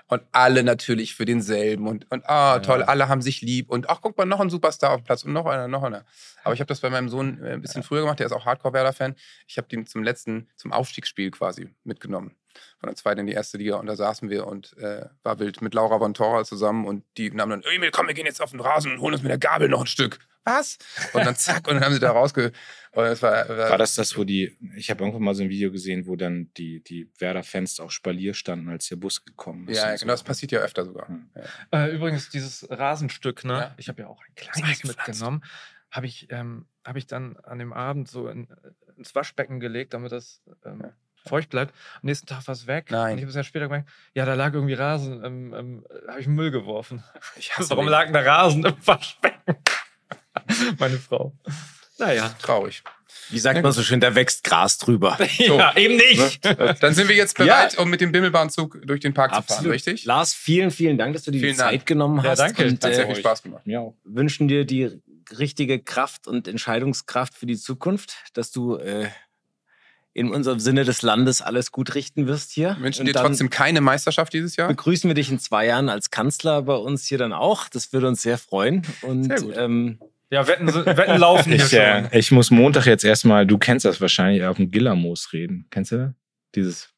Und 0.08 0.22
alle 0.34 0.64
natürlich 0.64 1.16
für 1.16 1.26
denselben 1.26 1.88
und, 1.88 2.12
und 2.12 2.30
ah, 2.30 2.60
toll, 2.60 2.84
alle 2.84 3.08
haben 3.08 3.22
sich 3.22 3.42
lieb 3.42 3.70
und 3.70 3.90
ach, 3.90 4.00
guck 4.02 4.18
mal, 4.18 4.26
noch 4.26 4.42
ein 4.42 4.50
Superstar 4.50 4.92
auf 4.92 5.02
dem 5.02 5.06
Platz 5.06 5.24
und 5.24 5.32
noch 5.32 5.46
einer, 5.46 5.68
noch 5.70 5.82
einer. 5.82 6.06
Aber 6.44 6.54
ich 6.54 6.60
habe 6.60 6.68
das 6.68 6.82
bei 6.82 6.90
meinem 6.90 7.08
Sohn 7.08 7.42
äh, 7.42 7.54
ein 7.54 7.62
bisschen 7.62 7.84
früher 7.84 8.02
gemacht, 8.02 8.20
der 8.20 8.26
ist 8.26 8.34
auch 8.34 8.46
Hardcore-Werder-Fan. 8.46 9.16
Ich 9.48 9.58
habe 9.58 9.68
den 9.70 9.88
zum 9.88 10.04
letzten, 10.04 10.50
zum 10.58 10.74
Aufstiegsspiel 10.74 11.32
quasi 11.32 11.70
mitgenommen. 11.86 12.36
Von 12.80 12.88
der 12.88 12.96
zweiten 12.96 13.22
in 13.22 13.28
die 13.28 13.34
erste 13.34 13.58
Liga 13.58 13.78
und 13.78 13.88
da 13.88 13.96
saßen 13.96 14.30
wir 14.30 14.46
und 14.46 14.78
äh, 14.78 15.06
war 15.24 15.40
wild 15.40 15.62
mit 15.62 15.74
Laura 15.74 15.98
von 15.98 16.14
Tora 16.14 16.44
zusammen 16.44 16.86
und 16.86 17.06
die 17.18 17.32
nahmen 17.32 17.62
dann, 17.62 17.74
Emil, 17.74 17.90
komm, 17.92 18.08
wir 18.08 18.14
gehen 18.14 18.26
jetzt 18.26 18.42
auf 18.42 18.52
den 18.52 18.60
Rasen 18.60 18.92
und 18.92 19.00
holen 19.00 19.14
uns 19.14 19.24
mit 19.24 19.32
der 19.32 19.40
Gabel 19.40 19.70
noch 19.70 19.82
ein 19.82 19.88
Stück. 19.88 20.20
Was? 20.46 20.78
Und 21.14 21.26
dann 21.26 21.36
zack, 21.38 21.68
und 21.68 21.76
dann 21.76 21.84
haben 21.86 21.94
sie 21.94 22.00
da 22.00 22.12
rausge... 22.12 22.52
Und 22.96 23.06
das 23.06 23.24
war, 23.24 23.50
war, 23.50 23.72
War 23.72 23.78
das 23.80 23.96
das, 23.96 24.16
wo 24.20 24.24
die, 24.24 24.56
ich 24.76 24.92
habe 24.92 25.02
irgendwann 25.04 25.24
mal 25.24 25.34
so 25.34 25.42
ein 25.42 25.50
Video 25.50 25.72
gesehen, 25.72 26.06
wo 26.06 26.16
dann 26.16 26.52
die, 26.58 26.84
die 26.84 27.10
Werder-Fans 27.18 27.80
auf 27.80 27.92
Spalier 27.92 28.36
standen, 28.36 28.70
als 28.70 28.88
der 28.88 28.98
Bus 28.98 29.26
gekommen 29.26 29.68
ist. 29.68 29.78
Ja, 29.78 29.92
und 29.92 29.98
so. 29.98 30.04
genau, 30.04 30.14
das 30.14 30.22
passiert 30.22 30.52
ja 30.52 30.60
öfter 30.60 30.86
sogar. 30.86 31.08
Hm. 31.08 31.28
Ja. 31.72 31.86
Äh, 31.86 31.96
übrigens, 31.96 32.30
dieses 32.30 32.68
Rasenstück, 32.70 33.46
ne? 33.46 33.54
Ja. 33.54 33.74
Ich 33.78 33.90
habe 33.90 34.04
ja 34.04 34.08
auch 34.10 34.22
ein 34.22 34.36
kleines 34.36 34.84
mitgenommen. 34.84 35.44
Habe 35.90 36.06
ich, 36.06 36.28
ähm, 36.30 36.68
hab 36.86 36.96
ich 36.96 37.08
dann 37.08 37.36
an 37.38 37.58
dem 37.58 37.74
Abend 37.74 38.10
so 38.10 38.28
in, 38.28 38.48
ins 38.96 39.16
Waschbecken 39.16 39.60
gelegt, 39.60 39.96
damit 39.96 40.12
das 40.12 40.44
ähm, 40.64 40.82
Ja. 40.84 40.94
feucht 41.26 41.50
bleibt. 41.50 41.74
Am 41.96 42.02
nächsten 42.04 42.28
Tag 42.28 42.46
war 42.48 42.54
es 42.54 42.68
weg. 42.68 42.92
Nein. 42.92 43.14
Und 43.14 43.18
ich 43.18 43.24
habe 43.24 43.30
es 43.30 43.36
ja 43.36 43.44
später 43.44 43.66
gemerkt, 43.66 43.90
ja, 44.14 44.26
da 44.26 44.36
lag 44.36 44.54
irgendwie 44.54 44.74
Rasen, 44.76 45.24
ähm, 45.24 45.54
ähm, 45.56 45.86
habe 46.08 46.20
ich 46.20 46.28
Müll 46.28 46.52
geworfen. 46.52 47.04
Warum 47.58 47.88
lag 47.88 48.12
da 48.12 48.20
Rasen 48.20 48.64
im 48.66 48.76
Waschbecken? 48.86 49.56
Meine 50.80 50.98
Frau. 50.98 51.34
Naja. 52.00 52.36
Traurig. 52.42 52.84
Wie 53.30 53.40
sagt 53.40 53.62
man 53.64 53.72
so 53.72 53.84
schön, 53.84 54.00
da 54.00 54.16
wächst 54.16 54.44
Gras 54.44 54.78
drüber. 54.78 55.18
Ja, 55.38 55.76
eben 55.78 55.96
nicht. 55.96 56.44
Dann 56.82 56.94
sind 56.94 57.08
wir 57.08 57.16
jetzt 57.16 57.38
bereit, 57.38 57.78
um 57.78 57.90
mit 57.90 58.02
dem 58.02 58.12
Bimmelbahnzug 58.12 58.82
durch 58.86 59.00
den 59.00 59.14
Park 59.14 59.34
zu 59.36 59.42
fahren, 59.42 59.66
richtig? 59.68 60.04
Lars, 60.06 60.34
vielen, 60.34 60.72
vielen 60.72 60.98
Dank, 60.98 61.14
dass 61.14 61.24
du 61.24 61.32
dir 61.32 61.38
die 61.40 61.46
Vielen 61.46 61.58
Dank. 61.58 61.72
Zeit 61.72 61.86
genommen 61.86 62.24
Ja, 62.24 62.32
hast. 62.32 62.40
danke. 62.40 62.66
Und 62.68 62.84
Hat 62.84 62.94
sehr 62.94 63.04
äh, 63.06 63.08
viel 63.08 63.16
Spaß 63.16 63.44
gemacht. 63.44 63.66
Mir 63.66 63.82
auch. 63.82 63.96
wünschen 64.04 64.48
dir 64.48 64.66
die 64.66 65.02
richtige 65.38 65.80
Kraft 65.80 66.28
und 66.28 66.48
Entscheidungskraft 66.48 67.34
für 67.36 67.46
die 67.46 67.58
Zukunft, 67.58 68.16
dass 68.34 68.52
du 68.52 68.76
äh, 68.78 69.08
in 70.14 70.30
unserem 70.32 70.60
Sinne 70.60 70.84
des 70.84 71.02
Landes 71.02 71.42
alles 71.42 71.72
gut 71.72 71.96
richten 71.96 72.28
wirst 72.28 72.52
hier. 72.52 72.76
Wünschen 72.80 73.02
Und 73.02 73.06
dir 73.08 73.14
trotzdem 73.14 73.50
keine 73.50 73.82
Meisterschaft 73.82 74.34
dieses 74.34 74.56
Jahr? 74.58 74.68
begrüßen 74.68 75.10
wir 75.10 75.16
dich 75.16 75.32
in 75.32 75.40
zwei 75.40 75.66
Jahren 75.66 75.90
als 75.90 76.12
Kanzler 76.12 76.64
bei 76.64 76.76
uns 76.76 77.06
hier 77.06 77.18
dann 77.18 77.34
auch. 77.34 77.70
Das 77.70 77.94
würde 77.94 78.08
uns 78.10 78.22
sehr 78.22 78.38
freuen. 78.38 78.84
Und 79.02 79.24
Sehr 79.26 79.42
gut. 79.42 79.54
Ähm, 79.58 80.00
Ja, 80.34 80.48
Wetten, 80.48 80.66
Wetten 80.68 81.20
laufen 81.20 81.54
hier 81.54 81.64
Ich, 81.64 81.74
äh, 81.74 82.10
ich 82.18 82.32
muss 82.32 82.50
Montag 82.50 82.88
jetzt 82.88 83.06
erstmal, 83.06 83.46
du 83.46 83.60
kennst 83.60 83.86
das 83.86 84.02
wahrscheinlich, 84.02 84.44
auf 84.44 84.58
dem 84.58 84.72
Gillermoos 84.72 85.32
reden. 85.32 85.68
Kennst 85.70 85.92
du 85.92 85.98
das? 85.98 86.12
Dieses 86.56 86.90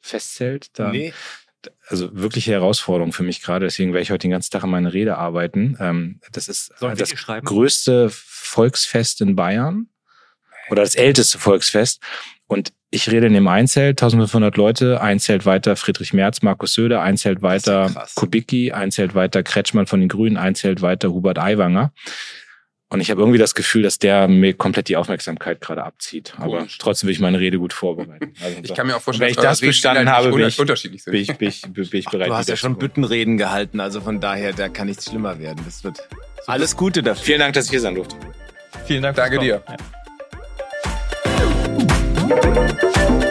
Festzelt 0.00 0.78
da? 0.78 0.90
nee, 0.90 1.12
Also 1.88 2.08
wirkliche 2.16 2.50
Herausforderung 2.52 3.12
für 3.12 3.24
mich 3.24 3.42
gerade. 3.42 3.66
Deswegen 3.66 3.92
werde 3.92 4.04
ich 4.04 4.10
heute 4.10 4.26
den 4.26 4.30
ganzen 4.30 4.50
Tag 4.50 4.64
an 4.64 4.70
meine 4.70 4.94
Rede 4.94 5.18
arbeiten. 5.18 5.76
Ähm, 5.80 6.20
das 6.32 6.48
ist 6.48 6.72
Sollen 6.78 6.96
wir 6.96 7.04
das 7.04 7.44
größte 7.44 8.08
Volksfest 8.10 9.20
in 9.20 9.36
Bayern 9.36 9.88
oder 10.70 10.80
das 10.80 10.94
älteste 10.94 11.38
Volksfest. 11.38 12.00
Und 12.46 12.72
ich 12.90 13.10
rede 13.10 13.26
in 13.26 13.34
dem 13.34 13.48
Einzelt, 13.48 14.00
1500 14.02 14.56
Leute, 14.56 15.02
ein 15.02 15.20
Zelt 15.20 15.44
weiter 15.44 15.76
Friedrich 15.76 16.14
Merz, 16.14 16.40
Markus 16.40 16.72
Söder, 16.72 17.02
ein 17.02 17.18
Zelt 17.18 17.42
Das 17.42 17.56
ist 17.56 17.66
ja 17.66 17.94
weiter. 17.94 18.08
Kubicki, 18.14 18.72
ein 18.72 18.90
Zelt 18.90 19.14
weiter 19.14 19.42
Kretschmann 19.42 19.86
von 19.86 20.00
den 20.00 20.08
Grünen, 20.08 20.38
ein 20.38 20.54
Zelt 20.54 20.80
weiter 20.80 21.10
Hubert 21.10 21.38
Aiwanger. 21.38 21.92
Und 22.92 23.00
ich 23.00 23.10
habe 23.10 23.22
irgendwie 23.22 23.38
das 23.38 23.54
Gefühl, 23.54 23.82
dass 23.82 23.98
der 23.98 24.28
mir 24.28 24.52
komplett 24.52 24.88
die 24.88 24.98
Aufmerksamkeit 24.98 25.62
gerade 25.62 25.82
abzieht. 25.82 26.34
Aber 26.36 26.58
Komisch. 26.58 26.76
trotzdem 26.76 27.06
will 27.06 27.14
ich 27.14 27.20
meine 27.20 27.40
Rede 27.40 27.58
gut 27.58 27.72
vorbereiten. 27.72 28.34
Also 28.42 28.58
Ich 28.62 28.74
kann 28.74 28.86
mir 28.86 28.96
auch 28.96 29.00
vorstellen, 29.00 29.28
wenn 29.28 29.30
ich 29.30 29.36
das 29.42 29.62
Reden 29.62 29.70
bestanden 29.70 30.10
habe, 30.10 30.30
bin 30.30 30.46
ich, 30.46 30.58
unterschiedlich 30.58 31.02
sind. 31.02 31.12
bin 31.12 31.22
ich, 31.22 31.38
bin 31.38 31.48
ich, 31.48 31.62
bin 31.62 31.86
ich 31.90 32.04
bereit. 32.06 32.28
du 32.28 32.34
hast 32.34 32.48
ja 32.50 32.56
schon. 32.56 32.76
Büttenreden 32.76 33.38
gehalten, 33.38 33.80
also 33.80 34.00
von 34.02 34.20
daher, 34.20 34.52
da 34.52 34.68
kann 34.68 34.88
nichts 34.88 35.08
schlimmer 35.08 35.38
werden. 35.38 35.62
Das 35.64 35.84
wird 35.84 36.06
alles 36.46 36.76
Gute 36.76 37.02
dafür. 37.02 37.24
Vielen 37.24 37.38
Dank, 37.40 37.54
dass 37.54 37.64
ich 37.66 37.70
hier 37.70 37.80
sein 37.80 37.94
durfte. 37.94 38.16
Vielen 38.84 39.02
Dank. 39.02 39.16
Danke 39.16 39.38
dir. 39.38 39.62
Ja. 42.28 43.22